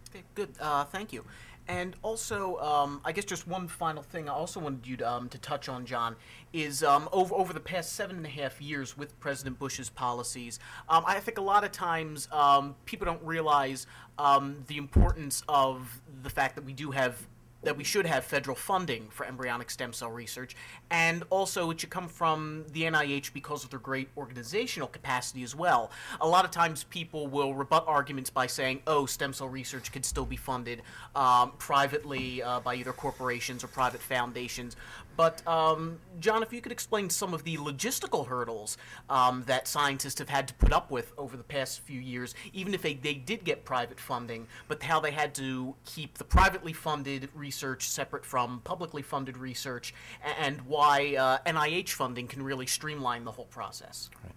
Okay, 0.10 0.24
good. 0.36 0.50
Uh, 0.60 0.84
thank 0.86 1.14
you. 1.14 1.24
And 1.68 1.96
also, 2.04 2.58
um, 2.60 3.02
I 3.04 3.12
guess 3.12 3.26
just 3.26 3.48
one 3.48 3.68
final 3.68 4.04
thing 4.04 4.30
I 4.30 4.34
also 4.34 4.60
wanted 4.60 4.86
you 4.86 4.98
to, 4.98 5.12
um, 5.12 5.30
to 5.30 5.38
touch 5.40 5.68
on, 5.68 5.86
John, 5.86 6.16
is 6.54 6.84
um, 6.84 7.10
over, 7.12 7.34
over 7.34 7.54
the 7.54 7.60
past 7.60 7.94
seven 7.94 8.18
and 8.18 8.26
a 8.26 8.30
half 8.30 8.62
years 8.62 8.96
with 8.96 9.20
President 9.20 9.58
Bush's 9.58 9.90
policies, 9.90 10.60
um, 10.90 11.04
I 11.08 11.20
think 11.20 11.40
a 11.40 11.42
lot 11.42 11.64
of 11.64 11.72
times 11.72 12.28
um, 12.32 12.76
people 12.86 13.06
don't 13.06 13.24
realize 13.24 13.88
um, 14.20 14.64
the 14.68 14.78
importance 14.78 15.44
of 15.50 16.02
the 16.22 16.30
fact 16.30 16.56
that 16.56 16.64
we 16.64 16.74
do 16.74 16.92
have 16.92 17.26
that 17.66 17.76
we 17.76 17.84
should 17.84 18.06
have 18.06 18.24
federal 18.24 18.56
funding 18.56 19.08
for 19.10 19.26
embryonic 19.26 19.70
stem 19.70 19.92
cell 19.92 20.12
research, 20.12 20.56
and 20.90 21.24
also 21.30 21.70
it 21.72 21.82
should 21.82 21.90
come 21.90 22.08
from 22.08 22.64
the 22.72 22.84
NIH 22.84 23.34
because 23.34 23.64
of 23.64 23.70
their 23.72 23.80
great 23.80 24.08
organizational 24.16 24.88
capacity 24.88 25.44
as 25.44 25.56
well. 25.56 25.92
A 26.22 26.28
lot 26.28 26.46
of 26.46 26.52
times 26.52 26.86
people 26.86 27.28
will 27.28 27.54
rebut 27.54 27.84
arguments 27.88 28.30
by 28.30 28.48
saying, 28.48 28.82
oh, 28.88 29.06
stem 29.06 29.34
cell 29.34 29.50
research 29.50 29.92
can 29.92 30.04
still 30.04 30.26
be 30.26 30.36
funded 30.38 30.84
um, 31.16 31.52
privately 31.58 32.42
uh, 32.42 32.60
by 32.60 32.76
either 32.76 32.94
corporations 32.94 33.64
or 33.64 33.68
private 33.68 34.02
foundations. 34.02 34.76
But, 35.18 35.48
um, 35.48 36.00
John, 36.20 36.44
if 36.44 36.52
you 36.52 36.60
could 36.60 36.74
explain 36.74 37.10
some 37.10 37.34
of 37.34 37.46
the 37.46 37.56
logistical 37.56 38.28
hurdles 38.28 38.78
um, 39.10 39.44
that 39.48 39.66
scientists 39.66 40.20
have 40.20 40.28
had 40.28 40.46
to 40.50 40.54
put 40.56 40.74
up 40.74 40.92
with 40.92 41.14
over 41.18 41.38
the 41.38 41.44
past 41.44 41.80
few 41.80 42.02
years, 42.02 42.36
even 42.52 42.74
if 42.74 42.82
they, 42.82 42.96
they 42.96 43.14
did 43.14 43.46
get 43.46 43.64
private 43.64 43.98
funding, 43.98 44.46
but 44.68 44.84
how 44.84 45.00
they 45.00 45.12
had 45.12 45.34
to 45.36 45.74
keep 45.86 46.18
the 46.18 46.26
privately 46.26 46.74
funded 46.74 47.30
research 47.34 47.55
separate 47.88 48.26
from 48.26 48.62
publicly 48.64 49.02
funded 49.02 49.38
research, 49.38 49.94
and 50.40 50.62
why 50.62 51.16
uh, 51.16 51.38
NIH 51.46 51.90
funding 51.90 52.28
can 52.28 52.44
really 52.44 52.66
streamline 52.66 53.24
the 53.24 53.32
whole 53.32 53.46
process. 53.46 54.10
Right. 54.24 54.34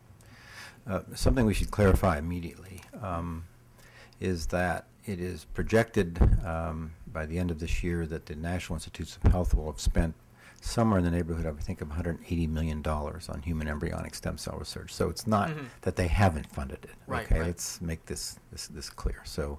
Uh, 0.94 1.02
something 1.14 1.44
we 1.44 1.54
should 1.54 1.70
clarify 1.70 2.18
immediately 2.18 2.80
um, 3.02 3.44
is 4.20 4.46
that 4.46 4.86
it 5.04 5.20
is 5.20 5.44
projected 5.54 6.18
um, 6.44 6.92
by 7.12 7.26
the 7.26 7.38
end 7.38 7.50
of 7.50 7.58
this 7.58 7.82
year 7.82 8.06
that 8.06 8.26
the 8.26 8.34
National 8.34 8.76
Institutes 8.76 9.18
of 9.22 9.30
Health 9.30 9.54
will 9.54 9.66
have 9.66 9.80
spent 9.80 10.14
somewhere 10.60 10.98
in 10.98 11.04
the 11.04 11.10
neighborhood 11.10 11.46
of, 11.46 11.58
I 11.58 11.60
think, 11.60 11.80
of 11.80 11.88
$180 11.88 12.48
million 12.48 12.82
on 12.86 13.42
human 13.44 13.68
embryonic 13.68 14.14
stem 14.14 14.38
cell 14.38 14.56
research. 14.58 14.92
So 14.92 15.08
it's 15.08 15.26
not 15.26 15.50
mm-hmm. 15.50 15.66
that 15.82 15.96
they 15.96 16.08
haven't 16.08 16.46
funded 16.46 16.80
it. 16.84 16.90
Right, 17.06 17.26
okay, 17.26 17.38
right. 17.38 17.46
let's 17.46 17.80
make 17.80 18.04
this, 18.06 18.38
this, 18.50 18.66
this 18.68 18.90
clear. 18.90 19.22
So 19.24 19.58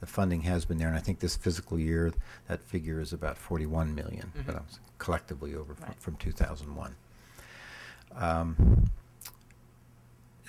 the 0.00 0.06
funding 0.06 0.42
has 0.42 0.64
been 0.64 0.78
there, 0.78 0.88
and 0.88 0.96
I 0.96 1.00
think 1.00 1.20
this 1.20 1.36
fiscal 1.36 1.78
year 1.78 2.12
that 2.46 2.62
figure 2.62 3.00
is 3.00 3.12
about 3.12 3.36
41 3.36 3.94
million, 3.94 4.32
mm-hmm. 4.36 4.52
but 4.52 4.62
collectively 4.98 5.54
over 5.54 5.74
right. 5.74 5.94
from, 5.98 6.14
from 6.14 6.16
2001. 6.16 6.96
Um, 8.16 8.90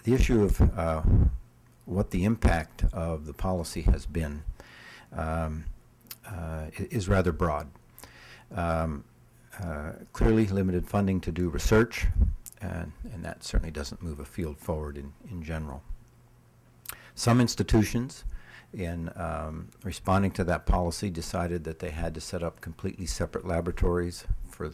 the 0.03 0.13
issue 0.13 0.43
of 0.43 0.61
uh, 0.77 1.01
what 1.85 2.11
the 2.11 2.23
impact 2.23 2.85
of 2.93 3.25
the 3.25 3.33
policy 3.33 3.81
has 3.81 4.05
been 4.05 4.43
um, 5.13 5.65
uh, 6.27 6.65
is 6.75 7.07
rather 7.07 7.31
broad. 7.31 7.67
Um, 8.55 9.03
uh, 9.61 9.91
clearly 10.13 10.47
limited 10.47 10.87
funding 10.87 11.19
to 11.21 11.31
do 11.31 11.49
research, 11.49 12.07
and, 12.61 12.91
and 13.13 13.25
that 13.25 13.43
certainly 13.43 13.71
doesn't 13.71 14.01
move 14.01 14.19
a 14.19 14.25
field 14.25 14.57
forward 14.57 14.97
in, 14.97 15.11
in 15.29 15.43
general. 15.43 15.83
Some 17.15 17.41
institutions, 17.41 18.23
in 18.73 19.11
um, 19.15 19.69
responding 19.83 20.31
to 20.31 20.43
that 20.45 20.65
policy, 20.65 21.09
decided 21.09 21.63
that 21.63 21.79
they 21.79 21.89
had 21.89 22.13
to 22.13 22.21
set 22.21 22.43
up 22.43 22.61
completely 22.61 23.05
separate 23.05 23.45
laboratories 23.45 24.25
for 24.49 24.71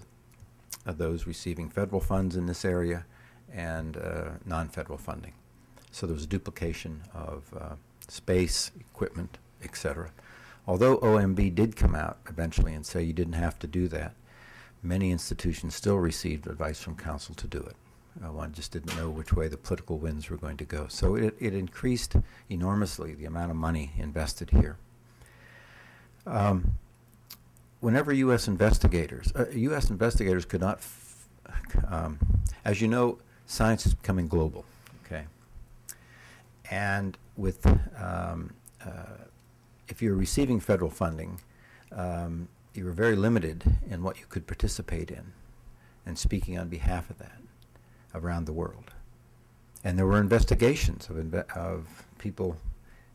uh, 0.86 0.92
those 0.92 1.26
receiving 1.26 1.70
federal 1.70 2.02
funds 2.02 2.36
in 2.36 2.46
this 2.46 2.66
area 2.66 3.06
and 3.52 3.98
uh, 3.98 4.32
non-federal 4.46 4.98
funding. 4.98 5.34
So 5.92 6.06
there 6.06 6.14
was 6.14 6.26
a 6.26 6.28
duplication 6.28 7.04
of 7.14 7.54
uh, 7.58 7.76
space, 8.08 8.72
equipment, 8.80 9.38
etc. 9.64 10.12
Although 10.68 10.98
OMB 10.98 11.56
did 11.56 11.76
come 11.76 11.96
out 11.96 12.18
eventually 12.28 12.74
and 12.74 12.86
say 12.86 13.04
you 13.04 13.14
didn't 13.14 13.34
have 13.34 13.58
to 13.60 13.68
do 13.68 13.88
that, 13.90 14.14
many 14.84 15.12
institutions 15.12 15.76
still 15.76 15.98
received 15.98 16.48
advice 16.48 16.82
from 16.82 16.96
counsel 16.96 17.34
to 17.36 17.48
do 17.48 17.60
it. 17.60 17.76
Uh, 18.24 18.32
one 18.32 18.54
just 18.54 18.72
didn't 18.72 18.96
know 18.96 19.10
which 19.10 19.34
way 19.34 19.48
the 19.48 19.58
political 19.58 19.98
winds 19.98 20.30
were 20.30 20.38
going 20.38 20.56
to 20.58 20.64
go. 20.64 20.88
So 20.88 21.16
it, 21.16 21.36
it 21.40 21.54
increased 21.54 22.16
enormously 22.50 23.14
the 23.14 23.26
amount 23.26 23.52
of 23.52 23.58
money 23.58 23.92
invested 23.98 24.52
here. 24.52 24.78
Um, 26.26 26.74
whenever 27.82 28.14
U.S. 28.14 28.48
investigators, 28.48 29.34
uh, 29.36 29.46
U.S. 29.52 29.90
investigators 29.90 30.46
could 30.46 30.62
not, 30.62 30.78
f- 30.78 31.28
um, 31.90 32.20
as 32.64 32.82
you 32.82 32.88
know, 32.88 33.20
science 33.48 33.86
is 33.86 33.94
becoming 33.94 34.28
global, 34.28 34.64
okay? 35.06 35.26
And 36.72 37.18
with, 37.36 37.66
um, 37.98 38.54
uh, 38.84 39.26
if 39.90 40.02
you're 40.02 40.16
receiving 40.16 40.62
federal 40.62 40.90
funding, 40.90 41.42
um, 41.92 42.48
you 42.74 42.86
were 42.86 42.92
very 42.92 43.16
limited 43.16 43.64
in 43.90 44.04
what 44.04 44.20
you 44.20 44.26
could 44.30 44.48
participate 44.48 45.12
in 45.12 45.34
and 46.06 46.18
speaking 46.18 46.58
on 46.58 46.70
behalf 46.70 47.10
of 47.10 47.18
that 47.20 47.40
around 48.16 48.46
the 48.46 48.54
world. 48.54 48.92
And 49.84 49.98
there 49.98 50.08
were 50.08 50.20
investigations 50.20 51.10
of, 51.10 51.18
inve- 51.18 51.50
of 51.56 52.06
people, 52.18 52.58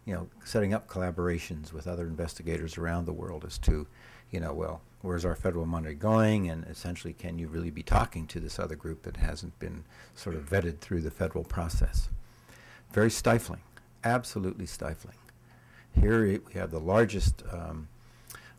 you 0.05 0.15
know, 0.15 0.29
setting 0.45 0.73
up 0.73 0.89
collaborations 0.89 1.73
with 1.73 1.89
other 1.89 2.07
investigators 2.07 2.79
around 2.79 3.07
the 3.07 3.13
world 3.13 3.45
as 3.45 3.59
to, 3.59 3.87
you 4.31 4.39
know, 4.39 4.53
well, 4.53 4.81
where's 5.03 5.25
our 5.25 5.35
federal 5.35 5.67
money 5.67 5.95
going? 5.95 6.49
And 6.49 6.65
essentially, 6.67 7.13
can 7.13 7.39
you 7.39 7.49
really 7.49 7.71
be 7.71 7.83
talking 7.83 8.27
to 8.29 8.41
this 8.41 8.59
other 8.59 8.77
group 8.77 9.03
that 9.03 9.17
hasn't 9.17 9.59
been 9.59 9.85
sort 10.15 10.37
of 10.37 10.49
vetted 10.49 10.79
through 10.79 11.01
the 11.01 11.11
federal 11.11 11.45
process? 11.45 12.09
Very 12.93 13.11
stifling, 13.11 13.63
absolutely 14.05 14.67
stifling. 14.67 15.17
Here 15.93 16.41
we 16.47 16.55
have 16.55 16.71
the 16.71 16.81
largest 16.81 17.43
um, 17.51 17.89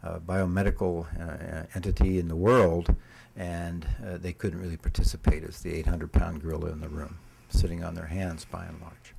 uh, 0.03 0.19
biomedical 0.19 1.05
uh, 1.19 1.65
entity 1.75 2.19
in 2.19 2.27
the 2.27 2.35
world, 2.35 2.95
and 3.35 3.87
uh, 4.05 4.17
they 4.17 4.33
couldn't 4.33 4.59
really 4.59 4.77
participate 4.77 5.43
as 5.43 5.61
the 5.61 5.73
800 5.73 6.11
pound 6.11 6.41
gorilla 6.41 6.71
in 6.71 6.81
the 6.81 6.89
room, 6.89 7.17
sitting 7.49 7.83
on 7.83 7.95
their 7.95 8.07
hands 8.07 8.45
by 8.45 8.65
and 8.65 8.79
large. 8.81 9.13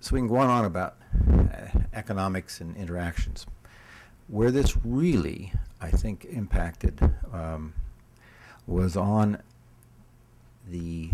So 0.00 0.14
we 0.14 0.20
can 0.20 0.28
go 0.28 0.36
on, 0.36 0.64
about 0.64 0.96
uh, 1.30 1.78
economics 1.92 2.60
and 2.60 2.76
interactions. 2.76 3.46
Where 4.26 4.50
this 4.50 4.76
really, 4.84 5.52
I 5.80 5.90
think, 5.90 6.24
impacted 6.24 7.00
um, 7.32 7.74
was 8.66 8.96
on 8.96 9.38
the 10.68 11.10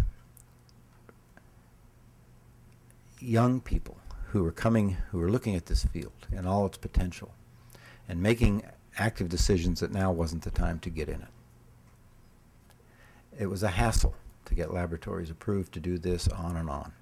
young 3.20 3.60
people 3.60 3.98
who 4.28 4.42
were 4.42 4.52
coming, 4.52 4.96
who 5.10 5.18
were 5.18 5.30
looking 5.30 5.54
at 5.54 5.66
this 5.66 5.84
field 5.84 6.26
and 6.34 6.46
all 6.46 6.66
its 6.66 6.78
potential 6.78 7.34
and 8.08 8.22
making 8.22 8.62
active 8.98 9.28
decisions 9.28 9.80
that 9.80 9.92
now 9.92 10.12
wasn't 10.12 10.42
the 10.42 10.50
time 10.50 10.78
to 10.80 10.90
get 10.90 11.08
in 11.08 11.22
it. 11.22 11.28
It 13.38 13.46
was 13.46 13.62
a 13.62 13.68
hassle 13.68 14.14
to 14.46 14.54
get 14.54 14.74
laboratories 14.74 15.30
approved 15.30 15.72
to 15.74 15.80
do 15.80 15.98
this 15.98 16.28
on 16.28 16.56
and 16.56 16.68
on. 16.68 16.92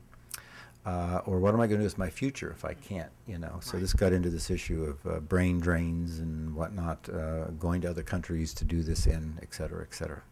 Uh, 0.84 1.20
or 1.26 1.40
what 1.40 1.52
am 1.52 1.60
I 1.60 1.66
going 1.66 1.78
to 1.78 1.82
do 1.82 1.84
with 1.84 1.98
my 1.98 2.10
future 2.10 2.50
if 2.50 2.64
I 2.64 2.74
can't, 2.74 3.10
you 3.26 3.38
know? 3.38 3.58
So 3.60 3.76
this 3.76 3.92
got 3.92 4.12
into 4.12 4.30
this 4.30 4.50
issue 4.50 4.84
of 4.84 5.12
uh, 5.12 5.18
brain 5.18 5.58
drains 5.58 6.20
and 6.20 6.54
whatnot, 6.54 7.08
uh, 7.08 7.46
going 7.58 7.80
to 7.80 7.90
other 7.90 8.04
countries 8.04 8.54
to 8.54 8.64
do 8.64 8.82
this 8.84 9.06
in, 9.06 9.38
et 9.42 9.52
cetera, 9.52 9.82
et 9.82 9.94
cetera. 9.94 10.22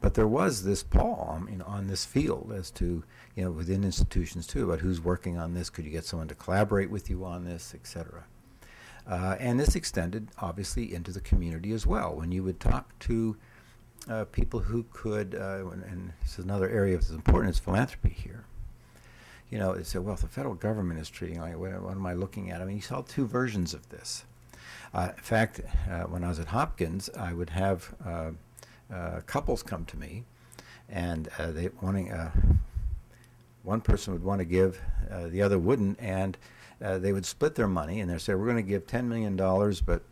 But 0.00 0.14
there 0.14 0.26
was 0.26 0.64
this 0.64 0.82
pall 0.82 1.42
you 1.48 1.58
know, 1.58 1.64
on 1.64 1.86
this 1.86 2.04
field 2.04 2.52
as 2.56 2.70
to, 2.72 3.04
you 3.36 3.44
know, 3.44 3.52
within 3.52 3.84
institutions 3.84 4.46
too, 4.48 4.64
about 4.64 4.80
who's 4.80 5.00
working 5.00 5.38
on 5.38 5.54
this. 5.54 5.70
Could 5.70 5.84
you 5.84 5.92
get 5.92 6.04
someone 6.04 6.28
to 6.28 6.34
collaborate 6.34 6.90
with 6.90 7.08
you 7.10 7.24
on 7.24 7.44
this, 7.44 7.72
et 7.74 7.86
cetera? 7.86 8.24
Uh, 9.08 9.36
and 9.38 9.58
this 9.58 9.74
extended, 9.74 10.28
obviously, 10.38 10.94
into 10.94 11.10
the 11.10 11.20
community 11.20 11.72
as 11.72 11.86
well. 11.86 12.14
When 12.14 12.30
you 12.30 12.42
would 12.42 12.60
talk 12.60 12.96
to 13.00 13.36
uh, 14.08 14.24
people 14.26 14.60
who 14.60 14.84
could, 14.92 15.34
uh, 15.34 15.66
and 15.68 16.12
this 16.22 16.38
is 16.38 16.44
another 16.44 16.68
area 16.68 16.96
that's 16.96 17.10
important, 17.10 17.54
is 17.54 17.58
philanthropy 17.58 18.10
here. 18.10 18.44
You 19.50 19.58
know, 19.58 19.74
they 19.74 19.82
say, 19.82 19.98
well, 19.98 20.14
if 20.14 20.20
the 20.20 20.28
federal 20.28 20.54
government 20.54 21.00
is 21.00 21.08
treating 21.08 21.40
like, 21.40 21.56
what, 21.56 21.80
what 21.80 21.92
am 21.92 22.04
I 22.04 22.12
looking 22.12 22.50
at? 22.50 22.60
I 22.60 22.66
mean, 22.66 22.76
you 22.76 22.82
saw 22.82 23.00
two 23.00 23.26
versions 23.26 23.72
of 23.72 23.88
this. 23.88 24.24
Uh, 24.92 25.08
in 25.16 25.22
fact, 25.22 25.62
uh, 25.90 26.02
when 26.02 26.22
I 26.22 26.28
was 26.28 26.38
at 26.38 26.48
Hopkins, 26.48 27.08
I 27.16 27.32
would 27.32 27.50
have 27.50 27.94
uh, 28.04 29.20
couples 29.26 29.62
come 29.62 29.86
to 29.86 29.96
me, 29.96 30.24
and 30.90 31.30
they 31.38 31.70
wanting 31.80 32.12
one 33.62 33.80
person 33.80 34.12
would 34.12 34.24
want 34.24 34.40
to 34.40 34.44
give, 34.44 34.80
the 35.10 35.40
other 35.40 35.58
wouldn't, 35.58 35.98
and 36.00 36.36
uh, 36.82 36.98
they 36.98 37.12
would 37.12 37.26
split 37.26 37.54
their 37.54 37.68
money 37.68 38.00
and 38.00 38.10
they 38.10 38.18
say, 38.18 38.34
we're 38.34 38.44
going 38.44 38.56
to 38.56 38.62
give 38.62 38.86
$10 38.86 39.06
million, 39.06 39.36
but 39.36 40.02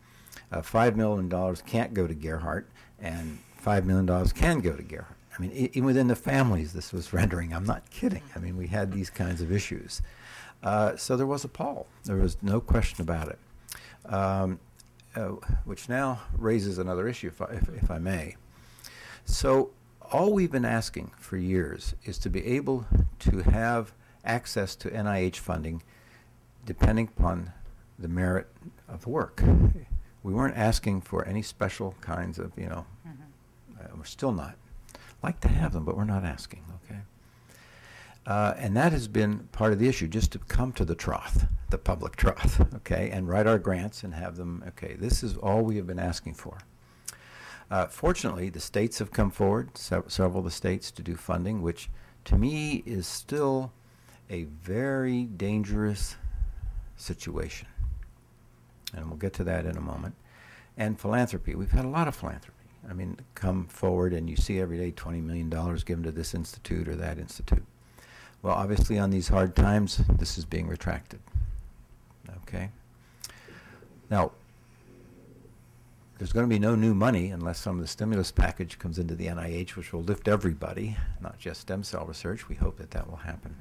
uh, 0.51 0.61
$5 0.61 0.95
million 0.95 1.55
can't 1.65 1.93
go 1.93 2.07
to 2.07 2.13
Gearhart, 2.13 2.65
and 2.99 3.39
$5 3.63 3.85
million 3.85 4.29
can 4.29 4.59
go 4.59 4.73
to 4.73 4.83
Gearhart. 4.83 5.15
I 5.37 5.41
mean, 5.41 5.51
even 5.51 5.85
within 5.85 6.07
the 6.07 6.15
families, 6.15 6.73
this 6.73 6.91
was 6.91 7.13
rendering. 7.13 7.53
I'm 7.53 7.65
not 7.65 7.89
kidding. 7.91 8.23
I 8.35 8.39
mean, 8.39 8.57
we 8.57 8.67
had 8.67 8.91
these 8.91 9.09
kinds 9.09 9.41
of 9.41 9.51
issues. 9.51 10.01
Uh, 10.63 10.95
so 10.95 11.15
there 11.15 11.27
was 11.27 11.43
a 11.43 11.47
pall. 11.47 11.85
There 12.05 12.15
was 12.15 12.37
no 12.41 12.59
question 12.59 13.01
about 13.01 13.29
it. 13.29 13.39
Um, 14.11 14.59
uh, 15.15 15.35
which 15.65 15.89
now 15.89 16.21
raises 16.37 16.77
another 16.77 17.07
issue, 17.07 17.27
if 17.27 17.41
I, 17.41 17.45
if, 17.45 17.69
if 17.69 17.91
I 17.91 17.97
may. 17.97 18.35
So, 19.25 19.71
all 20.11 20.31
we've 20.31 20.51
been 20.51 20.65
asking 20.65 21.11
for 21.17 21.37
years 21.37 21.95
is 22.05 22.17
to 22.19 22.29
be 22.29 22.45
able 22.45 22.85
to 23.19 23.39
have 23.39 23.93
access 24.23 24.75
to 24.77 24.89
NIH 24.89 25.37
funding 25.37 25.81
depending 26.67 27.07
upon 27.17 27.53
the 27.97 28.09
merit 28.09 28.47
of 28.87 29.01
the 29.01 29.09
work. 29.09 29.41
We 30.21 30.33
weren't 30.33 30.57
asking 30.57 31.01
for 31.01 31.25
any 31.25 31.41
special 31.41 31.95
kinds 32.01 32.37
of, 32.37 32.51
you 32.57 32.67
know, 32.67 32.85
uh, 33.79 33.87
we're 33.95 34.03
still 34.03 34.33
not. 34.33 34.55
Like 35.23 35.39
to 35.39 35.47
have 35.47 35.71
them, 35.71 35.85
but 35.85 35.95
we're 35.95 36.03
not 36.03 36.25
asking, 36.25 36.63
okay? 36.83 36.99
Uh, 38.25 38.53
and 38.57 38.75
that 38.75 38.91
has 38.91 39.07
been 39.07 39.47
part 39.53 39.71
of 39.71 39.79
the 39.79 39.87
issue, 39.87 40.07
just 40.07 40.33
to 40.33 40.39
come 40.39 40.73
to 40.73 40.83
the 40.83 40.95
trough, 40.95 41.45
the 41.69 41.77
public 41.77 42.17
trough, 42.17 42.59
okay, 42.75 43.09
and 43.09 43.29
write 43.29 43.47
our 43.47 43.57
grants 43.57 44.03
and 44.03 44.13
have 44.13 44.35
them, 44.35 44.63
okay, 44.67 44.95
this 44.99 45.23
is 45.23 45.37
all 45.37 45.61
we 45.63 45.77
have 45.77 45.87
been 45.87 45.97
asking 45.97 46.33
for. 46.33 46.57
Uh, 47.71 47.87
fortunately, 47.87 48.49
the 48.49 48.59
states 48.59 48.99
have 48.99 49.11
come 49.11 49.31
forward, 49.31 49.77
sev- 49.77 50.11
several 50.11 50.39
of 50.39 50.45
the 50.45 50.51
states, 50.51 50.91
to 50.91 51.01
do 51.01 51.15
funding, 51.15 51.61
which 51.61 51.89
to 52.25 52.37
me 52.37 52.83
is 52.85 53.07
still 53.07 53.71
a 54.29 54.43
very 54.43 55.23
dangerous 55.23 56.17
situation. 56.97 57.67
And 58.93 59.07
we'll 59.07 59.17
get 59.17 59.33
to 59.33 59.43
that 59.45 59.65
in 59.65 59.77
a 59.77 59.81
moment. 59.81 60.15
And 60.77 60.99
philanthropy. 60.99 61.55
We've 61.55 61.71
had 61.71 61.85
a 61.85 61.89
lot 61.89 62.07
of 62.07 62.15
philanthropy. 62.15 62.53
I 62.89 62.93
mean, 62.93 63.17
come 63.35 63.67
forward 63.67 64.13
and 64.13 64.29
you 64.29 64.35
see 64.35 64.59
every 64.59 64.77
day 64.77 64.91
$20 64.91 65.23
million 65.23 65.49
given 65.85 66.03
to 66.03 66.11
this 66.11 66.33
institute 66.33 66.87
or 66.87 66.95
that 66.95 67.17
institute. 67.17 67.65
Well, 68.41 68.55
obviously, 68.55 68.99
on 68.99 69.09
these 69.09 69.27
hard 69.27 69.55
times, 69.55 70.01
this 70.17 70.37
is 70.37 70.45
being 70.45 70.67
retracted. 70.67 71.19
Okay? 72.43 72.69
Now, 74.09 74.31
there's 76.17 76.31
going 76.31 76.45
to 76.45 76.49
be 76.49 76.59
no 76.59 76.75
new 76.75 76.95
money 76.95 77.29
unless 77.29 77.59
some 77.59 77.75
of 77.75 77.81
the 77.81 77.87
stimulus 77.87 78.31
package 78.31 78.79
comes 78.79 78.97
into 78.99 79.15
the 79.15 79.27
NIH, 79.27 79.75
which 79.75 79.93
will 79.93 80.03
lift 80.03 80.27
everybody, 80.27 80.97
not 81.21 81.37
just 81.37 81.61
stem 81.61 81.83
cell 81.83 82.05
research. 82.05 82.47
We 82.47 82.55
hope 82.55 82.77
that 82.77 82.91
that 82.91 83.09
will 83.09 83.17
happen. 83.17 83.55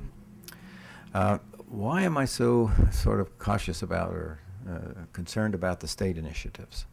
Uh, 1.13 1.39
why 1.69 2.03
am 2.03 2.17
I 2.17 2.25
so 2.25 2.71
sort 2.91 3.21
of 3.21 3.39
cautious 3.39 3.83
about 3.83 4.13
or 4.13 4.41
uh, 4.69 5.05
concerned 5.13 5.55
about 5.55 5.81
the 5.81 5.89
state 5.89 6.17
initiatives? 6.17 6.87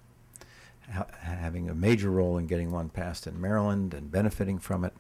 Ha- 0.92 1.08
having 1.22 1.70
a 1.70 1.76
major 1.76 2.10
role 2.10 2.38
in 2.38 2.48
getting 2.48 2.72
one 2.72 2.90
passed 2.90 3.26
in 3.26 3.40
Maryland 3.40 3.94
and 3.94 4.12
benefiting 4.12 4.60
from 4.60 4.84
it. 4.84 4.94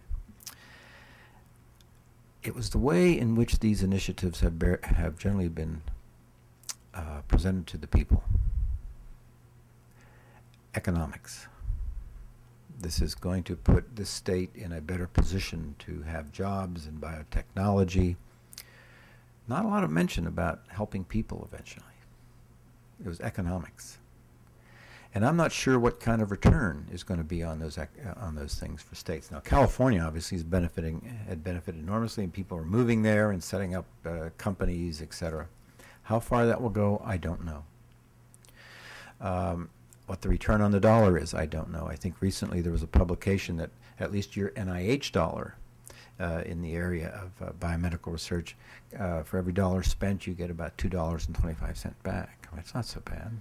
It 2.42 2.56
was 2.56 2.70
the 2.70 2.78
way 2.78 3.18
in 3.18 3.36
which 3.36 3.60
these 3.60 3.84
initiatives 3.84 4.42
have, 4.42 4.62
have 4.84 5.18
generally 5.18 5.50
been 5.50 5.82
uh, 6.94 7.22
presented 7.28 7.68
to 7.68 7.78
the 7.78 7.88
people 7.88 8.24
economics. 10.76 11.48
This 12.80 13.02
is 13.02 13.16
going 13.16 13.44
to 13.44 13.56
put 13.56 13.96
the 13.96 14.06
state 14.06 14.50
in 14.56 14.72
a 14.72 14.82
better 14.82 15.08
position 15.08 15.76
to 15.80 16.02
have 16.04 16.32
jobs 16.32 16.88
in 16.88 16.98
biotechnology. 16.98 18.16
Not 19.48 19.66
a 19.66 19.68
lot 19.68 19.84
of 19.84 19.92
mention 19.92 20.28
about 20.28 20.62
helping 20.70 21.04
people 21.04 21.48
eventually. 21.52 21.86
It 23.04 23.08
was 23.08 23.20
economics. 23.20 23.98
And 25.16 25.26
I'm 25.26 25.38
not 25.38 25.52
sure 25.52 25.78
what 25.78 26.00
kind 26.00 26.22
of 26.22 26.32
return 26.32 26.88
is 26.92 27.04
going 27.04 27.20
to 27.20 27.24
be 27.24 27.44
on 27.44 27.60
those 27.60 27.78
uh, 27.78 27.86
on 28.18 28.34
those 28.34 28.56
things 28.56 28.82
for 28.82 28.96
states. 28.96 29.30
Now, 29.30 29.42
California 29.42 30.02
obviously 30.02 30.38
is 30.38 30.44
benefiting 30.44 31.20
had 31.28 31.44
benefited 31.44 31.82
enormously, 31.82 32.24
and 32.24 32.34
people 32.34 32.58
are 32.58 32.66
moving 32.66 33.04
there 33.04 33.30
and 33.30 33.44
setting 33.44 33.76
up 33.76 33.86
uh, 34.06 34.30
companies, 34.38 35.02
et 35.02 35.14
cetera. 35.14 35.48
How 36.04 36.20
far 36.20 36.48
that 36.48 36.62
will 36.62 36.70
go, 36.70 37.02
I 37.06 37.18
don't 37.18 37.46
know. 37.46 37.64
Um, 39.22 39.70
what 40.08 40.22
the 40.22 40.30
return 40.30 40.62
on 40.62 40.72
the 40.72 40.80
dollar 40.80 41.18
is, 41.18 41.34
I 41.34 41.46
don't 41.46 41.72
know. 41.72 41.88
I 41.88 41.96
think 41.96 42.16
recently 42.20 42.60
there 42.60 42.72
was 42.72 42.84
a 42.84 42.88
publication 42.88 43.58
that 43.58 43.70
at 44.00 44.12
least 44.12 44.36
your 44.36 44.50
NIH 44.50 45.12
dollar 45.12 45.56
uh, 46.20 46.44
in 46.46 46.62
the 46.62 46.74
area 46.74 47.10
of 47.10 47.48
uh, 47.48 47.52
biomedical 47.60 48.12
research, 48.12 48.56
uh, 49.00 49.24
for 49.24 49.38
every 49.38 49.54
dollar 49.54 49.84
spent, 49.84 50.28
you 50.28 50.34
get 50.34 50.50
about 50.50 50.78
two 50.78 50.90
dollars 50.90 51.28
and 51.28 51.36
twenty-five 51.36 51.78
cent 51.78 52.02
back. 52.04 52.48
It's 52.58 52.76
not 52.76 52.86
so 52.86 53.00
bad. 53.02 53.32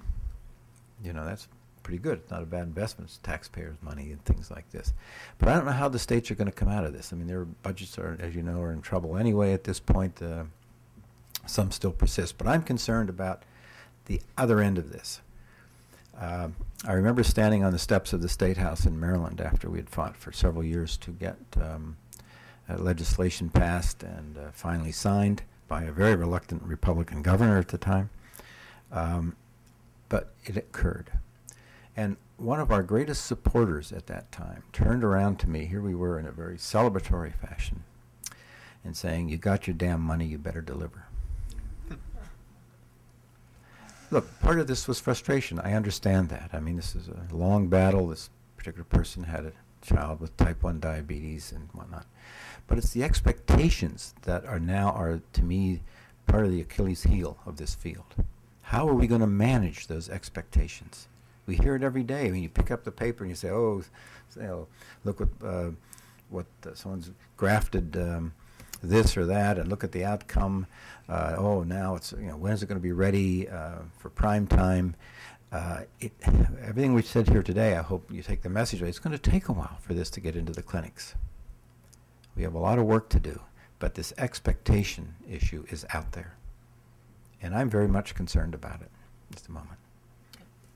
You 1.04 1.12
know, 1.12 1.24
that's 1.24 1.48
pretty 1.82 1.98
good. 1.98 2.18
It's 2.18 2.30
not 2.30 2.42
a 2.42 2.46
bad 2.46 2.62
investment. 2.62 3.10
It's 3.10 3.18
taxpayers' 3.18 3.76
money 3.82 4.12
and 4.12 4.24
things 4.24 4.50
like 4.50 4.70
this. 4.70 4.92
But 5.38 5.48
I 5.48 5.54
don't 5.54 5.66
know 5.66 5.72
how 5.72 5.88
the 5.88 5.98
states 5.98 6.30
are 6.30 6.34
going 6.34 6.46
to 6.46 6.52
come 6.52 6.68
out 6.68 6.84
of 6.84 6.92
this. 6.92 7.12
I 7.12 7.16
mean, 7.16 7.26
their 7.26 7.44
budgets 7.44 7.98
are, 7.98 8.16
as 8.20 8.34
you 8.34 8.42
know, 8.42 8.60
are 8.60 8.72
in 8.72 8.80
trouble 8.80 9.16
anyway 9.16 9.52
at 9.52 9.64
this 9.64 9.80
point. 9.80 10.22
Uh, 10.22 10.44
some 11.44 11.72
still 11.72 11.90
persist, 11.90 12.38
but 12.38 12.46
I'm 12.46 12.62
concerned 12.62 13.10
about 13.10 13.42
the 14.06 14.20
other 14.38 14.60
end 14.60 14.78
of 14.78 14.92
this. 14.92 15.20
Uh, 16.16 16.48
I 16.86 16.92
remember 16.92 17.24
standing 17.24 17.64
on 17.64 17.72
the 17.72 17.78
steps 17.78 18.12
of 18.12 18.22
the 18.22 18.28
State 18.28 18.58
House 18.58 18.86
in 18.86 19.00
Maryland 19.00 19.40
after 19.40 19.68
we 19.68 19.78
had 19.78 19.90
fought 19.90 20.16
for 20.16 20.30
several 20.30 20.62
years 20.62 20.96
to 20.98 21.10
get 21.10 21.36
um, 21.60 21.96
legislation 22.76 23.48
passed 23.50 24.02
and 24.02 24.38
uh, 24.38 24.50
finally 24.52 24.92
signed 24.92 25.42
by 25.68 25.84
a 25.84 25.92
very 25.92 26.14
reluctant 26.14 26.62
Republican 26.62 27.22
governor 27.22 27.58
at 27.58 27.68
the 27.68 27.78
time. 27.78 28.10
Um, 28.90 29.36
but 30.08 30.34
it 30.44 30.56
occurred. 30.56 31.10
And 31.96 32.16
one 32.36 32.60
of 32.60 32.70
our 32.70 32.82
greatest 32.82 33.24
supporters 33.26 33.92
at 33.92 34.06
that 34.06 34.32
time 34.32 34.64
turned 34.72 35.04
around 35.04 35.38
to 35.40 35.48
me, 35.48 35.66
here 35.66 35.80
we 35.80 35.94
were 35.94 36.18
in 36.18 36.26
a 36.26 36.32
very 36.32 36.56
celebratory 36.56 37.32
fashion, 37.34 37.84
and 38.84 38.96
saying, 38.96 39.28
You 39.28 39.38
got 39.38 39.66
your 39.66 39.74
damn 39.74 40.00
money, 40.00 40.26
you 40.26 40.38
better 40.38 40.60
deliver. 40.60 41.06
Look, 44.10 44.40
part 44.40 44.58
of 44.58 44.66
this 44.66 44.86
was 44.86 45.00
frustration. 45.00 45.58
I 45.60 45.72
understand 45.72 46.28
that. 46.28 46.50
I 46.52 46.60
mean, 46.60 46.76
this 46.76 46.94
is 46.94 47.08
a 47.08 47.34
long 47.34 47.68
battle. 47.68 48.08
This 48.08 48.28
particular 48.58 48.84
person 48.84 49.22
had 49.22 49.46
a 49.46 49.52
child 49.80 50.20
with 50.20 50.36
type 50.36 50.62
1 50.62 50.80
diabetes 50.80 51.50
and 51.50 51.70
whatnot. 51.72 52.04
But 52.66 52.78
it's 52.78 52.92
the 52.92 53.02
expectations 53.02 54.14
that 54.22 54.44
are 54.46 54.60
now, 54.60 54.90
are 54.90 55.20
to 55.32 55.42
me, 55.42 55.82
part 56.26 56.44
of 56.44 56.50
the 56.50 56.60
Achilles 56.60 57.02
heel 57.02 57.38
of 57.44 57.56
this 57.56 57.74
field. 57.74 58.14
How 58.62 58.88
are 58.88 58.94
we 58.94 59.06
going 59.06 59.20
to 59.20 59.26
manage 59.26 59.86
those 59.86 60.08
expectations? 60.08 61.08
We 61.46 61.56
hear 61.56 61.74
it 61.74 61.82
every 61.82 62.04
day. 62.04 62.26
I 62.26 62.30
mean, 62.30 62.42
you 62.42 62.48
pick 62.48 62.70
up 62.70 62.84
the 62.84 62.92
paper 62.92 63.24
and 63.24 63.30
you 63.30 63.36
say, 63.36 63.50
"Oh, 63.50 63.82
look 65.04 65.20
what 65.20 65.28
uh, 65.44 65.70
what 66.30 66.46
uh, 66.66 66.74
someone's 66.74 67.10
grafted 67.36 67.96
um, 67.96 68.32
this 68.82 69.16
or 69.16 69.26
that, 69.26 69.58
and 69.58 69.68
look 69.68 69.84
at 69.84 69.92
the 69.92 70.04
outcome." 70.04 70.66
Uh, 71.08 71.34
oh, 71.36 71.64
now 71.64 71.96
it's 71.96 72.12
you 72.12 72.28
know 72.28 72.36
when 72.36 72.52
is 72.52 72.62
it 72.62 72.66
going 72.66 72.78
to 72.78 72.82
be 72.82 72.92
ready 72.92 73.48
uh, 73.48 73.80
for 73.98 74.08
prime 74.08 74.46
time? 74.46 74.94
Uh, 75.50 75.82
it, 76.00 76.12
everything 76.62 76.94
we've 76.94 77.06
said 77.06 77.28
here 77.28 77.42
today, 77.42 77.76
I 77.76 77.82
hope 77.82 78.10
you 78.10 78.22
take 78.22 78.40
the 78.40 78.48
message. 78.48 78.80
It's 78.80 78.98
going 78.98 79.16
to 79.16 79.30
take 79.30 79.48
a 79.48 79.52
while 79.52 79.76
for 79.82 79.92
this 79.92 80.08
to 80.10 80.20
get 80.20 80.34
into 80.34 80.52
the 80.52 80.62
clinics. 80.62 81.14
We 82.36 82.42
have 82.42 82.54
a 82.54 82.58
lot 82.58 82.78
of 82.78 82.86
work 82.86 83.08
to 83.10 83.20
do, 83.20 83.40
but 83.78 83.94
this 83.94 84.12
expectation 84.18 85.14
issue 85.28 85.64
is 85.70 85.84
out 85.90 86.12
there, 86.12 86.36
and 87.40 87.54
I'm 87.54 87.68
very 87.68 87.88
much 87.88 88.14
concerned 88.14 88.54
about 88.54 88.80
it 88.80 88.90
at 89.32 89.42
the 89.42 89.52
moment. 89.52 89.78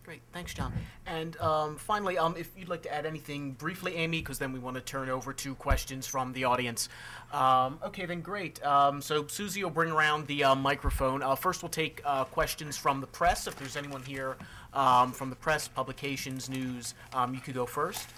Great, 0.06 0.22
thanks, 0.32 0.54
John. 0.54 0.72
And 1.06 1.36
um, 1.40 1.74
finally, 1.76 2.16
um, 2.16 2.36
if 2.38 2.56
you'd 2.56 2.68
like 2.68 2.82
to 2.82 2.94
add 2.94 3.06
anything 3.06 3.50
briefly, 3.50 3.96
Amy, 3.96 4.20
because 4.20 4.38
then 4.38 4.52
we 4.52 4.60
want 4.60 4.76
to 4.76 4.80
turn 4.80 5.10
over 5.10 5.32
to 5.32 5.56
questions 5.56 6.06
from 6.06 6.32
the 6.32 6.44
audience. 6.44 6.88
Um, 7.32 7.80
okay, 7.84 8.06
then 8.06 8.20
great. 8.20 8.64
Um, 8.64 9.02
so 9.02 9.26
Susie 9.26 9.64
will 9.64 9.70
bring 9.72 9.90
around 9.90 10.28
the 10.28 10.44
uh, 10.44 10.54
microphone. 10.54 11.24
Uh, 11.24 11.34
first, 11.34 11.64
we'll 11.64 11.70
take 11.70 12.02
uh, 12.04 12.22
questions 12.22 12.76
from 12.76 13.00
the 13.00 13.08
press. 13.08 13.48
If 13.48 13.56
there's 13.56 13.76
anyone 13.76 14.00
here 14.00 14.36
um, 14.74 15.10
from 15.10 15.28
the 15.28 15.34
press, 15.34 15.66
publications, 15.66 16.48
news, 16.48 16.94
um, 17.12 17.34
you 17.34 17.40
could 17.40 17.54
go 17.54 17.66
first. 17.66 18.08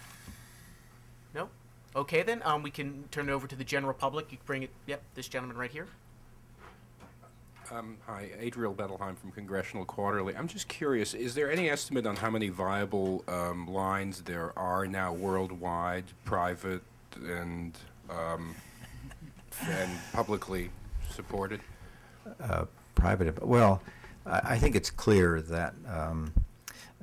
No? 1.95 2.01
Okay, 2.01 2.23
then 2.23 2.43
we 2.63 2.71
can 2.71 3.05
turn 3.11 3.29
it 3.29 3.33
over 3.33 3.47
to 3.47 3.57
the 3.57 3.65
general 3.65 3.95
public. 3.95 4.31
You 4.31 4.39
can 4.39 4.47
bring 4.47 4.63
it. 4.65 4.71
Yep, 4.87 5.03
this 5.15 5.29
gentleman 5.29 5.57
right 5.57 5.71
here. 5.71 5.87
Um, 7.71 7.99
hi, 8.07 8.31
Adriel 8.41 8.75
Bettelheim 8.75 9.19
from 9.19 9.31
Congressional 9.31 9.85
Quarterly. 9.85 10.35
I'm 10.35 10.49
just 10.49 10.69
curious, 10.69 11.13
is 11.13 11.35
there 11.35 11.51
any 11.51 11.69
estimate 11.69 12.07
on 12.07 12.17
how 12.17 12.31
many 12.31 12.49
viable 12.49 13.23
um, 13.29 13.67
lines 13.67 14.23
there 14.23 14.59
are 14.59 14.87
now 14.87 15.13
worldwide, 15.13 16.05
private 16.25 16.81
and 17.27 17.77
um, 18.09 18.55
and 19.69 19.91
publicly 20.15 20.71
supported? 21.11 21.61
Uh, 22.41 22.65
private, 22.95 23.47
well, 23.47 23.83
I, 24.25 24.41
I, 24.45 24.59
think 24.59 24.75
it's 24.75 24.91
clear 24.91 25.43
that 25.43 25.75
um, 25.87 26.33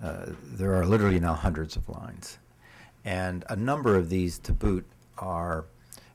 uh, 0.01 0.27
there 0.41 0.73
are 0.73 0.85
literally 0.85 1.19
now 1.19 1.35
hundreds 1.35 1.75
of 1.75 1.87
lines, 1.89 2.39
and 3.05 3.45
a 3.49 3.55
number 3.55 3.95
of 3.95 4.09
these 4.09 4.39
to 4.39 4.51
boot 4.51 4.85
are 5.17 5.65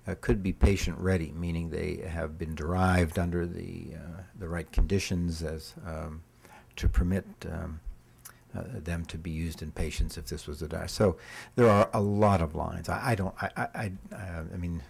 uh, 0.07 0.15
could 0.21 0.43
be 0.43 0.53
patient 0.53 0.99
ready, 0.99 1.33
meaning 1.33 1.71
they 1.71 1.97
have 2.09 2.39
been 2.39 2.55
derived 2.55 3.19
under 3.19 3.47
the, 3.47 3.93
uh, 3.95 4.23
the 4.39 4.49
right 4.49 4.71
conditions 4.73 5.43
as 5.43 5.75
um, 5.87 6.23
to 6.77 6.89
permit 6.89 7.25
um, 7.51 7.81
uh, 8.57 8.63
them 8.73 9.05
to 9.05 9.19
be 9.19 9.31
used 9.31 9.63
in 9.63 9.71
patients 9.71 10.19
if 10.19 10.27
this 10.27 10.47
was 10.47 10.63
a 10.63 10.69
die. 10.69 10.87
So 10.87 11.17
there 11.55 11.69
are 11.69 11.89
a 11.93 12.01
lot 12.01 12.41
of 12.41 12.55
lines. 12.55 12.89
I, 12.89 13.11
I 13.11 13.15
don't, 13.15 13.35
I, 13.41 13.51
I, 13.57 13.63
I, 13.75 13.93
uh, 14.13 14.43
I 14.53 14.57
mean, 14.57 14.83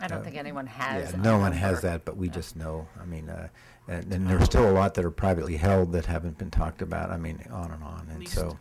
I 0.00 0.08
don't 0.08 0.18
uh, 0.18 0.22
think 0.22 0.36
anyone 0.36 0.66
has. 0.66 1.12
Yeah, 1.12 1.20
no 1.20 1.38
one 1.38 1.52
has 1.52 1.82
that, 1.82 2.04
but 2.04 2.16
we 2.16 2.28
yeah. 2.28 2.32
just 2.32 2.56
know. 2.56 2.88
I 3.00 3.04
mean, 3.04 3.28
uh, 3.28 3.48
and, 3.88 4.12
and, 4.12 4.26
there's 4.26 4.44
still 4.44 4.68
a 4.68 4.72
lot 4.72 4.94
that 4.94 5.04
are 5.04 5.10
privately 5.10 5.56
held 5.56 5.92
that 5.92 6.06
haven't 6.06 6.38
been 6.38 6.50
talked 6.50 6.82
about. 6.82 7.10
I 7.10 7.18
mean, 7.18 7.44
on 7.50 7.70
and 7.70 7.82
on. 7.82 8.08
And 8.10 8.26
so, 8.28 8.58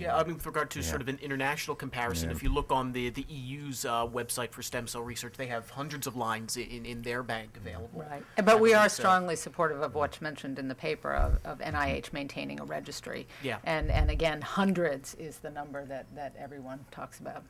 Yeah, 0.00 0.16
I 0.16 0.24
mean, 0.24 0.34
with 0.34 0.46
regard 0.46 0.70
to 0.70 0.82
sort 0.82 1.02
of 1.02 1.08
an 1.08 1.18
international 1.22 1.76
comparison, 1.76 2.30
Yeah. 2.30 2.36
if 2.36 2.42
you 2.42 2.48
look 2.52 2.72
on 2.72 2.92
the, 2.92 3.10
the 3.10 3.26
EU's 3.28 3.84
uh, 3.84 4.06
website 4.06 4.50
for 4.52 4.62
stem 4.62 4.86
cell 4.86 5.02
research, 5.02 5.34
they 5.36 5.46
have 5.48 5.68
hundreds 5.68 6.06
of 6.06 6.16
lines 6.16 6.56
in, 6.56 6.86
in 6.86 7.02
their 7.02 7.22
bank 7.22 7.56
available. 7.56 7.90
Right, 8.10 8.22
but 8.44 8.60
we 8.60 8.72
are 8.72 8.84
mean, 8.84 8.88
so- 8.90 9.02
strongly 9.02 9.36
supportive 9.36 9.82
of 9.82 9.94
what's 9.94 10.22
mentioned 10.22 10.58
in 10.58 10.68
the 10.68 10.74
paper 10.74 11.12
of, 11.12 11.38
of 11.44 11.58
NIH 11.58 12.12
maintaining 12.14 12.60
a 12.60 12.64
registry. 12.64 13.26
Yeah. 13.42 13.58
And, 13.64 13.90
and 13.90 14.10
again, 14.10 14.40
hundreds 14.40 15.14
is 15.16 15.38
the 15.38 15.50
number 15.50 15.84
that, 15.84 16.06
that 16.14 16.34
everyone 16.38 16.80
talks 16.90 17.20
about. 17.20 17.42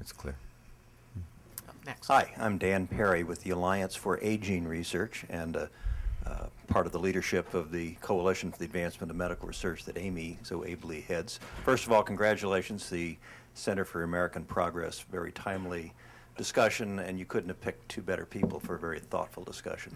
It's 0.00 0.12
clear. 0.12 0.34
Next. 1.86 2.08
Hi, 2.08 2.32
I'm 2.36 2.58
Dan 2.58 2.86
Perry 2.86 3.22
with 3.22 3.42
the 3.42 3.50
Alliance 3.50 3.94
for 3.94 4.18
Aging 4.20 4.66
Research 4.66 5.24
and 5.30 5.56
uh, 5.56 5.66
uh, 6.26 6.46
part 6.68 6.86
of 6.86 6.92
the 6.92 6.98
leadership 6.98 7.54
of 7.54 7.70
the 7.72 7.92
Coalition 8.00 8.50
for 8.50 8.58
the 8.58 8.64
Advancement 8.64 9.10
of 9.10 9.16
Medical 9.16 9.48
Research 9.48 9.84
that 9.84 9.98
Amy 9.98 10.38
so 10.42 10.64
ably 10.64 11.00
heads. 11.02 11.40
First 11.64 11.86
of 11.86 11.92
all, 11.92 12.02
congratulations 12.02 12.88
the 12.90 13.16
Center 13.54 13.84
for 13.84 14.02
American 14.02 14.44
Progress. 14.44 15.00
Very 15.10 15.32
timely 15.32 15.92
discussion, 16.36 16.98
and 17.00 17.18
you 17.18 17.24
couldn't 17.24 17.48
have 17.48 17.60
picked 17.60 17.88
two 17.88 18.02
better 18.02 18.24
people 18.24 18.60
for 18.60 18.76
a 18.76 18.78
very 18.78 19.00
thoughtful 19.00 19.44
discussion. 19.44 19.92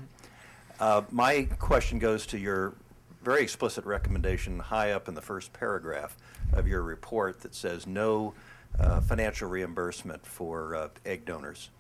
Uh, 0.80 1.02
my 1.10 1.44
question 1.58 1.98
goes 1.98 2.26
to 2.26 2.38
your 2.38 2.74
very 3.22 3.42
explicit 3.42 3.84
recommendation 3.86 4.58
high 4.58 4.92
up 4.92 5.08
in 5.08 5.14
the 5.14 5.22
first 5.22 5.52
paragraph 5.52 6.16
of 6.52 6.68
your 6.68 6.82
report 6.82 7.40
that 7.40 7.54
says 7.54 7.86
no 7.86 8.34
uh, 8.78 9.00
financial 9.00 9.48
reimbursement 9.48 10.24
for 10.26 10.74
uh, 10.74 10.88
egg 11.06 11.24
donors. 11.24 11.70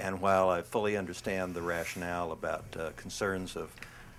And 0.00 0.20
while 0.20 0.48
I 0.48 0.62
fully 0.62 0.96
understand 0.96 1.54
the 1.54 1.62
rationale 1.62 2.32
about 2.32 2.64
uh, 2.78 2.90
concerns 2.96 3.56
of 3.56 3.70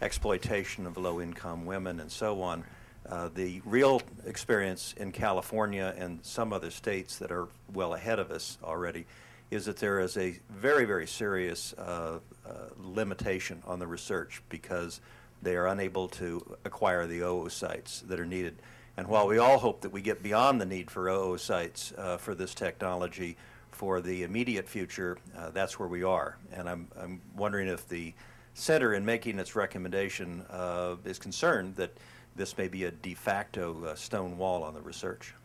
exploitation 0.02 0.86
of 0.86 0.98
low 0.98 1.20
income 1.20 1.66
women 1.66 2.00
and 2.00 2.12
so 2.12 2.42
on, 2.42 2.64
uh, 3.10 3.30
the 3.34 3.62
real 3.66 4.02
experience 4.26 4.94
in 4.98 5.12
California 5.12 5.96
and 5.98 6.20
some 6.24 6.52
other 6.52 6.70
states 6.70 7.18
that 7.18 7.32
are 7.32 7.48
well 7.74 7.94
ahead 7.94 8.20
of 8.20 8.32
us 8.32 8.58
already 8.64 9.06
is 9.50 9.66
that 9.66 9.78
there 9.78 10.00
is 10.00 10.18
a 10.18 10.38
very, 10.50 10.86
very 10.86 11.08
serious 11.08 11.74
uh, 11.74 12.20
uh, 12.46 12.52
limitation 12.78 13.62
on 13.66 13.80
the 13.80 13.88
research 13.88 14.42
because 14.50 15.00
they 15.42 15.56
are 15.56 15.68
unable 15.68 16.08
to 16.10 16.58
acquire 16.66 17.08
the 17.08 17.22
oocytes 17.22 18.06
that 18.08 18.20
are 18.20 18.26
needed. 18.26 18.56
And 18.98 19.08
while 19.08 19.28
we 19.28 19.38
all 19.38 19.60
hope 19.60 19.82
that 19.82 19.92
we 19.92 20.02
get 20.02 20.22
beyond 20.22 20.60
the 20.60 20.66
need 20.66 20.92
for 20.92 21.06
oocytes 21.06 21.98
uh, 21.98 22.18
for 22.18 22.36
this 22.36 22.54
technology 22.54 23.38
for 23.78 24.02
the 24.02 24.24
immediate 24.24 24.68
future, 24.68 25.20
uh, 25.38 25.52
that's 25.52 25.78
where 25.78 25.88
we 25.88 26.02
are. 26.02 26.40
And 26.52 26.68
I'm, 26.68 26.88
I'm 27.00 27.22
wondering 27.36 27.68
if 27.68 27.88
the 27.88 28.12
center, 28.56 28.96
in 28.96 29.06
making 29.06 29.38
its 29.38 29.56
recommendation, 29.56 30.44
uh, 30.50 30.96
is 31.06 31.20
concerned 31.20 31.76
that 31.76 31.92
this 32.36 32.58
may 32.58 32.68
be 32.68 32.86
a 32.86 32.92
de 32.92 33.14
facto 33.14 33.86
uh, 33.86 33.94
stone 33.94 34.36
wall 34.40 34.64
on 34.64 34.74
the 34.74 34.82
research. 34.82 35.36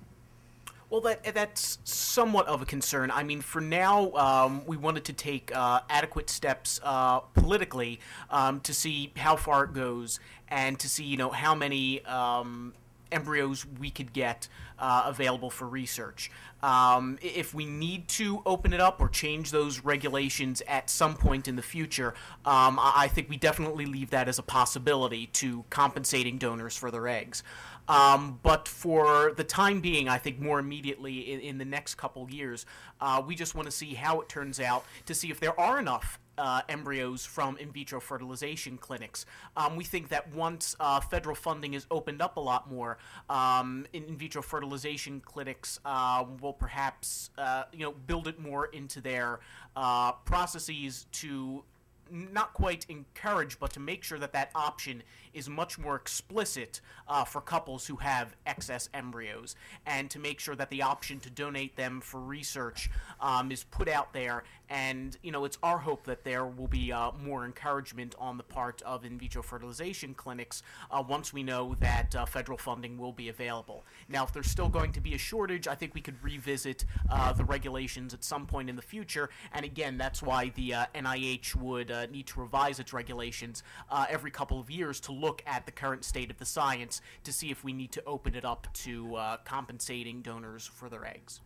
Well, 0.88 1.02
that 1.02 1.34
that's 1.34 1.78
somewhat 1.84 2.46
of 2.48 2.62
a 2.62 2.66
concern. 2.66 3.10
I 3.10 3.22
mean, 3.22 3.42
for 3.42 3.60
now, 3.60 4.12
um, 4.12 4.62
we 4.66 4.78
wanted 4.78 5.04
to 5.04 5.12
take 5.12 5.54
uh, 5.54 5.80
adequate 5.90 6.30
steps 6.30 6.80
uh, 6.82 7.20
politically 7.20 8.00
um, 8.30 8.60
to 8.60 8.72
see 8.72 9.12
how 9.16 9.36
far 9.36 9.64
it 9.64 9.74
goes 9.74 10.20
and 10.48 10.78
to 10.78 10.88
see, 10.88 11.04
you 11.04 11.18
know, 11.18 11.30
how 11.30 11.54
many 11.54 12.02
um, 12.04 12.72
embryos 13.12 13.66
we 13.78 13.90
could 13.90 14.12
get 14.12 14.48
uh, 14.78 15.04
available 15.06 15.50
for 15.50 15.68
research. 15.68 16.30
Um, 16.62 17.18
if 17.20 17.54
we 17.54 17.66
need 17.66 18.08
to 18.08 18.42
open 18.46 18.72
it 18.72 18.80
up 18.80 19.00
or 19.00 19.08
change 19.08 19.50
those 19.50 19.80
regulations 19.80 20.62
at 20.68 20.88
some 20.88 21.14
point 21.14 21.48
in 21.48 21.56
the 21.56 21.62
future, 21.62 22.14
um, 22.44 22.78
I 22.80 23.08
think 23.08 23.28
we 23.28 23.36
definitely 23.36 23.86
leave 23.86 24.10
that 24.10 24.28
as 24.28 24.38
a 24.38 24.42
possibility 24.42 25.26
to 25.26 25.64
compensating 25.70 26.38
donors 26.38 26.76
for 26.76 26.90
their 26.90 27.08
eggs. 27.08 27.42
Um, 27.88 28.38
but 28.42 28.68
for 28.68 29.32
the 29.36 29.44
time 29.44 29.80
being, 29.80 30.08
I 30.08 30.18
think 30.18 30.38
more 30.38 30.58
immediately 30.58 31.32
in, 31.32 31.40
in 31.40 31.58
the 31.58 31.64
next 31.64 31.96
couple 31.96 32.28
years, 32.30 32.64
uh, 33.00 33.22
we 33.26 33.34
just 33.34 33.54
want 33.54 33.66
to 33.66 33.72
see 33.72 33.94
how 33.94 34.20
it 34.20 34.28
turns 34.28 34.60
out 34.60 34.84
to 35.06 35.14
see 35.14 35.30
if 35.30 35.40
there 35.40 35.58
are 35.58 35.80
enough 35.80 36.20
uh, 36.42 36.60
embryos 36.68 37.24
from 37.24 37.56
in 37.58 37.70
vitro 37.70 38.00
fertilization 38.00 38.76
clinics. 38.76 39.24
Um, 39.56 39.76
we 39.76 39.84
think 39.84 40.08
that 40.08 40.34
once 40.34 40.74
uh, 40.80 40.98
federal 40.98 41.36
funding 41.36 41.74
is 41.74 41.86
opened 41.88 42.20
up 42.20 42.36
a 42.36 42.40
lot 42.40 42.68
more, 42.68 42.98
um, 43.30 43.86
in, 43.92 44.16
vitro 44.16 44.42
fertilization 44.42 45.20
clinics 45.20 45.78
uh, 45.84 46.24
will 46.40 46.52
perhaps 46.52 47.30
uh, 47.38 47.62
you 47.72 47.84
know 47.84 47.92
build 47.92 48.26
it 48.26 48.40
more 48.40 48.66
into 48.66 49.00
their 49.00 49.38
uh, 49.76 50.12
processes 50.12 51.06
to 51.12 51.62
not 52.10 52.52
quite 52.54 52.84
encourage, 52.88 53.60
but 53.60 53.72
to 53.72 53.80
make 53.80 54.02
sure 54.02 54.18
that 54.18 54.32
that 54.32 54.50
option 54.54 55.02
is 55.34 55.48
much 55.48 55.78
more 55.78 55.96
explicit 55.96 56.80
uh, 57.08 57.24
for 57.24 57.40
couples 57.40 57.86
who 57.86 57.96
have 57.96 58.34
excess 58.46 58.88
embryos, 58.94 59.56
and 59.86 60.10
to 60.10 60.18
make 60.18 60.40
sure 60.40 60.54
that 60.56 60.70
the 60.70 60.82
option 60.82 61.20
to 61.20 61.30
donate 61.30 61.76
them 61.76 62.00
for 62.00 62.20
research 62.20 62.90
um, 63.20 63.50
is 63.50 63.64
put 63.64 63.88
out 63.88 64.12
there. 64.12 64.44
And 64.68 65.16
you 65.22 65.32
know, 65.32 65.44
it's 65.44 65.58
our 65.62 65.78
hope 65.78 66.04
that 66.04 66.24
there 66.24 66.46
will 66.46 66.66
be 66.66 66.92
uh, 66.92 67.10
more 67.22 67.44
encouragement 67.44 68.14
on 68.18 68.38
the 68.38 68.42
part 68.42 68.80
of 68.82 69.04
in 69.04 69.18
vitro 69.18 69.42
fertilization 69.42 70.14
clinics 70.14 70.62
uh, 70.90 71.02
once 71.06 71.32
we 71.32 71.42
know 71.42 71.76
that 71.80 72.16
uh, 72.16 72.24
federal 72.24 72.56
funding 72.56 72.96
will 72.96 73.12
be 73.12 73.28
available. 73.28 73.84
Now, 74.08 74.24
if 74.24 74.32
there's 74.32 74.50
still 74.50 74.70
going 74.70 74.92
to 74.92 75.00
be 75.00 75.14
a 75.14 75.18
shortage, 75.18 75.68
I 75.68 75.74
think 75.74 75.94
we 75.94 76.00
could 76.00 76.22
revisit 76.22 76.86
uh, 77.10 77.32
the 77.34 77.44
regulations 77.44 78.14
at 78.14 78.24
some 78.24 78.46
point 78.46 78.70
in 78.70 78.76
the 78.76 78.82
future. 78.82 79.28
And 79.52 79.64
again, 79.64 79.98
that's 79.98 80.22
why 80.22 80.50
the 80.54 80.70
NIH 80.94 81.54
would 81.56 81.90
uh, 81.90 82.06
need 82.06 82.26
to 82.28 82.40
revise 82.40 82.78
its 82.80 82.92
regulations 82.92 83.62
every 84.08 84.30
couple 84.30 84.58
of 84.58 84.70
years 84.70 85.00
to 85.00 85.12
look 85.22 85.42
at 85.46 85.64
the 85.64 85.72
current 85.72 86.04
state 86.04 86.30
of 86.30 86.38
the 86.38 86.44
science 86.44 87.00
to 87.24 87.32
see 87.32 87.50
if 87.50 87.64
we 87.64 87.72
need 87.72 87.92
to 87.92 88.04
open 88.04 88.34
it 88.34 88.44
up 88.44 88.66
to 88.74 89.14
uh, 89.16 89.36
compensating 89.44 90.20
donors 90.20 90.66
for 90.66 90.88
their 90.90 91.06
eggs. 91.06 91.40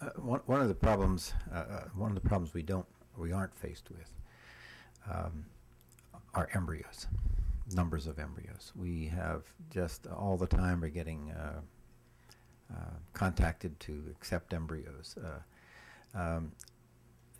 Uh, 0.00 0.06
one, 0.16 0.40
one 0.46 0.60
of 0.60 0.68
the 0.68 0.74
problems, 0.74 1.34
uh, 1.52 1.56
uh, 1.58 1.84
one 1.94 2.10
of 2.10 2.14
the 2.14 2.28
problems 2.28 2.54
we 2.54 2.62
don't, 2.62 2.86
we 3.16 3.32
aren't 3.32 3.54
faced 3.54 3.90
with, 3.90 4.10
um, 5.12 5.44
are 6.34 6.48
embryos, 6.54 7.06
numbers 7.74 8.06
of 8.06 8.18
embryos. 8.18 8.72
We 8.74 9.06
have 9.06 9.42
just 9.70 10.06
all 10.06 10.36
the 10.36 10.46
time 10.46 10.80
we're 10.80 10.88
getting 10.88 11.32
uh, 11.32 11.60
uh, 12.72 12.96
contacted 13.12 13.78
to 13.80 14.04
accept 14.10 14.52
embryos. 14.52 15.16
Uh, 15.22 16.18
um, 16.18 16.52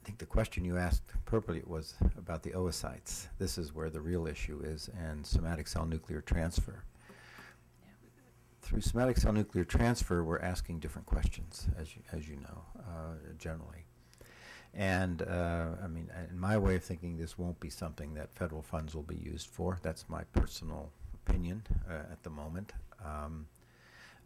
think 0.09 0.19
the 0.19 0.25
question 0.25 0.65
you 0.65 0.79
asked 0.79 1.13
appropriately 1.15 1.63
was 1.67 1.95
about 2.17 2.43
the 2.43 2.53
oocytes. 2.53 3.27
This 3.39 3.59
is 3.59 3.75
where 3.75 3.91
the 3.91 4.01
real 4.01 4.27
issue 4.27 4.63
is, 4.65 4.89
and 4.99 5.27
somatic 5.27 5.69
cell 5.69 5.85
nuclear 5.85 6.23
transfer 6.23 6.83
through 8.63 8.81
somatic 8.83 9.17
cell 9.17 9.33
nuclear 9.33 9.65
transfer, 9.65 10.23
we're 10.23 10.41
asking 10.41 10.79
different 10.79 11.07
questions, 11.07 11.69
as 11.79 11.97
you, 11.97 12.03
as 12.13 12.29
you 12.29 12.37
know, 12.37 12.65
uh, 12.79 13.15
generally. 13.39 13.87
And 14.75 15.23
uh, 15.23 15.69
I 15.83 15.89
mean, 15.89 16.11
in 16.31 16.39
my 16.39 16.59
way 16.59 16.75
of 16.77 16.85
thinking, 16.85 17.17
this 17.17 17.39
won't 17.39 17.59
be 17.61 17.71
something 17.71 18.13
that 18.15 18.35
federal 18.35 18.61
funds 18.61 18.95
will 18.95 19.05
be 19.05 19.17
used 19.17 19.47
for. 19.47 19.79
That's 19.83 20.07
my 20.09 20.25
personal 20.35 20.91
opinion 21.15 21.63
uh, 21.89 22.13
at 22.13 22.23
the 22.23 22.31
moment. 22.31 22.73
Um, 23.05 23.47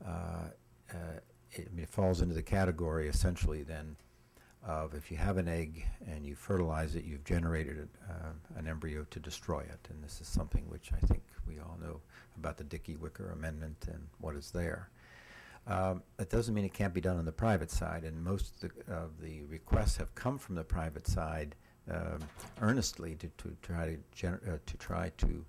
uh, 0.05 0.49
uh, 0.91 0.97
it, 1.53 1.68
I 1.70 1.74
mean, 1.74 1.85
it 1.85 1.91
falls 1.91 2.20
into 2.20 2.35
the 2.35 2.43
category 2.43 3.09
essentially 3.09 3.62
then 3.62 3.97
of 4.65 4.95
if 4.95 5.11
you 5.11 5.17
have 5.17 5.39
an 5.39 5.49
egg 5.49 5.87
and 6.07 6.25
you 6.25 6.35
fertilize 6.35 6.95
it, 6.95 7.05
you've 7.05 7.25
generated 7.25 7.89
uh, 8.09 8.33
an 8.57 8.69
embryo 8.69 9.05
to 9.11 9.19
destroy 9.19 9.61
it. 9.61 9.89
And 9.91 10.03
this 10.03 10.21
is 10.21 10.29
something 10.29 10.65
which 10.69 10.91
I 10.93 11.05
think 11.07 11.23
we 11.47 11.59
all 11.59 11.77
know 11.83 12.01
about 12.37 12.57
the 12.57 12.65
Dickey-Wicker 12.65 13.31
Amendment 13.33 13.87
and 13.89 14.07
what 14.21 14.37
is 14.37 14.51
there. 14.51 14.91
Um, 15.67 16.03
that 16.17 16.31
doesn't 16.31 16.55
mean 16.55 16.65
it 16.65 16.75
can't 16.75 16.95
be 16.95 17.01
done 17.01 17.19
on 17.19 17.25
the 17.25 17.33
private 17.33 17.71
side, 17.71 18.03
and 18.03 18.23
most 18.23 18.65
of 18.65 18.73
the, 18.87 18.93
of 18.93 19.21
the 19.21 19.43
requests 19.43 19.97
have 19.97 20.13
come 20.15 20.39
from 20.39 20.57
the 20.57 20.65
private 20.65 21.07
side 21.07 21.55
um, 21.91 22.19
earnestly 22.61 23.15
to, 23.17 23.29
to 23.39 23.57
try 23.63 23.87
to, 23.87 23.99
gener- 24.17 24.55
uh, 24.55 24.59
to 24.67 24.77
try 24.77 25.13
to 25.19 25.45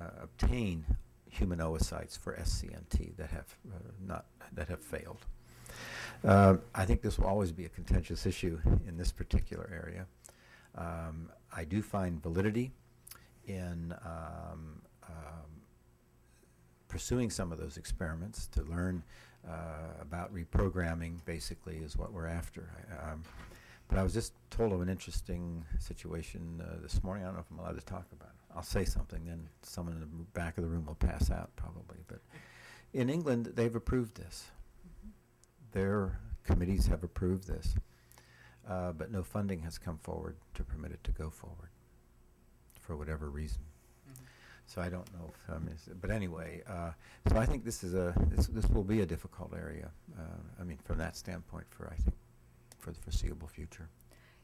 uh, 0.00 0.22
obtain 0.22 0.84
human 1.28 1.58
oocytes 1.58 2.18
for 2.18 2.36
SCNT 2.36 3.16
that 3.16 3.30
have 3.30 3.56
uh, 3.72 3.78
not 4.04 4.26
that 4.52 4.68
have 4.68 4.80
failed. 4.80 5.26
Uh, 6.24 6.56
I 6.74 6.84
think 6.84 7.00
this 7.00 7.18
will 7.18 7.26
always 7.26 7.50
be 7.50 7.64
a 7.64 7.68
contentious 7.68 8.26
issue 8.26 8.58
in 8.86 8.96
this 8.96 9.10
particular 9.10 9.70
area. 9.72 10.06
Um, 10.76 11.30
I 11.54 11.64
do 11.64 11.82
find 11.82 12.22
validity 12.22 12.72
in 13.46 13.94
um, 14.04 14.82
um, 15.08 15.50
pursuing 16.88 17.30
some 17.30 17.52
of 17.52 17.58
those 17.58 17.76
experiments 17.76 18.46
to 18.48 18.62
learn 18.62 19.02
uh, 19.48 20.00
about 20.00 20.34
reprogramming, 20.34 21.24
basically, 21.24 21.76
is 21.78 21.96
what 21.96 22.12
we're 22.12 22.26
after. 22.26 22.70
Um, 23.02 23.22
but 23.88 23.98
I 23.98 24.02
was 24.02 24.12
just 24.12 24.34
told 24.50 24.72
of 24.72 24.82
an 24.82 24.88
interesting 24.88 25.64
situation 25.78 26.62
uh, 26.62 26.80
this 26.82 27.02
morning. 27.02 27.24
I 27.24 27.26
don't 27.28 27.36
know 27.36 27.40
if 27.40 27.50
I'm 27.50 27.58
allowed 27.58 27.78
to 27.78 27.86
talk 27.86 28.06
about 28.12 28.28
it. 28.28 28.54
I'll 28.54 28.62
say 28.62 28.84
something, 28.84 29.24
then 29.24 29.48
someone 29.62 29.94
in 29.94 30.00
the 30.00 30.06
back 30.34 30.58
of 30.58 30.64
the 30.64 30.70
room 30.70 30.84
will 30.86 30.94
pass 30.96 31.30
out, 31.30 31.50
probably. 31.56 31.98
But 32.06 32.20
in 32.92 33.08
England, 33.08 33.52
they've 33.56 33.74
approved 33.74 34.16
this. 34.16 34.50
Their 35.72 36.18
committees 36.44 36.86
have 36.86 37.04
approved 37.04 37.46
this, 37.46 37.74
uh, 38.68 38.92
but 38.92 39.10
no 39.10 39.22
funding 39.22 39.60
has 39.60 39.78
come 39.78 39.98
forward 39.98 40.36
to 40.54 40.64
permit 40.64 40.92
it 40.92 41.02
to 41.04 41.12
go 41.12 41.30
forward 41.30 41.70
for 42.80 42.96
whatever 42.96 43.30
reason. 43.30 43.60
So 44.66 44.80
I 44.80 44.88
don't 44.88 45.12
know 45.14 45.32
if, 45.34 45.50
um, 45.54 45.66
is- 45.68 45.88
but 46.00 46.10
anyway, 46.12 46.62
uh, 46.66 46.92
so 47.28 47.36
I 47.36 47.44
think 47.44 47.64
this 47.64 47.82
is 47.82 47.94
a, 47.94 48.14
this, 48.28 48.46
this 48.46 48.66
will 48.70 48.84
be 48.84 49.00
a 49.00 49.06
difficult 49.06 49.52
area. 49.52 49.90
uh, 50.16 50.22
I 50.60 50.64
mean, 50.64 50.78
from 50.84 50.98
that 50.98 51.16
standpoint 51.16 51.66
for, 51.70 51.88
I 51.90 51.96
think, 51.96 52.16
for 52.78 52.92
the 52.92 53.00
foreseeable 53.00 53.48
future. 53.48 53.88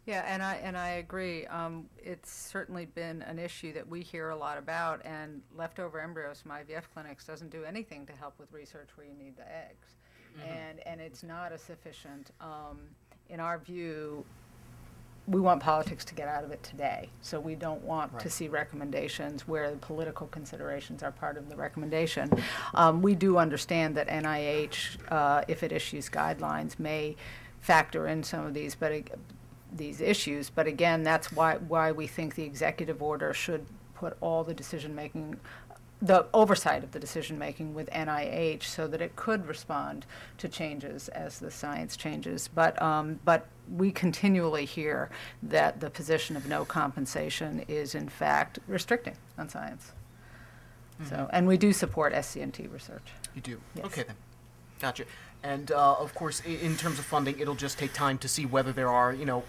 Yeah, 0.04 0.24
and 0.26 0.42
I, 0.42 0.54
and 0.56 0.76
I 0.76 0.88
agree. 0.90 1.46
Um, 1.46 1.88
it's 1.96 2.30
certainly 2.30 2.86
been 2.86 3.22
an 3.22 3.38
issue 3.38 3.72
that 3.74 3.86
we 3.88 4.02
hear 4.02 4.30
a 4.30 4.36
lot 4.36 4.58
about, 4.58 5.00
and 5.04 5.42
leftover 5.54 6.00
embryos 6.00 6.40
from 6.40 6.52
IVF 6.52 6.84
clinics 6.92 7.24
doesn't 7.24 7.50
do 7.50 7.64
anything 7.64 8.04
to 8.06 8.12
help 8.12 8.38
with 8.38 8.52
research 8.52 8.88
where 8.96 9.06
you 9.06 9.14
need 9.14 9.36
the 9.36 9.48
eggs. 9.48 9.96
And, 10.44 10.86
and 10.86 11.00
it's 11.00 11.22
not 11.22 11.52
a 11.52 11.58
sufficient, 11.58 12.30
um, 12.40 12.78
in 13.28 13.40
our 13.40 13.58
view, 13.58 14.24
we 15.26 15.40
want 15.40 15.60
politics 15.60 16.04
to 16.04 16.14
get 16.14 16.28
out 16.28 16.44
of 16.44 16.52
it 16.52 16.62
today. 16.62 17.08
So 17.20 17.40
we 17.40 17.56
don't 17.56 17.82
want 17.82 18.18
to 18.20 18.30
see 18.30 18.48
recommendations 18.48 19.48
where 19.48 19.70
the 19.70 19.76
political 19.76 20.28
considerations 20.28 21.02
are 21.02 21.10
part 21.10 21.36
of 21.36 21.48
the 21.48 21.56
recommendation. 21.56 22.30
Um, 22.74 23.02
we 23.02 23.14
do 23.14 23.36
understand 23.38 23.96
that 23.96 24.08
NIH, 24.08 24.98
uh, 25.10 25.42
if 25.48 25.62
it 25.62 25.72
issues 25.72 26.08
guidelines, 26.08 26.78
may 26.78 27.16
factor 27.60 28.06
in 28.06 28.22
some 28.22 28.46
of 28.46 28.54
these, 28.54 28.76
but 28.76 28.92
these 29.72 30.00
issues. 30.00 30.48
But 30.50 30.66
again, 30.66 31.02
that's 31.02 31.32
why 31.32 31.56
why 31.56 31.92
we 31.92 32.06
think 32.06 32.34
the 32.34 32.44
executive 32.44 33.02
order 33.02 33.34
should 33.34 33.66
put 33.94 34.16
all 34.20 34.44
the 34.44 34.54
decision 34.54 34.94
making 34.94 35.38
the 36.02 36.26
oversight 36.34 36.84
of 36.84 36.92
the 36.92 36.98
decision 37.00 37.38
making 37.38 37.72
with 37.74 37.88
NIH 37.90 38.64
so 38.64 38.86
that 38.86 39.00
it 39.00 39.16
could 39.16 39.46
respond 39.46 40.04
to 40.38 40.48
changes 40.48 41.08
as 41.08 41.38
the 41.38 41.50
science 41.50 41.96
changes. 41.96 42.48
But, 42.54 42.80
um, 42.82 43.18
but 43.24 43.46
we 43.74 43.90
continually 43.90 44.66
hear 44.66 45.08
that 45.42 45.80
the 45.80 45.88
position 45.88 46.36
of 46.36 46.46
no 46.46 46.64
compensation 46.66 47.64
is 47.66 47.94
in 47.94 48.08
fact 48.10 48.58
restricting 48.68 49.16
on 49.38 49.48
science. 49.48 49.92
So, 51.08 51.28
and 51.30 51.46
we 51.46 51.58
do 51.58 51.72
support 51.74 52.14
SCNT 52.14 52.72
research. 52.72 53.02
You 53.34 53.42
do? 53.42 53.60
Yes. 53.74 53.84
Okay 53.86 54.02
then. 54.04 54.16
Gotcha. 54.80 55.04
And 55.42 55.70
uh, 55.70 55.94
of 55.98 56.14
course, 56.14 56.40
i- 56.46 56.50
in 56.50 56.76
terms 56.76 56.98
of 56.98 57.04
funding, 57.04 57.38
it'll 57.38 57.54
just 57.54 57.78
take 57.78 57.92
time 57.92 58.16
to 58.18 58.28
see 58.28 58.46
whether 58.46 58.72
there 58.72 58.88
are, 58.88 59.12
you 59.12 59.26
know, 59.26 59.44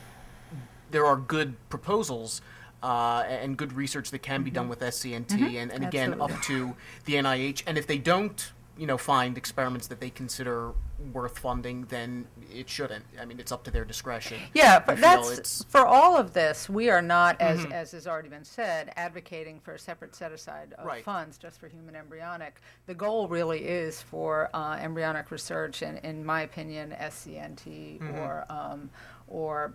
there 0.91 1.06
are 1.06 1.15
good 1.15 1.56
proposals 1.69 2.41
uh, 2.84 3.24
and 3.28 3.58
good 3.58 3.74
research 3.74 4.12
that 4.12 4.20
can 4.22 4.44
be 4.44 4.52
done 4.52 4.70
with 4.70 4.80
SCNT, 4.82 5.56
and, 5.56 5.72
and 5.72 5.84
again, 5.86 6.14
Absolutely. 6.14 6.36
up 6.36 6.41
to 6.44 6.76
the 7.06 7.14
NIH. 7.16 7.64
And 7.68 7.78
if 7.78 7.88
they 7.88 7.98
don't, 7.98 8.52
you 8.78 8.86
know, 8.86 8.98
find 8.98 9.38
experiments 9.38 9.88
that 9.88 9.99
they 9.99 10.12
consider 10.12 10.74
worth 11.12 11.40
funding, 11.40 11.86
then 11.86 12.28
it 12.54 12.70
shouldn't. 12.70 13.04
I 13.20 13.26
mean, 13.26 13.40
it's 13.40 13.52
up 13.52 13.64
to 13.64 13.72
their 13.72 13.84
discretion. 13.86 14.40
Yeah, 14.54 14.80
but 14.80 14.99
that's 15.02 15.64
for 15.66 15.86
all 15.88 16.16
of 16.18 16.34
this. 16.34 16.70
We 16.70 16.90
are 16.91 17.02
not, 17.02 17.41
as 17.41 17.60
Mhm. 17.66 17.72
as 17.72 17.91
has 17.94 18.06
already 18.08 18.30
been 18.30 18.44
said, 18.45 18.94
advocating 18.95 19.60
for 19.60 19.74
a 19.74 19.80
separate 19.80 20.14
set 20.16 20.32
aside 20.32 20.74
of 20.78 20.86
Right. 20.86 21.04
funds 21.04 21.38
just 21.40 21.60
for 21.60 21.68
human 21.68 21.95
embryonic. 21.95 22.62
The 22.86 22.94
goal 22.95 23.28
really 23.28 23.66
is 23.66 24.02
for 24.02 24.49
uh, 24.54 24.78
embryonic 24.80 25.32
research, 25.32 25.82
and 25.82 25.98
in 25.99 26.24
my 26.24 26.41
opinion, 26.41 26.91
SCNT 26.99 27.99
Mm-hmm. 27.99 28.20
or 28.20 28.45
um, 28.49 28.90
or 29.28 29.74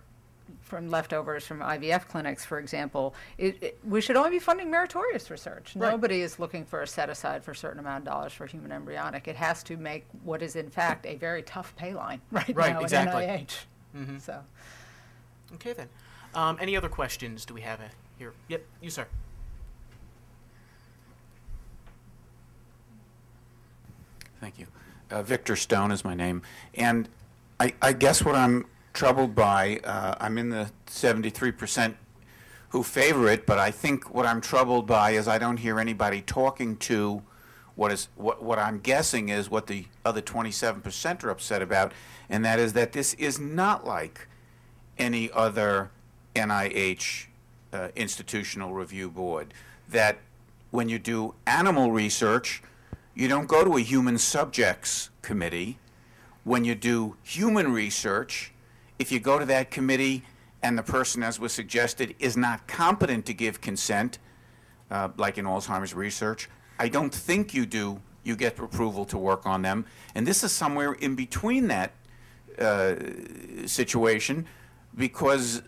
from 0.61 0.89
leftovers 0.89 1.45
from 1.45 1.59
IVF 1.59 2.07
clinics, 2.07 2.45
for 2.45 2.59
example, 2.59 3.13
it, 3.37 3.61
it, 3.61 3.79
we 3.83 4.01
should 4.01 4.15
only 4.15 4.29
be 4.31 4.39
funding 4.39 4.69
meritorious 4.71 5.29
research. 5.29 5.73
Right. 5.75 5.91
Nobody 5.91 6.21
is 6.21 6.39
looking 6.39 6.65
for 6.65 6.81
a 6.81 6.87
set 6.87 7.09
aside 7.09 7.43
for 7.43 7.51
a 7.51 7.55
certain 7.55 7.79
amount 7.79 7.99
of 7.99 8.05
dollars 8.05 8.33
for 8.33 8.45
human 8.45 8.71
embryonic. 8.71 9.27
It 9.27 9.35
has 9.35 9.63
to 9.63 9.77
make 9.77 10.05
what 10.23 10.41
is 10.41 10.55
in 10.55 10.69
fact 10.69 11.05
a 11.05 11.15
very 11.15 11.43
tough 11.43 11.75
pay 11.75 11.93
line 11.93 12.21
right, 12.31 12.55
Right, 12.55 12.73
now 12.73 12.81
exactly. 12.81 13.25
at 13.25 13.39
NIH. 13.47 13.55
Mhm. 13.97 14.21
So. 14.21 14.41
Okay 15.55 15.73
then. 15.73 15.89
Um, 16.35 16.57
any 16.59 16.75
other 16.75 16.89
questions 16.89 17.45
do 17.45 17.53
we 17.53 17.61
have 17.61 17.79
uh, 17.79 17.83
here? 18.17 18.33
Yep, 18.47 18.63
you 18.81 18.89
sir. 18.89 19.05
Thank 24.39 24.59
you. 24.59 24.67
Uh, 25.09 25.21
Victor 25.21 25.55
Stone 25.55 25.91
is 25.91 26.03
my 26.03 26.15
name. 26.15 26.41
And 26.73 27.07
I, 27.59 27.73
I 27.81 27.93
guess 27.93 28.25
what 28.25 28.35
I'm 28.35 28.65
troubled 28.93 29.35
by, 29.35 29.79
uh, 29.83 30.15
I'm 30.19 30.37
in 30.37 30.49
the 30.49 30.71
73% 30.87 31.95
who 32.69 32.83
favor 32.83 33.27
it, 33.27 33.45
but 33.45 33.59
I 33.59 33.71
think 33.71 34.13
what 34.13 34.25
I'm 34.25 34.41
troubled 34.41 34.87
by 34.87 35.11
is 35.11 35.27
I 35.27 35.37
don't 35.37 35.57
hear 35.57 35.79
anybody 35.79 36.21
talking 36.21 36.77
to 36.77 37.21
what 37.75 37.91
is 37.91 38.07
what, 38.15 38.43
what 38.43 38.59
I'm 38.59 38.79
guessing 38.79 39.29
is 39.29 39.49
what 39.49 39.67
the 39.67 39.85
other 40.05 40.21
27% 40.21 41.23
are 41.23 41.29
upset 41.29 41.61
about, 41.61 41.91
and 42.29 42.45
that 42.45 42.59
is 42.59 42.73
that 42.73 42.91
this 42.91 43.15
is 43.15 43.39
not 43.39 43.85
like 43.85 44.27
any 44.97 45.31
other 45.31 45.89
NIH 46.35 47.25
uh, 47.71 47.89
institutional 47.95 48.73
review 48.73 49.09
board. 49.09 49.53
That 49.89 50.19
when 50.71 50.87
you 50.87 50.99
do 50.99 51.33
animal 51.47 51.91
research, 51.91 52.61
you 53.15 53.27
don't 53.27 53.47
go 53.47 53.63
to 53.63 53.77
a 53.77 53.81
human 53.81 54.17
subjects 54.17 55.09
committee. 55.21 55.79
When 56.43 56.65
you 56.65 56.75
do 56.75 57.17
human 57.23 57.71
research, 57.71 58.52
if 59.03 59.11
you 59.11 59.19
go 59.19 59.37
to 59.37 59.45
that 59.45 59.69
committee 59.69 60.23
and 60.61 60.77
the 60.77 60.81
person, 60.81 61.23
as 61.23 61.37
was 61.37 61.51
suggested, 61.51 62.15
is 62.19 62.37
not 62.37 62.65
competent 62.67 63.25
to 63.25 63.33
give 63.33 63.59
consent, 63.59 64.17
uh, 64.89 65.09
like 65.17 65.37
in 65.37 65.43
Alzheimer's 65.43 65.93
research, 65.93 66.49
I 66.79 66.87
don't 66.87 67.13
think 67.13 67.53
you 67.53 67.65
do. 67.65 67.99
You 68.23 68.37
get 68.37 68.57
approval 68.57 69.03
to 69.07 69.17
work 69.17 69.45
on 69.45 69.61
them, 69.61 69.85
and 70.15 70.25
this 70.25 70.41
is 70.41 70.53
somewhere 70.53 70.93
in 70.93 71.15
between 71.15 71.67
that 71.67 71.91
uh, 72.57 72.95
situation 73.65 74.45
because 74.95 75.59
uh, 75.59 75.63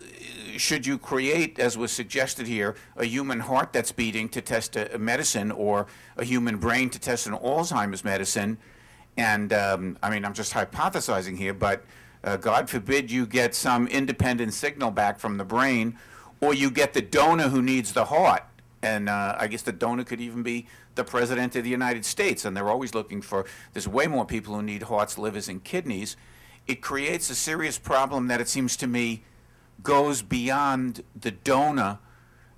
should 0.56 0.86
you 0.86 0.96
create, 0.96 1.58
as 1.58 1.76
was 1.76 1.92
suggested 1.92 2.46
here, 2.46 2.74
a 2.96 3.04
human 3.04 3.40
heart 3.40 3.74
that's 3.74 3.92
beating 3.92 4.30
to 4.30 4.40
test 4.40 4.76
a, 4.76 4.98
medicine 4.98 5.50
or 5.50 5.86
a 6.16 6.24
human 6.24 6.56
brain 6.56 6.88
to 6.88 6.98
test 6.98 7.26
an 7.26 7.34
Alzheimer's 7.34 8.02
medicine, 8.02 8.56
and 9.18 9.52
um, 9.52 9.98
I 10.02 10.08
mean, 10.08 10.24
I'm 10.24 10.32
just 10.32 10.54
hypothesizing 10.54 11.36
here, 11.36 11.52
but 11.52 11.84
uh, 12.24 12.36
God 12.36 12.68
forbid 12.68 13.10
you 13.10 13.26
get 13.26 13.54
some 13.54 13.86
independent 13.86 14.54
signal 14.54 14.90
back 14.90 15.18
from 15.18 15.36
the 15.36 15.44
brain, 15.44 15.98
or 16.40 16.54
you 16.54 16.70
get 16.70 16.92
the 16.92 17.02
donor 17.02 17.48
who 17.48 17.62
needs 17.62 17.92
the 17.92 18.06
heart. 18.06 18.42
And 18.82 19.08
uh, 19.08 19.36
I 19.38 19.46
guess 19.46 19.62
the 19.62 19.72
donor 19.72 20.04
could 20.04 20.20
even 20.20 20.42
be 20.42 20.66
the 20.94 21.04
president 21.04 21.56
of 21.56 21.64
the 21.64 21.70
United 21.70 22.04
States. 22.04 22.44
And 22.44 22.56
they're 22.56 22.68
always 22.68 22.94
looking 22.94 23.22
for, 23.22 23.44
there's 23.72 23.88
way 23.88 24.06
more 24.06 24.24
people 24.24 24.54
who 24.54 24.62
need 24.62 24.84
hearts, 24.84 25.18
livers, 25.18 25.48
and 25.48 25.62
kidneys. 25.64 26.16
It 26.66 26.82
creates 26.82 27.30
a 27.30 27.34
serious 27.34 27.78
problem 27.78 28.28
that 28.28 28.40
it 28.40 28.48
seems 28.48 28.76
to 28.78 28.86
me 28.86 29.22
goes 29.82 30.22
beyond 30.22 31.02
the 31.18 31.30
donor, 31.30 31.98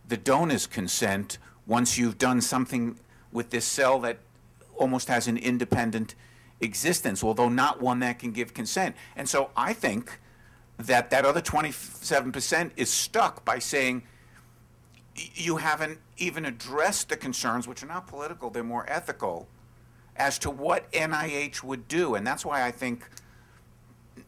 the 0.06 0.16
donor's 0.16 0.66
consent, 0.66 1.38
once 1.66 1.98
you've 1.98 2.18
done 2.18 2.40
something 2.40 2.98
with 3.32 3.50
this 3.50 3.64
cell 3.66 4.00
that 4.00 4.18
almost 4.76 5.08
has 5.08 5.28
an 5.28 5.36
independent 5.36 6.14
existence, 6.60 7.22
although 7.22 7.48
not 7.48 7.80
one 7.80 8.00
that 8.00 8.18
can 8.18 8.32
give 8.32 8.54
consent. 8.54 8.96
And 9.16 9.28
so 9.28 9.50
I 9.56 9.72
think 9.72 10.18
that 10.78 11.10
that 11.10 11.24
other 11.24 11.40
27% 11.40 12.70
is 12.76 12.90
stuck 12.90 13.44
by 13.44 13.58
saying 13.58 14.02
you 15.34 15.56
haven't 15.56 15.98
even 16.16 16.44
addressed 16.44 17.08
the 17.08 17.16
concerns, 17.16 17.66
which 17.66 17.82
are 17.82 17.86
not 17.86 18.06
political, 18.06 18.50
they're 18.50 18.62
more 18.62 18.86
ethical, 18.88 19.48
as 20.16 20.38
to 20.40 20.50
what 20.50 20.90
NIH 20.92 21.62
would 21.62 21.88
do. 21.88 22.14
And 22.14 22.26
that's 22.26 22.44
why 22.44 22.64
I 22.64 22.70
think 22.70 23.08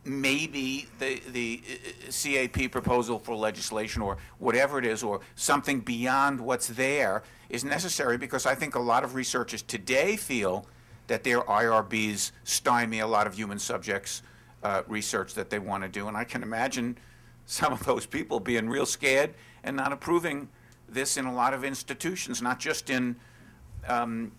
maybe 0.04 0.88
the, 0.98 1.20
the 1.30 1.62
uh, 2.08 2.10
CAP 2.10 2.70
proposal 2.70 3.18
for 3.18 3.36
legislation 3.36 4.02
or 4.02 4.16
whatever 4.38 4.78
it 4.78 4.86
is, 4.86 5.02
or 5.02 5.20
something 5.34 5.80
beyond 5.80 6.40
what's 6.40 6.68
there, 6.68 7.22
is 7.48 7.64
necessary 7.64 8.16
because 8.16 8.46
I 8.46 8.54
think 8.54 8.74
a 8.74 8.80
lot 8.80 9.04
of 9.04 9.14
researchers 9.14 9.62
today 9.62 10.16
feel 10.16 10.66
that 11.10 11.24
their 11.24 11.40
IRBs 11.40 12.30
stymie 12.44 13.00
a 13.00 13.06
lot 13.06 13.26
of 13.26 13.34
human 13.34 13.58
subjects 13.58 14.22
uh, 14.62 14.82
research 14.86 15.34
that 15.34 15.50
they 15.50 15.58
want 15.58 15.82
to 15.82 15.88
do. 15.88 16.06
And 16.06 16.16
I 16.16 16.22
can 16.22 16.40
imagine 16.40 16.96
some 17.46 17.72
of 17.72 17.84
those 17.84 18.06
people 18.06 18.38
being 18.38 18.68
real 18.68 18.86
scared 18.86 19.34
and 19.64 19.76
not 19.76 19.92
approving 19.92 20.48
this 20.88 21.16
in 21.16 21.24
a 21.26 21.34
lot 21.34 21.52
of 21.52 21.64
institutions, 21.64 22.40
not 22.40 22.60
just 22.60 22.90
in 22.90 23.16
um, 23.88 24.30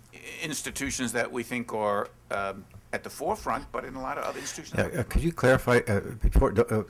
institutions 0.42 1.12
that 1.12 1.30
we 1.30 1.44
think 1.44 1.74
are 1.74 2.08
um, 2.32 2.64
at 2.94 3.04
the 3.04 3.10
forefront, 3.10 3.70
but 3.74 3.84
in 3.84 3.96
a 3.96 4.02
lot 4.02 4.18
of 4.18 4.24
other 4.24 4.40
institutions. 4.40 4.80
Yeah, 4.80 5.02
uh, 5.02 5.04
could 5.04 5.24
you 5.24 5.34
clarify 5.34 5.82
uh, 5.90 6.00
before 6.22 6.54
uh, 6.58 6.84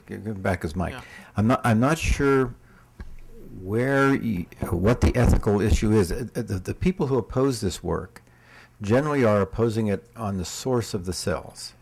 back 0.48 0.64
as 0.64 0.76
Mike? 0.76 0.92
Yeah. 0.92 1.00
I'm 1.36 1.48
not. 1.48 1.60
I'm 1.64 1.80
not 1.80 1.98
sure 1.98 2.54
where 3.60 4.10
y 4.10 4.46
what 4.70 5.00
the 5.00 5.12
ethical 5.16 5.60
issue 5.60 5.90
is. 5.92 6.12
Uh, 6.12 6.26
uh, 6.36 6.42
The, 6.42 6.58
the 6.70 6.74
people 6.74 7.08
who 7.08 7.18
oppose 7.18 7.60
this 7.60 7.82
work 7.82 8.22
generally 8.82 9.24
are 9.24 9.40
opposing 9.40 9.86
it 9.86 10.04
on 10.16 10.36
the 10.36 10.44
source 10.44 10.92
of 10.92 11.06
the 11.06 11.12
cells. 11.12 11.72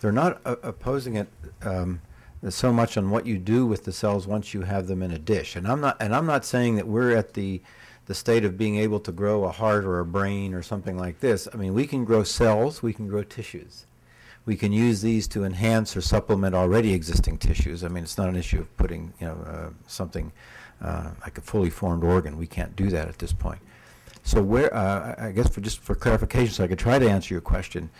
They're 0.00 0.12
not 0.12 0.40
uh, 0.44 0.56
opposing 0.62 1.16
it 1.16 1.28
um, 1.62 2.02
so 2.50 2.72
much 2.72 2.98
on 2.98 3.08
what 3.08 3.24
you 3.24 3.38
do 3.38 3.64
with 3.64 3.84
the 3.84 3.92
cells 3.92 4.26
once 4.26 4.52
you 4.52 4.62
have 4.62 4.86
them 4.86 5.02
in 5.02 5.10
a 5.10 5.18
dish. 5.18 5.56
And 5.56 5.66
I'm 5.66 5.80
not. 5.80 5.96
And 6.00 6.14
I'm 6.14 6.26
not 6.26 6.44
saying 6.44 6.76
that 6.76 6.86
we're 6.86 7.16
at 7.16 7.32
the 7.32 7.62
the 8.06 8.14
state 8.14 8.44
of 8.44 8.58
being 8.58 8.76
able 8.76 9.00
to 9.00 9.12
grow 9.12 9.44
a 9.44 9.50
heart 9.50 9.84
or 9.86 9.98
a 9.98 10.04
brain 10.04 10.52
or 10.52 10.62
something 10.62 10.98
like 10.98 11.20
this. 11.20 11.48
I 11.54 11.56
mean, 11.56 11.72
we 11.72 11.86
can 11.86 12.04
grow 12.04 12.22
cells. 12.22 12.82
We 12.82 12.92
can 12.92 13.08
grow 13.08 13.22
tissues 13.22 13.86
we 14.46 14.56
can 14.56 14.72
use 14.72 15.00
these 15.00 15.26
to 15.28 15.44
enhance 15.44 15.96
or 15.96 16.00
supplement 16.00 16.54
already 16.54 16.92
existing 16.92 17.38
tissues. 17.38 17.82
I 17.82 17.88
mean, 17.88 18.04
it's 18.04 18.18
not 18.18 18.28
an 18.28 18.36
issue 18.36 18.60
of 18.60 18.76
putting, 18.76 19.14
you 19.20 19.26
know, 19.26 19.34
uh, 19.46 19.70
something 19.86 20.32
uh, 20.82 21.10
like 21.22 21.38
a 21.38 21.40
fully 21.40 21.70
formed 21.70 22.04
organ. 22.04 22.36
We 22.36 22.46
can't 22.46 22.76
do 22.76 22.90
that 22.90 23.08
at 23.08 23.18
this 23.18 23.32
point. 23.32 23.60
So 24.24 24.42
where, 24.42 24.74
uh, 24.74 25.14
I 25.18 25.28
I 25.28 25.32
guess 25.32 25.48
for 25.48 25.60
just 25.60 25.80
for 25.80 25.94
clarification, 25.94 26.52
so 26.52 26.64
I 26.64 26.66
could 26.66 26.78
try 26.78 26.98
to 26.98 27.08
answer 27.08 27.32
your 27.32 27.42
question, 27.42 27.90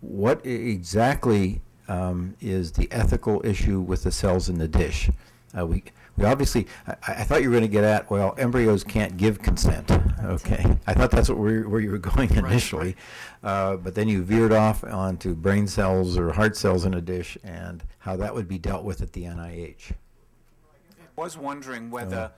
what 0.00 0.44
exactly 0.44 1.62
um, 1.88 2.36
is 2.40 2.72
the 2.72 2.88
ethical 2.90 3.40
issue 3.46 3.80
with 3.80 4.02
the 4.02 4.10
cells 4.10 4.48
in 4.48 4.58
the 4.58 4.66
dish? 4.68 5.08
Uh, 5.56 5.64
we, 5.64 5.84
we 6.16 6.24
obviously, 6.24 6.66
I, 6.88 6.96
I 7.08 7.24
thought 7.24 7.42
you 7.42 7.48
were 7.48 7.54
going 7.54 7.62
to 7.62 7.68
get 7.68 7.84
at, 7.84 8.10
well, 8.10 8.34
embryos 8.36 8.82
can't 8.82 9.16
give 9.16 9.40
consent. 9.40 9.90
Okay, 10.24 10.76
I 10.86 10.94
thought 10.94 11.12
that's 11.12 11.28
what 11.28 11.38
where, 11.38 11.68
where 11.68 11.80
you 11.80 11.92
were 11.92 11.98
going 11.98 12.28
Right, 12.30 12.38
initially, 12.50 12.96
uh, 13.44 13.76
but 13.76 13.94
then 13.94 14.08
you 14.08 14.24
veered 14.24 14.52
off 14.52 14.82
onto 14.82 15.34
brain 15.34 15.68
cells 15.68 16.18
or 16.18 16.32
heart 16.32 16.56
cells 16.56 16.84
in 16.84 16.92
a 16.92 17.00
dish 17.00 17.38
and 17.44 17.84
how 18.00 18.16
that 18.16 18.34
would 18.34 18.48
be 18.48 18.58
dealt 18.58 18.84
with 18.84 19.00
at 19.00 19.12
the 19.12 19.22
NIH. 19.22 19.92
I 21.16 21.20
was 21.20 21.38
wondering 21.38 21.90
whether 21.90 22.32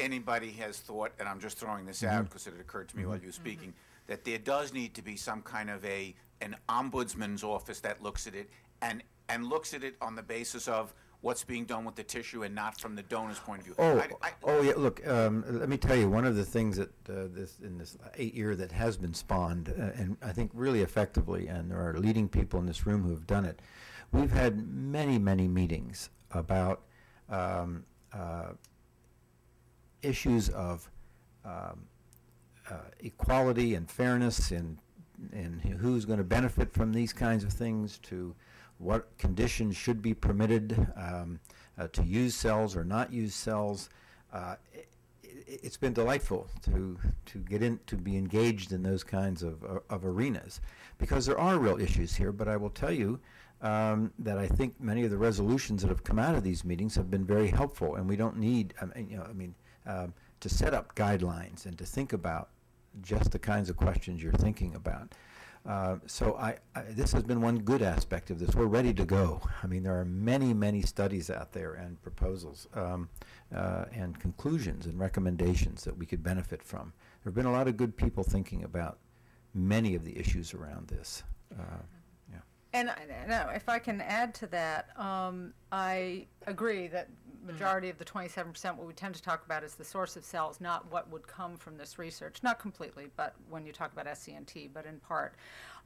anybody 0.00 0.50
has 0.52 0.78
thought, 0.78 1.12
and 1.18 1.28
I'm 1.28 1.38
just 1.40 1.58
throwing 1.58 1.86
this 1.86 2.02
out 2.02 2.24
because 2.24 2.46
it 2.46 2.54
occurred 2.60 2.88
to 2.88 2.96
me 2.96 3.06
while 3.06 3.18
you 3.18 3.26
were 3.26 3.32
speaking, 3.32 3.72
that 4.06 4.24
there 4.24 4.38
does 4.38 4.72
need 4.72 4.94
to 4.94 5.02
be 5.02 5.16
some 5.16 5.42
kind 5.42 5.70
of 5.70 5.84
a 5.84 6.14
an 6.40 6.56
ombudsman's 6.68 7.44
office 7.44 7.80
that 7.80 8.02
looks 8.02 8.26
at 8.26 8.34
it 8.34 8.48
and 8.82 9.02
and 9.28 9.46
looks 9.46 9.74
at 9.74 9.84
it 9.84 9.94
on 10.00 10.16
the 10.16 10.22
basis 10.22 10.66
of 10.66 10.92
what's 11.20 11.44
being 11.44 11.66
done 11.66 11.84
with 11.84 11.94
the 11.96 12.02
tissue 12.02 12.42
and 12.44 12.54
not 12.54 12.80
from 12.80 12.96
the 12.96 13.02
donor's 13.02 13.38
point 13.38 13.60
of 13.60 13.66
view. 13.66 13.74
Oh, 13.78 13.98
I- 13.98 14.08
I- 14.28 14.32
oh 14.44 14.62
yeah. 14.62 14.72
Look, 14.74 15.06
um, 15.06 15.44
let 15.46 15.68
me 15.68 15.76
tell 15.76 15.94
you, 15.94 16.08
one 16.08 16.24
of 16.24 16.34
the 16.34 16.46
things 16.46 16.78
that 16.78 16.88
uh, 17.10 17.28
this 17.30 17.58
in 17.62 17.76
this 17.76 17.96
eight 18.16 18.34
year 18.34 18.56
that 18.56 18.72
has 18.72 18.96
been 18.96 19.12
spawned, 19.12 19.68
uh, 19.78 19.90
and 20.00 20.16
I 20.22 20.32
think 20.32 20.50
really 20.54 20.80
effectively, 20.80 21.46
and 21.46 21.70
there 21.70 21.78
are 21.86 21.98
leading 21.98 22.26
people 22.28 22.58
in 22.58 22.64
this 22.66 22.86
room 22.86 23.02
who 23.02 23.10
have 23.10 23.26
done 23.26 23.44
it. 23.44 23.60
We've 24.12 24.32
had 24.32 24.66
many, 24.66 25.18
many 25.18 25.46
meetings 25.46 26.08
about 26.32 26.80
um, 27.28 27.84
uh, 28.12 28.52
issues 30.02 30.48
of 30.50 30.90
um, 31.44 31.80
uh, 32.70 32.74
equality 33.00 33.74
and 33.74 33.90
fairness 33.90 34.52
in 34.52 34.78
in 35.32 35.58
who's 35.80 36.06
going 36.06 36.18
to 36.18 36.24
benefit 36.24 36.72
from 36.72 36.92
these 36.92 37.12
kinds 37.12 37.44
of 37.44 37.52
things 37.52 37.98
to 37.98 38.34
what 38.78 39.06
conditions 39.18 39.76
should 39.76 40.00
be 40.00 40.14
permitted 40.14 40.86
um, 40.96 41.38
uh, 41.78 41.86
to 41.88 42.02
use 42.02 42.34
cells 42.34 42.74
or 42.74 42.84
not 42.84 43.12
use 43.12 43.34
cells. 43.34 43.90
Uh, 44.32 44.36
i 44.38 44.56
i- 44.74 44.84
it's 45.62 45.76
been 45.76 45.92
delightful 45.92 46.48
to 46.62 46.96
to 47.26 47.38
get 47.38 47.62
in 47.62 47.78
to 47.86 47.96
be 47.96 48.16
engaged 48.16 48.72
in 48.72 48.82
those 48.82 49.02
kinds 49.04 49.42
of, 49.42 49.62
of 49.90 50.04
arenas 50.04 50.60
because 50.96 51.26
there 51.26 51.38
are 51.38 51.58
real 51.58 51.78
issues 51.80 52.14
here. 52.14 52.32
But 52.32 52.48
I 52.48 52.56
will 52.56 52.70
tell 52.70 52.92
you 52.92 53.18
um, 53.60 54.12
that 54.20 54.38
I 54.38 54.46
think 54.46 54.80
many 54.80 55.04
of 55.04 55.10
the 55.10 55.18
resolutions 55.18 55.82
that 55.82 55.88
have 55.88 56.02
come 56.04 56.18
out 56.18 56.34
of 56.34 56.42
these 56.44 56.64
meetings 56.64 56.94
have 56.94 57.10
been 57.10 57.24
very 57.26 57.48
helpful, 57.48 57.96
and 57.96 58.08
we 58.08 58.16
don't 58.16 58.38
need 58.38 58.72
I 58.80 58.86
mean, 58.86 59.10
you 59.10 59.16
know 59.18 59.24
I 59.28 59.32
mean 59.34 59.54
um, 59.86 60.14
to 60.40 60.48
set 60.48 60.74
up 60.74 60.94
guidelines 60.94 61.66
and 61.66 61.76
to 61.78 61.84
think 61.84 62.12
about 62.12 62.48
just 63.02 63.30
the 63.30 63.38
kinds 63.38 63.70
of 63.70 63.76
questions 63.76 64.22
you're 64.22 64.32
thinking 64.32 64.74
about. 64.74 65.14
Uh, 65.66 65.96
so 66.06 66.36
I, 66.36 66.56
I, 66.74 66.82
this 66.90 67.12
has 67.12 67.22
been 67.22 67.42
one 67.42 67.58
good 67.58 67.82
aspect 67.82 68.30
of 68.30 68.38
this. 68.38 68.54
We're 68.54 68.64
ready 68.64 68.94
to 68.94 69.04
go. 69.04 69.42
I 69.62 69.66
mean, 69.66 69.82
there 69.82 69.98
are 70.00 70.06
many, 70.06 70.54
many 70.54 70.80
studies 70.82 71.30
out 71.30 71.52
there 71.52 71.74
and 71.74 72.00
proposals 72.02 72.66
um, 72.74 73.10
uh, 73.54 73.84
and 73.92 74.18
conclusions 74.18 74.86
and 74.86 74.98
recommendations 74.98 75.84
that 75.84 75.96
we 75.96 76.06
could 76.06 76.22
benefit 76.22 76.62
from. 76.62 76.92
There 77.22 77.30
have 77.30 77.34
been 77.34 77.46
a 77.46 77.52
lot 77.52 77.68
of 77.68 77.76
good 77.76 77.94
people 77.94 78.24
thinking 78.24 78.64
about 78.64 78.98
many 79.52 79.94
of 79.94 80.04
the 80.04 80.18
issues 80.18 80.54
around 80.54 80.88
this. 80.88 81.22
Uh. 81.52 81.82
And 82.72 82.90
I- 82.90 83.24
no, 83.26 83.48
if 83.50 83.68
I 83.68 83.78
can 83.78 84.00
add 84.00 84.34
to 84.36 84.46
that, 84.48 84.98
um, 84.98 85.54
I 85.72 86.26
agree 86.46 86.86
that 86.88 87.08
majority 87.44 87.88
of 87.88 87.98
the 87.98 88.04
27%, 88.04 88.76
what 88.76 88.86
we 88.86 88.92
tend 88.92 89.14
to 89.14 89.22
talk 89.22 89.44
about 89.44 89.64
is 89.64 89.74
the 89.74 89.84
source 89.84 90.16
of 90.16 90.24
cells, 90.24 90.60
not 90.60 90.90
what 90.90 91.10
would 91.10 91.26
come 91.26 91.56
from 91.56 91.76
this 91.76 91.98
research. 91.98 92.42
Not 92.42 92.58
completely, 92.58 93.08
but 93.16 93.34
when 93.48 93.66
you 93.66 93.72
talk 93.72 93.92
about 93.92 94.06
SCNT, 94.06 94.70
but 94.72 94.86
in 94.86 95.00
part. 95.00 95.34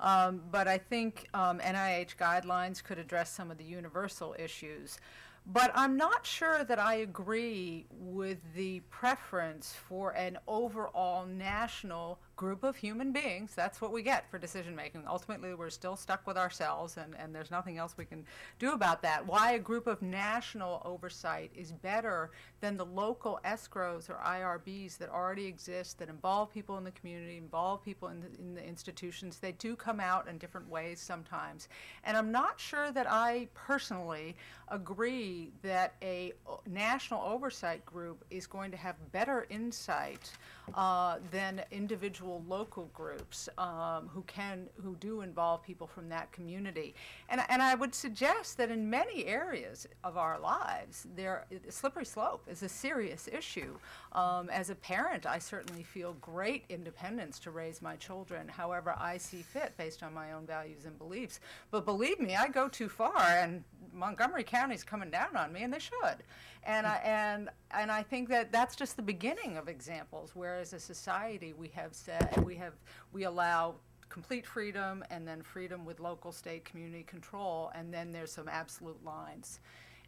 Um, 0.00 0.42
but 0.50 0.68
I 0.68 0.78
think 0.78 1.28
um, 1.34 1.60
NIH 1.60 2.16
guidelines 2.16 2.82
could 2.82 2.98
address 2.98 3.30
some 3.30 3.50
of 3.50 3.58
the 3.58 3.64
universal 3.64 4.34
issues. 4.38 4.98
But 5.46 5.72
I'm 5.74 5.96
not 5.96 6.24
sure 6.26 6.64
that 6.64 6.78
I 6.78 6.94
agree 6.96 7.86
with 7.90 8.38
the 8.54 8.80
preference 8.90 9.74
for 9.74 10.10
an 10.12 10.38
overall 10.48 11.26
national 11.26 12.18
group 12.36 12.64
of 12.64 12.76
human 12.76 13.12
beings. 13.12 13.52
That's 13.54 13.80
what 13.80 13.92
we 13.92 14.02
get 14.02 14.28
for 14.30 14.38
decision 14.38 14.74
making. 14.74 15.04
Ultimately, 15.06 15.54
we're 15.54 15.70
still 15.70 15.96
stuck 15.96 16.26
with 16.26 16.36
ourselves, 16.36 16.96
and, 16.96 17.14
and 17.18 17.34
there's 17.34 17.50
nothing 17.50 17.78
else 17.78 17.94
we 17.96 18.04
can 18.04 18.24
do 18.58 18.72
about 18.72 19.02
that. 19.02 19.26
Why 19.26 19.52
a 19.52 19.58
group 19.58 19.86
of 19.86 20.02
national 20.02 20.82
oversight 20.84 21.50
is 21.54 21.72
better 21.72 22.30
than 22.60 22.76
the 22.76 22.86
local 22.86 23.40
ESCROs 23.44 24.10
or 24.10 24.20
IRBs 24.24 24.98
that 24.98 25.10
already 25.10 25.46
exist, 25.46 25.98
that 25.98 26.08
involve 26.08 26.52
people 26.52 26.76
in 26.78 26.84
the 26.84 26.90
community, 26.92 27.36
involve 27.36 27.84
people 27.84 28.08
in 28.08 28.20
the, 28.20 28.26
in 28.38 28.54
the 28.54 28.64
institutions. 28.64 29.38
They 29.38 29.52
do 29.52 29.76
come 29.76 30.00
out 30.00 30.28
in 30.28 30.38
different 30.38 30.68
ways 30.68 31.00
sometimes. 31.00 31.68
And 32.04 32.16
I'm 32.16 32.32
not 32.32 32.58
sure 32.58 32.90
that 32.92 33.06
I 33.08 33.48
personally 33.54 34.36
agree 34.68 35.52
that 35.62 35.94
a 36.02 36.32
national 36.66 37.22
oversight 37.22 37.84
group 37.84 38.24
is 38.30 38.46
going 38.46 38.70
to 38.70 38.76
have 38.76 38.96
better 39.12 39.46
insight 39.50 40.32
uh, 40.74 41.16
than 41.30 41.62
individual 41.70 42.42
local 42.48 42.88
groups 42.94 43.48
um, 43.58 44.08
who 44.12 44.22
can 44.22 44.68
who 44.82 44.96
do 44.96 45.20
involve 45.20 45.62
people 45.62 45.86
from 45.86 46.08
that 46.08 46.32
community. 46.32 46.94
And, 47.28 47.42
and 47.48 47.62
I 47.62 47.74
would 47.74 47.94
suggest 47.94 48.56
that 48.58 48.70
in 48.70 48.88
many 48.88 49.26
areas 49.26 49.86
of 50.02 50.16
our 50.16 50.38
lives, 50.38 51.06
there 51.14 51.46
slippery 51.68 52.04
slope 52.06 52.46
is 52.48 52.62
a 52.62 52.68
serious 52.68 53.28
issue. 53.28 53.76
Um, 54.12 54.48
as 54.50 54.70
a 54.70 54.74
parent, 54.74 55.26
I 55.26 55.38
certainly 55.38 55.82
feel 55.82 56.14
great 56.20 56.64
independence 56.68 57.38
to 57.40 57.50
raise 57.50 57.82
my 57.82 57.96
children 57.96 58.48
however 58.48 58.94
I 58.98 59.18
see 59.18 59.42
fit 59.42 59.76
based 59.76 60.02
on 60.02 60.14
my 60.14 60.32
own 60.32 60.46
values 60.46 60.84
and 60.86 60.96
beliefs. 60.98 61.40
But 61.70 61.84
believe 61.84 62.20
me, 62.20 62.36
I 62.36 62.48
go 62.48 62.68
too 62.68 62.88
far, 62.88 63.18
and 63.18 63.64
Montgomery 63.92 64.44
County's 64.44 64.84
coming 64.84 65.10
down 65.10 65.36
on 65.36 65.52
me, 65.52 65.62
and 65.62 65.72
they 65.72 65.78
should. 65.78 66.22
And 66.66 66.86
I, 66.86 66.96
and 67.04 67.50
and 67.72 67.90
I 67.90 68.02
think 68.02 68.28
that 68.30 68.50
that's 68.50 68.74
just 68.74 68.96
the 68.96 69.02
beginning 69.02 69.56
of 69.56 69.68
examples 69.68 70.34
where, 70.34 70.56
as 70.56 70.72
a 70.72 70.80
society, 70.80 71.52
we 71.52 71.68
have 71.68 71.94
said 71.94 72.42
we 72.44 72.56
have 72.56 72.72
we 73.12 73.24
allow 73.24 73.74
complete 74.08 74.46
freedom 74.46 75.04
and 75.10 75.26
then 75.26 75.42
freedom 75.42 75.84
with 75.84 75.98
local, 76.00 76.32
state, 76.32 76.64
community 76.64 77.02
control, 77.02 77.70
and 77.74 77.92
then 77.92 78.12
there's 78.12 78.32
some 78.32 78.48
absolute 78.48 79.04
lines. 79.04 79.60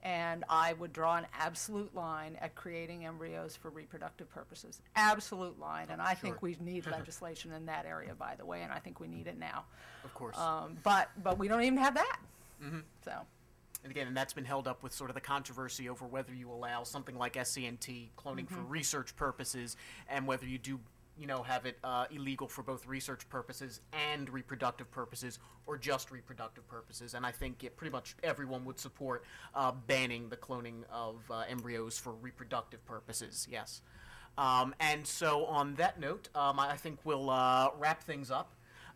And 0.03 0.45
I 0.49 0.75
would 0.75 0.93
draw 0.93 1.17
an 1.17 1.27
absolute 1.37 1.93
line 1.93 2.37
at 2.41 2.55
creating 2.55 3.05
embryos 3.05 3.57
for 3.57 3.71
reproductive 3.71 4.31
purposes. 4.31 4.81
Absolute 4.95 5.59
line. 5.59 5.89
And 5.91 6.01
I 6.01 6.15
think 6.15 6.43
we 6.43 6.57
need 6.61 6.87
legislation 6.91 7.51
in 7.53 7.67
that 7.67 7.87
area, 7.87 8.15
by 8.15 8.37
the 8.37 8.47
way, 8.47 8.63
and 8.63 8.73
I 8.73 8.79
think 8.79 9.01
we 9.01 9.09
need 9.09 9.27
it 9.27 9.39
now. 9.39 9.65
Of 10.05 10.15
course. 10.15 10.39
Um, 10.39 10.77
but 10.85 11.11
but 11.23 11.39
we 11.39 11.49
don't 11.49 11.63
even 11.63 11.79
have 11.79 11.95
that. 11.95 12.19
So. 13.05 13.13
And 13.87 13.93
again, 13.93 14.09
and 14.09 14.17
that's 14.17 14.33
been 14.33 14.45
held 14.45 14.67
up 14.67 14.83
with 14.83 14.93
sort 14.93 15.11
of 15.11 15.15
the 15.15 15.21
controversy 15.21 15.89
over 15.89 16.07
whether 16.07 16.35
you 16.35 16.51
allow 16.51 16.83
something 16.83 17.17
like 17.17 17.35
SCNT 17.35 18.09
cloning 18.19 18.49
for 18.49 18.59
research 18.59 19.15
purposes 19.15 19.77
and 20.09 20.27
whether 20.27 20.45
you 20.45 20.59
do, 20.59 20.81
you 21.17 21.29
know, 21.29 21.45
have 21.45 21.67
it 21.67 21.79
uh, 21.85 22.07
illegal 22.11 22.49
for 22.49 22.65
both 22.65 22.85
research 22.89 23.29
purposes 23.29 23.81
and 23.93 24.29
reproductive 24.29 24.91
purposes 24.91 25.39
or 25.69 25.79
just 25.79 26.11
reproductive 26.11 26.67
purposes. 26.67 27.15
And 27.15 27.25
I 27.25 27.31
think 27.31 27.63
it, 27.63 27.77
pretty 27.77 27.93
much 27.93 28.17
everyone 28.25 28.65
would 28.65 28.81
support 28.81 29.23
uh, 29.55 29.71
banning 29.71 30.31
the 30.31 30.37
cloning 30.37 30.83
of 30.91 31.23
uh, 31.31 31.45
embryos 31.49 31.97
for 31.97 32.11
reproductive 32.11 32.85
purposes, 32.87 33.47
yes. 33.49 33.83
Um, 34.37 34.75
and 34.81 35.07
so, 35.07 35.45
on 35.47 35.77
that 35.77 36.01
note, 36.01 36.29
um, 36.35 36.59
I 36.59 36.73
I 36.73 36.77
think 36.77 36.99
we'll 37.05 37.31
uh, 37.31 37.71
wrap 37.79 38.03
things 38.03 38.33
up. 38.33 38.51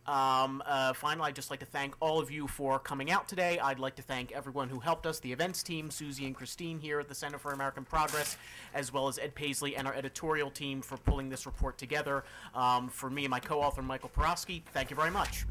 Um, 0.07 0.63
uh, 0.65 0.93
finally, 0.93 1.27
I'd 1.27 1.35
just 1.35 1.51
like 1.51 1.59
to 1.59 1.65
thank 1.65 1.95
all 1.99 2.19
of 2.19 2.31
you 2.31 2.47
for 2.47 2.79
coming 2.79 3.11
out 3.11 3.27
today. 3.27 3.59
I'd 3.59 3.79
like 3.79 3.95
to 3.95 4.01
thank 4.01 4.31
everyone 4.31 4.69
who 4.69 4.79
helped 4.79 5.05
us, 5.05 5.19
the 5.19 5.31
events 5.31 5.63
team, 5.63 5.91
Susie 5.91 6.25
and 6.25 6.35
Christine 6.35 6.79
here 6.79 6.99
at 6.99 7.07
the 7.07 7.15
Center 7.15 7.37
for 7.37 7.51
American 7.51 7.85
Progress, 7.85 8.37
as 8.73 8.91
well 8.91 9.07
as 9.07 9.19
Ed 9.19 9.35
Paisley 9.35 9.75
and 9.75 9.87
our 9.87 9.93
editorial 9.93 10.49
team 10.49 10.81
for 10.81 10.97
pulling 10.97 11.29
this 11.29 11.45
report 11.45 11.77
together. 11.77 12.23
Um, 12.55 12.89
for 12.89 13.09
me 13.09 13.25
and 13.25 13.31
my 13.31 13.39
co 13.39 13.61
author, 13.61 13.81
Michael 13.81 14.09
Porosky, 14.09 14.63
thank 14.73 14.89
you 14.89 14.95
very 14.95 15.11
much. 15.11 15.45